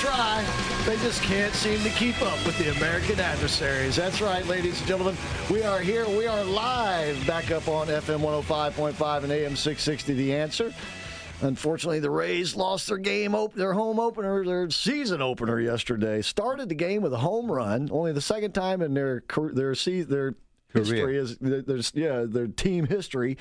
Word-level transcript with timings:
try. 0.00 0.44
They 0.84 0.96
just 0.98 1.22
can't 1.22 1.54
seem 1.54 1.80
to 1.80 1.90
keep 1.90 2.20
up 2.22 2.44
with 2.44 2.58
the 2.58 2.70
American 2.76 3.18
adversaries. 3.18 3.96
That's 3.96 4.20
right, 4.20 4.44
ladies 4.46 4.78
and 4.78 4.88
gentlemen. 4.88 5.16
We 5.50 5.62
are 5.62 5.80
here. 5.80 6.08
We 6.08 6.26
are 6.26 6.44
live 6.44 7.26
back 7.26 7.50
up 7.50 7.66
on 7.68 7.86
FM 7.88 8.20
105.5 8.20 9.22
and 9.24 9.32
AM 9.32 9.56
660. 9.56 10.14
The 10.14 10.34
answer. 10.34 10.72
Unfortunately, 11.42 12.00
the 12.00 12.10
Rays 12.10 12.56
lost 12.56 12.86
their 12.88 12.96
game, 12.98 13.34
op- 13.34 13.52
their 13.54 13.74
home 13.74 14.00
opener, 14.00 14.44
their 14.44 14.70
season 14.70 15.20
opener 15.20 15.60
yesterday. 15.60 16.22
Started 16.22 16.68
the 16.68 16.74
game 16.74 17.02
with 17.02 17.12
a 17.12 17.18
home 17.18 17.50
run, 17.50 17.88
only 17.92 18.12
the 18.12 18.20
second 18.22 18.52
time 18.52 18.80
in 18.80 18.94
their 18.94 19.22
their 19.52 19.74
se- 19.74 20.02
their 20.02 20.34
history 20.72 21.16
is 21.18 21.36
there's 21.40 21.92
yeah 21.94 22.24
their 22.26 22.46
team 22.46 22.86
history. 22.86 23.36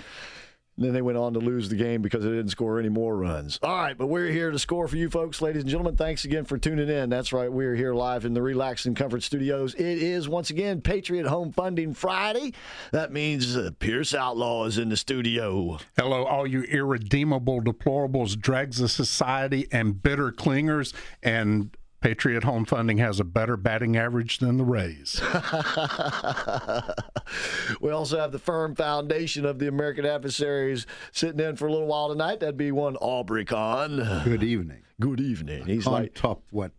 And 0.78 0.86
then 0.86 0.94
they 0.94 1.02
went 1.02 1.18
on 1.18 1.34
to 1.34 1.40
lose 1.40 1.70
the 1.70 1.78
game 1.78 2.02
because 2.02 2.24
they 2.24 2.30
didn't 2.30 2.50
score 2.50 2.80
any 2.80 2.90
more 2.90 3.16
runs. 3.16 3.60
All 3.64 3.78
right, 3.78 3.98
but 3.98 4.08
we're 4.08 4.28
here 4.28 4.52
to 4.52 4.60
score 4.60 4.90
for 4.90 4.98
you 4.98 5.10
folks, 5.10 5.42
ladies 5.42 5.62
and 5.62 5.70
gentlemen. 5.70 5.96
Thanks 5.96 6.26
again 6.26 6.44
for 6.44 6.58
tuning 6.58 6.90
in. 6.90 7.10
That's 7.10 7.32
right, 7.32 7.50
we're 7.50 7.76
here 7.76 7.94
live 7.94 8.26
in 8.26 8.34
the 8.34 8.42
Relax 8.42 8.86
and 8.86 8.94
Comfort 8.94 9.24
Studios. 9.24 9.74
It 9.76 9.86
is 9.86 10.28
once 10.28 10.50
again 10.50 10.82
Patriot 10.82 11.28
Home 11.28 11.54
Funding 11.54 11.94
Friday. 11.94 12.54
That 12.92 13.14
means 13.14 13.56
uh, 13.56 13.72
Pierce 13.80 14.14
Outlaw 14.14 14.66
is 14.66 14.78
in 14.78 14.90
the 14.90 14.98
studio. 14.98 15.78
Hello, 15.98 16.26
all 16.26 16.46
you 16.46 16.64
irredeemable 16.64 17.62
deplorables, 17.62 18.38
dregs 18.38 18.82
of 18.82 18.92
society, 18.92 19.68
and 19.72 20.04
bitter 20.04 20.32
clingers. 20.32 20.94
And 21.24 21.76
Patriot 22.06 22.44
Home 22.44 22.66
Funding 22.66 23.00
has 23.00 23.20
a 23.20 23.24
better 23.24 23.58
batting 23.58 23.98
average 23.98 24.38
than 24.38 24.58
the 24.58 24.64
Rays. 24.64 25.20
we 27.82 27.90
also 27.90 28.20
have 28.20 28.32
the 28.32 28.38
firm 28.38 28.76
foundation 28.76 29.44
of 29.44 29.58
the 29.58 29.68
American 29.68 30.06
adversaries 30.06 30.86
sitting 31.12 31.40
in 31.40 31.56
for 31.56 31.66
a 31.66 31.72
little 31.72 31.88
while 31.88 32.10
tonight. 32.10 32.42
That'd 32.42 32.58
be 32.58 32.72
one 32.72 32.96
Aubrey 32.98 33.44
Kahn. 33.44 34.22
Good 34.24 34.44
evening. 34.44 34.84
Good 35.00 35.20
evening. 35.20 35.66
He's 35.66 35.88
On 35.88 35.94
like, 35.94 36.14
top 36.14 36.44
what? 36.52 36.74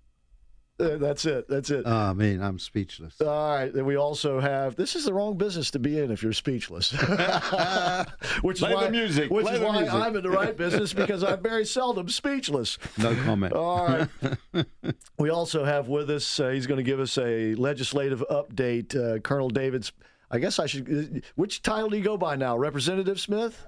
Uh, 0.79 0.97
that's 0.99 1.25
it. 1.25 1.49
That's 1.49 1.71
it. 1.71 1.87
Uh, 1.87 2.11
I 2.11 2.13
mean, 2.13 2.43
I'm 2.43 2.59
speechless. 2.59 3.19
All 3.21 3.55
right. 3.55 3.73
Then 3.73 3.87
we 3.87 3.97
also 3.97 4.41
have. 4.41 4.77
This 4.77 4.95
is 4.95 5.05
the 5.05 5.15
wrong 5.15 5.39
business 5.39 5.71
to 5.71 5.79
be 5.79 5.99
in 5.99 6.11
if 6.11 6.23
you're 6.23 6.35
speechless. 6.35 6.93
which 8.43 8.59
Play 8.59 8.71
is 8.71 8.75
the 8.75 8.75
why, 8.75 8.89
music. 8.91 9.31
Which 9.31 9.47
Play 9.47 9.55
is 9.55 9.61
the 9.61 9.67
why 9.67 9.79
music. 9.79 9.95
I'm 9.95 10.17
in 10.17 10.23
the 10.23 10.31
right 10.31 10.55
business 10.55 10.93
because 10.93 11.23
I'm 11.25 11.43
very 11.43 11.65
seldom 11.65 12.09
speechless. 12.11 12.77
No 12.99 13.15
comment. 13.25 13.55
All 13.55 13.87
right. 13.87 14.67
we 15.19 15.31
also 15.31 15.65
have 15.65 15.89
with 15.89 16.11
us. 16.11 16.39
Uh, 16.39 16.51
he's 16.51 16.67
going 16.67 16.79
to 16.79 16.85
give 16.85 17.01
us 17.01 17.17
a 17.17 17.55
legislative 17.55 18.23
update. 18.31 18.95
Uh, 18.95 19.19
Colonel 19.21 19.49
David's. 19.49 19.93
I 20.31 20.41
guess 20.41 20.59
I 20.59 20.67
should. 20.67 21.25
Which 21.37 21.63
title 21.63 21.89
do 21.89 21.97
you 21.97 22.03
go 22.03 22.19
by 22.19 22.37
now, 22.37 22.59
Representative 22.59 23.19
Smith? 23.19 23.65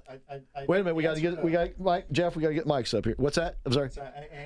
Wait 0.66 0.80
a 0.80 0.84
minute. 0.84 0.96
We 0.96 1.04
got 1.04 1.14
to 1.14 1.20
get. 1.22 1.42
We 1.42 1.52
got 1.52 1.78
Mike. 1.78 2.10
Jeff. 2.10 2.36
We 2.36 2.42
got 2.42 2.48
to 2.48 2.54
get 2.54 2.66
mics 2.66 2.98
up 2.98 3.06
here. 3.06 3.14
What's 3.16 3.36
that? 3.36 3.56
I'm 3.64 3.72
sorry. 3.72 3.90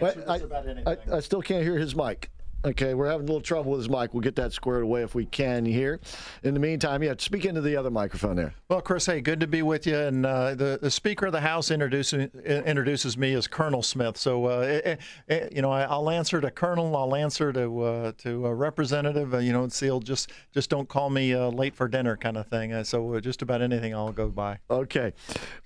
Wait, 0.00 0.16
I, 0.28 0.92
I, 0.92 1.16
I 1.16 1.20
still 1.20 1.42
can't 1.42 1.64
hear 1.64 1.78
his 1.78 1.96
mic. 1.96 2.30
Okay, 2.64 2.94
we're 2.94 3.08
having 3.08 3.24
a 3.24 3.26
little 3.26 3.40
trouble 3.40 3.72
with 3.72 3.80
his 3.80 3.90
mic. 3.90 4.14
We'll 4.14 4.20
get 4.20 4.36
that 4.36 4.52
squared 4.52 4.84
away 4.84 5.02
if 5.02 5.16
we 5.16 5.26
can 5.26 5.64
here. 5.64 5.98
In 6.44 6.54
the 6.54 6.60
meantime, 6.60 7.02
yeah, 7.02 7.14
speak 7.18 7.44
into 7.44 7.60
the 7.60 7.76
other 7.76 7.90
microphone 7.90 8.36
there. 8.36 8.54
Well, 8.68 8.80
Chris, 8.80 9.06
hey, 9.06 9.20
good 9.20 9.40
to 9.40 9.48
be 9.48 9.62
with 9.62 9.84
you. 9.84 9.96
And 9.96 10.24
uh, 10.24 10.54
the 10.54 10.78
the 10.80 10.90
Speaker 10.90 11.26
of 11.26 11.32
the 11.32 11.40
House 11.40 11.72
introduces 11.72 12.32
introduces 12.44 13.18
me 13.18 13.34
as 13.34 13.48
Colonel 13.48 13.82
Smith. 13.82 14.16
So, 14.16 14.46
uh, 14.46 14.80
eh, 14.84 14.96
eh, 15.28 15.48
you 15.52 15.60
know, 15.60 15.72
I, 15.72 15.82
I'll 15.82 16.08
answer 16.08 16.40
to 16.40 16.52
Colonel. 16.52 16.96
I'll 16.96 17.16
answer 17.16 17.52
to 17.52 17.82
uh, 17.82 18.12
to 18.18 18.46
a 18.46 18.54
Representative. 18.54 19.34
Uh, 19.34 19.38
you 19.38 19.52
know, 19.52 19.64
and 19.64 19.72
see, 19.72 19.90
just 20.04 20.30
just 20.54 20.70
don't 20.70 20.88
call 20.88 21.10
me 21.10 21.34
uh, 21.34 21.48
late 21.48 21.74
for 21.74 21.88
dinner 21.88 22.16
kind 22.16 22.36
of 22.36 22.46
thing. 22.46 22.72
Uh, 22.72 22.84
so, 22.84 23.14
uh, 23.14 23.20
just 23.20 23.42
about 23.42 23.60
anything 23.60 23.92
I'll 23.92 24.12
go 24.12 24.28
by. 24.28 24.58
Okay. 24.70 25.12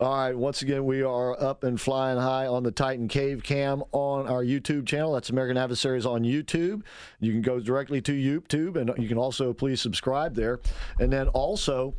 All 0.01 0.17
right. 0.17 0.35
Once 0.35 0.63
again, 0.63 0.87
we 0.87 1.03
are 1.03 1.39
up 1.43 1.63
and 1.63 1.79
flying 1.79 2.19
high 2.19 2.47
on 2.47 2.63
the 2.63 2.73
Titan 2.73 3.07
Cave 3.07 3.43
Cam 3.43 3.83
on 3.93 4.27
our 4.27 4.43
YouTube 4.43 4.87
channel. 4.87 5.13
That's 5.13 5.29
American 5.29 5.59
Adversaries 5.59 6.07
on 6.07 6.23
YouTube. 6.23 6.85
You 7.21 7.33
can 7.33 7.43
go 7.43 7.61
directly 7.61 8.01
to 8.03 8.13
YouTube, 8.13 8.77
and 8.77 8.93
you 9.03 9.09
can 9.09 9.19
also 9.19 9.53
please 9.53 9.81
subscribe 9.81 10.35
there. 10.35 10.61
And 10.99 11.13
then 11.13 11.29
also, 11.29 11.95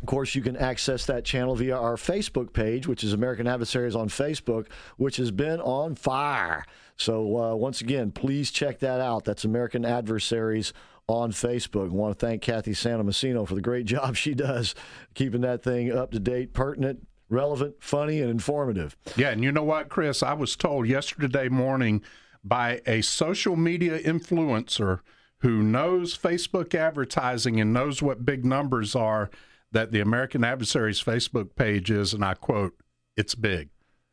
Of 0.00 0.06
course, 0.06 0.34
you 0.34 0.40
can 0.42 0.56
access 0.56 1.04
that 1.06 1.24
channel 1.24 1.54
via 1.54 1.76
our 1.76 1.96
Facebook 1.96 2.52
page, 2.52 2.86
which 2.88 3.04
is 3.04 3.12
American 3.12 3.46
Adversaries 3.46 3.94
on 3.94 4.08
Facebook, 4.08 4.66
which 4.96 5.16
has 5.18 5.30
been 5.30 5.60
on 5.60 5.94
fire. 5.94 6.64
So, 6.96 7.36
uh, 7.36 7.54
once 7.54 7.80
again, 7.82 8.10
please 8.10 8.50
check 8.50 8.78
that 8.80 9.00
out. 9.00 9.24
That's 9.24 9.44
American 9.44 9.84
Adversaries 9.84 10.72
on 11.08 11.30
Facebook. 11.32 11.86
I 11.90 11.94
want 11.94 12.18
to 12.18 12.26
thank 12.26 12.42
Kathy 12.42 12.72
Santamassino 12.72 13.46
for 13.46 13.54
the 13.54 13.60
great 13.60 13.86
job 13.94 14.16
she 14.16 14.34
does 14.34 14.74
keeping 15.14 15.42
that 15.42 15.62
thing 15.62 15.92
up 15.92 16.10
to 16.12 16.20
date, 16.20 16.52
pertinent, 16.54 17.06
relevant, 17.28 17.76
funny, 17.80 18.20
and 18.20 18.30
informative. 18.30 18.96
Yeah, 19.16 19.30
and 19.30 19.42
you 19.44 19.52
know 19.52 19.64
what, 19.64 19.88
Chris? 19.88 20.22
I 20.22 20.32
was 20.32 20.56
told 20.56 20.86
yesterday 20.86 21.48
morning 21.48 22.02
by 22.44 22.80
a 22.86 23.02
social 23.02 23.56
media 23.56 23.98
influencer 24.00 25.00
who 25.38 25.62
knows 25.62 26.16
Facebook 26.16 26.74
advertising 26.74 27.60
and 27.60 27.72
knows 27.72 28.02
what 28.02 28.24
big 28.24 28.44
numbers 28.44 28.94
are 28.94 29.30
that 29.72 29.90
the 29.90 30.00
American 30.00 30.44
Adversaries 30.44 31.02
Facebook 31.02 31.54
page 31.56 31.90
is, 31.90 32.14
and 32.14 32.24
I 32.24 32.34
quote, 32.34 32.74
it's 33.16 33.34
big. 33.34 33.70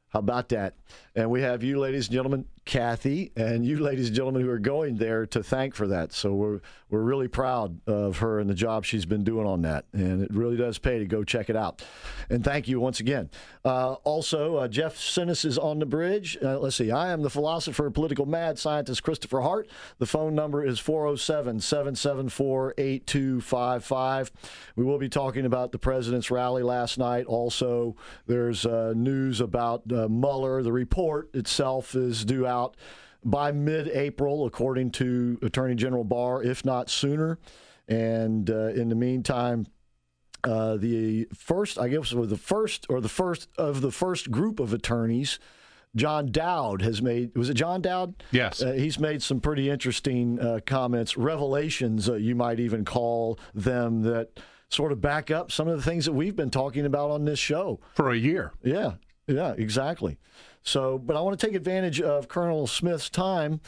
How 0.09 0.19
about 0.19 0.49
that? 0.49 0.73
And 1.15 1.29
we 1.29 1.41
have 1.41 1.63
you, 1.63 1.79
ladies 1.79 2.07
and 2.07 2.13
gentlemen, 2.13 2.45
Kathy, 2.69 3.31
and 3.35 3.65
you, 3.65 3.79
ladies 3.79 4.09
and 4.09 4.15
gentlemen, 4.15 4.43
who 4.43 4.49
are 4.51 4.59
going 4.59 4.97
there 4.97 5.25
to 5.25 5.41
thank 5.41 5.73
for 5.73 5.87
that. 5.87 6.13
So 6.13 6.35
we're 6.35 6.61
we're 6.91 7.01
really 7.01 7.27
proud 7.27 7.79
of 7.87 8.17
her 8.17 8.39
and 8.39 8.49
the 8.49 8.53
job 8.53 8.85
she's 8.85 9.05
been 9.05 9.23
doing 9.23 9.47
on 9.47 9.63
that, 9.63 9.85
and 9.91 10.21
it 10.21 10.31
really 10.31 10.55
does 10.55 10.77
pay 10.77 10.99
to 10.99 11.05
go 11.05 11.23
check 11.23 11.49
it 11.49 11.55
out. 11.55 11.83
And 12.29 12.43
thank 12.43 12.67
you 12.67 12.79
once 12.79 12.99
again. 12.99 13.31
Uh, 13.65 13.93
also, 14.03 14.57
uh, 14.57 14.67
Jeff 14.67 14.97
Sinis 14.97 15.45
is 15.45 15.57
on 15.57 15.79
the 15.79 15.85
bridge. 15.87 16.37
Uh, 16.43 16.59
let's 16.59 16.75
see. 16.75 16.91
I 16.91 17.11
am 17.11 17.23
the 17.23 17.29
philosopher, 17.29 17.89
political 17.89 18.27
mad 18.27 18.59
scientist 18.59 19.01
Christopher 19.01 19.41
Hart. 19.41 19.67
The 19.97 20.05
phone 20.05 20.35
number 20.35 20.63
is 20.63 20.79
407 20.79 21.59
774 21.59 22.75
8255. 22.77 24.31
We 24.75 24.83
will 24.83 24.99
be 24.99 25.09
talking 25.09 25.45
about 25.45 25.71
the 25.71 25.79
president's 25.79 26.29
rally 26.29 26.61
last 26.61 26.99
night. 26.99 27.25
Also, 27.25 27.95
there's 28.27 28.65
uh, 28.65 28.93
news 28.95 29.41
about 29.41 29.83
uh, 29.91 30.07
Mueller. 30.07 30.61
The 30.61 30.71
report 30.71 31.29
itself 31.33 31.95
is 31.95 32.25
due 32.25 32.45
out 32.45 32.58
by 33.23 33.51
mid 33.51 33.87
April, 33.89 34.45
according 34.45 34.91
to 34.91 35.37
Attorney 35.41 35.75
General 35.75 36.03
Barr, 36.03 36.43
if 36.43 36.63
not 36.63 36.89
sooner. 36.89 37.37
And 37.87 38.49
uh, 38.49 38.67
in 38.67 38.89
the 38.89 38.95
meantime, 38.95 39.65
uh, 40.43 40.77
the 40.77 41.27
first, 41.33 41.77
I 41.79 41.89
guess, 41.89 42.13
was 42.13 42.29
the 42.29 42.37
first 42.37 42.85
or 42.89 43.01
the 43.01 43.09
first 43.09 43.49
of 43.57 43.81
the 43.81 43.91
first 43.91 44.31
group 44.31 44.59
of 44.59 44.73
attorneys. 44.73 45.39
John 45.95 46.31
Dowd 46.31 46.83
has 46.83 47.01
made. 47.01 47.35
Was 47.35 47.49
it 47.49 47.55
John 47.55 47.81
Dowd? 47.81 48.13
Yes. 48.31 48.61
Uh, 48.61 48.73
he's 48.73 48.99
made 48.99 49.23
some 49.23 49.41
pretty 49.41 49.69
interesting 49.69 50.39
uh, 50.39 50.59
comments, 50.65 51.17
revelations, 51.17 52.07
uh, 52.07 52.13
you 52.13 52.35
might 52.35 52.59
even 52.59 52.85
call 52.85 53.39
them, 53.55 54.03
that 54.03 54.39
sort 54.69 54.91
of 54.91 55.01
back 55.01 55.31
up 55.31 55.51
some 55.51 55.67
of 55.67 55.75
the 55.75 55.83
things 55.83 56.05
that 56.05 56.13
we've 56.13 56.35
been 56.35 56.51
talking 56.51 56.85
about 56.85 57.09
on 57.09 57.25
this 57.25 57.39
show. 57.39 57.79
For 57.95 58.11
a 58.11 58.15
year. 58.15 58.53
Yeah, 58.63 58.93
yeah, 59.27 59.55
exactly. 59.57 60.19
So, 60.69 60.99
but 60.99 61.15
I 61.15 61.21
want 61.21 61.39
to 61.39 61.45
take 61.45 61.55
advantage 61.55 61.99
of 61.99 62.27
Colonel 62.27 62.67
Smith's 62.67 63.09
time 63.09 63.59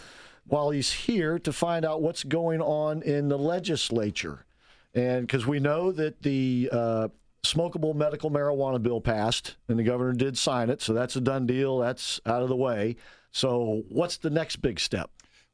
while 0.46 0.70
he's 0.70 0.92
here 0.92 1.40
to 1.40 1.52
find 1.52 1.84
out 1.84 2.04
what's 2.04 2.24
going 2.24 2.62
on 2.62 3.02
in 3.02 3.28
the 3.28 3.40
legislature. 3.40 4.46
And 4.94 5.26
because 5.26 5.48
we 5.48 5.60
know 5.60 5.92
that 5.94 6.22
the 6.22 6.70
uh, 6.72 7.08
smokable 7.44 7.96
medical 7.96 8.30
marijuana 8.30 8.80
bill 8.82 9.02
passed 9.02 9.56
and 9.68 9.80
the 9.80 9.84
governor 9.84 10.14
did 10.14 10.38
sign 10.38 10.70
it, 10.70 10.80
so 10.80 10.94
that's 10.94 11.16
a 11.16 11.22
done 11.22 11.48
deal. 11.48 11.80
That's 11.80 12.22
out 12.28 12.44
of 12.44 12.50
the 12.50 12.56
way. 12.56 12.98
So, 13.32 13.84
what's 13.90 14.18
the 14.18 14.30
next 14.30 14.58
big 14.58 14.80
step? 14.80 15.10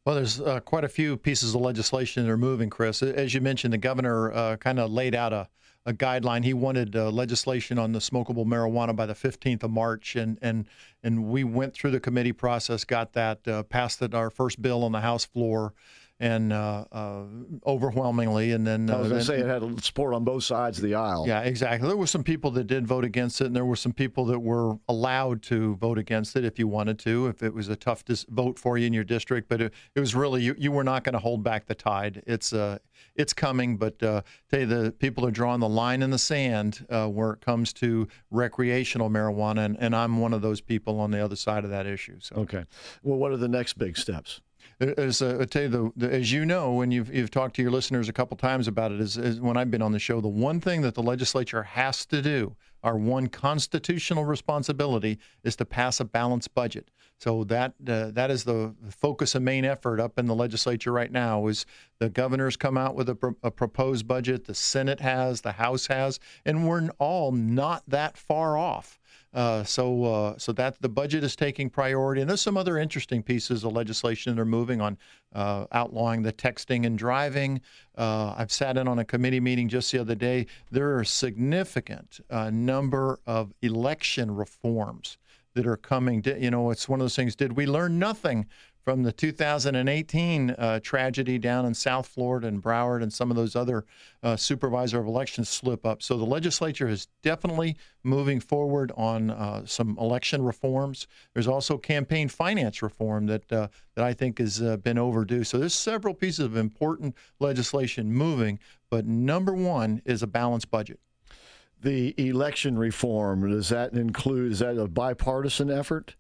Well, 0.06 0.16
there's 0.16 0.42
uh, 0.42 0.60
quite 0.62 0.84
a 0.84 0.90
few 0.90 1.16
pieces 1.16 1.56
of 1.56 1.62
legislation 1.62 2.26
that 2.26 2.32
are 2.32 2.38
moving, 2.38 2.70
Chris. 2.70 3.02
As 3.02 3.34
you 3.34 3.40
mentioned, 3.40 3.72
the 3.72 3.78
governor 3.78 4.34
uh, 4.34 4.58
kind 4.58 4.80
of 4.80 4.92
laid 4.92 5.16
out 5.16 5.32
a, 5.32 5.48
a 5.88 5.94
guideline. 5.94 6.44
He 6.44 6.54
wanted 6.54 6.96
uh, 6.98 7.10
legislation 7.10 7.80
on 7.80 7.94
the 7.94 8.00
smokable 8.00 8.46
marijuana 8.46 8.94
by 8.94 9.06
the 9.06 9.14
15th 9.14 9.64
of 9.64 9.72
March, 9.72 10.16
and 10.18 10.38
and 10.42 10.68
and 11.02 11.26
we 11.26 11.46
went 11.46 11.74
through 11.74 11.92
the 11.92 12.00
committee 12.00 12.34
process, 12.34 12.84
got 12.84 13.14
that, 13.14 13.48
uh, 13.48 13.64
passed 13.64 14.02
it, 14.02 14.14
our 14.14 14.30
first 14.30 14.62
bill 14.62 14.84
on 14.84 14.92
the 14.92 15.00
House 15.00 15.26
floor, 15.26 15.74
and 16.20 16.52
uh, 16.52 16.86
uh, 16.92 17.24
overwhelmingly, 17.66 18.52
and 18.52 18.66
then 18.66 18.90
I 18.90 18.98
was 18.98 19.08
uh, 19.08 19.10
going 19.10 19.20
to 19.20 19.26
say 19.26 19.40
it 19.40 19.46
had 19.46 19.84
support 19.84 20.16
on 20.16 20.24
both 20.24 20.44
sides 20.44 20.80
of 20.80 20.84
the 20.84 20.96
aisle. 20.96 21.26
yeah, 21.28 21.42
exactly. 21.42 21.88
There 21.88 21.98
were 21.98 22.08
some 22.08 22.24
people 22.24 22.50
that 22.52 22.66
did 22.66 22.88
vote 22.88 23.06
against 23.06 23.40
it, 23.42 23.46
and 23.46 23.56
there 23.56 23.66
were 23.66 23.76
some 23.76 23.94
people 23.94 24.26
that 24.26 24.40
were 24.40 24.78
allowed 24.88 25.44
to 25.44 25.76
vote 25.76 26.00
against 26.00 26.36
it 26.36 26.44
if 26.44 26.58
you 26.58 26.68
wanted 26.68 26.98
to, 27.00 27.28
if 27.28 27.44
it 27.44 27.54
was 27.54 27.70
a 27.70 27.76
tough 27.76 28.04
dis- 28.04 28.26
vote 28.30 28.58
for 28.58 28.78
you 28.78 28.88
in 28.88 28.94
your 28.94 29.04
district. 29.04 29.48
But 29.48 29.62
it, 29.62 29.74
it 29.96 30.00
was 30.00 30.16
really 30.16 30.42
you, 30.42 30.56
you 30.58 30.72
were 30.72 30.84
not 30.84 31.04
going 31.04 31.14
to 31.14 31.20
hold 31.20 31.44
back 31.44 31.68
the 31.68 31.76
tide. 31.76 32.24
It's 32.26 32.52
uh, 32.52 32.80
it's 33.16 33.34
coming, 33.34 33.78
but 33.78 34.02
uh, 34.02 34.24
tell 34.50 34.62
you 34.62 34.66
the 34.66 34.92
people 34.92 35.26
are 35.26 35.32
drawing 35.32 35.60
the 35.60 35.70
line 35.70 36.02
in 36.02 36.10
the 36.10 36.18
sand 36.18 36.86
uh, 36.90 37.08
where 37.08 37.32
it 37.32 37.42
comes 37.42 37.74
to 37.74 38.08
recreational 38.32 39.10
marijuana, 39.10 39.66
and, 39.66 39.78
and 39.80 39.96
I'm 39.96 40.20
one 40.20 40.34
of 40.34 40.42
those 40.42 40.62
people 40.62 41.00
on 41.00 41.12
the 41.12 41.24
other 41.24 41.36
side 41.36 41.64
of 41.64 41.70
that 41.70 41.86
issue. 41.86 42.18
So. 42.20 42.38
Okay. 42.38 42.66
Well, 43.04 43.20
what 43.20 43.32
are 43.32 43.38
the 43.38 43.48
next 43.48 43.78
big 43.78 43.98
steps? 43.98 44.42
As 44.80 45.24
uh, 45.24 45.40
I 45.42 45.46
tell 45.46 45.64
you, 45.64 45.70
the, 45.70 45.92
the, 45.96 46.14
as 46.14 46.32
you 46.32 46.46
know, 46.46 46.82
and 46.82 46.94
you've, 46.94 47.12
you've 47.14 47.32
talked 47.32 47.56
to 47.56 47.64
your 47.64 47.72
listeners 47.72 48.10
a 48.10 48.14
couple 48.14 48.38
times 48.38 48.68
about 48.68 48.92
it, 48.92 49.02
is, 49.02 49.18
is 49.18 49.42
when 49.42 49.58
I've 49.58 49.72
been 49.72 49.82
on 49.82 49.92
the 49.92 50.00
show, 50.00 50.22
the 50.22 50.28
one 50.28 50.60
thing 50.60 50.82
that 50.82 50.94
the 50.94 51.02
legislature 51.02 51.64
has 51.64 52.06
to 52.06 52.22
do, 52.22 52.56
our 52.84 52.96
one 52.96 53.26
constitutional 53.28 54.24
responsibility, 54.24 55.18
is 55.44 55.56
to 55.56 55.66
pass 55.66 56.00
a 56.00 56.06
balanced 56.06 56.54
budget. 56.54 56.92
So 57.20 57.44
that 57.46 57.74
uh, 57.88 58.12
that 58.12 58.30
is 58.30 58.44
the 58.44 58.76
focus 58.92 59.34
and 59.34 59.44
main 59.44 59.66
effort 59.66 60.00
up 60.00 60.20
in 60.20 60.28
the 60.28 60.36
legislature 60.36 60.92
right 60.92 61.12
now. 61.12 61.48
Is 61.48 61.66
the 61.98 62.10
governor's 62.10 62.56
come 62.56 62.78
out 62.78 62.94
with 62.94 63.10
a, 63.10 63.16
pro- 63.16 63.36
a 63.42 63.50
proposed 63.50 64.08
budget, 64.08 64.46
the 64.46 64.54
Senate 64.54 65.00
has, 65.00 65.42
the 65.42 65.54
House 65.54 65.88
has, 65.88 66.20
and 66.46 66.68
we're 66.68 66.90
all 67.00 67.32
not 67.32 67.82
that 67.88 68.18
far 68.18 68.56
off. 68.56 69.00
Uh, 69.38 69.64
so, 69.64 70.04
uh, 70.04 70.36
so 70.40 70.52
that 70.52 70.82
the 70.82 70.90
budget 70.90 71.24
is 71.24 71.36
taking 71.36 71.70
priority, 71.70 72.22
and 72.22 72.28
there's 72.28 72.42
some 72.42 72.58
other 72.58 72.80
interesting 72.80 73.22
pieces 73.22 73.64
of 73.64 73.72
legislation 73.72 74.36
that 74.36 74.42
are 74.42 74.46
moving 74.46 74.82
on, 74.82 74.98
uh, 75.36 75.68
outlawing 75.74 76.24
the 76.24 76.34
texting 76.34 76.88
and 76.88 76.98
driving. 76.98 77.62
Uh, 77.96 78.34
I've 78.36 78.52
sat 78.52 78.78
in 78.78 78.88
on 78.88 78.98
a 78.98 79.06
committee 79.06 79.40
meeting 79.40 79.70
just 79.70 79.92
the 79.92 80.00
other 80.00 80.16
day. 80.16 80.48
There 80.72 80.90
are 80.90 81.02
a 81.02 81.06
significant 81.06 82.20
uh, 82.32 82.50
number 82.50 83.20
of 83.28 83.54
election 83.62 84.34
reforms 84.34 85.20
that 85.54 85.68
are 85.68 85.78
coming. 85.78 86.24
You 86.26 86.50
know, 86.50 86.72
it's 86.72 86.90
one 86.90 87.00
of 87.00 87.04
those 87.04 87.16
things. 87.16 87.36
Did 87.36 87.56
we 87.56 87.68
learn 87.68 88.00
nothing 88.00 88.48
from 88.88 89.04
the 89.04 89.12
2018 89.12 90.52
uh, 90.52 90.80
tragedy 90.82 91.38
down 91.38 91.66
in 91.66 91.74
South 91.74 92.08
Florida 92.08 92.48
and 92.48 92.64
Broward 92.64 93.04
and 93.04 93.12
some 93.12 93.30
of 93.30 93.36
those 93.36 93.54
other 93.54 93.84
uh, 94.24 94.38
supervisor 94.38 94.98
of 94.98 95.08
elections 95.08 95.50
slip 95.50 95.86
up. 95.86 96.02
So 96.02 96.18
the 96.18 96.24
legislature 96.24 96.88
is 96.88 97.10
definitely 97.22 97.76
moving 98.04 98.40
forward 98.40 98.94
on 98.96 99.30
uh, 99.30 99.66
some 99.66 99.98
election 100.00 100.42
reforms. 100.42 101.06
There's 101.34 101.50
also 101.50 101.78
campaign 101.78 102.30
finance 102.30 102.82
reform 102.82 103.26
that 103.26 103.52
uh, 103.52 103.68
that 103.96 104.06
I 104.06 104.14
think 104.14 104.40
has 104.40 104.62
uh, 104.62 104.78
been 104.78 104.98
overdue. 104.98 105.44
So 105.44 105.58
there's 105.58 105.74
several 105.74 106.14
pieces 106.14 106.46
of 106.46 106.56
important 106.56 107.14
legislation 107.42 108.14
moving, 108.14 108.58
but 108.90 109.06
number 109.06 109.52
one 109.52 110.02
is 110.06 110.24
a 110.24 110.28
balanced 110.28 110.72
budget. 110.72 111.02
The 111.82 112.16
election 112.18 112.78
reform, 112.78 113.50
does 113.50 113.68
that 113.68 113.92
include, 113.92 114.54
is 114.54 114.60
that 114.60 114.78
a 114.78 114.88
bipartisan 114.88 115.70
effort? 115.70 116.16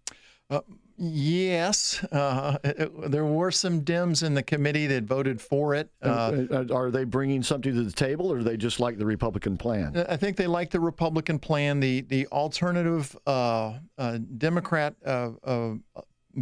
Yes, 0.97 2.03
uh, 2.05 2.57
it- 2.63 2.91
there 3.11 3.25
were 3.25 3.51
some 3.51 3.81
Dems 3.81 4.23
in 4.23 4.33
the 4.33 4.43
committee 4.43 4.87
that 4.87 5.03
voted 5.03 5.39
for 5.39 5.75
it. 5.75 5.91
Uh, 6.01 6.65
are 6.73 6.89
they 6.89 7.03
bringing 7.03 7.43
something 7.43 7.73
to 7.73 7.83
the 7.83 7.91
table, 7.91 8.31
or 8.31 8.41
they 8.43 8.57
just 8.57 8.79
like 8.79 8.97
the 8.97 9.05
Republican 9.05 9.57
plan? 9.57 10.05
I 10.09 10.17
think 10.17 10.37
they 10.37 10.47
like 10.47 10.71
the 10.71 10.79
Republican 10.79 11.37
plan. 11.39 11.79
The 11.79 12.01
the 12.01 12.27
alternative 12.27 13.15
uh, 13.27 13.73
uh, 13.97 14.17
Democrat 14.37 14.95
uh, 15.05 15.31
uh, 15.43 15.73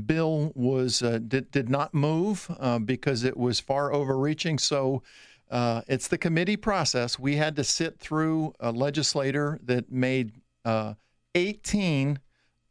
bill 0.05 0.53
was 0.55 1.01
uh, 1.01 1.19
did 1.27 1.51
did 1.51 1.69
not 1.69 1.93
move 1.93 2.49
uh, 2.59 2.79
because 2.79 3.23
it 3.23 3.37
was 3.37 3.59
far 3.59 3.93
overreaching. 3.93 4.57
So. 4.57 5.03
Uh, 5.51 5.83
it's 5.87 6.07
the 6.07 6.17
committee 6.17 6.57
process. 6.57 7.19
We 7.19 7.35
had 7.35 7.55
to 7.57 7.63
sit 7.63 7.99
through 7.99 8.55
a 8.59 8.71
legislator 8.71 9.59
that 9.63 9.91
made 9.91 10.31
uh, 10.65 10.95
18 11.35 12.17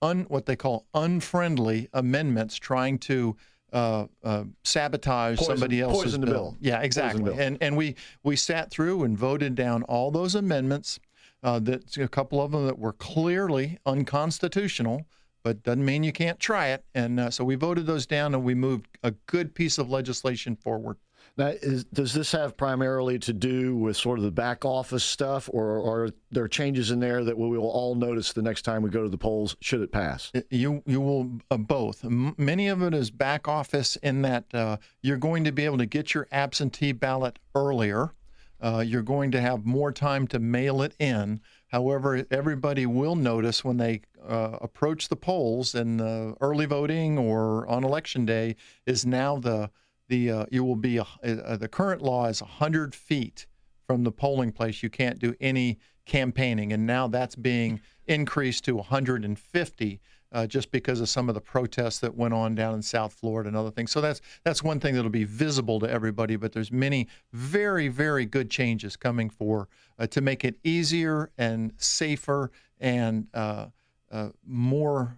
un, 0.04 0.24
what 0.28 0.46
they 0.46 0.56
call 0.56 0.86
unfriendly 0.94 1.88
amendments 1.92 2.56
trying 2.56 2.98
to 2.98 3.36
uh, 3.72 4.06
uh, 4.22 4.44
sabotage 4.62 5.38
Poison- 5.38 5.56
somebody 5.56 5.80
else's 5.80 6.02
poison 6.02 6.20
the 6.20 6.26
bill. 6.28 6.56
Yeah, 6.60 6.80
exactly. 6.80 7.24
bill. 7.24 7.40
And 7.40 7.58
and 7.60 7.76
we 7.76 7.96
we 8.22 8.36
sat 8.36 8.70
through 8.70 9.04
and 9.04 9.18
voted 9.18 9.54
down 9.54 9.82
all 9.84 10.10
those 10.10 10.34
amendments. 10.34 11.00
Uh, 11.42 11.58
that 11.58 11.94
a 11.98 12.08
couple 12.08 12.40
of 12.40 12.52
them 12.52 12.64
that 12.66 12.78
were 12.78 12.94
clearly 12.94 13.76
unconstitutional, 13.84 15.04
but 15.42 15.62
doesn't 15.62 15.84
mean 15.84 16.02
you 16.02 16.10
can't 16.12 16.40
try 16.40 16.68
it. 16.68 16.82
And 16.94 17.20
uh, 17.20 17.30
so 17.30 17.44
we 17.44 17.54
voted 17.54 17.84
those 17.84 18.06
down, 18.06 18.34
and 18.34 18.42
we 18.42 18.54
moved 18.54 18.86
a 19.02 19.10
good 19.26 19.54
piece 19.54 19.76
of 19.76 19.90
legislation 19.90 20.56
forward. 20.56 20.96
Now, 21.36 21.48
is, 21.48 21.84
does 21.84 22.12
this 22.14 22.30
have 22.30 22.56
primarily 22.56 23.18
to 23.20 23.32
do 23.32 23.74
with 23.76 23.96
sort 23.96 24.18
of 24.18 24.24
the 24.24 24.30
back 24.30 24.64
office 24.64 25.02
stuff, 25.02 25.50
or, 25.52 25.78
are 25.78 26.10
there 26.30 26.46
changes 26.46 26.92
in 26.92 27.00
there 27.00 27.24
that 27.24 27.36
we 27.36 27.58
will 27.58 27.68
all 27.68 27.96
notice 27.96 28.32
the 28.32 28.42
next 28.42 28.62
time 28.62 28.82
we 28.82 28.90
go 28.90 29.02
to 29.02 29.08
the 29.08 29.18
polls, 29.18 29.56
should 29.60 29.80
it 29.80 29.90
pass? 29.90 30.30
You 30.50 30.82
you 30.86 31.00
will 31.00 31.40
uh, 31.50 31.56
both. 31.56 32.04
M- 32.04 32.34
many 32.38 32.68
of 32.68 32.82
it 32.82 32.94
is 32.94 33.10
back 33.10 33.48
office 33.48 33.96
in 33.96 34.22
that 34.22 34.44
uh, 34.54 34.76
you're 35.02 35.16
going 35.16 35.42
to 35.44 35.52
be 35.52 35.64
able 35.64 35.78
to 35.78 35.86
get 35.86 36.14
your 36.14 36.28
absentee 36.30 36.92
ballot 36.92 37.40
earlier. 37.54 38.12
Uh, 38.60 38.84
you're 38.86 39.02
going 39.02 39.32
to 39.32 39.40
have 39.40 39.66
more 39.66 39.90
time 39.90 40.26
to 40.28 40.38
mail 40.38 40.82
it 40.82 40.94
in. 41.00 41.40
However, 41.66 42.24
everybody 42.30 42.86
will 42.86 43.16
notice 43.16 43.64
when 43.64 43.76
they 43.76 44.02
uh, 44.26 44.58
approach 44.60 45.08
the 45.08 45.16
polls 45.16 45.74
and 45.74 45.98
the 45.98 46.36
early 46.40 46.66
voting 46.66 47.18
or 47.18 47.66
on 47.66 47.82
election 47.82 48.24
day 48.24 48.54
is 48.86 49.04
now 49.04 49.38
the 49.38 49.70
the 50.08 50.30
uh, 50.30 50.46
you 50.50 50.64
will 50.64 50.76
be 50.76 50.98
uh, 50.98 51.04
the 51.22 51.68
current 51.68 52.02
law 52.02 52.26
is 52.26 52.40
100 52.40 52.94
feet 52.94 53.46
from 53.86 54.04
the 54.04 54.12
polling 54.12 54.52
place. 54.52 54.82
You 54.82 54.90
can't 54.90 55.18
do 55.18 55.34
any 55.40 55.78
campaigning, 56.06 56.72
and 56.72 56.86
now 56.86 57.08
that's 57.08 57.36
being 57.36 57.80
increased 58.06 58.64
to 58.64 58.76
150 58.76 60.00
uh, 60.32 60.46
just 60.46 60.70
because 60.70 61.00
of 61.00 61.08
some 61.08 61.28
of 61.28 61.34
the 61.34 61.40
protests 61.40 62.00
that 62.00 62.14
went 62.14 62.34
on 62.34 62.54
down 62.54 62.74
in 62.74 62.82
South 62.82 63.12
Florida 63.12 63.48
and 63.48 63.56
other 63.56 63.70
things. 63.70 63.92
So 63.92 64.00
that's 64.00 64.20
that's 64.42 64.62
one 64.62 64.80
thing 64.80 64.94
that'll 64.94 65.10
be 65.10 65.24
visible 65.24 65.80
to 65.80 65.90
everybody. 65.90 66.36
But 66.36 66.52
there's 66.52 66.72
many 66.72 67.08
very 67.32 67.88
very 67.88 68.26
good 68.26 68.50
changes 68.50 68.96
coming 68.96 69.30
for 69.30 69.68
uh, 69.98 70.06
to 70.08 70.20
make 70.20 70.44
it 70.44 70.56
easier 70.64 71.30
and 71.38 71.72
safer 71.78 72.50
and 72.80 73.28
uh, 73.32 73.66
uh 74.10 74.28
more 74.44 75.16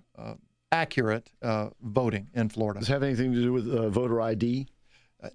accurate 0.72 1.30
voting 1.82 2.28
in 2.34 2.48
Florida. 2.48 2.80
Does 2.80 2.90
it 2.90 2.92
have 2.92 3.02
anything 3.02 3.32
to 3.32 3.40
do 3.40 3.52
with 3.52 3.66
voter 3.92 4.20
ID? 4.20 4.66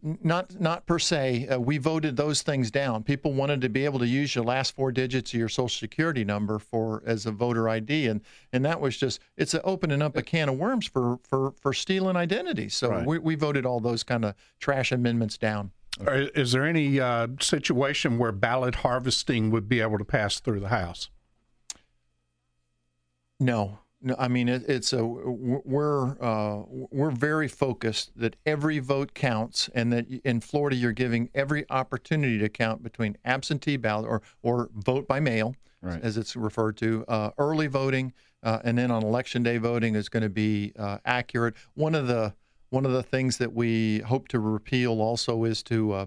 Not 0.04 0.60
not 0.60 0.86
per 0.86 1.00
se. 1.00 1.48
Uh, 1.48 1.60
we 1.60 1.78
voted 1.78 2.16
those 2.16 2.42
things 2.42 2.70
down. 2.70 3.04
People 3.04 3.34
wanted 3.34 3.62
to 3.62 3.70
be 3.70 3.86
able 3.86 4.00
to 4.00 4.08
use 4.08 4.36
your 4.36 4.44
last 4.44 4.76
four 4.76 4.92
digits 4.92 5.34
of 5.34 5.40
your 5.40 5.50
social 5.50 5.70
security 5.70 6.24
number 6.24 6.60
for 6.60 7.02
as 7.06 7.26
a 7.26 7.32
voter 7.32 7.68
ID, 7.68 8.08
and 8.08 8.22
and 8.54 8.64
that 8.64 8.80
was 8.80 8.98
just 8.98 9.20
it's 9.38 9.56
opening 9.64 10.02
up 10.02 10.16
a 10.16 10.22
can 10.22 10.50
of 10.50 10.58
worms 10.58 10.86
for 10.86 11.20
for 11.24 11.54
for 11.60 11.74
stealing 11.74 12.16
identities. 12.16 12.76
So 12.76 12.90
right. 12.90 13.06
we, 13.06 13.18
we 13.18 13.36
voted 13.36 13.66
all 13.66 13.80
those 13.80 14.04
kind 14.04 14.24
of 14.24 14.36
trash 14.60 14.92
amendments 14.92 15.38
down. 15.38 15.72
Is 16.00 16.52
there 16.54 16.66
any 16.66 17.00
uh, 17.00 17.28
situation 17.40 18.18
where 18.18 18.32
ballot 18.32 18.76
harvesting 18.76 19.52
would 19.52 19.68
be 19.68 19.82
able 19.82 19.98
to 19.98 20.06
pass 20.06 20.40
through 20.40 20.62
the 20.62 20.70
House? 20.70 21.10
No, 23.40 23.80
no, 24.02 24.16
I 24.18 24.28
mean 24.28 24.50
it, 24.50 24.64
it's 24.68 24.94
a 24.94 25.06
we're 25.06 26.18
uh, 26.22 26.64
we're 26.70 27.12
very 27.12 27.48
focused 27.48 28.12
that 28.16 28.36
every 28.46 28.80
vote 28.80 29.14
counts, 29.14 29.70
and 29.76 29.94
that 29.94 30.08
in 30.24 30.42
Florida 30.42 30.76
you're 30.76 30.92
giving 30.92 31.30
every 31.36 31.66
opportunity 31.70 32.40
to 32.40 32.50
count 32.50 32.84
between 32.84 33.18
absentee 33.26 33.78
ballot 33.78 34.08
or 34.08 34.22
or 34.42 34.70
vote 34.74 35.08
by 35.08 35.20
mail, 35.20 35.56
right. 35.82 36.02
as 36.02 36.18
it's 36.18 36.36
referred 36.36 36.78
to, 36.78 37.06
uh, 37.08 37.32
early 37.38 37.68
voting, 37.68 38.14
uh, 38.44 38.60
and 38.64 38.78
then 38.78 38.90
on 38.90 39.04
election 39.04 39.44
day 39.44 39.58
voting 39.58 39.96
is 39.96 40.10
going 40.10 40.24
to 40.24 40.30
be 40.30 40.74
uh, 40.80 40.98
accurate. 41.06 41.54
One 41.76 41.94
of 41.94 42.08
the 42.08 42.34
one 42.70 42.86
of 42.86 42.92
the 42.92 43.04
things 43.04 43.38
that 43.38 43.54
we 43.54 44.00
hope 44.00 44.28
to 44.30 44.40
repeal 44.40 45.02
also 45.02 45.44
is 45.44 45.62
to 45.64 45.92
uh, 45.94 46.06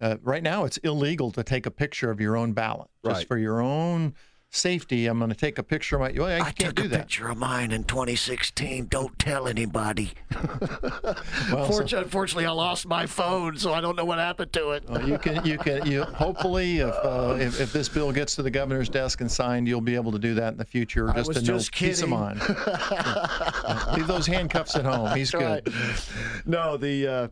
uh, 0.00 0.16
right 0.22 0.42
now 0.42 0.64
it's 0.64 0.78
illegal 0.78 1.30
to 1.30 1.42
take 1.42 1.66
a 1.66 1.70
picture 1.70 2.10
of 2.10 2.20
your 2.20 2.36
own 2.36 2.52
ballot 2.52 2.88
just 3.04 3.18
right. 3.18 3.28
for 3.28 3.38
your 3.38 3.60
own 3.60 4.14
safety, 4.50 5.06
I'm 5.06 5.18
going 5.18 5.30
to 5.30 5.36
take 5.36 5.58
a 5.58 5.62
picture 5.62 5.96
of 5.96 6.02
my. 6.02 6.12
Well, 6.18 6.42
I, 6.42 6.46
I 6.46 6.52
can't 6.52 6.74
do 6.74 6.88
that. 6.88 7.00
picture 7.00 7.28
of 7.28 7.36
mine 7.36 7.72
in 7.72 7.84
2016. 7.84 8.86
Don't 8.86 9.18
tell 9.18 9.46
anybody. 9.48 10.12
well, 10.34 11.66
Fortunately, 11.66 11.88
so, 11.88 11.98
unfortunately, 11.98 12.46
I 12.46 12.50
lost 12.50 12.86
my 12.86 13.06
phone, 13.06 13.56
so 13.56 13.72
I 13.72 13.80
don't 13.80 13.96
know 13.96 14.04
what 14.04 14.18
happened 14.18 14.52
to 14.54 14.70
it. 14.70 14.88
Well, 14.88 15.06
you 15.06 15.18
can, 15.18 15.44
you 15.44 15.58
can, 15.58 15.86
you 15.86 16.02
hopefully, 16.04 16.78
if, 16.78 16.94
uh, 16.94 17.36
if, 17.38 17.60
if 17.60 17.72
this 17.72 17.88
bill 17.88 18.12
gets 18.12 18.34
to 18.36 18.42
the 18.42 18.50
governor's 18.50 18.88
desk 18.88 19.20
and 19.20 19.30
signed, 19.30 19.68
you'll 19.68 19.80
be 19.80 19.94
able 19.94 20.12
to 20.12 20.18
do 20.18 20.34
that 20.34 20.52
in 20.52 20.58
the 20.58 20.64
future, 20.64 21.12
just 21.14 21.32
to 21.32 21.42
just 21.42 21.72
know 21.72 21.78
peace 21.78 22.02
of 22.02 22.08
mind. 22.08 22.40
yeah. 22.66 23.94
Leave 23.94 24.06
those 24.06 24.26
handcuffs 24.26 24.76
at 24.76 24.84
home. 24.84 25.14
He's 25.16 25.32
That's 25.32 25.62
good. 25.64 25.74
Right. 25.74 26.10
No, 26.46 26.76
the. 26.76 27.06
Uh, 27.06 27.28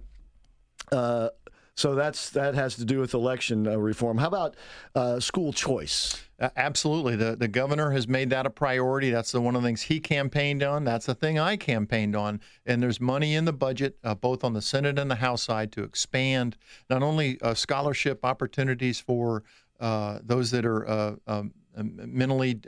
uh, 0.93 1.29
so 1.77 1.95
that's 1.95 2.31
that 2.31 2.55
has 2.55 2.77
to 2.77 2.85
do 2.85 3.01
with 3.01 3.15
election 3.15 3.67
uh, 3.67 3.77
reform. 3.77 4.19
How 4.19 4.29
about 4.29 4.57
uh, 4.95 5.19
school 5.19 5.53
choice? 5.53 6.23
Uh, 6.39 6.51
absolutely, 6.57 7.17
the 7.17 7.35
the 7.35 7.49
governor 7.49 7.91
has 7.91 8.07
made 8.07 8.31
that 8.31 8.47
a 8.47 8.51
priority. 8.51 9.11
That's 9.11 9.33
the 9.33 9.41
one 9.41 9.57
of 9.57 9.63
the 9.63 9.69
things 9.69 9.83
he 9.83 9.99
campaigned 9.99 10.63
on. 10.63 10.85
That's 10.85 11.07
the 11.07 11.15
thing 11.15 11.39
I 11.39 11.57
campaigned 11.57 12.15
on. 12.15 12.41
And 12.65 12.83
there's 12.83 13.01
money 13.01 13.35
in 13.35 13.45
the 13.45 13.53
budget, 13.53 13.97
uh, 14.05 14.15
both 14.15 14.45
on 14.45 14.53
the 14.53 14.63
Senate 14.63 14.99
and 14.99 15.11
the 15.11 15.17
House 15.17 15.43
side, 15.43 15.73
to 15.73 15.83
expand 15.83 16.57
not 16.89 17.03
only 17.03 17.41
uh, 17.41 17.55
scholarship 17.55 18.25
opportunities 18.25 19.01
for 19.01 19.43
uh, 19.81 20.21
those 20.23 20.53
that 20.53 20.65
are 20.65 21.19
um, 21.27 21.53
mentally 21.83 22.61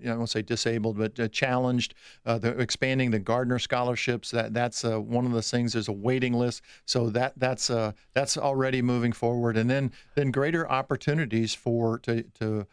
you 0.00 0.06
know, 0.06 0.14
I 0.14 0.16
won't 0.16 0.30
say 0.30 0.42
disabled, 0.42 0.98
but 0.98 1.18
uh, 1.20 1.28
challenged. 1.28 1.94
Uh, 2.24 2.38
the, 2.38 2.58
expanding 2.58 3.10
the 3.10 3.18
Gardiner 3.18 3.58
scholarships. 3.58 4.30
That 4.30 4.54
that's 4.54 4.84
uh, 4.84 5.00
one 5.00 5.26
of 5.26 5.32
the 5.32 5.42
things. 5.42 5.74
There's 5.74 5.88
a 5.88 5.92
waiting 5.92 6.32
list, 6.32 6.62
so 6.86 7.10
that 7.10 7.34
that's 7.36 7.70
uh, 7.70 7.92
that's 8.14 8.36
already 8.36 8.82
moving 8.82 9.12
forward. 9.12 9.56
And 9.56 9.68
then 9.68 9.92
then 10.14 10.30
greater 10.30 10.68
opportunities 10.70 11.54
for 11.54 11.98
to 12.00 12.22
to. 12.40 12.66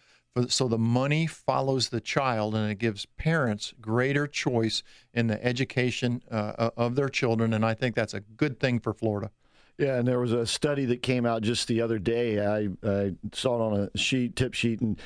So 0.49 0.67
the 0.67 0.77
money 0.77 1.25
follows 1.25 1.89
the 1.89 1.99
child, 1.99 2.53
and 2.53 2.69
it 2.69 2.77
gives 2.77 3.07
parents 3.17 3.73
greater 3.81 4.27
choice 4.27 4.83
in 5.11 5.25
the 5.25 5.43
education 5.43 6.21
uh, 6.29 6.69
of 6.77 6.93
their 6.93 7.09
children. 7.09 7.53
And 7.53 7.65
I 7.65 7.73
think 7.73 7.95
that's 7.95 8.13
a 8.13 8.19
good 8.19 8.59
thing 8.59 8.79
for 8.79 8.93
Florida. 8.93 9.31
Yeah, 9.79 9.97
and 9.97 10.07
there 10.07 10.19
was 10.19 10.33
a 10.33 10.45
study 10.45 10.85
that 10.85 11.01
came 11.01 11.25
out 11.25 11.41
just 11.41 11.67
the 11.67 11.81
other 11.81 11.97
day. 11.97 12.45
I, 12.45 12.69
I 12.87 13.13
saw 13.33 13.55
it 13.55 13.73
on 13.73 13.89
a 13.93 13.97
sheet, 13.97 14.35
tip 14.35 14.53
sheet, 14.53 14.79
and 14.79 14.99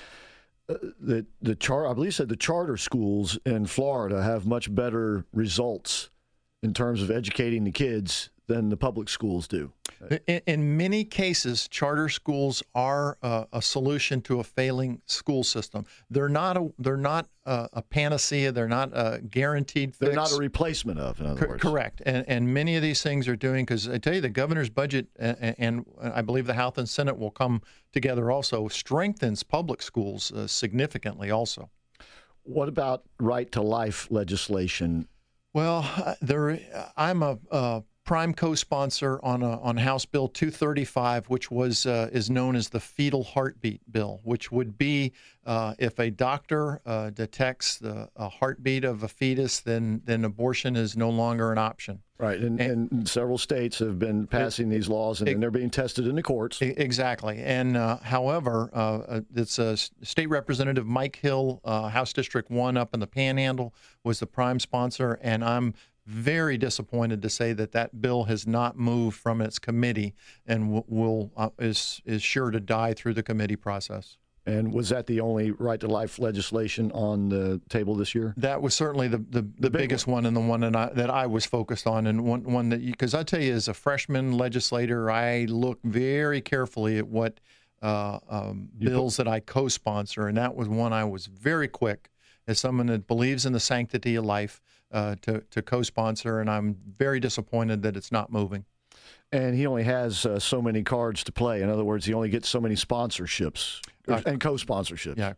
the 1.00 1.25
the 1.42 1.56
char 1.56 1.88
I 1.88 1.94
believe 1.94 2.16
said 2.16 2.30
the 2.30 2.36
charter 2.36 2.78
schools 2.78 3.38
in 3.46 3.66
Florida 3.68 4.24
have 4.24 4.46
much 4.46 4.74
better 4.74 5.25
results 5.34 6.10
in 6.63 6.74
terms 6.74 7.01
of 7.01 7.12
educating 7.12 7.63
the 7.63 7.72
kids 7.72 8.31
than 8.48 8.69
the 8.69 8.77
public 8.77 9.07
schools 9.07 9.48
do. 9.48 9.71
In, 10.27 10.41
in 10.48 10.77
many 10.77 11.03
cases, 11.03 11.67
charter 11.67 12.10
schools 12.10 12.63
are 12.74 13.17
uh, 13.21 13.45
a 13.53 13.62
solution 13.62 14.21
to 14.24 14.39
a 14.39 14.43
failing 14.43 15.01
school 15.05 15.43
system. 15.43 15.86
They're 16.10 16.29
not 16.29 16.57
a 16.57 16.71
they're 16.79 16.98
not 16.98 17.27
a, 17.45 17.69
a 17.74 17.81
panacea. 17.81 18.51
They're 18.51 18.67
not 18.67 18.91
a 18.93 19.21
guaranteed. 19.21 19.95
Fix. 19.95 20.00
They're 20.00 20.15
not 20.15 20.31
a 20.31 20.38
replacement 20.38 21.00
of. 21.00 21.19
In 21.19 21.27
other 21.27 21.41
Co- 21.41 21.51
words, 21.51 21.62
correct. 21.62 22.01
And 22.05 22.25
and 22.27 22.53
many 22.53 22.75
of 22.75 22.81
these 22.81 23.01
things 23.01 23.27
are 23.27 23.36
doing 23.36 23.63
because 23.63 23.88
I 23.88 24.00
tell 24.00 24.15
you 24.15 24.21
the 24.21 24.29
governor's 24.29 24.69
budget 24.69 25.07
and, 25.17 25.55
and, 25.57 25.86
I 26.01 26.21
believe 26.21 26.48
the 26.48 26.55
House 26.55 26.77
and 26.77 26.89
Senate 26.89 27.17
will 27.17 27.31
come 27.31 27.62
together 27.93 28.31
also 28.31 28.67
strengthens 28.67 29.43
public 29.43 29.81
schools 29.81 30.31
uh, 30.31 30.48
significantly 30.48 31.29
also. 31.31 31.69
What 32.43 32.67
about 32.69 33.03
right 33.19 33.51
to 33.51 33.62
life 33.62 34.07
legislation? 34.10 35.07
Well, 35.53 35.88
uh, 35.98 36.15
there, 36.21 36.60
I'm 36.95 37.21
a, 37.24 37.38
a 37.51 37.83
prime 38.03 38.34
co-sponsor 38.34 39.20
on 39.24 39.43
a, 39.43 39.60
on 39.62 39.77
House 39.77 40.05
Bill 40.05 40.27
235, 40.27 41.27
which 41.27 41.51
was 41.51 41.86
uh, 41.86 42.10
is 42.12 42.29
known 42.29 42.55
as 42.55 42.70
the 42.70 42.79
fetal 42.79 43.24
heartbeat 43.24 43.81
bill, 43.91 44.20
which 44.24 44.51
would 44.51 44.77
be 44.77 45.13
uh, 45.46 45.74
if 45.79 46.00
a 46.00 46.10
doctor 46.10 46.81
uh, 46.86 47.10
detects 47.12 47.77
the 47.77 48.10
heartbeat 48.17 48.84
of 48.84 49.03
a 49.03 49.08
fetus, 49.08 49.60
then 49.60 50.01
then 50.05 50.25
abortion 50.25 50.75
is 50.75 50.98
no 50.98 51.10
longer 51.10 51.51
an 51.51 51.58
option. 51.58 52.01
Right, 52.22 52.39
and, 52.39 52.62
and, 52.62 52.91
and 52.91 53.10
several 53.10 53.39
states 53.39 53.79
have 53.79 53.98
been 53.98 54.27
passing 54.27 54.70
these 54.70 54.88
laws, 54.88 55.22
and, 55.22 55.29
it, 55.29 55.39
they're 55.39 55.50
being 55.50 55.72
tested 55.72 56.05
in 56.05 56.15
the 56.15 56.22
courts. 56.22 56.62
Exactly. 56.62 57.39
And 57.39 57.75
uh, 57.75 57.98
however, 57.98 58.70
uh, 58.74 58.98
uh, 59.00 59.22
it's 59.36 59.58
a 59.58 59.75
State 59.75 60.29
Representative 60.29 60.86
Mike 60.86 61.15
Hill, 61.15 61.62
House 61.65 62.13
District 62.13 62.51
One 62.51 62.77
up 62.77 62.93
in 62.93 63.00
the 63.00 63.08
Panhandle, 63.08 63.74
was 64.03 64.20
the 64.20 64.27
prime 64.27 64.60
sponsor, 64.60 65.17
and 65.24 65.43
I'm 65.43 65.74
very 66.05 66.58
disappointed 66.58 67.22
to 67.22 67.29
say 67.29 67.53
that 67.53 67.72
that 67.72 68.01
bill 68.01 68.24
has 68.25 68.48
not 68.48 68.77
moved 68.77 69.17
from 69.17 69.41
its 69.41 69.60
committee 69.60 70.13
and 70.46 70.84
will, 70.88 71.31
uh, 71.38 71.50
is 71.60 72.01
is 72.05 72.22
sure 72.24 72.51
to 72.51 72.60
die 72.60 72.93
through 72.93 73.13
the 73.13 73.24
committee 73.24 73.55
process. 73.55 74.17
And 74.43 74.74
was 74.74 74.89
that 74.89 75.05
the 75.05 75.20
only 75.20 75.51
right 75.51 75.79
to 75.79 75.88
life 75.88 76.17
legislation 76.17 76.91
on 76.93 77.29
the 77.29 77.62
table 77.70 77.93
this 77.93 78.15
year? 78.15 78.34
That 78.38 78.62
was 78.62 78.74
certainly 78.74 79.08
the 79.08 79.20
the, 79.20 79.41
the, 79.41 79.51
the 79.60 79.70
biggest 79.70 80.08
one. 80.08 80.15
one. 80.15 80.25
and 80.25 80.36
the 80.36 80.41
one 80.41 80.62
that 80.62 80.75
I, 80.75 80.89
that 80.93 81.12
I 81.12 81.27
was 81.27 81.46
focused 81.46 81.86
on, 81.86 82.08
and 82.08 82.25
one 82.25 82.43
one 82.43 82.70
that 82.70 82.84
because 82.84 83.13
I 83.13 83.22
tell 83.22 83.41
you, 83.41 83.53
as 83.53 83.67
a 83.67 83.74
freshman 83.74 84.38
legislator, 84.38 85.12
I 85.12 85.46
look 85.46 85.79
very 85.84 86.41
carefully 86.41 86.98
at 86.98 87.08
what 87.08 87.39
uh, 87.84 88.17
um, 88.27 88.70
bills 88.79 89.17
that 89.17 89.27
I 89.27 89.41
co-sponsor, 89.41 90.27
and 90.27 90.38
that 90.38 90.55
was 90.55 90.67
one 90.67 90.91
I 90.91 91.03
was 91.03 91.27
very 91.27 91.67
quick 91.67 92.10
as 92.48 92.60
someone 92.60 92.88
that 92.88 93.08
believes 93.08 93.46
in 93.46 93.53
the 93.53 93.60
sanctity 93.60 94.15
of 94.15 94.25
life 94.25 94.60
uh, 94.91 95.15
to, 95.21 95.41
to 95.51 95.62
co 95.62 95.81
sponsor, 95.81 96.39
and 96.39 96.50
I'm 96.50 96.77
very 96.98 97.19
disappointed 97.19 97.81
that 97.83 97.95
it's 97.95 98.12
not 98.12 98.31
moving. 98.31 98.65
And 99.33 99.55
he 99.55 99.65
only 99.65 99.83
has 99.83 100.25
uh, 100.25 100.39
so 100.39 100.62
many 100.62 100.83
cards 100.83 101.24
to 101.24 101.31
play. 101.31 101.62
In 101.62 101.69
other 101.69 101.86
words, 101.86 102.05
he 102.05 102.13
only 102.13 102.27
gets 102.27 102.50
so 102.50 102.60
many 102.60 102.75
sponsorships 102.75 103.79
uh, 104.10 104.21
and 104.25 104.41
co-sponsorships. 104.41 105.17
Yeah, 105.17 105.33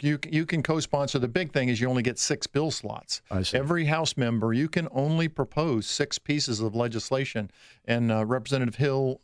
you 0.00 0.18
you 0.28 0.44
can 0.44 0.62
co-sponsor. 0.62 1.18
The 1.18 1.28
big 1.28 1.52
thing 1.52 1.70
is 1.70 1.80
you 1.80 1.88
only 1.88 2.02
get 2.02 2.18
six 2.18 2.46
bill 2.46 2.70
slots. 2.70 3.22
I 3.30 3.42
see. 3.42 3.56
Every 3.56 3.86
House 3.86 4.18
member, 4.18 4.52
you 4.52 4.68
can 4.68 4.86
only 4.90 5.28
propose 5.28 5.86
six 5.86 6.18
pieces 6.18 6.60
of 6.60 6.74
legislation, 6.74 7.50
and 7.86 8.12
uh, 8.12 8.26
Representative 8.26 8.74
Hill 8.74 9.20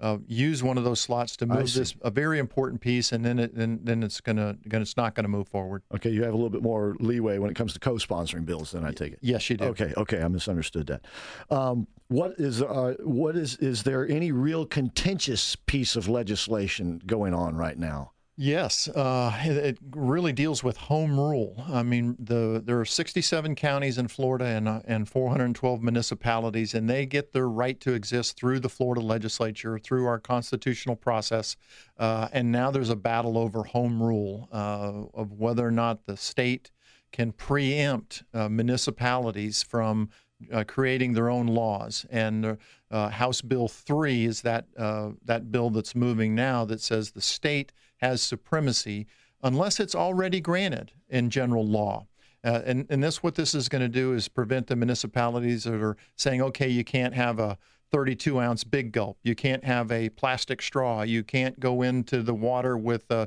uh, 0.00 0.18
use 0.26 0.62
one 0.62 0.78
of 0.78 0.84
those 0.84 1.00
slots 1.00 1.36
to 1.36 1.46
move 1.46 1.72
this 1.72 1.94
a 2.02 2.10
very 2.10 2.38
important 2.38 2.80
piece, 2.80 3.12
and 3.12 3.24
then 3.24 3.38
it 3.38 3.54
then, 3.54 3.80
then 3.82 4.02
it's 4.02 4.20
gonna, 4.20 4.56
gonna 4.68 4.82
it's 4.82 4.96
not 4.96 5.14
gonna 5.14 5.28
move 5.28 5.48
forward. 5.48 5.82
Okay, 5.94 6.10
you 6.10 6.22
have 6.22 6.32
a 6.32 6.36
little 6.36 6.50
bit 6.50 6.62
more 6.62 6.96
leeway 7.00 7.38
when 7.38 7.50
it 7.50 7.54
comes 7.54 7.72
to 7.74 7.78
co-sponsoring 7.78 8.44
bills. 8.44 8.72
Then 8.72 8.84
I 8.84 8.92
take 8.92 9.12
it. 9.12 9.18
Yes, 9.20 9.48
you 9.50 9.56
do. 9.56 9.66
Okay, 9.66 9.92
okay, 9.96 10.22
I 10.22 10.28
misunderstood 10.28 10.86
that. 10.86 11.04
Um, 11.50 11.86
what 12.08 12.34
is 12.38 12.62
uh, 12.62 12.94
what 13.00 13.36
is 13.36 13.56
is 13.56 13.82
there 13.82 14.08
any 14.08 14.32
real 14.32 14.66
contentious 14.66 15.56
piece 15.56 15.96
of 15.96 16.08
legislation 16.08 17.00
going 17.06 17.34
on 17.34 17.56
right 17.56 17.78
now? 17.78 18.12
Yes, 18.42 18.88
uh, 18.88 19.38
it, 19.44 19.76
really 19.90 20.32
deals 20.32 20.64
with 20.64 20.78
home 20.78 21.20
rule. 21.20 21.62
I 21.68 21.82
mean, 21.82 22.16
the 22.18 22.62
there 22.64 22.80
are 22.80 22.86
67 22.86 23.54
counties 23.54 23.98
in 23.98 24.08
Florida 24.08 24.46
and 24.46 24.66
uh, 24.66 24.80
and 24.86 25.06
412 25.06 25.82
municipalities, 25.82 26.72
and 26.72 26.88
they 26.88 27.04
get 27.04 27.34
their 27.34 27.50
right 27.50 27.78
to 27.80 27.92
exist 27.92 28.38
through 28.38 28.60
the 28.60 28.70
Florida 28.70 29.02
legislature, 29.02 29.78
through 29.78 30.06
our 30.06 30.18
constitutional 30.18 30.96
process. 30.96 31.54
Uh, 31.98 32.28
and 32.32 32.50
now 32.50 32.70
there's 32.70 32.88
a 32.88 32.96
battle 32.96 33.36
over 33.36 33.62
home 33.62 34.02
rule 34.02 34.48
uh, 34.50 35.02
of 35.12 35.32
whether 35.32 35.66
or 35.66 35.70
not 35.70 36.06
the 36.06 36.16
state 36.16 36.70
can 37.12 37.32
preempt 37.32 38.22
uh, 38.32 38.48
municipalities 38.48 39.62
from 39.62 40.08
uh, 40.50 40.64
creating 40.66 41.12
their 41.12 41.28
own 41.28 41.46
laws. 41.46 42.06
And 42.10 42.56
uh, 42.90 43.08
House 43.10 43.42
Bill 43.42 43.68
3 43.68 44.24
is 44.24 44.40
that, 44.42 44.66
uh, 44.78 45.10
that 45.26 45.52
bill 45.52 45.68
that's 45.68 45.94
moving 45.94 46.34
now 46.34 46.64
that 46.64 46.80
says 46.80 47.10
the 47.10 47.20
state 47.20 47.72
has 48.00 48.22
supremacy 48.22 49.06
unless 49.42 49.80
it's 49.80 49.94
already 49.94 50.40
granted 50.40 50.92
in 51.08 51.30
general 51.30 51.66
law. 51.66 52.06
Uh, 52.42 52.62
and, 52.64 52.86
and 52.88 53.02
this, 53.02 53.22
what 53.22 53.34
this 53.34 53.54
is 53.54 53.68
going 53.68 53.82
to 53.82 53.88
do 53.88 54.14
is 54.14 54.28
prevent 54.28 54.66
the 54.66 54.76
municipalities 54.76 55.64
that 55.64 55.82
are 55.82 55.96
saying, 56.16 56.40
okay, 56.40 56.68
you 56.68 56.84
can't 56.84 57.14
have 57.14 57.38
a 57.38 57.58
32 57.92 58.40
ounce 58.40 58.64
big 58.64 58.92
gulp. 58.92 59.18
You 59.22 59.34
can't 59.34 59.64
have 59.64 59.90
a 59.90 60.08
plastic 60.10 60.62
straw. 60.62 61.02
You 61.02 61.22
can't 61.22 61.58
go 61.60 61.82
into 61.82 62.22
the 62.22 62.34
water 62.34 62.76
with 62.78 63.10
uh, 63.10 63.26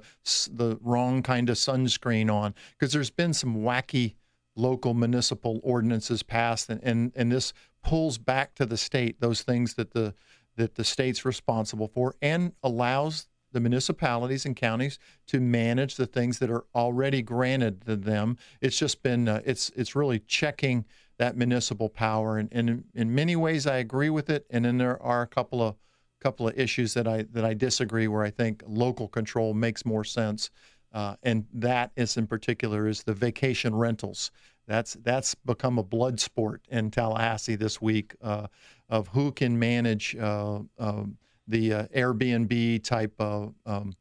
the 0.52 0.78
wrong 0.82 1.22
kind 1.22 1.50
of 1.50 1.58
sunscreen 1.58 2.32
on. 2.34 2.56
Because 2.72 2.94
there's 2.94 3.12
been 3.12 3.34
some 3.34 3.58
wacky 3.58 4.16
local 4.56 4.94
municipal 4.94 5.60
ordinances 5.64 6.24
passed, 6.24 6.70
and, 6.70 6.80
and, 6.84 7.12
and 7.16 7.32
this 7.32 7.54
pulls 7.84 8.18
back 8.18 8.56
to 8.56 8.66
the 8.66 8.78
state 8.78 9.20
those 9.20 9.42
things 9.42 9.74
that 9.74 9.92
the 9.92 10.14
that 10.56 10.76
the 10.76 10.84
state's 10.84 11.26
responsible 11.26 11.88
for 11.88 12.16
and 12.22 12.54
allows 12.62 13.28
the 13.54 13.60
municipalities 13.60 14.46
and 14.46 14.56
counties 14.56 15.00
to 15.28 15.40
manage 15.40 15.96
the 15.96 16.06
things 16.06 16.40
that 16.40 16.50
are 16.50 16.66
already 16.76 17.22
granted 17.22 17.86
to 17.86 17.96
them. 17.96 18.38
It's 18.62 18.78
just 18.78 19.02
been 19.02 19.28
uh, 19.28 19.42
it's 19.46 19.72
it's 19.76 19.96
really 19.96 20.20
checking 20.20 20.86
that 21.18 21.38
municipal 21.38 21.90
power, 21.90 22.38
and, 22.38 22.50
and 22.52 22.70
in, 22.70 22.84
in 22.94 23.16
many 23.16 23.36
ways 23.36 23.66
I 23.66 23.78
agree 23.78 24.10
with 24.10 24.30
it, 24.30 24.46
and 24.50 24.66
then 24.66 24.78
there 24.78 25.02
are 25.02 25.22
a 25.22 25.28
couple 25.28 25.62
of 25.62 25.76
couple 26.20 26.48
of 26.48 26.58
issues 26.58 26.94
that 26.96 27.08
I 27.08 27.24
that 27.32 27.46
I 27.46 27.54
disagree 27.54 28.08
where 28.08 28.24
I 28.24 28.32
think 28.32 28.64
local 28.66 29.08
control 29.08 29.54
makes 29.54 29.86
more 29.86 30.04
sense. 30.04 30.50
Uh, 30.92 31.16
and 31.24 31.46
that 31.52 31.92
is 31.96 32.18
in 32.18 32.28
particular 32.28 32.88
is 32.88 33.02
the 33.04 33.14
vacation 33.14 33.74
rentals. 33.76 34.32
That's 34.68 34.94
that's 35.04 35.36
become 35.36 35.78
a 35.78 35.84
blood 35.84 36.20
sport 36.20 36.62
in 36.70 36.92
Tallahassee 36.92 37.56
this 37.56 37.82
week 37.82 38.16
uh, 38.22 38.48
of 38.90 39.08
who 39.10 39.32
can 39.32 39.58
manage 39.58 40.16
uh, 40.16 40.60
um, 40.80 41.18
the 41.48 41.74
uh, 41.74 41.88
Airbnb 41.88 42.84
type 42.84 43.14
of 43.20 43.54
um, 43.66 43.94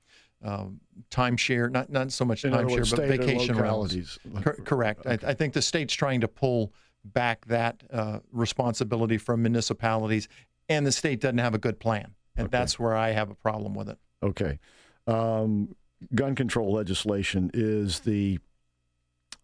um, 0.45 0.81
timeshare, 1.11 1.71
not 1.71 1.91
not 1.91 2.13
so 2.13 2.25
much 2.25 2.43
timeshare, 2.43 2.97
but 2.97 3.09
vacation 3.09 3.57
rentals. 3.57 4.19
correct. 4.65 5.07
Okay. 5.07 5.27
I, 5.27 5.31
I, 5.31 5.35
think 5.35 5.53
the 5.53 5.63
state's 5.63 5.95
trying 5.95 6.21
to 6.21 6.29
pull 6.29 6.73
back 7.05 7.45
that 7.47 7.83
uh, 7.93 8.21
responsibility 8.33 9.19
from 9.19 9.43
municipalities, 9.43 10.29
and 10.69 10.87
the 10.87 10.93
state 10.93 11.21
doesn't 11.21 11.39
have 11.39 11.55
a 11.55 11.59
good 11.59 11.79
plan, 11.79 12.15
and 12.37 12.47
okay. 12.47 12.59
that's 12.59 12.79
where 12.79 12.97
I 12.97 13.11
have 13.11 13.31
a 13.31 13.35
problem 13.35 13.75
with 13.75 13.89
it. 13.89 13.99
Okay. 14.23 14.59
Um, 15.07 15.75
gun 16.15 16.35
control 16.35 16.73
legislation 16.73 17.51
is 17.55 18.01
the 18.01 18.39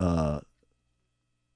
uh, 0.00 0.40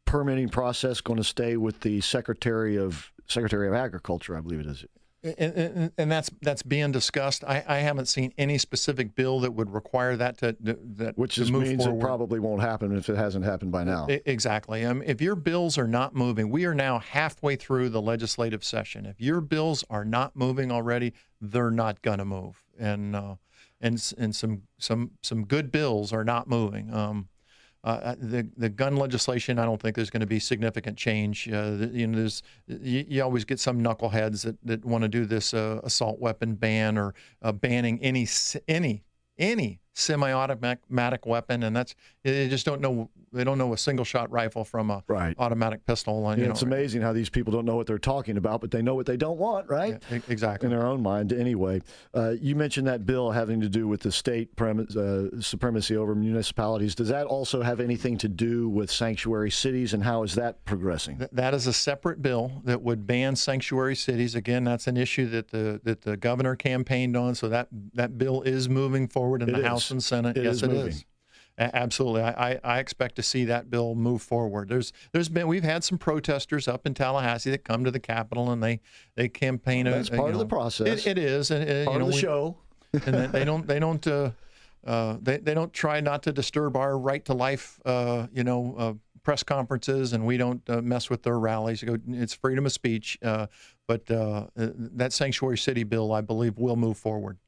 permitting 0.04 0.49
process 0.49 1.00
going 1.00 1.18
to 1.18 1.25
stay 1.25 1.56
with 1.56 1.80
the 1.80 2.00
Secretary 2.00 2.76
of 2.76 3.12
Secretary 3.26 3.68
of 3.68 3.75
Agriculture, 3.75 4.37
I 4.37 4.40
believe 4.40 4.61
it 4.61 4.66
is. 4.66 4.84
And, 5.25 5.38
and, 5.38 5.93
and, 5.97 6.11
that's 6.11 6.31
that's 6.41 6.64
being 6.64 6.91
discussed. 6.91 7.45
I, 7.45 7.62
I, 7.69 7.79
haven't 7.79 8.07
seen 8.07 8.35
any 8.38 8.59
specific 8.59 9.14
bill 9.14 9.38
that 9.41 9.52
would 9.52 9.73
require 9.73 10.17
that 10.17 10.38
to 10.38 10.57
that 10.61 11.17
which 11.17 11.37
to 11.37 11.45
means 11.45 11.85
forward. 11.85 11.99
it 11.99 12.05
probably 12.05 12.41
won't 12.41 12.61
happen 12.61 12.97
if 12.97 13.09
it 13.09 13.17
hasn't 13.17 13.45
happened 13.45 13.71
by 13.71 13.85
now. 13.85 14.09
Exactly. 14.09 14.85
Um, 14.85 15.00
if 15.07 15.21
your 15.21 15.37
bills 15.37 15.79
are 15.79 15.87
not 15.87 16.17
moving, 16.17 16.50
we 16.50 16.64
are 16.64 16.75
now 16.75 16.99
halfway 16.99 17.55
through 17.55 17.91
the 17.91 18.02
legislative 18.02 18.64
session. 18.64 19.07
If 19.07 19.21
your 19.21 19.41
bills 19.41 19.85
are 19.88 20.05
not 20.05 20.35
moving 20.35 20.73
already, 20.73 21.12
they're 21.41 21.71
not 21.71 22.02
going 22.02 22.19
to 22.19 22.25
move. 22.25 22.64
And 22.76 23.14
uh, 23.14 23.37
and 23.81 24.12
and 24.19 24.35
some 24.35 24.62
some 24.79 25.12
some 25.23 25.44
good 25.44 25.70
bills 25.70 26.12
are 26.12 26.25
not 26.25 26.49
moving. 26.49 26.92
Um, 26.92 27.29
uh, 27.85 27.88
uh, 27.88 28.14
the 28.18 28.49
the 28.57 28.68
gun 28.68 28.97
legislation, 28.97 29.59
I 29.59 29.64
don't 29.64 29.81
think 29.81 29.97
there's 29.97 30.11
going 30.11 30.21
to 30.21 30.27
be 30.27 30.38
significant 30.38 30.97
change. 30.97 31.49
Uh, 31.49 31.88
you 31.92 32.07
know, 32.07 32.18
there's 32.18 32.42
you, 32.68 33.05
you, 33.09 33.23
always 33.23 33.45
get 33.45 33.59
some 33.59 33.83
knuckleheads 33.83 34.45
that, 34.45 34.57
that 34.64 34.85
want 34.85 35.03
to 35.03 35.09
do 35.09 35.27
this 35.27 35.53
uh, 35.53 35.81
assault 35.83 36.21
weapon 36.21 36.55
ban 36.55 36.97
or 36.97 37.14
uh, 37.42 37.51
banning 37.51 37.99
any 38.01 38.29
any 38.68 39.03
any 39.37 39.81
semi-automatic 39.94 41.26
weapon, 41.26 41.62
and 41.62 41.76
that's 41.76 41.94
they 42.22 42.48
just 42.48 42.64
don't 42.64 42.81
know 42.81 43.11
they 43.33 43.44
don't 43.44 43.59
know 43.59 43.72
a 43.72 43.78
single 43.78 44.05
shot 44.05 44.31
rifle 44.31 44.64
from 44.64 44.90
a 44.90 45.02
right. 45.09 45.35
automatic 45.38 45.87
pistol. 45.87 46.28
And, 46.28 46.38
yeah, 46.38 46.46
know, 46.46 46.52
it's 46.52 46.62
amazing 46.62 47.00
how 47.00 47.12
these 47.12 47.31
people 47.31 47.52
don't 47.52 47.64
know 47.64 47.76
what 47.76 47.87
they're 47.87 47.98
talking 47.98 48.37
about, 48.37 48.61
but 48.61 48.70
they 48.70 48.83
know 48.83 48.94
what 48.94 49.07
they 49.07 49.16
don't 49.16 49.38
want, 49.38 49.68
right? 49.70 50.02
Yeah, 50.11 50.18
exactly. 50.28 50.66
In 50.66 50.76
their 50.76 50.87
own 50.87 51.02
mind, 51.02 51.33
anyway. 51.33 51.81
Uh, 52.14 52.35
you 52.40 52.55
mentioned 52.55 52.87
that 52.88 53.07
bill 53.07 53.31
having 53.31 53.61
to 53.62 53.70
do 53.70 53.88
with 53.88 54.02
the 54.02 54.12
state 54.12 54.55
premise, 54.55 54.94
uh, 54.96 55.40
supremacy 55.40 55.96
over 55.96 56.14
municipalities. 56.14 56.94
Does 56.94 57.09
that 57.09 57.26
also 57.26 57.62
have 57.62 57.81
anything 57.81 58.18
to 58.18 58.28
do 58.28 58.68
with 58.68 58.90
sanctuary 58.90 59.50
cities, 59.50 59.94
and 59.94 60.05
how 60.05 60.22
is 60.24 60.35
that 60.35 60.62
progressing? 60.66 61.18
Th- 61.18 61.31
that 61.33 61.55
is 61.55 61.66
a 61.66 61.72
separate 61.72 62.20
bill 62.20 62.61
that 62.64 62.83
would 62.83 63.07
ban 63.07 63.35
sanctuary 63.35 63.96
cities. 63.96 64.35
Again, 64.35 64.64
that's 64.64 64.87
an 64.87 64.98
issue 64.98 65.28
that 65.31 65.48
the 65.48 65.81
that 65.85 66.02
the 66.02 66.16
governor 66.18 66.55
campaigned 66.55 67.16
on, 67.16 67.35
so 67.35 67.48
that 67.48 67.68
that 67.94 68.18
bill 68.18 68.42
is 68.42 68.68
moving 68.68 69.09
forward 69.09 69.42
in 69.42 69.48
it 69.48 69.52
the 69.52 69.61
is. 69.61 69.66
House 69.66 69.82
and 69.90 70.03
Senate. 70.03 70.37
It 70.37 70.45
yes, 70.45 70.57
is 70.57 70.62
it 70.62 70.71
moving. 70.71 70.88
is. 70.88 71.05
Absolutely, 71.59 72.23
I, 72.23 72.59
I 72.64 72.79
expect 72.79 73.16
to 73.16 73.23
see 73.23 73.45
that 73.45 73.68
bill 73.68 73.95
move 73.95 74.23
forward. 74.23 74.71
There's 74.71 74.90
there's 75.12 75.29
been 75.29 75.47
we've 75.47 75.62
had 75.62 75.85
some 75.85 75.99
protesters 75.99 76.66
up 76.66 76.87
in 76.87 76.95
Tallahassee 76.95 77.51
that 77.51 77.62
come 77.62 77.85
to 77.85 77.90
the 77.90 78.01
Capitol 78.01 78.51
and 78.51 78.62
they 78.62 78.81
they 79.16 79.29
campaign. 79.29 79.85
That's 79.85 80.09
a, 80.09 80.12
part 80.12 80.31
of 80.31 80.37
know, 80.37 80.38
the 80.40 80.47
process. 80.47 81.07
it, 81.07 81.18
it 81.18 81.18
is, 81.18 81.51
and 81.51 81.62
uh, 81.62 81.85
part 81.85 81.95
you 81.95 81.99
know, 81.99 82.07
of 82.07 82.11
the 82.11 82.16
we, 82.16 82.21
show. 82.21 82.57
and 83.07 83.14
they, 83.14 83.27
they 83.27 83.45
don't 83.45 83.66
they 83.66 83.79
don't 83.79 84.07
uh, 84.07 84.31
uh, 84.87 85.18
they 85.21 85.37
they 85.38 85.53
don't 85.53 85.73
try 85.75 86.01
not 86.01 86.23
to 86.23 86.33
disturb 86.33 86.77
our 86.77 86.99
right 86.99 87.25
to 87.27 87.35
life. 87.35 87.81
Uh, 87.85 88.27
you 88.33 88.45
know. 88.45 88.75
Uh, 88.79 88.92
press 89.25 89.45
conferences 89.45 90.14
and 90.14 90.27
we 90.27 90.37
don't 90.37 90.68
uh, 90.68 90.83
mess 90.83 91.09
with 91.09 91.23
their 91.23 91.38
rallies. 91.38 91.85
It's 92.09 92.35
freedom 92.35 92.66
of 92.66 92.73
speech, 92.73 93.16
but 93.23 94.05
that 94.07 95.12
sanctuary 95.12 95.59
city 95.59 95.85
bill, 95.85 96.12
I 96.12 96.23
believe, 96.23 96.59
will 96.59 96.75
move 96.75 96.99
forward. 96.99 97.38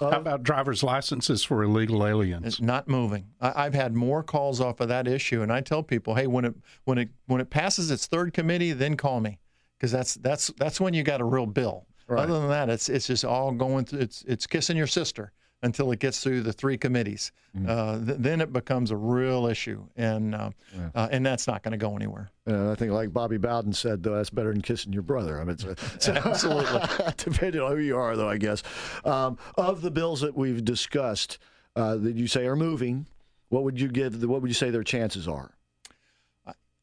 How 0.00 0.10
about 0.10 0.42
driver's 0.42 0.82
licenses 0.82 1.42
for 1.42 1.62
illegal 1.62 2.06
aliens? 2.06 2.46
It's 2.46 2.60
not 2.60 2.86
moving. 2.86 3.28
I, 3.40 3.64
have 3.64 3.74
had 3.74 3.94
more 3.94 4.22
calls 4.22 4.60
off 4.60 4.80
of 4.80 4.88
that 4.88 5.08
issue, 5.08 5.40
and 5.40 5.50
I 5.50 5.62
tell 5.62 5.82
people, 5.82 6.14
hey, 6.14 6.26
when 6.26 6.44
it 6.44 6.54
when 6.84 6.98
it 6.98 7.08
when 7.26 7.40
it 7.40 7.48
passes 7.48 7.90
its 7.90 8.06
third 8.06 8.34
committee, 8.34 8.72
then 8.72 8.96
call 8.96 9.20
me, 9.20 9.38
because 9.78 9.90
that's 9.90 10.14
that's 10.16 10.48
that's 10.58 10.80
when 10.80 10.92
you 10.92 11.02
got 11.02 11.22
a 11.22 11.24
real 11.24 11.46
bill. 11.46 11.86
Right. 12.08 12.22
Other 12.22 12.38
than 12.38 12.48
that, 12.50 12.68
it's 12.68 12.90
it's 12.90 13.06
just 13.06 13.24
all 13.24 13.52
going 13.52 13.86
through. 13.86 14.00
It's 14.00 14.22
it's 14.28 14.46
kissing 14.46 14.76
your 14.76 14.86
sister 14.86 15.32
until 15.62 15.90
it 15.90 15.98
gets 15.98 16.22
through 16.22 16.42
the 16.42 16.52
three 16.52 16.76
committees. 16.76 17.32
Mm-hmm. 17.56 17.68
Uh, 17.68 18.04
th- 18.04 18.18
then 18.20 18.40
it 18.40 18.52
becomes 18.52 18.90
a 18.90 18.96
real 18.96 19.46
issue, 19.46 19.84
and 19.96 20.34
uh, 20.34 20.50
yeah. 20.76 20.90
uh, 20.94 21.08
and 21.10 21.24
that's 21.24 21.46
not 21.46 21.62
going 21.62 21.72
to 21.72 21.78
go 21.78 21.96
anywhere. 21.96 22.30
I 22.46 22.74
think, 22.74 22.92
like 22.92 23.12
Bobby 23.12 23.38
Bowden 23.38 23.72
said, 23.72 24.02
though, 24.02 24.16
that's 24.16 24.30
better 24.30 24.52
than 24.52 24.62
kissing 24.62 24.92
your 24.92 25.02
brother. 25.02 25.40
I 25.40 25.44
mean, 25.44 25.56
it's, 25.58 26.08
absolutely 26.08 26.80
depending 27.16 27.60
on 27.60 27.72
who 27.72 27.82
you 27.82 27.96
are, 27.96 28.16
though, 28.16 28.28
I 28.28 28.36
guess. 28.36 28.62
Um, 29.04 29.38
of 29.56 29.82
the 29.82 29.90
bills 29.90 30.20
that 30.20 30.36
we've 30.36 30.64
discussed 30.64 31.38
uh, 31.74 31.96
that 31.96 32.14
you 32.14 32.26
say 32.26 32.46
are 32.46 32.56
moving, 32.56 33.06
what 33.48 33.64
would 33.64 33.80
you 33.80 33.88
give? 33.88 34.22
What 34.24 34.42
would 34.42 34.48
you 34.48 34.54
say 34.54 34.70
their 34.70 34.84
chances 34.84 35.26
are? 35.26 35.55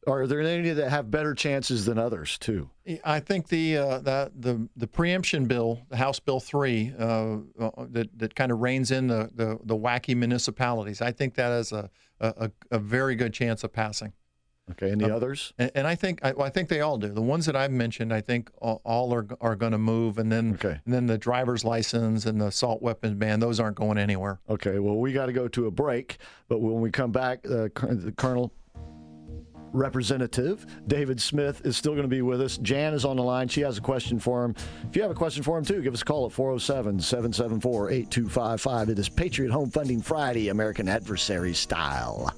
Are 0.06 0.26
there 0.26 0.40
any 0.40 0.70
that 0.70 0.90
have 0.90 1.10
better 1.10 1.34
chances 1.34 1.86
than 1.86 1.98
others 1.98 2.38
too? 2.38 2.70
I 3.04 3.20
think 3.20 3.48
the 3.48 3.78
uh, 3.78 3.98
the, 3.98 4.32
the 4.38 4.68
the 4.76 4.86
preemption 4.86 5.46
bill, 5.46 5.80
the 5.88 5.96
House 5.96 6.20
Bill 6.20 6.40
three, 6.40 6.92
uh, 6.98 7.38
uh, 7.58 7.70
that 7.90 8.18
that 8.18 8.34
kind 8.34 8.52
of 8.52 8.60
reins 8.60 8.90
in 8.90 9.06
the, 9.06 9.30
the, 9.34 9.58
the 9.64 9.76
wacky 9.76 10.16
municipalities. 10.16 11.00
I 11.00 11.12
think 11.12 11.34
that 11.34 11.48
has 11.48 11.72
a, 11.72 11.90
a, 12.20 12.50
a 12.70 12.78
very 12.78 13.14
good 13.14 13.32
chance 13.32 13.64
of 13.64 13.72
passing. 13.72 14.12
Okay, 14.70 14.90
and 14.90 14.98
the 14.98 15.06
um, 15.06 15.12
others? 15.12 15.52
And, 15.58 15.70
and, 15.74 15.86
I 15.86 15.94
think 15.94 16.24
I, 16.24 16.32
well, 16.32 16.46
I, 16.46 16.50
think 16.50 16.70
they 16.70 16.80
all 16.80 16.96
do. 16.96 17.08
The 17.08 17.20
ones 17.20 17.44
that 17.44 17.54
I've 17.54 17.70
mentioned, 17.70 18.14
I 18.14 18.22
think 18.22 18.50
all, 18.62 18.80
all 18.82 19.12
are 19.12 19.26
are 19.42 19.56
going 19.56 19.72
to 19.72 19.78
move, 19.78 20.16
and 20.16 20.32
then 20.32 20.54
okay. 20.54 20.80
and 20.86 20.94
then 20.94 21.06
the 21.06 21.18
driver's 21.18 21.64
license 21.64 22.24
and 22.24 22.40
the 22.40 22.46
assault 22.46 22.80
weapons 22.80 23.14
ban, 23.16 23.40
those 23.40 23.60
aren't 23.60 23.76
going 23.76 23.98
anywhere. 23.98 24.40
Okay, 24.48 24.78
well 24.78 24.96
we 24.96 25.12
got 25.12 25.26
to 25.26 25.34
go 25.34 25.48
to 25.48 25.66
a 25.66 25.70
break, 25.70 26.16
but 26.48 26.62
when 26.62 26.80
we 26.80 26.90
come 26.90 27.12
back, 27.12 27.44
uh, 27.44 27.68
the 27.74 28.14
Colonel 28.16 28.52
representative. 29.74 30.66
David 30.86 31.20
Smith 31.20 31.64
is 31.64 31.76
still 31.76 31.92
going 31.92 32.02
to 32.04 32.08
be 32.08 32.22
with 32.22 32.40
us. 32.40 32.56
Jan 32.58 32.94
is 32.94 33.04
on 33.04 33.16
the 33.16 33.22
line. 33.22 33.48
She 33.48 33.60
has 33.62 33.76
a 33.76 33.80
question 33.80 34.18
for 34.18 34.44
him. 34.44 34.54
If 34.88 34.96
you 34.96 35.02
have 35.02 35.10
a 35.10 35.14
question 35.14 35.42
for 35.42 35.58
him, 35.58 35.64
too, 35.64 35.82
give 35.82 35.92
us 35.92 36.02
a 36.02 36.04
call 36.04 36.26
at 36.26 36.32
407 36.32 37.00
774 37.00 37.90
8255. 37.90 38.88
It 38.88 38.98
is 38.98 39.08
Patriot 39.08 39.50
Home 39.50 39.70
Funding 39.70 40.00
Friday, 40.00 40.48
American 40.48 40.88
Adversary 40.88 41.54
style. 41.54 42.32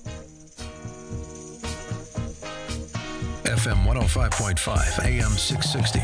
FM 3.44 3.84
105.5, 3.84 5.04
AM 5.04 5.30
660. 5.30 6.00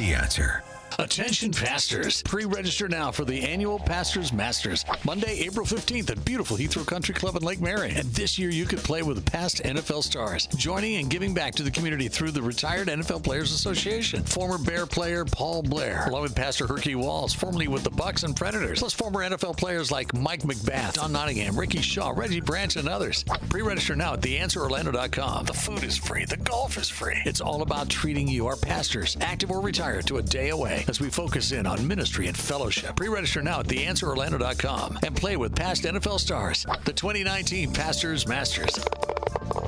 The 0.00 0.14
answer. 0.14 0.62
Attention 0.98 1.52
pastors. 1.52 2.22
Pre-register 2.22 2.88
now 2.88 3.12
for 3.12 3.26
the 3.26 3.42
annual 3.42 3.78
Pastors 3.78 4.32
Masters. 4.32 4.82
Monday, 5.04 5.40
April 5.40 5.66
15th 5.66 6.10
at 6.10 6.24
beautiful 6.24 6.56
Heathrow 6.56 6.86
Country 6.86 7.14
Club 7.14 7.36
in 7.36 7.42
Lake 7.42 7.60
Mary. 7.60 7.90
And 7.94 8.08
this 8.14 8.38
year 8.38 8.48
you 8.48 8.64
could 8.64 8.78
play 8.78 9.02
with 9.02 9.24
past 9.26 9.62
NFL 9.62 10.02
stars, 10.02 10.46
joining 10.56 10.96
and 10.96 11.10
giving 11.10 11.34
back 11.34 11.54
to 11.56 11.62
the 11.62 11.70
community 11.70 12.08
through 12.08 12.30
the 12.30 12.40
Retired 12.40 12.88
NFL 12.88 13.22
Players 13.22 13.52
Association. 13.52 14.24
Former 14.24 14.56
Bear 14.56 14.86
player 14.86 15.26
Paul 15.26 15.62
Blair, 15.62 16.06
along 16.06 16.22
with 16.22 16.34
Pastor 16.34 16.66
Herkie 16.66 16.94
Walls, 16.94 17.34
formerly 17.34 17.68
with 17.68 17.82
the 17.82 17.90
Bucks 17.90 18.22
and 18.22 18.34
Predators, 18.34 18.78
plus 18.78 18.94
former 18.94 19.20
NFL 19.20 19.58
players 19.58 19.90
like 19.90 20.14
Mike 20.14 20.44
McBath, 20.44 20.94
Don 20.94 21.12
Nottingham, 21.12 21.58
Ricky 21.58 21.82
Shaw, 21.82 22.14
Reggie 22.16 22.40
Branch, 22.40 22.74
and 22.76 22.88
others. 22.88 23.22
Pre-register 23.50 23.96
now 23.96 24.14
at 24.14 24.22
theanswerorlando.com. 24.22 25.44
The 25.44 25.52
food 25.52 25.84
is 25.84 25.98
free. 25.98 26.24
The 26.24 26.38
golf 26.38 26.78
is 26.78 26.88
free. 26.88 27.20
It's 27.26 27.42
all 27.42 27.60
about 27.60 27.90
treating 27.90 28.28
you, 28.28 28.46
our 28.46 28.56
pastors, 28.56 29.18
active 29.20 29.50
or 29.50 29.60
retired, 29.60 30.06
to 30.06 30.16
a 30.16 30.22
day 30.22 30.48
away 30.48 30.85
as 30.88 31.00
we 31.00 31.10
focus 31.10 31.52
in 31.52 31.66
on 31.66 31.86
ministry 31.86 32.26
and 32.26 32.36
fellowship. 32.36 32.96
Pre-register 32.96 33.42
now 33.42 33.60
at 33.60 33.66
theanswerorlando.com 33.66 34.98
and 35.02 35.16
play 35.16 35.36
with 35.36 35.54
past 35.54 35.84
NFL 35.84 36.20
stars. 36.20 36.66
The 36.84 36.92
2019 36.92 37.72
Pastors 37.72 38.26
Masters. 38.26 38.78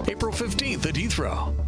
April 0.09 0.33
15th 0.33 0.87
at 0.87 0.95
Heathrow. 0.95 1.68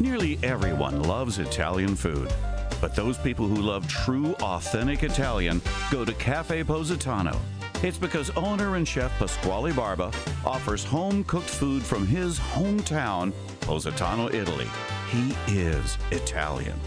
Nearly 0.00 0.38
everyone 0.44 1.02
loves 1.02 1.40
Italian 1.40 1.96
food. 1.96 2.32
But 2.80 2.94
those 2.94 3.18
people 3.18 3.48
who 3.48 3.60
love 3.60 3.88
true, 3.88 4.34
authentic 4.34 5.02
Italian 5.02 5.60
go 5.90 6.04
to 6.04 6.12
Cafe 6.14 6.62
Positano. 6.62 7.36
It's 7.82 7.98
because 7.98 8.30
owner 8.36 8.76
and 8.76 8.86
chef 8.86 9.10
Pasquale 9.18 9.72
Barba 9.72 10.12
offers 10.46 10.84
home 10.84 11.24
cooked 11.24 11.50
food 11.50 11.82
from 11.82 12.06
his 12.06 12.38
hometown, 12.38 13.32
Positano, 13.62 14.28
Italy. 14.28 14.68
He 15.10 15.34
is 15.48 15.98
Italian. 16.12 16.78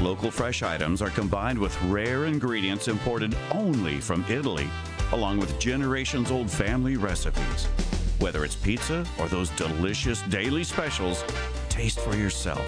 Local 0.00 0.30
fresh 0.30 0.62
items 0.62 1.02
are 1.02 1.10
combined 1.10 1.58
with 1.58 1.80
rare 1.84 2.26
ingredients 2.26 2.86
imported 2.86 3.36
only 3.50 4.00
from 4.00 4.24
Italy, 4.28 4.70
along 5.10 5.38
with 5.38 5.58
generations 5.58 6.30
old 6.30 6.48
family 6.48 6.96
recipes. 6.96 7.66
Whether 8.20 8.44
it's 8.44 8.54
pizza 8.54 9.04
or 9.18 9.26
those 9.26 9.50
delicious 9.50 10.22
daily 10.22 10.62
specials, 10.62 11.24
taste 11.74 11.98
for 11.98 12.14
yourself 12.14 12.64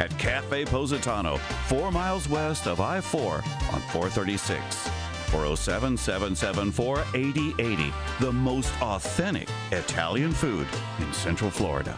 at 0.00 0.10
Cafe 0.18 0.66
Positano, 0.66 1.38
four 1.66 1.90
miles 1.90 2.28
west 2.28 2.66
of 2.66 2.78
I 2.78 3.00
4 3.00 3.34
on 3.34 3.80
436. 3.92 4.90
407 5.30 5.96
774 5.96 6.98
8080. 7.14 7.92
The 8.20 8.32
most 8.32 8.72
authentic 8.82 9.48
Italian 9.72 10.32
food 10.32 10.66
in 10.98 11.10
Central 11.14 11.50
Florida. 11.50 11.96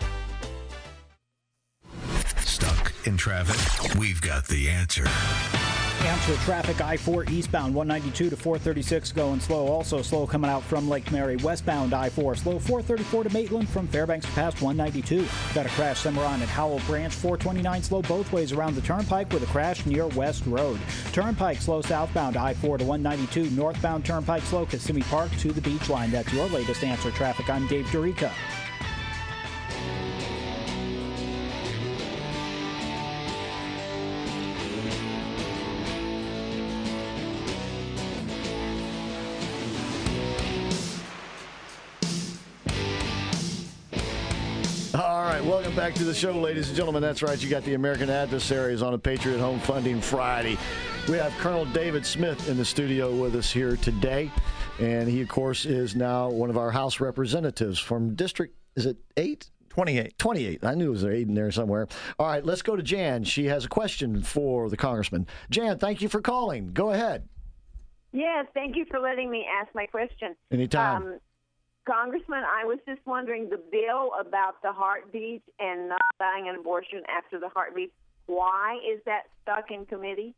Stuck 2.45 2.93
in 3.07 3.17
traffic? 3.17 3.97
We've 3.99 4.21
got 4.21 4.47
the 4.47 4.69
answer. 4.69 5.07
Answer 6.05 6.35
traffic 6.39 6.81
I 6.81 6.97
4 6.97 7.27
eastbound 7.31 7.73
192 7.77 8.31
to 8.31 8.37
436 8.37 9.13
going 9.13 9.39
slow. 9.39 9.69
Also 9.69 10.03
slow 10.03 10.27
coming 10.27 10.51
out 10.51 10.65
from 10.65 10.89
Lake 10.89 11.13
Mary 11.13 11.37
westbound 11.37 11.95
I 11.95 12.09
4. 12.09 12.35
Slow 12.35 12.59
434 12.59 13.25
to 13.25 13.33
Maitland 13.33 13.69
from 13.69 13.87
Fairbanks 13.87 14.27
past 14.35 14.61
192. 14.61 15.25
Got 15.55 15.67
a 15.67 15.69
crash 15.71 16.01
somewhere 16.01 16.27
on 16.27 16.43
at 16.43 16.49
Howell 16.49 16.81
Branch 16.89 17.15
429 17.15 17.83
slow 17.85 18.03
both 18.03 18.33
ways 18.33 18.51
around 18.51 18.75
the 18.75 18.81
turnpike 18.81 19.33
with 19.33 19.45
a 19.45 19.47
crash 19.47 19.87
near 19.87 20.09
West 20.09 20.45
Road. 20.47 20.81
Turnpike 21.13 21.61
slow 21.61 21.81
southbound 21.81 22.37
I 22.37 22.55
4 22.55 22.79
to 22.79 22.85
192. 22.85 23.55
Northbound 23.55 24.05
turnpike 24.05 24.43
slow 24.43 24.67
Kissimmee 24.67 25.03
Park 25.03 25.31
to 25.39 25.53
the 25.53 25.61
beach 25.61 25.89
line. 25.89 26.11
That's 26.11 26.33
your 26.33 26.49
latest 26.49 26.83
answer 26.83 27.13
traffic. 27.13 27.49
I'm 27.49 27.69
Dave 27.69 27.87
Dorica. 27.87 28.33
Right, 45.43 45.51
welcome 45.51 45.75
back 45.75 45.95
to 45.95 46.05
the 46.05 46.15
show, 46.15 46.33
ladies 46.33 46.69
and 46.69 46.77
gentlemen. 46.77 47.03
That's 47.03 47.23
right, 47.23 47.41
you 47.43 47.49
got 47.49 47.65
the 47.65 47.75
American 47.75 48.11
Adversaries 48.11 48.83
on 48.83 48.95
a 48.95 48.99
Patriot 48.99 49.39
Home 49.39 49.59
Funding 49.61 50.01
Friday. 50.01 50.57
We 51.09 51.17
have 51.17 51.33
Colonel 51.39 51.65
David 51.67 52.07
Smith 52.07 52.49
in 52.49 52.57
the 52.57 52.65
studio 52.65 53.15
with 53.15 53.35
us 53.35 53.51
here 53.51 53.77
today, 53.77 54.31
and 54.81 55.09
he, 55.09 55.21
of 55.21 55.29
course, 55.29 55.65
is 55.65 55.97
now 55.97 56.29
one 56.29 56.51
of 56.51 56.57
our 56.57 56.71
House 56.71 57.01
representatives 57.01 57.79
from 57.79 58.15
District, 58.15 58.55
is 58.77 58.87
it 58.87 58.97
8? 59.17 59.51
28. 59.69 60.19
28. 60.19 60.65
I 60.65 60.75
knew 60.75 60.89
it 60.89 60.93
was 60.93 61.05
8 61.05 61.29
in 61.29 61.35
there 61.35 61.51
somewhere. 61.51 61.89
All 62.19 62.27
right, 62.27 62.45
let's 62.45 62.63
go 62.63 62.77
to 62.77 62.83
Jan. 62.83 63.25
She 63.25 63.47
has 63.47 63.65
a 63.65 63.69
question 63.69 64.23
for 64.23 64.69
the 64.69 64.77
congressman. 64.77 65.27
Jan, 65.51 65.79
thank 65.79 66.03
you 66.03 66.09
for 66.09 66.21
calling. 66.21 66.73
Go 66.73 66.91
ahead. 66.91 67.29
Yes, 68.13 68.47
thank 68.53 68.77
you 68.77 68.85
for 68.91 69.01
letting 69.01 69.31
me 69.31 69.47
ask 69.61 69.75
my 69.75 69.87
question. 69.87 70.37
Anytime. 70.51 71.03
Um, 71.03 71.19
Congressman, 71.85 72.45
I 72.45 72.65
was 72.65 72.79
just 72.87 73.01
wondering 73.07 73.49
the 73.49 73.61
bill 73.71 74.13
about 74.21 74.63
the 74.63 74.73
heartbeat 74.73 75.43
and 75.59 75.89
not 75.89 76.01
buying 76.19 76.49
an 76.49 76.57
abortion 76.57 77.03
after 77.09 77.41
the 77.41 77.49
heartbeat. 77.49 77.93
Why 78.27 78.79
is 78.89 79.01
that 79.07 79.23
stuck 79.43 79.71
in 79.71 79.87
committee? 79.87 80.35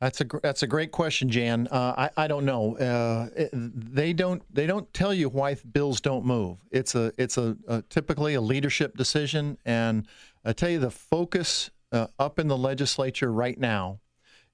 That's 0.00 0.20
a 0.22 0.24
that's 0.42 0.62
a 0.62 0.66
great 0.66 0.92
question, 0.92 1.28
Jan. 1.28 1.68
Uh, 1.70 2.08
I 2.16 2.24
I 2.24 2.26
don't 2.26 2.46
know. 2.46 2.76
Uh, 2.76 3.28
it- 3.36 3.50
they 3.52 4.14
don't 4.14 4.42
they 4.54 4.66
don't 4.66 4.92
tell 4.94 5.12
you 5.12 5.28
why 5.28 5.56
bills 5.72 6.00
don't 6.00 6.24
move. 6.24 6.58
It's 6.70 6.94
a 6.94 7.12
it's 7.18 7.36
a, 7.36 7.56
a 7.68 7.82
typically 7.82 8.34
a 8.34 8.40
leadership 8.40 8.96
decision, 8.96 9.58
and 9.66 10.06
I 10.44 10.54
tell 10.54 10.70
you 10.70 10.78
the 10.78 10.90
focus 10.90 11.70
uh, 11.92 12.06
up 12.18 12.38
in 12.38 12.48
the 12.48 12.56
legislature 12.56 13.30
right 13.30 13.58
now 13.58 14.00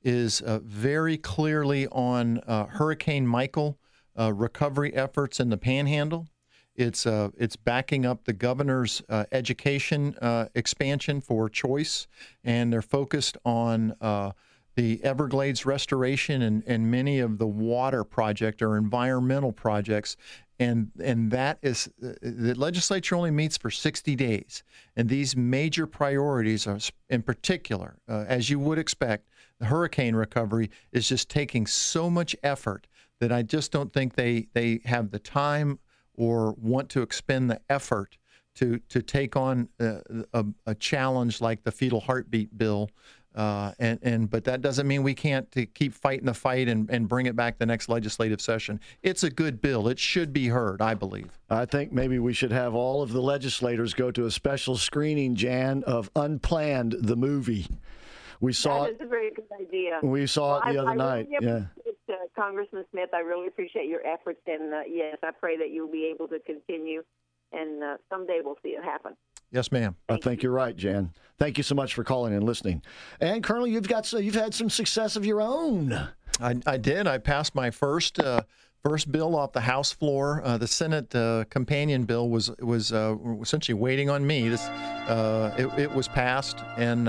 is 0.03 0.41
uh, 0.41 0.59
very 0.65 1.17
clearly 1.17 1.87
on 1.89 2.39
uh, 2.47 2.67
Hurricane 2.67 3.27
Michael 3.27 3.79
uh, 4.19 4.33
recovery 4.33 4.95
efforts 4.95 5.41
in 5.41 5.51
the 5.51 5.57
Panhandle. 5.57 6.29
It's 6.75 7.07
uh, 7.07 7.31
it's 7.39 7.57
backing 7.57 8.05
up 8.05 8.25
the 8.25 8.33
governor's 8.35 9.03
uh, 9.09 9.25
education 9.33 10.15
uh, 10.21 10.49
expansion 10.55 11.21
for 11.21 11.49
choice, 11.49 12.07
and 12.45 12.73
they're 12.73 12.83
focused 12.83 13.39
on 13.45 13.95
uh, 14.01 14.33
the 14.75 15.03
Everglades 15.03 15.65
restoration 15.65 16.43
and, 16.43 16.63
and 16.67 16.91
many 16.91 17.19
of 17.19 17.39
the 17.39 17.47
water 17.47 18.05
project 18.05 18.61
or 18.61 18.77
environmental 18.77 19.53
projects. 19.53 20.19
And 20.59 20.91
and 21.03 21.31
that 21.31 21.59
is 21.63 21.89
uh, 22.03 22.13
the 22.21 22.55
legislature 22.55 23.15
only 23.15 23.31
meets 23.31 23.57
for 23.57 23.71
60 23.71 24.15
days, 24.15 24.63
and 24.97 25.09
these 25.09 25.35
major 25.35 25.87
priorities 25.87 26.67
are, 26.67 26.79
in 27.09 27.23
particular, 27.23 27.97
uh, 28.09 28.25
as 28.29 28.49
you 28.51 28.59
would 28.59 28.79
expect, 28.79 29.29
the 29.59 29.67
hurricane 29.67 30.15
recovery 30.15 30.71
is 30.93 31.09
just 31.09 31.31
taking 31.31 31.67
so 31.67 32.11
much 32.11 32.37
effort 32.43 32.87
that 33.21 33.33
I 33.33 33.43
just 33.43 33.73
don't 33.73 33.93
think 33.93 34.15
they 34.15 34.49
they 34.53 34.81
have 34.85 35.11
the 35.11 35.19
time 35.19 35.79
or 36.15 36.53
want 36.53 36.89
to 36.91 37.03
expend 37.03 37.51
the 37.51 37.61
effort 37.69 38.19
to 38.57 38.79
to 38.89 39.03
take 39.03 39.37
on 39.37 39.69
uh, 39.81 39.99
a, 40.33 40.45
a 40.67 40.75
challenge 40.75 41.41
like 41.41 41.63
the 41.65 41.73
fetal 41.73 42.01
heartbeat 42.01 42.57
bill. 42.57 42.91
Uh, 43.35 43.73
and, 43.79 43.99
and 44.01 44.31
but 44.31 44.45
that 44.45 44.63
doesn't 44.63 44.87
mean 44.89 45.03
we 45.03 45.13
can't 45.13 45.53
to 45.53 45.67
keep 45.67 45.93
fighting 45.93 46.25
the 46.25 46.33
fight 46.33 46.69
and, 46.69 46.89
and 46.89 47.07
bring 47.07 47.27
it 47.27 47.37
back 47.37 47.59
the 47.59 47.67
next 47.67 47.91
legislative 47.91 48.41
session. 48.41 48.81
It's 49.03 49.25
a 49.25 49.29
good 49.29 49.61
bill. 49.61 49.89
It 49.89 49.99
should 49.99 50.33
be 50.33 50.47
heard, 50.49 50.81
I 50.81 50.95
believe. 50.95 51.39
I 51.51 51.67
think 51.67 51.93
maybe 51.93 52.19
we 52.19 52.33
should 52.33 52.51
have 52.51 52.75
all 52.75 53.03
of 53.03 53.13
the 53.13 53.21
legislators 53.21 53.93
go 53.93 54.11
to 54.11 54.25
a 54.25 54.31
special 54.31 54.79
screening, 54.79 55.35
Jan, 55.35 55.85
of 55.85 56.11
Unplanned, 56.17 56.95
the 56.99 57.15
movie. 57.15 57.67
We 58.41 58.55
saw 58.55 58.85
that 58.85 58.93
it. 58.93 58.95
is 58.95 59.01
a 59.03 59.07
very 59.07 59.31
good 59.31 59.45
idea. 59.61 59.99
We 60.03 60.27
saw 60.27 60.57
it 60.61 60.73
the 60.73 60.79
Well, 60.79 60.89
other 60.89 60.91
I, 60.91 60.93
I 60.93 60.97
night. 60.97 61.29
Really 61.31 61.47
Yeah. 61.47 61.61
Appreciate, 62.37 62.43
uh, 62.43 62.43
Congressman 62.43 62.85
Smith, 62.91 63.11
I 63.13 63.21
really 63.21 63.49
appreciate 63.49 63.89
your 63.89 64.07
efforts, 64.07 64.41
and 64.47 64.75
uh, 64.75 64.81
yes, 64.89 65.19
I 65.23 65.31
pray 65.31 65.57
that 65.59 65.71
you'll 65.71 65.91
be 65.91 66.05
able 66.15 66.29
to 66.29 66.39
continue, 66.41 67.03
and 67.53 67.83
uh, 67.83 67.97
someday 68.11 68.41
we'll 68.45 68.59
see 68.63 68.71
it 68.71 68.85
happen. 68.85 69.13
Yes, 69.53 69.71
ma'am. 69.71 69.97
I 70.09 70.17
think 70.17 70.43
you're 70.43 70.53
right, 70.53 70.77
Jan. 70.77 71.13
Thank 71.39 71.57
you 71.57 71.63
so 71.63 71.75
much 71.75 71.95
for 71.95 72.03
calling 72.03 72.35
and 72.35 72.45
listening. 72.45 72.83
And 73.21 73.45
Colonel, 73.45 73.67
you've 73.67 73.89
got 73.89 74.05
so 74.05 74.19
you've 74.19 74.35
had 74.35 74.55
some 74.55 74.69
success 74.69 75.17
of 75.17 75.25
your 75.25 75.41
own. 75.41 75.93
I, 76.41 76.57
I 76.67 76.77
did. 76.77 77.07
I 77.07 77.19
passed 77.19 77.55
my 77.55 77.71
first 77.71 78.19
uh, 78.19 78.43
first 78.83 79.11
bill 79.13 79.37
off 79.37 79.53
the 79.53 79.61
House 79.61 79.93
floor. 79.93 80.43
Uh, 80.45 80.59
the 80.59 80.67
Senate 80.67 81.15
uh, 81.15 81.45
companion 81.49 82.05
bill 82.05 82.29
was 82.29 82.51
was 82.59 82.93
uh, 82.93 83.15
essentially 83.41 83.75
waiting 83.75 84.11
on 84.11 84.27
me. 84.27 84.49
This 84.49 84.63
uh, 84.63 85.55
it, 85.57 85.67
it 85.79 85.93
was 85.93 86.09
passed, 86.09 86.59
and 86.77 87.09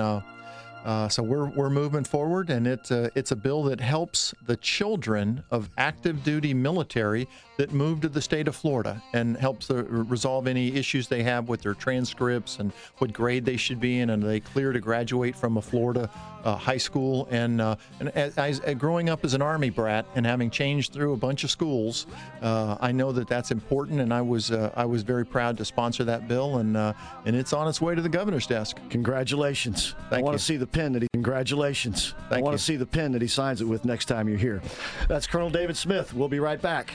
uh, 0.87 0.97
Uh, 0.97 1.09
so 1.09 1.21
we're, 1.21 1.49
we're 1.51 1.69
moving 1.69 2.03
forward, 2.03 2.49
and 2.49 2.65
it, 2.65 2.91
uh, 2.91 3.09
it's 3.13 3.31
a 3.31 3.35
bill 3.35 3.63
that 3.63 3.79
helps 3.79 4.33
the 4.45 4.57
children 4.57 5.43
of 5.51 5.69
active 5.77 6.23
duty 6.23 6.53
military 6.53 7.27
that 7.57 7.71
move 7.71 8.01
to 8.01 8.09
the 8.09 8.21
state 8.21 8.47
of 8.47 8.55
Florida 8.55 9.01
and 9.13 9.37
helps 9.37 9.69
uh, 9.69 9.83
resolve 9.85 10.47
any 10.47 10.75
issues 10.75 11.07
they 11.07 11.23
have 11.23 11.49
with 11.49 11.61
their 11.61 11.73
transcripts 11.73 12.59
and 12.59 12.73
what 12.97 13.13
grade 13.13 13.45
they 13.45 13.57
should 13.57 13.79
be 13.79 13.99
in, 13.99 14.09
and 14.09 14.23
are 14.23 14.27
they 14.27 14.39
clear 14.39 14.73
to 14.73 14.79
graduate 14.79 15.35
from 15.35 15.57
a 15.57 15.61
Florida 15.61 16.09
uh, 16.43 16.55
high 16.55 16.77
school. 16.77 17.27
And, 17.29 17.61
uh, 17.61 17.75
and 17.99 18.09
as, 18.09 18.37
as, 18.37 18.75
growing 18.75 19.09
up 19.09 19.25
as 19.25 19.33
an 19.33 19.41
Army 19.41 19.69
brat 19.69 20.05
and 20.15 20.25
having 20.25 20.49
changed 20.49 20.93
through 20.93 21.13
a 21.13 21.17
bunch 21.17 21.43
of 21.43 21.51
schools, 21.51 22.07
uh, 22.41 22.77
I 22.79 22.91
know 22.91 23.11
that 23.11 23.27
that's 23.27 23.51
important, 23.51 23.99
and 23.99 24.13
I 24.13 24.21
was 24.21 24.51
I 24.51 24.85
was 24.85 25.03
very 25.03 25.25
proud 25.25 25.57
to 25.57 25.65
sponsor 25.65 26.03
that 26.05 26.27
bill, 26.27 26.57
and 26.57 26.77
and 26.77 27.35
it's 27.35 27.53
on 27.53 27.67
its 27.67 27.81
way 27.81 27.95
to 27.95 28.01
the 28.01 28.09
governor's 28.09 28.47
desk. 28.47 28.77
Congratulations! 28.89 29.95
Thank 30.09 30.21
I 30.21 30.23
want 30.23 30.33
you. 30.33 30.39
to 30.39 30.43
see 30.43 30.57
the 30.57 30.67
pen 30.77 30.93
that 30.93 31.01
he. 31.01 31.07
Congratulations! 31.13 32.13
Thank 32.29 32.39
I 32.39 32.41
want 32.41 32.53
you. 32.53 32.57
to 32.59 32.63
see 32.63 32.75
the 32.75 32.85
pen 32.85 33.11
that 33.13 33.21
he 33.21 33.27
signs 33.27 33.61
it 33.61 33.65
with 33.65 33.83
next 33.83 34.05
time 34.05 34.29
you're 34.29 34.37
here. 34.37 34.61
That's 35.07 35.25
Colonel 35.25 35.49
David 35.49 35.75
Smith. 35.75 36.13
We'll 36.13 36.27
be 36.27 36.39
right 36.39 36.61
back. 36.61 36.93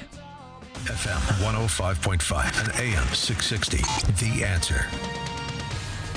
FM 0.84 1.18
105.5 1.44 2.64
and 2.64 2.80
AM 2.80 3.06
660. 3.08 3.78
The 4.24 4.44
answer. 4.44 4.86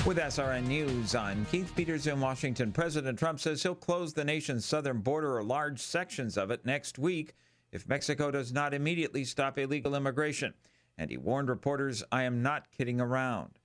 With 0.06 0.18
SRN 0.18 0.68
News, 0.68 1.16
I'm 1.16 1.44
Keith 1.46 1.72
Peters 1.74 2.06
in 2.06 2.20
Washington. 2.20 2.70
President 2.70 3.18
Trump 3.18 3.40
says 3.40 3.64
he'll 3.64 3.74
close 3.74 4.12
the 4.12 4.24
nation's 4.24 4.64
southern 4.64 5.00
border 5.00 5.36
or 5.36 5.42
large 5.42 5.80
sections 5.80 6.38
of 6.38 6.52
it 6.52 6.64
next 6.64 7.00
week 7.00 7.34
if 7.72 7.88
Mexico 7.88 8.30
does 8.30 8.52
not 8.52 8.74
immediately 8.74 9.24
stop 9.24 9.58
illegal 9.58 9.96
immigration. 9.96 10.54
And 10.96 11.10
he 11.10 11.16
warned 11.16 11.48
reporters, 11.48 12.04
I 12.12 12.22
am 12.22 12.42
not 12.42 12.70
kidding 12.70 13.00
around. 13.00 13.58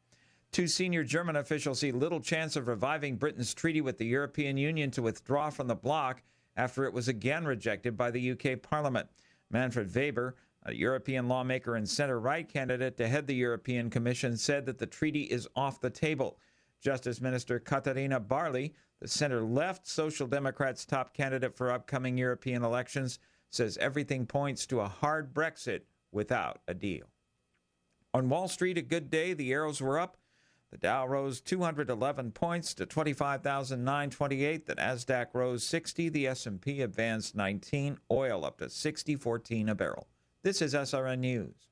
Two 0.51 0.67
senior 0.67 1.05
German 1.05 1.37
officials 1.37 1.79
see 1.79 1.93
little 1.93 2.19
chance 2.19 2.57
of 2.57 2.67
reviving 2.67 3.15
Britain's 3.15 3.53
treaty 3.53 3.79
with 3.79 3.97
the 3.97 4.05
European 4.05 4.57
Union 4.57 4.91
to 4.91 5.01
withdraw 5.01 5.49
from 5.49 5.67
the 5.67 5.75
bloc 5.75 6.21
after 6.57 6.83
it 6.83 6.91
was 6.91 7.07
again 7.07 7.45
rejected 7.45 7.95
by 7.95 8.11
the 8.11 8.31
UK 8.31 8.61
Parliament. 8.61 9.07
Manfred 9.49 9.95
Weber, 9.95 10.35
a 10.63 10.73
European 10.73 11.29
lawmaker 11.29 11.75
and 11.75 11.87
center 11.87 12.19
right 12.19 12.47
candidate 12.49 12.97
to 12.97 13.07
head 13.07 13.27
the 13.27 13.35
European 13.35 13.89
Commission, 13.89 14.35
said 14.35 14.65
that 14.65 14.77
the 14.77 14.85
treaty 14.85 15.23
is 15.23 15.47
off 15.55 15.79
the 15.79 15.89
table. 15.89 16.37
Justice 16.81 17.21
Minister 17.21 17.57
Katharina 17.57 18.19
Barley, 18.19 18.73
the 18.99 19.07
center 19.07 19.41
left 19.41 19.87
Social 19.87 20.27
Democrats' 20.27 20.85
top 20.85 21.13
candidate 21.13 21.55
for 21.55 21.71
upcoming 21.71 22.17
European 22.17 22.63
elections, 22.63 23.19
says 23.49 23.77
everything 23.77 24.25
points 24.25 24.65
to 24.65 24.81
a 24.81 24.87
hard 24.87 25.33
Brexit 25.33 25.81
without 26.11 26.59
a 26.67 26.73
deal. 26.73 27.05
On 28.13 28.27
Wall 28.27 28.49
Street, 28.49 28.77
a 28.77 28.81
good 28.81 29.09
day. 29.09 29.33
The 29.33 29.53
arrows 29.53 29.79
were 29.79 29.97
up. 29.97 30.17
The 30.71 30.77
Dow 30.77 31.05
rose 31.05 31.41
211 31.41 32.31
points 32.31 32.73
to 32.75 32.86
25,928. 32.86 34.65
The 34.65 34.75
Nasdaq 34.75 35.27
rose 35.34 35.65
60. 35.65 36.07
The 36.07 36.27
S&P 36.27 36.81
advanced 36.81 37.36
19. 37.36 37.97
Oil 38.10 38.45
up 38.45 38.60
to 38.60 38.65
60.14 38.65 39.69
a 39.69 39.75
barrel. 39.75 40.07
This 40.43 40.62
is 40.62 40.73
SRN 40.73 41.19
News. 41.19 41.70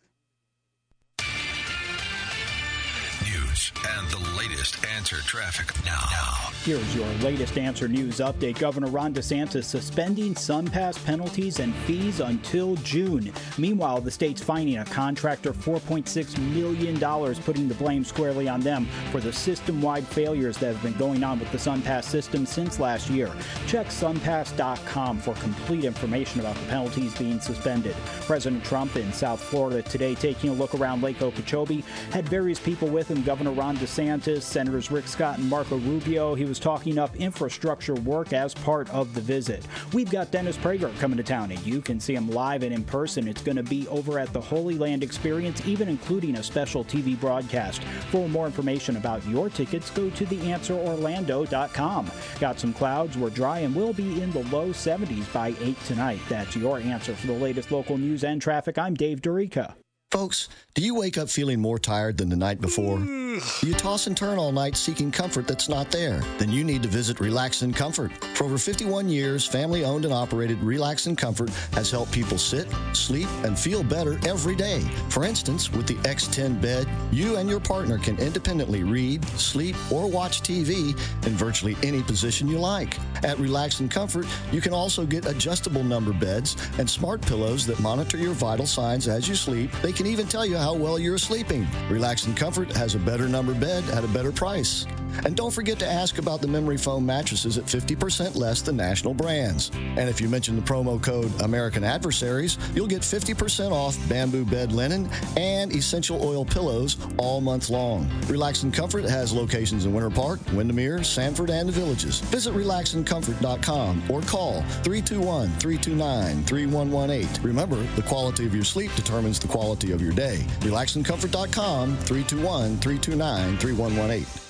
And 3.98 4.08
the 4.10 4.38
latest 4.38 4.84
answer 4.86 5.18
traffic 5.18 5.74
now. 5.86 6.50
Here's 6.64 6.96
your 6.96 7.08
latest 7.24 7.58
answer 7.58 7.88
news 7.88 8.18
update. 8.18 8.60
Governor 8.60 8.88
Ron 8.88 9.14
DeSantis 9.14 9.64
suspending 9.64 10.34
SunPass 10.34 11.04
penalties 11.06 11.60
and 11.60 11.74
fees 11.76 12.20
until 12.20 12.76
June. 12.78 13.32
Meanwhile, 13.58 14.02
the 14.02 14.12
state's 14.12 14.42
fining 14.42 14.78
a 14.78 14.86
contractor 14.86 15.54
$4.6 15.54 16.38
million, 16.54 17.36
putting 17.44 17.68
the 17.68 17.76
blame 17.76 18.04
squarely 18.04 18.50
on 18.50 18.60
them 18.60 18.88
for 19.12 19.20
the 19.20 19.32
system 19.32 19.82
wide 19.82 20.06
failures 20.06 20.58
that 20.58 20.74
have 20.74 20.84
been 20.84 20.98
going 20.98 21.24
on 21.24 21.40
with 21.40 21.52
the 21.52 21.58
SunPass 21.58 22.04
system 22.04 22.46
since 22.46 22.80
last 22.80 23.10
year. 23.10 23.32
Check 23.68 23.88
sunpass.com 23.88 25.20
for 25.20 25.34
complete 25.36 25.86
information 25.86 26.40
about 26.42 26.56
the 26.56 26.66
penalties 26.68 27.18
being 27.18 27.40
suspended. 27.40 27.96
President 28.22 28.64
Trump 28.64 28.96
in 28.96 29.14
South 29.14 29.42
Florida 29.42 29.82
today 29.82 30.16
taking 30.16 30.50
a 30.50 30.54
look 30.54 30.76
around 30.76 31.02
Lake 31.02 31.22
Okeechobee 31.22 31.84
had 32.12 32.28
various 32.28 32.60
people 32.60 32.88
with 32.88 33.08
him 33.10 33.24
Governor 33.24 33.52
Ron 33.60 33.76
DeSantis, 33.76 34.44
Senators 34.44 34.90
Rick 34.90 35.06
Scott 35.06 35.38
and 35.38 35.50
Marco 35.50 35.76
Rubio. 35.80 36.34
He 36.34 36.46
was 36.46 36.60
talking 36.60 36.98
up 36.98 37.14
infrastructure 37.18 37.94
work 37.94 38.32
as 38.32 38.54
part 38.54 38.90
of 38.92 39.14
the 39.14 39.20
visit. 39.20 39.68
We've 39.92 40.10
got 40.10 40.32
Dennis 40.32 40.56
Prager 40.56 40.98
coming 40.98 41.18
to 41.18 41.24
town, 41.24 41.52
and 41.52 41.60
you 41.66 41.82
can 41.82 42.00
see 42.00 42.16
him 42.16 42.30
live 42.30 42.64
and 42.64 42.74
in 42.74 42.86
person. 42.86 43.28
It's 43.28 43.42
going 43.42 43.58
to 43.58 43.64
be 43.64 43.86
over 43.90 44.18
at 44.18 44.32
the 44.32 44.40
Holy 44.40 44.78
Land 44.78 45.04
Experience, 45.04 45.68
even 45.68 45.90
including 45.90 46.38
a 46.38 46.44
special 46.44 46.86
TV 46.86 47.20
broadcast. 47.20 47.84
For 48.12 48.30
more 48.30 48.46
information 48.46 48.96
about 48.96 49.28
your 49.28 49.50
tickets, 49.50 49.90
go 49.90 50.10
to 50.10 50.26
theanswerorlando.com. 50.26 52.12
Got 52.40 52.60
some 52.62 52.74
clouds, 52.74 53.18
we're 53.18 53.30
dry, 53.30 53.60
and 53.60 53.76
we'll 53.76 53.92
be 53.92 54.22
in 54.22 54.32
the 54.32 54.46
low 54.46 54.70
70s 54.70 55.34
by 55.34 55.54
8 55.60 55.78
tonight. 55.84 56.22
That's 56.30 56.56
your 56.56 56.80
answer 56.80 57.14
for 57.14 57.28
the 57.28 57.34
latest 57.34 57.72
local 57.72 57.98
news 57.98 58.24
and 58.24 58.42
traffic. 58.42 58.78
I'm 58.78 58.94
Dave 58.94 59.22
Dorica. 59.22 59.74
Folks, 60.12 60.50
do 60.74 60.82
you 60.82 60.96
wake 60.96 61.20
up 61.20 61.30
feeling 61.30 61.60
more 61.60 61.78
tired 61.78 62.18
than 62.18 62.30
the 62.30 62.36
night 62.36 62.60
before? 62.60 62.98
Do 62.98 63.68
you 63.68 63.74
toss 63.76 64.08
and 64.08 64.18
turn 64.18 64.40
all 64.40 64.52
night 64.52 64.76
seeking 64.76 65.12
comfort 65.12 65.48
that's 65.48 65.70
not 65.70 65.92
there? 65.92 66.20
Then 66.40 66.52
you 66.52 66.64
need 66.64 66.82
to 66.82 66.90
visit 66.90 67.20
Relax 67.20 67.62
and 67.62 67.76
Comfort. 67.76 68.12
For 68.34 68.46
over 68.46 68.58
51 68.58 69.08
years, 69.08 69.46
family 69.46 69.86
owned 69.86 70.06
and 70.06 70.14
operated 70.14 70.60
Relax 70.64 71.06
and 71.06 71.16
Comfort 71.16 71.52
has 71.74 71.92
helped 71.92 72.12
people 72.12 72.40
sit, 72.40 72.68
sleep, 72.94 73.28
and 73.44 73.58
feel 73.58 73.84
better 73.84 74.20
every 74.28 74.56
day. 74.56 74.82
For 75.10 75.26
instance, 75.26 75.72
with 75.72 75.86
the 75.86 75.94
X10 76.10 76.60
bed, 76.60 76.88
you 77.12 77.38
and 77.38 77.48
your 77.48 77.60
partner 77.60 78.00
can 78.00 78.18
independently 78.18 78.84
read, 78.84 79.24
sleep, 79.38 79.76
or 79.92 80.10
watch 80.10 80.42
TV 80.42 80.98
in 81.28 81.34
virtually 81.34 81.78
any 81.84 82.02
position 82.02 82.48
you 82.48 82.58
like. 82.58 82.98
At 83.24 83.38
Relax 83.38 83.80
and 83.80 83.92
Comfort, 83.92 84.26
you 84.52 84.60
can 84.60 84.74
also 84.74 85.06
get 85.06 85.28
adjustable 85.28 85.84
number 85.84 86.14
beds 86.14 86.58
and 86.80 86.90
smart 86.90 87.22
pillows 87.22 87.68
that 87.68 87.80
monitor 87.80 88.18
your 88.18 88.34
vital 88.34 88.66
signs 88.66 89.08
as 89.08 89.30
you 89.30 89.36
sleep. 89.36 89.72
They 89.84 89.92
can 90.00 90.08
even 90.08 90.28
tell 90.28 90.46
you 90.46 90.56
how 90.56 90.74
well 90.74 90.98
you're 90.98 91.18
sleeping. 91.18 91.68
Relax 91.90 92.26
and 92.26 92.38
Comfort 92.38 92.72
has 92.72 92.96
a 92.96 93.00
better 93.00 93.28
number 93.28 93.54
bed 93.54 93.84
at 93.90 94.06
a 94.06 94.08
better 94.08 94.32
price. 94.32 94.86
And 95.26 95.36
don't 95.36 95.52
forget 95.52 95.80
to 95.80 95.88
ask 95.88 96.18
about 96.18 96.42
the 96.42 96.48
memory 96.48 96.78
foam 96.78 97.06
mattresses 97.06 97.58
at 97.58 97.66
50% 97.66 98.36
less 98.36 98.62
than 98.62 98.78
national 98.78 99.14
brands. 99.14 99.72
And 99.74 100.08
if 100.08 100.22
you 100.22 100.30
mention 100.30 100.56
the 100.56 100.62
promo 100.62 101.02
code 101.02 101.30
American 101.42 101.84
Adversaries, 101.84 102.58
you'll 102.74 102.88
get 102.88 103.02
50% 103.02 103.72
off 103.72 103.98
bamboo 104.08 104.46
bed 104.46 104.72
linen 104.72 105.10
and 105.36 105.74
essential 105.74 106.24
oil 106.24 106.46
pillows 106.46 106.98
all 107.18 107.42
month 107.42 107.70
long. 107.70 108.10
Relax 108.28 108.64
and 108.64 108.74
Comfort 108.74 109.04
has 109.04 109.34
locations 109.34 109.86
in 109.86 109.94
Winter 109.94 110.10
Park, 110.10 110.40
Windermere, 110.54 111.04
Sanford, 111.04 111.50
and 111.50 111.68
the 111.68 111.74
Villages. 111.74 112.20
Visit 112.22 112.54
relaxandcomfort.com 112.54 114.04
or 114.10 114.22
call 114.22 114.62
321 114.84 115.50
329 115.60 116.44
3118. 116.44 117.44
Remember, 117.44 117.82
the 117.96 118.04
quality 118.04 118.46
of 118.46 118.56
your 118.56 118.64
sleep 118.64 118.94
determines 118.96 119.40
the 119.40 119.48
quality 119.48 119.89
of 119.92 120.02
your 120.02 120.14
day. 120.14 120.38
Relaxandcomfort.com 120.62 121.96
321 121.98 122.78
329 122.78 123.58
3118. 123.58 124.49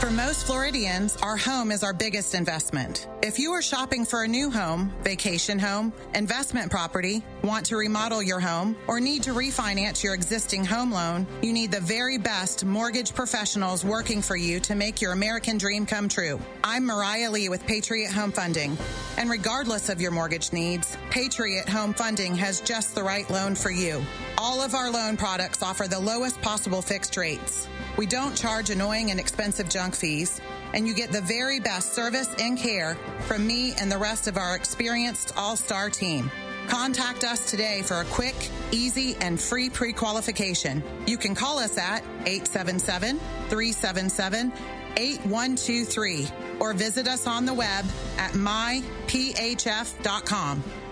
For 0.00 0.10
most 0.10 0.46
Floridians, 0.46 1.18
our 1.22 1.36
home 1.36 1.70
is 1.70 1.84
our 1.84 1.92
biggest 1.92 2.34
investment. 2.34 3.06
If 3.20 3.38
you 3.38 3.52
are 3.52 3.60
shopping 3.60 4.06
for 4.06 4.24
a 4.24 4.28
new 4.28 4.50
home, 4.50 4.94
vacation 5.02 5.58
home, 5.58 5.92
investment 6.14 6.70
property, 6.70 7.22
want 7.44 7.66
to 7.66 7.76
remodel 7.76 8.22
your 8.22 8.40
home, 8.40 8.76
or 8.86 8.98
need 8.98 9.24
to 9.24 9.34
refinance 9.34 10.02
your 10.02 10.14
existing 10.14 10.64
home 10.64 10.90
loan, 10.90 11.26
you 11.42 11.52
need 11.52 11.70
the 11.70 11.82
very 11.82 12.16
best 12.16 12.64
mortgage 12.64 13.14
professionals 13.14 13.84
working 13.84 14.22
for 14.22 14.36
you 14.36 14.58
to 14.60 14.74
make 14.74 15.02
your 15.02 15.12
American 15.12 15.58
dream 15.58 15.84
come 15.84 16.08
true. 16.08 16.40
I'm 16.64 16.86
Mariah 16.86 17.30
Lee 17.30 17.50
with 17.50 17.66
Patriot 17.66 18.10
Home 18.10 18.32
Funding. 18.32 18.78
And 19.18 19.28
regardless 19.28 19.90
of 19.90 20.00
your 20.00 20.12
mortgage 20.12 20.50
needs, 20.50 20.96
Patriot 21.10 21.68
Home 21.68 21.92
Funding 21.92 22.34
has 22.36 22.62
just 22.62 22.94
the 22.94 23.02
right 23.02 23.28
loan 23.28 23.54
for 23.54 23.70
you. 23.70 24.02
All 24.38 24.62
of 24.62 24.74
our 24.74 24.90
loan 24.90 25.18
products 25.18 25.62
offer 25.62 25.86
the 25.86 26.00
lowest 26.00 26.40
possible 26.40 26.80
fixed 26.80 27.18
rates. 27.18 27.68
We 27.96 28.06
don't 28.06 28.36
charge 28.36 28.70
annoying 28.70 29.10
and 29.10 29.20
expensive 29.20 29.68
junk 29.68 29.94
fees, 29.94 30.40
and 30.74 30.86
you 30.86 30.94
get 30.94 31.12
the 31.12 31.20
very 31.20 31.60
best 31.60 31.92
service 31.92 32.28
and 32.40 32.58
care 32.58 32.96
from 33.26 33.46
me 33.46 33.74
and 33.80 33.90
the 33.90 33.98
rest 33.98 34.26
of 34.28 34.36
our 34.36 34.54
experienced 34.56 35.34
all 35.36 35.56
star 35.56 35.90
team. 35.90 36.30
Contact 36.68 37.24
us 37.24 37.50
today 37.50 37.82
for 37.82 38.00
a 38.00 38.04
quick, 38.04 38.36
easy, 38.70 39.16
and 39.20 39.40
free 39.40 39.68
pre 39.68 39.92
qualification. 39.92 40.82
You 41.06 41.18
can 41.18 41.34
call 41.34 41.58
us 41.58 41.76
at 41.76 42.04
877 42.26 43.18
377 43.48 44.52
8123 44.96 46.28
or 46.60 46.72
visit 46.72 47.08
us 47.08 47.26
on 47.26 47.44
the 47.44 47.54
web 47.54 47.84
at 48.18 48.32
myphf.com. 48.32 49.12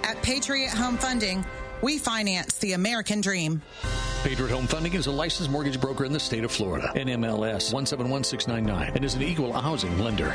At 0.02 0.22
Patriot 0.22 0.70
Home 0.70 0.96
Funding, 0.96 1.44
we 1.82 1.98
finance 1.98 2.56
the 2.58 2.72
American 2.72 3.20
dream. 3.20 3.62
Patriot 4.24 4.50
Home 4.50 4.66
Funding 4.66 4.94
is 4.94 5.06
a 5.06 5.12
licensed 5.12 5.48
mortgage 5.48 5.80
broker 5.80 6.04
in 6.04 6.12
the 6.12 6.18
state 6.18 6.42
of 6.42 6.50
Florida. 6.50 6.90
NMLS 6.96 7.72
171699 7.72 8.92
and 8.96 9.04
is 9.04 9.14
an 9.14 9.22
equal 9.22 9.52
housing 9.52 9.96
lender. 9.98 10.34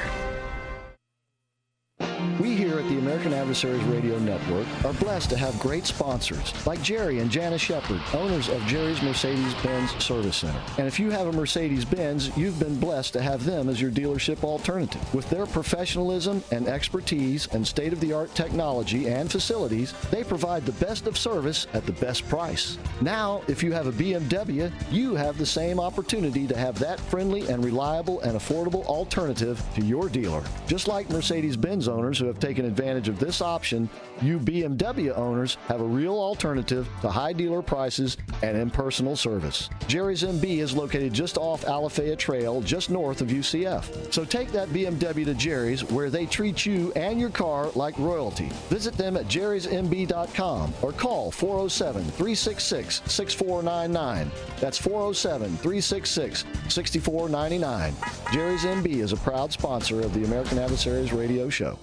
We 2.39 2.56
here 2.56 2.80
at 2.80 2.88
the 2.89 2.98
American 2.98 3.32
Adversaries 3.32 3.84
Radio 3.84 4.17
Network 4.17 4.65
are 4.84 4.93
blessed 4.93 5.30
to 5.30 5.38
have 5.38 5.60
great 5.60 5.86
sponsors 5.86 6.54
like 6.65 6.82
Jerry 6.82 7.19
and 7.19 7.30
Janice 7.30 7.62
Shepard, 7.62 8.02
owners 8.12 8.50
of 8.50 8.60
Jerry's 8.65 9.04
Mercedes-Benz 9.04 10.04
Service 10.04 10.38
Center. 10.38 10.60
And 10.80 10.88
if 10.88 11.00
you 11.00 11.12
have 11.12 11.28
a 11.28 11.32
Mercedes-Benz, 11.32 12.36
you've 12.36 12.60
been 12.60 12.80
blessed 12.80 13.13
to 13.13 13.22
have 13.22 13.46
them 13.46 13.69
as 13.69 13.80
your 13.80 13.91
dealership 13.91 14.43
alternative. 14.43 15.13
With 15.13 15.30
their 15.30 15.46
professionalism 15.46 16.43
and 16.52 16.67
expertise 16.67 17.48
and 17.54 17.67
state-of-the-art 17.67 18.34
technology 18.34 19.10
and 19.10 19.32
facilities, 19.32 19.93
they 20.10 20.24
provide 20.24 20.65
the 20.65 20.86
best 20.86 21.06
of 21.06 21.17
service 21.17 21.67
at 21.74 21.86
the 21.86 21.91
best 21.93 22.28
price. 22.30 22.80
Now, 23.02 23.43
if 23.48 23.62
you 23.62 23.74
have 23.74 23.86
a 23.86 23.91
BMW, 23.91 24.72
you 24.91 25.13
have 25.13 25.38
the 25.38 25.46
same 25.46 25.80
opportunity 25.80 26.48
to 26.48 26.58
have 26.58 26.80
that 26.80 27.00
friendly 27.00 27.48
and 27.48 27.63
reliable 27.63 28.22
and 28.22 28.36
affordable 28.36 28.86
alternative 28.86 29.63
to 29.76 29.86
your 29.86 30.10
dealer. 30.10 30.43
Just 30.65 30.88
like 30.88 31.10
Mercedes-Benz 31.12 31.88
owners 31.88 32.23
who 32.24 32.28
have 32.28 32.40
taken 32.40 32.64
advantage 32.64 33.10
of 33.10 33.20
this 33.20 33.42
option, 33.42 33.90
you 34.22 34.40
BMW 34.40 35.16
owners 35.18 35.58
have 35.68 35.82
a 35.82 35.84
real 35.84 36.14
alternative 36.14 36.88
to 37.02 37.12
high 37.12 37.34
dealer 37.34 37.62
prices 37.62 38.16
and 38.42 38.56
impersonal 38.56 39.18
service. 39.18 39.70
Jerry's 39.88 40.24
MB 40.24 40.46
is 40.46 40.74
located 40.74 41.12
just 41.12 41.38
off 41.38 41.66
Alafaya 41.66 42.18
Trail, 42.18 42.62
just 42.62 42.90
north 42.90 43.20
of 43.20 43.28
UCF. 43.28 44.14
So 44.14 44.24
take 44.24 44.54
that 44.54 44.70
BMW 44.70 45.26
to 45.26 45.34
Jerry's 45.34 45.84
where 45.84 46.10
they 46.10 46.26
treat 46.26 46.66
you 46.66 46.94
and 46.94 47.20
your 47.20 47.30
car 47.30 47.72
like 47.76 47.98
royalty. 48.00 48.50
Visit 48.70 48.94
them 48.94 49.18
at 49.18 49.26
jerrysmb.com 49.26 50.74
or 50.82 50.94
call 50.94 51.30
407 51.30 52.04
366 52.04 53.02
6499. 53.06 54.32
That's 54.62 54.78
407 54.78 55.58
366 55.58 56.46
6499. 56.70 57.94
Jerry's 58.32 58.64
MB 58.64 58.88
is 58.88 59.12
a 59.12 59.18
proud 59.18 59.52
sponsor 59.52 60.00
of 60.00 60.14
the 60.14 60.24
American 60.24 60.58
Adversaries 60.58 61.12
Radio 61.12 61.50
Show. 61.50 61.78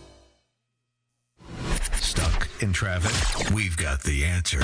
In 2.60 2.74
traffic? 2.74 3.54
We've 3.54 3.76
got 3.76 4.02
the 4.02 4.24
answer. 4.24 4.60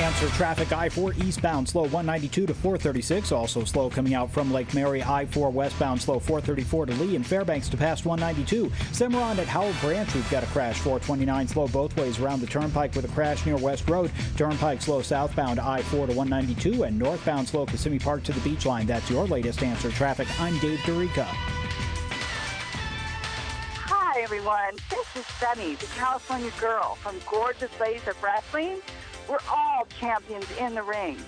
Answer 0.00 0.28
traffic 0.30 0.72
I 0.72 0.88
4 0.88 1.14
eastbound 1.14 1.68
slow 1.68 1.82
192 1.82 2.46
to 2.46 2.54
436. 2.54 3.30
Also 3.30 3.64
slow 3.64 3.88
coming 3.88 4.14
out 4.14 4.30
from 4.30 4.52
Lake 4.52 4.74
Mary. 4.74 5.02
I 5.02 5.26
4 5.26 5.50
westbound 5.50 6.02
slow 6.02 6.18
434 6.18 6.86
to 6.86 6.92
Lee 6.94 7.14
and 7.14 7.24
Fairbanks 7.24 7.68
to 7.68 7.76
past 7.76 8.04
192. 8.04 8.68
Semoran 8.92 9.38
at 9.38 9.46
Howell 9.46 9.74
Branch. 9.80 10.12
We've 10.12 10.30
got 10.30 10.42
a 10.42 10.46
crash 10.46 10.78
429 10.78 11.48
slow 11.48 11.68
both 11.68 11.96
ways 11.96 12.18
around 12.18 12.40
the 12.40 12.46
turnpike 12.46 12.96
with 12.96 13.04
a 13.04 13.14
crash 13.14 13.46
near 13.46 13.56
West 13.56 13.88
Road. 13.88 14.10
Turnpike 14.36 14.82
slow 14.82 15.02
southbound 15.02 15.60
I 15.60 15.82
4 15.82 16.08
to 16.08 16.12
192 16.12 16.82
and 16.82 16.98
northbound 16.98 17.48
slow 17.48 17.64
Kissimmee 17.66 18.00
Park 18.00 18.24
to 18.24 18.32
the 18.32 18.40
beach 18.40 18.66
line. 18.66 18.86
That's 18.86 19.08
your 19.08 19.26
latest 19.26 19.62
answer 19.62 19.90
traffic. 19.90 20.28
I'm 20.40 20.58
Dave 20.58 20.80
Dorica. 20.80 21.26
Hi, 24.18 24.24
everyone. 24.24 24.74
This 24.90 25.06
is 25.14 25.26
Sunny, 25.36 25.76
the 25.76 25.86
California 25.96 26.50
girl 26.58 26.96
from 26.96 27.14
Gorgeous 27.30 27.70
Ladies 27.78 28.04
of 28.08 28.20
Wrestling. 28.20 28.78
We're 29.28 29.38
all 29.48 29.86
champions 30.00 30.44
in 30.58 30.74
the 30.74 30.82
ring, 30.82 31.18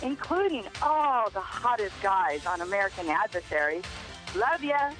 including 0.00 0.62
all 0.80 1.28
the 1.30 1.40
hottest 1.40 2.00
guys 2.00 2.46
on 2.46 2.60
American 2.60 3.08
Adversaries. 3.08 3.82
Love 4.36 4.62
ya. 4.62 4.92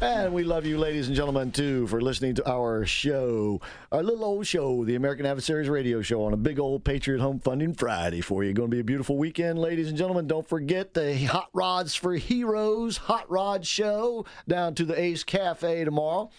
And 0.00 0.32
we 0.32 0.44
love 0.44 0.66
you, 0.66 0.78
ladies 0.78 1.08
and 1.08 1.16
gentlemen, 1.16 1.50
too, 1.50 1.88
for 1.88 2.00
listening 2.00 2.36
to 2.36 2.48
our 2.48 2.86
show, 2.86 3.60
our 3.90 4.04
little 4.04 4.24
old 4.24 4.46
show, 4.46 4.84
the 4.84 4.94
American 4.94 5.26
Adversaries 5.26 5.68
Radio 5.68 6.00
Show, 6.00 6.22
on 6.22 6.32
a 6.32 6.36
big 6.36 6.60
old 6.60 6.84
Patriot 6.84 7.20
Home 7.20 7.40
Funding 7.40 7.74
Friday 7.74 8.20
for 8.20 8.44
you. 8.44 8.52
Going 8.52 8.70
to 8.70 8.76
be 8.76 8.80
a 8.80 8.84
beautiful 8.84 9.16
weekend, 9.16 9.58
ladies 9.58 9.88
and 9.88 9.98
gentlemen. 9.98 10.28
Don't 10.28 10.48
forget 10.48 10.94
the 10.94 11.24
Hot 11.24 11.48
Rods 11.52 11.96
for 11.96 12.14
Heroes 12.14 12.98
Hot 12.98 13.28
Rod 13.28 13.66
Show 13.66 14.26
down 14.46 14.76
to 14.76 14.84
the 14.84 14.96
Ace 14.96 15.24
Cafe 15.24 15.84
tomorrow. 15.84 16.30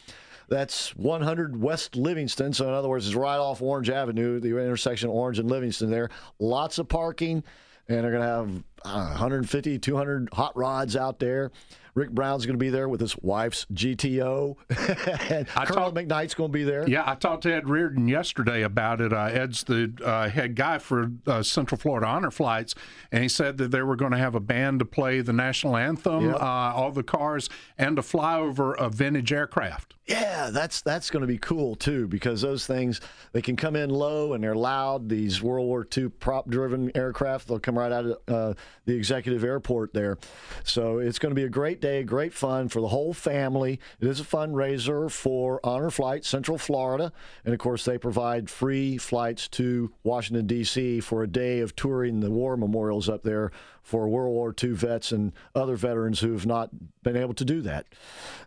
That's 0.50 0.96
100 0.96 1.62
West 1.62 1.96
Livingston. 1.96 2.54
So, 2.54 2.68
in 2.68 2.74
other 2.74 2.90
words, 2.90 3.06
it's 3.06 3.16
right 3.16 3.38
off 3.38 3.62
Orange 3.62 3.90
Avenue, 3.90 4.40
the 4.40 4.50
intersection 4.58 5.10
of 5.10 5.16
Orange 5.16 5.40
and 5.40 5.50
Livingston 5.50 5.92
there. 5.92 6.10
Lots 6.40 6.80
of 6.80 6.88
parking, 6.88 7.44
and 7.88 8.04
they're 8.04 8.12
going 8.12 8.24
to 8.24 8.28
have 8.28 8.64
uh, 8.86 9.10
150, 9.10 9.80
200 9.80 10.30
hot 10.34 10.56
rods 10.58 10.96
out 10.96 11.20
there. 11.20 11.52
Rick 11.96 12.12
Brown's 12.12 12.46
going 12.46 12.54
to 12.58 12.63
be 12.63 12.70
there 12.70 12.88
with 12.88 13.02
his 13.02 13.18
wife's 13.18 13.65
GTO. 13.74 14.56
and 15.32 15.48
Colonel 15.48 15.92
McKnight's 15.92 16.34
going 16.34 16.50
to 16.50 16.54
be 16.54 16.63
there. 16.63 16.88
Yeah, 16.88 17.04
I 17.06 17.15
talked 17.15 17.44
to 17.44 17.54
Ed 17.54 17.68
Reardon 17.68 18.08
yesterday 18.08 18.62
about 18.62 19.02
it. 19.02 19.12
Uh, 19.12 19.24
Ed's 19.26 19.63
the 19.63 19.92
uh, 20.06 20.30
head 20.30 20.56
guy 20.56 20.78
for 20.78 21.12
uh, 21.28 21.44
Central 21.44 21.78
Florida 21.78 22.08
Honor 22.08 22.32
Flights, 22.32 22.74
and 23.12 23.24
he 23.24 23.28
said 23.28 23.58
that 23.58 23.72
they 23.72 23.82
were 23.82 23.96
going 23.98 24.12
to 24.12 24.18
have 24.18 24.36
a 24.36 24.39
band 24.39 24.80
to 24.80 24.86
play 24.86 25.20
the 25.22 25.34
national 25.34 25.76
anthem, 25.76 26.28
Yep. 26.28 26.36
uh, 26.36 26.39
all 26.46 26.92
the 26.92 27.04
cars, 27.04 27.50
and 27.78 27.96
to 27.98 28.02
fly 28.04 28.38
over 28.38 28.76
a 28.76 28.88
vintage 28.89 29.34
aircraft. 29.34 29.96
Yeah, 30.06 30.50
that's 30.52 30.82
that's 30.82 31.10
going 31.12 31.22
to 31.22 31.28
be 31.28 31.38
cool 31.38 31.76
too 31.76 32.08
because 32.08 32.42
those 32.42 32.65
things 32.65 33.00
they 33.32 33.44
can 33.44 33.56
come 33.56 33.76
in 33.76 33.92
low 33.92 34.34
and 34.34 34.44
they're 34.44 34.56
loud. 34.56 35.08
These 35.08 35.42
World 35.44 35.68
War 35.68 35.86
II 35.96 36.10
prop-driven 36.10 36.92
aircraft 36.96 37.48
they'll 37.48 37.60
come 37.60 37.78
right 37.78 37.92
out 37.92 38.06
of 38.06 38.18
uh, 38.28 38.54
the 38.86 38.96
executive 38.96 39.44
airport 39.44 39.94
there. 39.94 40.18
So 40.64 41.00
it's 41.00 41.20
going 41.20 41.32
to 41.32 41.36
be 41.36 41.44
a 41.44 41.50
great 41.50 41.82
day, 41.82 42.04
great 42.04 42.34
fun 42.34 42.70
for 42.70 42.82
the 42.82 42.88
whole 42.88 43.14
family. 43.14 43.80
It 44.00 44.08
is 44.08 44.20
a 44.20 44.24
fundraiser 44.24 45.12
for 45.12 45.60
Honor 45.64 45.92
Flight 45.92 46.26
Central 46.26 46.58
Florida, 46.58 47.12
and 47.46 47.54
of 47.54 47.60
course 47.60 47.86
they 47.86 47.98
provide 47.98 48.50
free 48.50 48.98
flights 48.98 49.48
to 49.50 49.92
Washington 50.04 50.48
D.C. 50.48 51.00
for 51.02 51.24
a 51.24 51.28
day 51.28 51.60
of 51.60 51.76
touring 51.76 52.20
the 52.20 52.32
war 52.32 52.58
memorials 52.58 53.10
up 53.10 53.24
there 53.24 53.52
for 53.90 54.08
World 54.08 54.34
War 54.34 54.54
II 54.64 54.72
vets 54.72 55.12
and 55.12 55.34
other 55.56 55.76
veterans 55.76 56.20
who 56.20 56.34
have 56.34 56.46
not 56.46 56.70
been 57.02 57.18
able 57.18 57.34
to 57.34 57.44
do 57.44 57.62
that. 57.62 57.88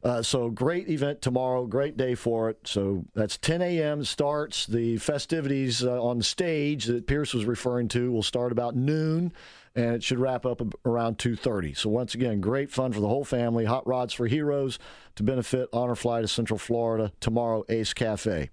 Uh, 0.05 0.23
so, 0.23 0.51
great 0.51 0.89
event 0.89 1.21
tomorrow, 1.21 1.67
great 1.67 1.97
day 1.97 2.15
for 2.15 2.49
it. 2.49 2.61
So, 2.65 3.05
that's 3.15 3.39
10 3.39 3.61
a.m. 3.61 4.05
starts. 4.05 4.67
The 4.67 4.99
festivities 4.99 5.85
uh, 5.85 6.01
on 6.03 6.23
stage 6.23 6.85
that 6.85 7.09
Pierce 7.09 7.35
was 7.35 7.45
referring 7.45 7.89
to 7.89 8.13
will 8.13 8.23
start 8.23 8.53
about 8.53 8.77
noon. 8.77 9.33
And 9.75 9.95
it 9.95 10.03
should 10.03 10.19
wrap 10.19 10.45
up 10.45 10.61
around 10.85 11.19
2:30. 11.19 11.75
So 11.75 11.89
once 11.89 12.15
again, 12.15 12.41
great 12.41 12.71
fun 12.71 12.93
for 12.93 13.01
the 13.01 13.09
whole 13.09 13.25
family. 13.25 13.65
Hot 13.65 13.87
rods 13.87 14.13
for 14.13 14.27
heroes 14.27 14.79
to 15.17 15.23
benefit 15.23 15.69
Honor 15.73 15.95
Flight 15.95 16.23
to 16.23 16.29
Central 16.29 16.59
Florida 16.59 17.13
tomorrow. 17.21 17.65
Ace 17.69 17.95
Cafe. 17.95 18.51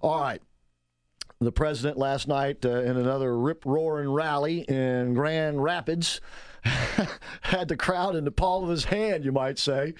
All 0.00 0.20
right, 0.20 0.40
the 1.40 1.52
president 1.52 1.98
last 1.98 2.28
night 2.28 2.64
uh, 2.64 2.82
in 2.82 2.96
another 2.96 3.36
rip 3.36 3.64
roaring 3.64 4.10
rally 4.10 4.60
in 4.60 5.14
Grand 5.14 5.62
Rapids 5.62 6.20
had 7.42 7.68
the 7.68 7.76
crowd 7.76 8.14
in 8.14 8.24
the 8.24 8.30
palm 8.30 8.64
of 8.64 8.70
his 8.70 8.84
hand, 8.84 9.24
you 9.24 9.32
might 9.32 9.58
say, 9.58 9.94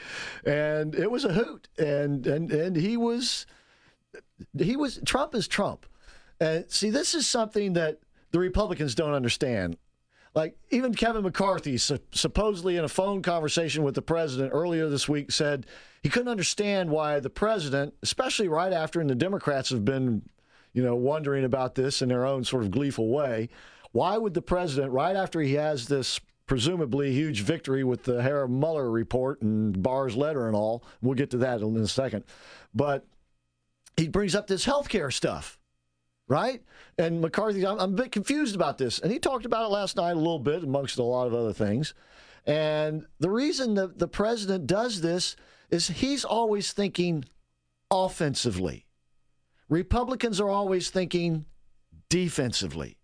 and 0.45 0.95
it 0.95 1.11
was 1.11 1.25
a 1.25 1.33
hoot. 1.33 1.69
And 1.79 2.27
and 2.27 2.51
and 2.53 2.77
he 2.77 2.97
was 2.97 3.47
he 4.57 4.77
was 4.77 5.01
Trump 5.05 5.35
is 5.35 5.49
Trump. 5.49 5.87
And 6.41 6.71
see, 6.71 6.91
this 6.91 7.15
is 7.15 7.27
something 7.27 7.75
that 7.75 7.99
the 8.31 8.39
Republicans 8.39 8.95
don't 8.95 9.15
understand. 9.15 9.77
Like 10.35 10.57
even 10.71 10.95
Kevin 10.95 11.23
McCarthy, 11.23 11.77
su- 11.77 11.99
supposedly 12.13 12.77
in 12.77 12.85
a 12.85 12.89
phone 12.89 13.23
conversation 13.23 13.83
with 13.83 13.95
the 13.95 14.03
president 14.03 14.53
earlier 14.55 14.89
this 14.89 15.09
week, 15.09 15.31
said 15.31 15.67
he 16.03 16.09
couldn't 16.09 16.29
understand 16.29 16.91
why 16.91 17.21
the 17.21 17.31
president, 17.31 17.95
especially 18.03 18.49
right 18.49 18.73
after, 18.73 19.01
and 19.01 19.11
the 19.11 19.15
Democrats 19.15 19.69
have 19.71 19.85
been, 19.85 20.23
you 20.73 20.83
know, 20.83 20.97
wondering 20.97 21.45
about 21.45 21.75
this 21.75 22.01
in 22.01 22.09
their 22.09 22.25
own 22.25 22.45
sort 22.45 22.63
of 22.63 22.71
gleeful 22.71 23.09
way. 23.09 23.51
Why 23.93 24.17
would 24.17 24.33
the 24.33 24.43
president, 24.43 24.93
right 24.93 25.17
after 25.17 25.41
he 25.41 25.55
has 25.55 25.87
this 25.87 26.19
presumably 26.47 27.13
huge 27.13 27.43
victory 27.43 27.85
with 27.85 28.05
the 28.05 28.23
Harry 28.23 28.49
Mueller 28.49 28.91
report 28.91 29.43
and 29.43 29.83
Barr's 29.83 30.17
letter 30.17 30.47
and 30.47 30.57
all, 30.57 30.83
we'll 31.03 31.15
get 31.15 31.31
to 31.31 31.39
that 31.39 31.61
in 31.61 31.77
a 31.77 31.87
second, 31.87 32.25
but 32.75 33.07
he 33.97 34.09
brings 34.09 34.35
up 34.35 34.47
this 34.47 34.65
healthcare 34.65 35.13
stuff 35.13 35.59
right? 36.29 36.63
And 36.99 37.21
McCarthy, 37.21 37.67
I'm, 37.67 37.79
I'm 37.79 37.93
a 37.93 37.97
bit 37.97 38.13
confused 38.13 38.55
about 38.55 38.79
this. 38.79 38.99
And 38.99 39.13
he 39.13 39.19
talked 39.19 39.45
about 39.45 39.65
it 39.65 39.73
last 39.73 39.97
night 39.97 40.13
a 40.13 40.17
little 40.17 40.39
bit, 40.39 40.63
amongst 40.63 40.99
a 40.99 41.03
lot 41.03 41.27
of 41.27 41.35
other 41.35 41.53
things. 41.53 41.95
And 42.47 43.07
the 43.21 43.31
reason 43.31 43.75
that 43.75 43.99
the 43.99 44.09
president 44.09 44.67
does 44.67 45.01
this 45.01 45.37
is 45.71 45.89
he's 45.89 46.25
always 46.25 46.73
thinking 46.73 47.25
offensively. 47.91 48.87
Republicans 49.69 50.41
are 50.41 50.51
always 50.51 50.91
thinking 50.91 51.47
defensively. 52.09 52.99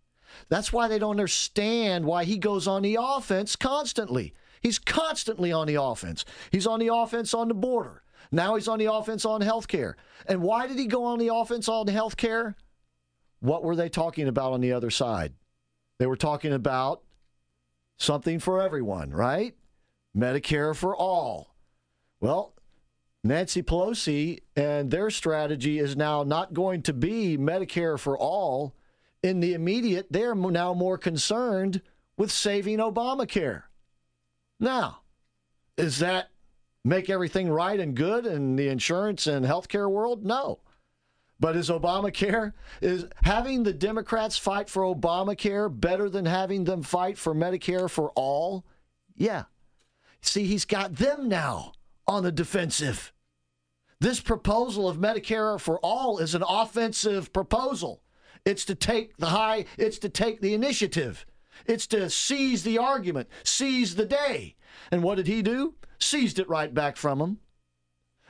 That's 0.48 0.72
why 0.72 0.88
they 0.88 0.98
don't 0.98 1.12
understand 1.12 2.04
why 2.04 2.24
he 2.24 2.36
goes 2.36 2.66
on 2.66 2.82
the 2.82 2.98
offense 3.00 3.56
constantly. 3.56 4.34
He's 4.60 4.78
constantly 4.78 5.52
on 5.52 5.66
the 5.66 5.80
offense. 5.80 6.24
He's 6.50 6.66
on 6.66 6.80
the 6.80 6.92
offense 6.92 7.32
on 7.32 7.48
the 7.48 7.54
border. 7.54 8.02
Now 8.30 8.56
he's 8.56 8.68
on 8.68 8.78
the 8.78 8.92
offense 8.92 9.24
on 9.24 9.40
health 9.40 9.68
care. 9.68 9.96
And 10.26 10.42
why 10.42 10.66
did 10.66 10.78
he 10.78 10.86
go 10.86 11.04
on 11.04 11.18
the 11.18 11.32
offense 11.32 11.68
on 11.68 11.86
healthcare? 11.86 12.54
What 13.40 13.62
were 13.62 13.76
they 13.76 13.88
talking 13.88 14.28
about 14.28 14.52
on 14.52 14.60
the 14.60 14.72
other 14.72 14.90
side? 14.90 15.34
They 15.98 16.06
were 16.06 16.16
talking 16.16 16.52
about 16.52 17.02
something 17.98 18.38
for 18.38 18.62
everyone, 18.62 19.10
right? 19.10 19.54
Medicare 20.16 20.74
for 20.74 20.96
all. 20.96 21.54
Well, 22.20 22.54
Nancy 23.22 23.62
Pelosi 23.62 24.40
and 24.56 24.90
their 24.90 25.10
strategy 25.10 25.78
is 25.78 25.96
now 25.96 26.22
not 26.22 26.54
going 26.54 26.82
to 26.82 26.92
be 26.92 27.36
Medicare 27.36 27.98
for 27.98 28.16
all. 28.16 28.74
In 29.22 29.40
the 29.40 29.54
immediate, 29.54 30.06
they're 30.10 30.34
now 30.34 30.74
more 30.74 30.96
concerned 30.96 31.82
with 32.16 32.30
saving 32.30 32.78
Obamacare. 32.78 33.64
Now, 34.60 35.00
is 35.76 35.98
that 35.98 36.30
make 36.84 37.10
everything 37.10 37.50
right 37.50 37.78
and 37.78 37.96
good 37.96 38.26
in 38.26 38.56
the 38.56 38.68
insurance 38.68 39.26
and 39.26 39.44
healthcare 39.44 39.90
world? 39.90 40.24
No. 40.24 40.60
But 41.40 41.56
is 41.56 41.70
Obamacare, 41.70 42.52
is 42.80 43.06
having 43.22 43.62
the 43.62 43.72
Democrats 43.72 44.36
fight 44.36 44.68
for 44.68 44.82
Obamacare 44.82 45.68
better 45.80 46.10
than 46.10 46.26
having 46.26 46.64
them 46.64 46.82
fight 46.82 47.16
for 47.16 47.34
Medicare 47.34 47.88
for 47.88 48.10
all? 48.16 48.64
Yeah. 49.14 49.44
See, 50.20 50.44
he's 50.44 50.64
got 50.64 50.96
them 50.96 51.28
now 51.28 51.72
on 52.08 52.24
the 52.24 52.32
defensive. 52.32 53.12
This 54.00 54.20
proposal 54.20 54.88
of 54.88 54.96
Medicare 54.96 55.60
for 55.60 55.78
all 55.80 56.18
is 56.18 56.34
an 56.34 56.44
offensive 56.48 57.32
proposal. 57.32 58.02
It's 58.44 58.64
to 58.66 58.74
take 58.74 59.16
the 59.16 59.26
high, 59.26 59.66
it's 59.76 59.98
to 60.00 60.08
take 60.08 60.40
the 60.40 60.54
initiative. 60.54 61.24
It's 61.66 61.86
to 61.88 62.08
seize 62.08 62.62
the 62.62 62.78
argument, 62.78 63.28
seize 63.44 63.94
the 63.94 64.06
day. 64.06 64.56
And 64.90 65.02
what 65.02 65.16
did 65.16 65.26
he 65.26 65.42
do? 65.42 65.74
Seized 65.98 66.38
it 66.38 66.48
right 66.48 66.72
back 66.72 66.96
from 66.96 67.20
him. 67.20 67.38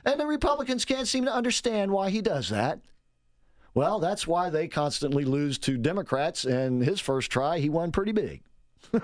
And 0.03 0.19
the 0.19 0.25
Republicans 0.25 0.85
can't 0.85 1.07
seem 1.07 1.25
to 1.25 1.33
understand 1.33 1.91
why 1.91 2.09
he 2.09 2.21
does 2.21 2.49
that. 2.49 2.81
Well, 3.73 3.99
that's 3.99 4.27
why 4.27 4.49
they 4.49 4.67
constantly 4.67 5.25
lose 5.25 5.57
to 5.59 5.77
Democrats. 5.77 6.45
And 6.45 6.83
his 6.83 6.99
first 6.99 7.31
try, 7.31 7.59
he 7.59 7.69
won 7.69 7.91
pretty 7.91 8.11
big. 8.11 8.41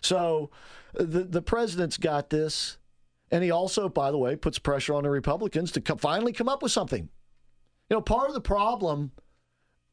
so 0.00 0.50
the, 0.94 1.24
the 1.24 1.42
president's 1.42 1.96
got 1.96 2.30
this. 2.30 2.78
And 3.30 3.44
he 3.44 3.50
also, 3.50 3.88
by 3.88 4.10
the 4.10 4.18
way, 4.18 4.34
puts 4.34 4.58
pressure 4.58 4.94
on 4.94 5.04
the 5.04 5.10
Republicans 5.10 5.70
to 5.72 5.96
finally 5.96 6.32
come 6.32 6.48
up 6.48 6.62
with 6.62 6.72
something. 6.72 7.08
You 7.88 7.96
know, 7.96 8.00
part 8.00 8.28
of 8.28 8.34
the 8.34 8.40
problem, 8.40 9.12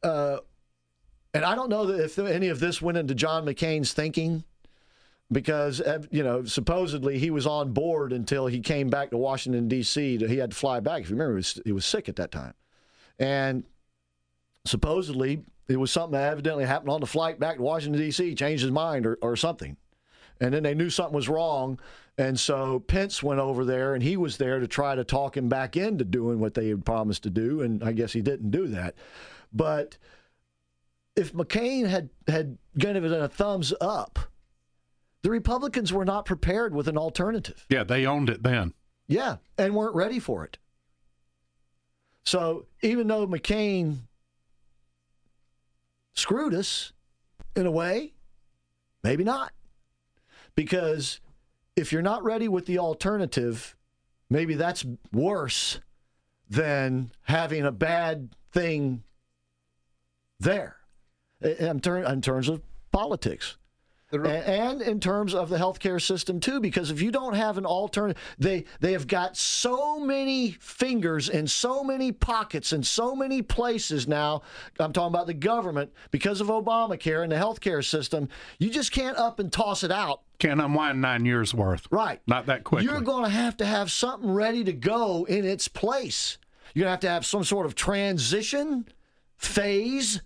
uh, 0.01 0.37
and 1.33 1.45
I 1.45 1.53
don't 1.55 1.69
know 1.69 1.87
if 1.89 2.17
any 2.17 2.47
of 2.47 2.59
this 2.59 2.81
went 2.81 2.97
into 2.97 3.13
John 3.13 3.45
McCain's 3.45 3.93
thinking, 3.93 4.43
because 5.31 5.81
you 6.09 6.23
know 6.23 6.45
supposedly 6.45 7.19
he 7.19 7.29
was 7.29 7.45
on 7.45 7.73
board 7.73 8.13
until 8.13 8.47
he 8.47 8.59
came 8.59 8.89
back 8.89 9.09
to 9.11 9.17
Washington 9.17 9.67
D.C. 9.67 10.17
he 10.17 10.37
had 10.37 10.51
to 10.51 10.55
fly 10.55 10.79
back. 10.79 11.01
If 11.03 11.09
you 11.09 11.15
remember, 11.15 11.33
he 11.33 11.37
was, 11.37 11.61
he 11.65 11.71
was 11.71 11.85
sick 11.85 12.07
at 12.07 12.15
that 12.15 12.31
time, 12.31 12.53
and 13.19 13.63
supposedly 14.67 15.43
it 15.67 15.77
was 15.77 15.91
something 15.91 16.13
that 16.13 16.31
evidently 16.31 16.65
happened 16.65 16.89
on 16.89 17.01
the 17.01 17.07
flight 17.07 17.39
back 17.39 17.57
to 17.57 17.61
Washington 17.61 18.01
D.C. 18.01 18.35
Changed 18.35 18.63
his 18.63 18.71
mind 18.71 19.05
or, 19.05 19.17
or 19.21 19.35
something, 19.35 19.77
and 20.39 20.53
then 20.53 20.63
they 20.63 20.73
knew 20.73 20.89
something 20.89 21.15
was 21.15 21.29
wrong, 21.29 21.79
and 22.17 22.39
so 22.39 22.79
Pence 22.79 23.21
went 23.21 23.39
over 23.39 23.65
there 23.65 23.93
and 23.93 24.03
he 24.03 24.17
was 24.17 24.37
there 24.37 24.59
to 24.59 24.67
try 24.67 24.95
to 24.95 25.03
talk 25.03 25.35
him 25.37 25.49
back 25.49 25.75
into 25.75 26.03
doing 26.03 26.39
what 26.39 26.53
they 26.53 26.69
had 26.69 26.85
promised 26.85 27.23
to 27.23 27.29
do, 27.29 27.61
and 27.61 27.83
I 27.83 27.91
guess 27.91 28.13
he 28.13 28.21
didn't 28.21 28.51
do 28.51 28.67
that, 28.67 28.95
but 29.51 29.97
if 31.15 31.33
McCain 31.33 31.87
had 31.87 32.09
had 32.27 32.57
given 32.77 33.03
it 33.03 33.11
a 33.11 33.27
thumbs 33.27 33.73
up 33.81 34.19
the 35.27 35.31
Republicans 35.31 35.91
were 35.91 36.05
not 36.05 36.23
prepared 36.23 36.73
with 36.73 36.87
an 36.87 36.97
alternative. 36.97 37.65
Yeah, 37.69 37.83
they 37.83 38.05
owned 38.05 38.29
it 38.29 38.43
then. 38.43 38.73
Yeah, 39.09 39.37
and 39.57 39.75
weren't 39.75 39.93
ready 39.93 40.19
for 40.19 40.45
it. 40.45 40.57
So 42.25 42.65
even 42.81 43.07
though 43.07 43.27
McCain 43.27 44.06
screwed 46.17 46.53
us 46.53 46.91
in 47.55 47.65
a 47.65 47.71
way, 47.71 48.13
maybe 49.03 49.23
not. 49.23 49.53
Because 50.55 51.19
if 51.75 51.91
you're 51.91 52.01
not 52.01 52.23
ready 52.23 52.47
with 52.47 52.65
the 52.65 52.79
alternative, 52.79 53.75
maybe 54.29 54.55
that's 54.55 54.85
worse 55.13 55.79
than 56.49 57.11
having 57.23 57.65
a 57.65 57.71
bad 57.71 58.29
thing 58.51 59.03
there. 60.39 60.77
In, 61.41 61.81
terms 61.81 62.49
of 62.49 62.61
politics 62.91 63.57
and 64.11 64.81
in 64.81 64.99
terms 64.99 65.33
of 65.33 65.49
the 65.49 65.57
healthcare 65.57 66.01
system 66.01 66.39
too 66.39 66.59
because 66.59 66.91
if 66.91 67.01
you 67.01 67.11
don't 67.11 67.33
have 67.33 67.57
an 67.57 67.65
alternative 67.65 68.21
they 68.39 68.63
they 68.79 68.93
have 68.93 69.05
got 69.05 69.35
so 69.35 69.99
many 69.99 70.51
fingers 70.59 71.27
in 71.27 71.45
so 71.45 71.83
many 71.83 72.11
pockets 72.11 72.71
in 72.71 72.81
so 72.83 73.15
many 73.15 73.41
places 73.41 74.07
now. 74.07 74.41
I'm 74.79 74.93
talking 74.93 75.13
about 75.13 75.27
the 75.27 75.33
government 75.33 75.91
because 76.11 76.39
of 76.39 76.47
obamacare 76.47 77.23
and 77.23 77.31
the 77.31 77.35
healthcare 77.35 77.83
system 77.83 78.29
you 78.59 78.69
just 78.69 78.91
can't 78.91 79.17
up 79.17 79.39
and 79.39 79.51
toss 79.51 79.83
it 79.83 79.91
out. 79.91 80.21
Can't 80.39 80.61
unwind 80.61 81.01
nine 81.01 81.25
years 81.25 81.53
worth. 81.53 81.87
Right. 81.91 82.21
Not 82.27 82.45
that 82.45 82.63
quick 82.63 82.83
you're 82.83 83.01
going 83.01 83.25
to 83.25 83.29
have 83.29 83.57
to 83.57 83.65
have 83.65 83.91
something 83.91 84.31
ready 84.31 84.63
to 84.63 84.73
go 84.73 85.25
in 85.25 85.43
its 85.43 85.67
place. 85.67 86.37
You're 86.73 86.83
going 86.83 86.89
to 86.89 86.91
have 86.91 86.99
to 87.01 87.09
have 87.09 87.25
some 87.25 87.43
sort 87.43 87.65
of 87.65 87.75
transition 87.75 88.87
phase 89.35 90.21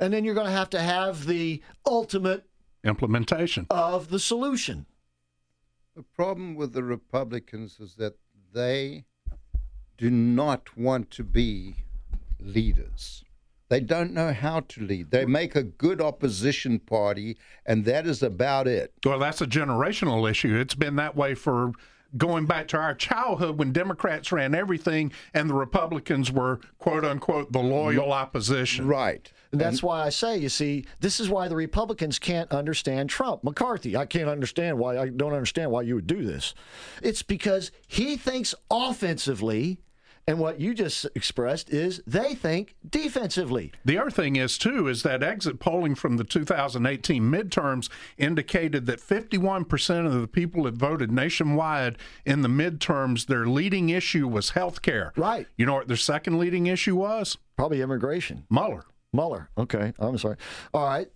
and 0.00 0.12
then 0.12 0.24
you're 0.24 0.34
going 0.34 0.46
to 0.46 0.52
have 0.52 0.70
to 0.70 0.80
have 0.80 1.26
the 1.26 1.62
ultimate 1.86 2.44
implementation 2.84 3.66
of 3.70 4.08
the 4.08 4.18
solution. 4.18 4.86
The 5.94 6.02
problem 6.02 6.54
with 6.54 6.72
the 6.72 6.84
Republicans 6.84 7.78
is 7.80 7.96
that 7.96 8.16
they 8.52 9.04
do 9.98 10.10
not 10.10 10.76
want 10.76 11.10
to 11.10 11.24
be 11.24 11.76
leaders. 12.38 13.24
They 13.68 13.80
don't 13.80 14.12
know 14.12 14.32
how 14.32 14.60
to 14.60 14.80
lead. 14.82 15.12
They 15.12 15.26
make 15.26 15.54
a 15.54 15.62
good 15.62 16.00
opposition 16.00 16.80
party, 16.80 17.36
and 17.64 17.84
that 17.84 18.04
is 18.04 18.20
about 18.22 18.66
it. 18.66 18.92
Well, 19.04 19.20
that's 19.20 19.40
a 19.40 19.46
generational 19.46 20.28
issue. 20.28 20.58
It's 20.58 20.74
been 20.74 20.96
that 20.96 21.14
way 21.14 21.34
for 21.34 21.72
going 22.16 22.46
back 22.46 22.66
to 22.68 22.76
our 22.76 22.94
childhood 22.94 23.58
when 23.58 23.72
Democrats 23.72 24.32
ran 24.32 24.54
everything 24.54 25.12
and 25.32 25.48
the 25.48 25.54
Republicans 25.54 26.32
were, 26.32 26.60
quote 26.78 27.04
unquote, 27.04 27.52
the 27.52 27.60
loyal 27.60 28.12
opposition. 28.12 28.88
Right. 28.88 29.30
And 29.52 29.60
that's 29.60 29.82
why 29.82 30.02
I 30.02 30.10
say, 30.10 30.38
you 30.38 30.48
see, 30.48 30.84
this 31.00 31.18
is 31.18 31.28
why 31.28 31.48
the 31.48 31.56
Republicans 31.56 32.18
can't 32.18 32.50
understand 32.52 33.10
Trump. 33.10 33.42
McCarthy, 33.42 33.96
I 33.96 34.06
can't 34.06 34.28
understand 34.28 34.78
why, 34.78 34.98
I 34.98 35.08
don't 35.08 35.32
understand 35.32 35.72
why 35.72 35.82
you 35.82 35.96
would 35.96 36.06
do 36.06 36.24
this. 36.24 36.54
It's 37.02 37.22
because 37.22 37.72
he 37.88 38.16
thinks 38.16 38.54
offensively. 38.70 39.80
And 40.28 40.38
what 40.38 40.60
you 40.60 40.74
just 40.74 41.06
expressed 41.16 41.70
is 41.70 42.02
they 42.06 42.36
think 42.36 42.76
defensively. 42.88 43.72
The 43.84 43.98
other 43.98 44.10
thing 44.10 44.36
is, 44.36 44.58
too, 44.58 44.86
is 44.86 45.02
that 45.02 45.24
exit 45.24 45.58
polling 45.58 45.96
from 45.96 46.18
the 46.18 46.24
2018 46.24 47.22
midterms 47.24 47.88
indicated 48.16 48.86
that 48.86 49.00
51% 49.00 50.06
of 50.06 50.20
the 50.20 50.28
people 50.28 50.64
that 50.64 50.74
voted 50.74 51.10
nationwide 51.10 51.98
in 52.24 52.42
the 52.42 52.48
midterms, 52.48 53.26
their 53.26 53.46
leading 53.46 53.88
issue 53.88 54.28
was 54.28 54.50
health 54.50 54.82
care. 54.82 55.12
Right. 55.16 55.48
You 55.56 55.66
know 55.66 55.74
what 55.74 55.88
their 55.88 55.96
second 55.96 56.38
leading 56.38 56.66
issue 56.66 56.94
was? 56.94 57.36
Probably 57.56 57.80
immigration. 57.80 58.44
Mueller. 58.50 58.84
Mueller. 59.12 59.50
Okay, 59.58 59.92
I'm 59.98 60.18
sorry. 60.18 60.36
All 60.72 60.86
right. 60.86 61.08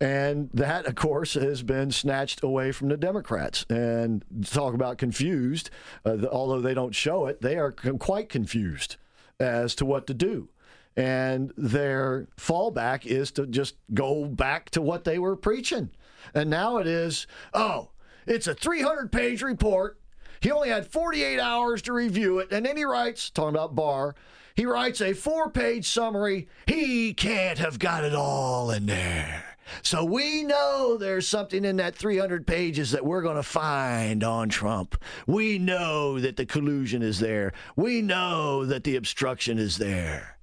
And 0.00 0.48
that, 0.54 0.86
of 0.86 0.94
course, 0.94 1.34
has 1.34 1.62
been 1.62 1.90
snatched 1.90 2.42
away 2.42 2.72
from 2.72 2.88
the 2.88 2.96
Democrats. 2.96 3.66
And 3.68 4.24
talk 4.46 4.72
about 4.72 4.96
confused, 4.96 5.68
uh, 6.06 6.16
the, 6.16 6.30
although 6.30 6.60
they 6.60 6.72
don't 6.72 6.94
show 6.94 7.26
it, 7.26 7.42
they 7.42 7.58
are 7.58 7.72
quite 7.72 8.30
confused 8.30 8.96
as 9.38 9.74
to 9.74 9.84
what 9.84 10.06
to 10.06 10.14
do. 10.14 10.48
And 10.96 11.52
their 11.56 12.28
fallback 12.36 13.04
is 13.04 13.30
to 13.32 13.46
just 13.46 13.76
go 13.92 14.24
back 14.24 14.70
to 14.70 14.82
what 14.82 15.04
they 15.04 15.18
were 15.18 15.36
preaching. 15.36 15.90
And 16.34 16.48
now 16.48 16.78
it 16.78 16.86
is, 16.86 17.26
oh, 17.52 17.90
it's 18.26 18.46
a 18.46 18.54
300 18.54 19.12
page 19.12 19.42
report. 19.42 19.98
He 20.40 20.50
only 20.50 20.70
had 20.70 20.86
48 20.86 21.38
hours 21.38 21.82
to 21.82 21.92
review 21.92 22.38
it. 22.38 22.50
And 22.52 22.64
then 22.64 22.76
he 22.76 22.84
writes, 22.84 23.28
talking 23.28 23.50
about 23.50 23.74
Barr, 23.74 24.14
he 24.60 24.66
writes 24.66 25.00
a 25.00 25.14
four 25.14 25.48
page 25.48 25.88
summary. 25.88 26.46
He 26.66 27.14
can't 27.14 27.58
have 27.58 27.78
got 27.78 28.04
it 28.04 28.14
all 28.14 28.70
in 28.70 28.84
there. 28.84 29.56
So 29.80 30.04
we 30.04 30.42
know 30.42 30.98
there's 30.98 31.26
something 31.26 31.64
in 31.64 31.76
that 31.76 31.94
300 31.94 32.46
pages 32.46 32.90
that 32.90 33.02
we're 33.02 33.22
going 33.22 33.36
to 33.36 33.42
find 33.42 34.22
on 34.22 34.50
Trump. 34.50 35.02
We 35.26 35.58
know 35.58 36.20
that 36.20 36.36
the 36.36 36.44
collusion 36.44 37.00
is 37.00 37.20
there. 37.20 37.54
We 37.74 38.02
know 38.02 38.66
that 38.66 38.84
the 38.84 38.96
obstruction 38.96 39.58
is 39.58 39.78
there. 39.78 40.36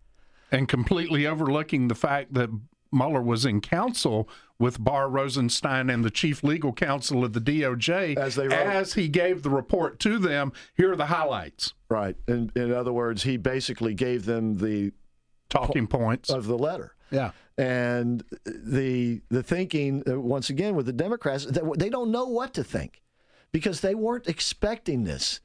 And 0.51 0.67
completely 0.67 1.27
overlooking 1.27 1.87
the 1.87 1.93
fact 1.93 2.33
that 2.33 2.49
Mueller 2.91 3.21
was 3.21 3.45
in 3.45 3.61
council 3.61 4.29
with 4.59 4.83
Barr 4.83 5.09
Rosenstein 5.09 5.89
and 5.89 6.03
the 6.03 6.09
chief 6.09 6.43
legal 6.43 6.73
counsel 6.73 7.23
of 7.23 7.33
the 7.33 7.41
DOJ 7.41 8.17
as, 8.17 8.35
they 8.35 8.47
as 8.47 8.93
he 8.93 9.07
gave 9.07 9.43
the 9.43 9.49
report 9.49 9.99
to 9.99 10.17
them. 10.17 10.51
Here 10.75 10.91
are 10.91 10.95
the 10.95 11.07
highlights. 11.07 11.73
Right. 11.89 12.15
In, 12.27 12.51
in 12.55 12.73
other 12.73 12.91
words, 12.91 13.23
he 13.23 13.37
basically 13.37 13.93
gave 13.93 14.25
them 14.25 14.57
the 14.57 14.93
talking 15.49 15.87
po- 15.87 15.99
points 15.99 16.29
of 16.29 16.47
the 16.47 16.57
letter. 16.57 16.95
Yeah. 17.11 17.31
And 17.57 18.23
the 18.45 19.21
the 19.29 19.41
thinking 19.41 20.03
uh, 20.07 20.19
once 20.19 20.49
again 20.49 20.75
with 20.75 20.85
the 20.85 20.93
Democrats, 20.93 21.45
they 21.45 21.89
don't 21.89 22.11
know 22.11 22.25
what 22.25 22.53
to 22.55 22.63
think 22.63 23.01
because 23.51 23.81
they 23.81 23.95
weren't 23.95 24.27
expecting 24.27 25.03
this. 25.03 25.39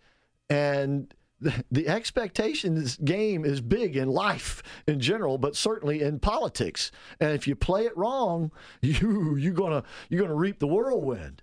And 0.50 1.12
the, 1.70 1.88
expectations 1.88 2.96
game 2.96 3.44
is 3.44 3.60
big 3.60 3.96
in 3.96 4.08
life 4.08 4.62
in 4.86 5.00
general, 5.00 5.38
but 5.38 5.56
certainly 5.56 6.02
in 6.02 6.18
politics. 6.18 6.90
And 7.20 7.32
if 7.32 7.46
you 7.46 7.54
play 7.54 7.84
it 7.84 7.96
wrong, 7.96 8.50
you 8.82 9.36
you're 9.36 9.52
gonna 9.52 9.84
you're 10.08 10.22
gonna 10.22 10.34
reap 10.34 10.58
the 10.58 10.66
whirlwind. 10.66 11.42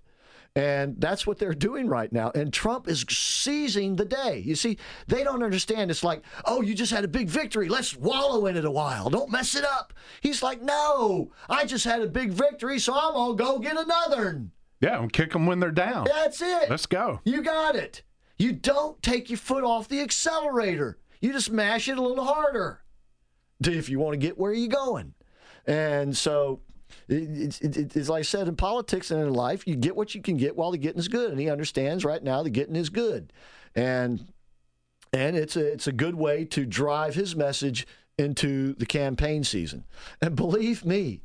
And 0.56 1.00
that's 1.00 1.28
what 1.28 1.38
they're 1.38 1.54
doing 1.54 1.86
right 1.86 2.12
now. 2.12 2.32
And 2.34 2.52
Trump 2.52 2.88
is 2.88 3.04
seizing 3.08 3.94
the 3.94 4.04
day. 4.04 4.42
You 4.44 4.56
see, 4.56 4.78
they 5.06 5.22
don't 5.22 5.44
understand. 5.44 5.92
It's 5.92 6.02
like, 6.02 6.22
oh, 6.44 6.60
you 6.60 6.74
just 6.74 6.90
had 6.90 7.04
a 7.04 7.08
big 7.08 7.28
victory. 7.28 7.68
Let's 7.68 7.96
wallow 7.96 8.46
in 8.46 8.56
it 8.56 8.64
a 8.64 8.70
while. 8.70 9.10
Don't 9.10 9.30
mess 9.30 9.54
it 9.54 9.64
up. 9.64 9.92
He's 10.20 10.42
like, 10.42 10.60
no, 10.60 11.30
I 11.48 11.66
just 11.66 11.84
had 11.84 12.02
a 12.02 12.08
big 12.08 12.32
victory, 12.32 12.80
so 12.80 12.94
I'm 12.94 13.14
going 13.14 13.36
to 13.36 13.44
go 13.44 13.58
get 13.60 13.76
another. 13.76 14.42
Yeah, 14.80 15.00
and 15.00 15.12
kick 15.12 15.32
them 15.32 15.46
when 15.46 15.60
they're 15.60 15.70
down. 15.70 16.06
That's 16.06 16.40
it. 16.42 16.68
Let's 16.68 16.86
go. 16.86 17.20
You 17.24 17.42
got 17.42 17.76
it. 17.76 18.02
You 18.40 18.52
don't 18.52 19.00
take 19.02 19.28
your 19.28 19.36
foot 19.36 19.64
off 19.64 19.88
the 19.88 20.00
accelerator. 20.00 20.98
You 21.20 21.30
just 21.32 21.50
mash 21.50 21.88
it 21.88 21.98
a 21.98 22.02
little 22.02 22.24
harder 22.24 22.80
if 23.62 23.90
you 23.90 23.98
want 23.98 24.14
to 24.14 24.18
get 24.18 24.38
where 24.38 24.54
you're 24.54 24.68
going. 24.68 25.12
And 25.66 26.16
so 26.16 26.60
like 27.08 28.10
I 28.10 28.22
said 28.22 28.48
in 28.48 28.56
politics 28.56 29.10
and 29.10 29.20
in 29.20 29.34
life, 29.34 29.66
you 29.66 29.76
get 29.76 29.94
what 29.94 30.14
you 30.14 30.22
can 30.22 30.38
get 30.38 30.56
while 30.56 30.70
the 30.70 30.78
getting 30.78 30.98
is 30.98 31.08
good. 31.08 31.30
And 31.30 31.38
he 31.38 31.50
understands 31.50 32.02
right 32.02 32.22
now 32.22 32.42
the 32.42 32.48
getting 32.48 32.76
is 32.76 32.88
good. 32.88 33.30
And 33.74 34.32
and 35.12 35.36
it's 35.36 35.56
a, 35.56 35.72
it's 35.72 35.86
a 35.86 35.92
good 35.92 36.14
way 36.14 36.46
to 36.46 36.64
drive 36.64 37.14
his 37.14 37.36
message 37.36 37.86
into 38.16 38.72
the 38.74 38.86
campaign 38.86 39.44
season. 39.44 39.84
And 40.22 40.34
believe 40.34 40.84
me, 40.84 41.22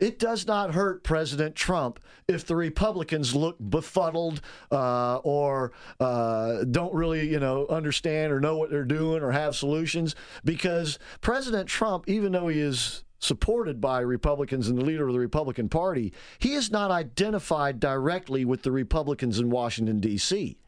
it 0.00 0.18
does 0.18 0.46
not 0.46 0.74
hurt 0.74 1.04
President 1.04 1.54
Trump 1.54 2.00
if 2.26 2.46
the 2.46 2.56
Republicans 2.56 3.34
look 3.34 3.56
befuddled 3.60 4.40
uh, 4.72 5.16
or 5.16 5.72
uh, 6.00 6.64
don't 6.64 6.94
really, 6.94 7.28
you 7.28 7.38
know, 7.38 7.66
understand 7.68 8.32
or 8.32 8.40
know 8.40 8.56
what 8.56 8.70
they're 8.70 8.84
doing 8.84 9.22
or 9.22 9.30
have 9.30 9.54
solutions. 9.54 10.16
Because 10.44 10.98
President 11.20 11.68
Trump, 11.68 12.08
even 12.08 12.32
though 12.32 12.48
he 12.48 12.60
is 12.60 13.04
supported 13.18 13.80
by 13.80 14.00
Republicans 14.00 14.68
and 14.68 14.78
the 14.78 14.84
leader 14.84 15.06
of 15.06 15.12
the 15.12 15.20
Republican 15.20 15.68
Party, 15.68 16.12
he 16.38 16.54
is 16.54 16.70
not 16.70 16.90
identified 16.90 17.78
directly 17.78 18.44
with 18.46 18.62
the 18.62 18.72
Republicans 18.72 19.38
in 19.38 19.50
Washington, 19.50 20.00
D.C. 20.00 20.58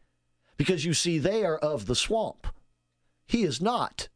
Because 0.58 0.84
you 0.84 0.92
see, 0.92 1.18
they 1.18 1.44
are 1.44 1.56
of 1.56 1.86
the 1.86 1.94
swamp. 1.94 2.46
He 3.26 3.44
is 3.44 3.62
not. 3.62 4.08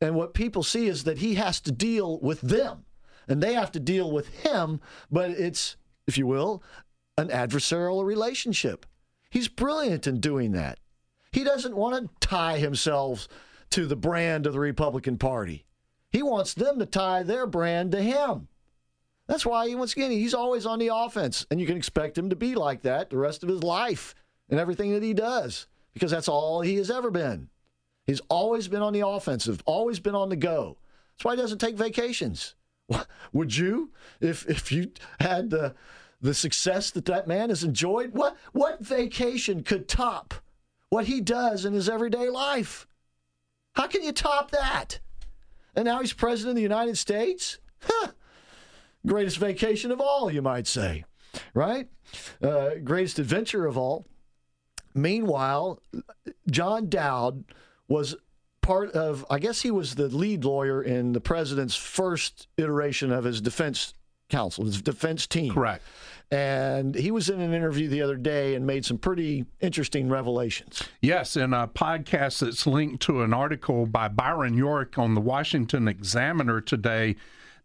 And 0.00 0.16
what 0.16 0.34
people 0.34 0.64
see 0.64 0.88
is 0.88 1.04
that 1.04 1.18
he 1.18 1.36
has 1.36 1.60
to 1.60 1.72
deal 1.72 2.18
with 2.18 2.40
them 2.40 2.84
and 3.28 3.42
they 3.42 3.54
have 3.54 3.72
to 3.72 3.80
deal 3.80 4.10
with 4.10 4.28
him, 4.28 4.80
but 5.10 5.30
it's, 5.30 5.76
if 6.06 6.18
you 6.18 6.26
will, 6.26 6.62
an 7.16 7.28
adversarial 7.28 8.04
relationship. 8.04 8.86
He's 9.30 9.48
brilliant 9.48 10.06
in 10.06 10.20
doing 10.20 10.52
that. 10.52 10.78
He 11.32 11.44
doesn't 11.44 11.76
want 11.76 12.10
to 12.20 12.26
tie 12.26 12.58
himself 12.58 13.26
to 13.70 13.86
the 13.86 13.96
brand 13.96 14.46
of 14.46 14.52
the 14.52 14.60
Republican 14.60 15.18
Party. 15.18 15.64
He 16.10 16.22
wants 16.22 16.54
them 16.54 16.78
to 16.78 16.86
tie 16.86 17.24
their 17.24 17.46
brand 17.46 17.90
to 17.92 18.00
him. 18.00 18.48
That's 19.26 19.46
why 19.46 19.66
he 19.66 19.74
once 19.74 19.94
again 19.94 20.10
he's 20.10 20.34
always 20.34 20.66
on 20.66 20.78
the 20.78 20.94
offense, 20.94 21.46
and 21.50 21.60
you 21.60 21.66
can 21.66 21.76
expect 21.76 22.16
him 22.16 22.30
to 22.30 22.36
be 22.36 22.54
like 22.54 22.82
that 22.82 23.10
the 23.10 23.16
rest 23.16 23.42
of 23.42 23.48
his 23.48 23.62
life 23.62 24.14
and 24.48 24.60
everything 24.60 24.92
that 24.92 25.02
he 25.02 25.14
does, 25.14 25.66
because 25.92 26.10
that's 26.10 26.28
all 26.28 26.60
he 26.60 26.76
has 26.76 26.90
ever 26.90 27.10
been. 27.10 27.48
He's 28.06 28.20
always 28.28 28.68
been 28.68 28.82
on 28.82 28.92
the 28.92 29.06
offensive, 29.06 29.62
always 29.64 29.98
been 29.98 30.14
on 30.14 30.28
the 30.28 30.36
go. 30.36 30.76
That's 31.16 31.24
why 31.24 31.34
he 31.34 31.40
doesn't 31.40 31.58
take 31.58 31.76
vacations. 31.76 32.54
Would 33.32 33.56
you, 33.56 33.90
if 34.20 34.48
if 34.48 34.70
you 34.70 34.90
had 35.20 35.50
the 35.50 35.74
the 36.20 36.34
success 36.34 36.90
that 36.92 37.04
that 37.06 37.26
man 37.26 37.50
has 37.50 37.64
enjoyed? 37.64 38.12
What 38.14 38.36
what 38.52 38.80
vacation 38.80 39.62
could 39.62 39.88
top 39.88 40.34
what 40.88 41.06
he 41.06 41.20
does 41.20 41.64
in 41.64 41.72
his 41.72 41.88
everyday 41.88 42.28
life? 42.28 42.86
How 43.74 43.86
can 43.86 44.02
you 44.02 44.12
top 44.12 44.50
that? 44.52 45.00
And 45.74 45.86
now 45.86 46.00
he's 46.00 46.12
president 46.12 46.50
of 46.50 46.56
the 46.56 46.62
United 46.62 46.96
States. 46.96 47.58
Huh. 47.82 48.12
Greatest 49.06 49.36
vacation 49.38 49.90
of 49.90 50.00
all, 50.00 50.30
you 50.30 50.40
might 50.40 50.66
say, 50.66 51.04
right? 51.52 51.88
Uh, 52.40 52.76
greatest 52.82 53.18
adventure 53.18 53.66
of 53.66 53.76
all. 53.76 54.06
Meanwhile, 54.94 55.82
John 56.48 56.88
Dowd 56.88 57.44
was 57.88 58.14
part 58.64 58.92
of, 58.92 59.26
I 59.28 59.38
guess 59.38 59.60
he 59.60 59.70
was 59.70 59.94
the 59.94 60.08
lead 60.08 60.44
lawyer 60.44 60.82
in 60.82 61.12
the 61.12 61.20
president's 61.20 61.76
first 61.76 62.48
iteration 62.56 63.12
of 63.12 63.24
his 63.24 63.40
defense 63.40 63.92
counsel, 64.30 64.64
his 64.64 64.80
defense 64.80 65.26
team. 65.26 65.52
Correct. 65.52 65.82
And 66.30 66.94
he 66.94 67.10
was 67.10 67.28
in 67.28 67.40
an 67.40 67.52
interview 67.52 67.88
the 67.88 68.00
other 68.00 68.16
day 68.16 68.54
and 68.54 68.66
made 68.66 68.84
some 68.86 68.96
pretty 68.96 69.44
interesting 69.60 70.08
revelations. 70.08 70.82
Yes, 71.02 71.36
in 71.36 71.52
a 71.52 71.68
podcast 71.68 72.40
that's 72.40 72.66
linked 72.66 73.02
to 73.02 73.22
an 73.22 73.34
article 73.34 73.84
by 73.84 74.08
Byron 74.08 74.56
York 74.56 74.98
on 74.98 75.14
the 75.14 75.20
Washington 75.20 75.86
Examiner 75.86 76.62
today, 76.62 77.16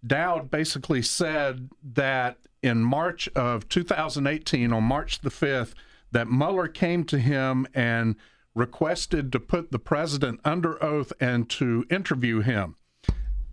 Dowd 0.06 0.52
basically 0.52 1.02
said 1.02 1.70
that 1.94 2.38
in 2.62 2.84
March 2.84 3.30
of 3.30 3.70
2018, 3.70 4.74
on 4.74 4.84
March 4.84 5.22
the 5.22 5.30
5th, 5.30 5.74
that 6.12 6.30
Mueller 6.30 6.68
came 6.68 7.06
to 7.06 7.18
him 7.18 7.66
and 7.74 8.16
requested 8.56 9.32
to 9.32 9.40
put 9.40 9.72
the 9.72 9.80
president 9.80 10.40
under 10.44 10.82
oath 10.84 11.14
and 11.20 11.50
to 11.50 11.86
interview 11.90 12.42
him 12.42 12.76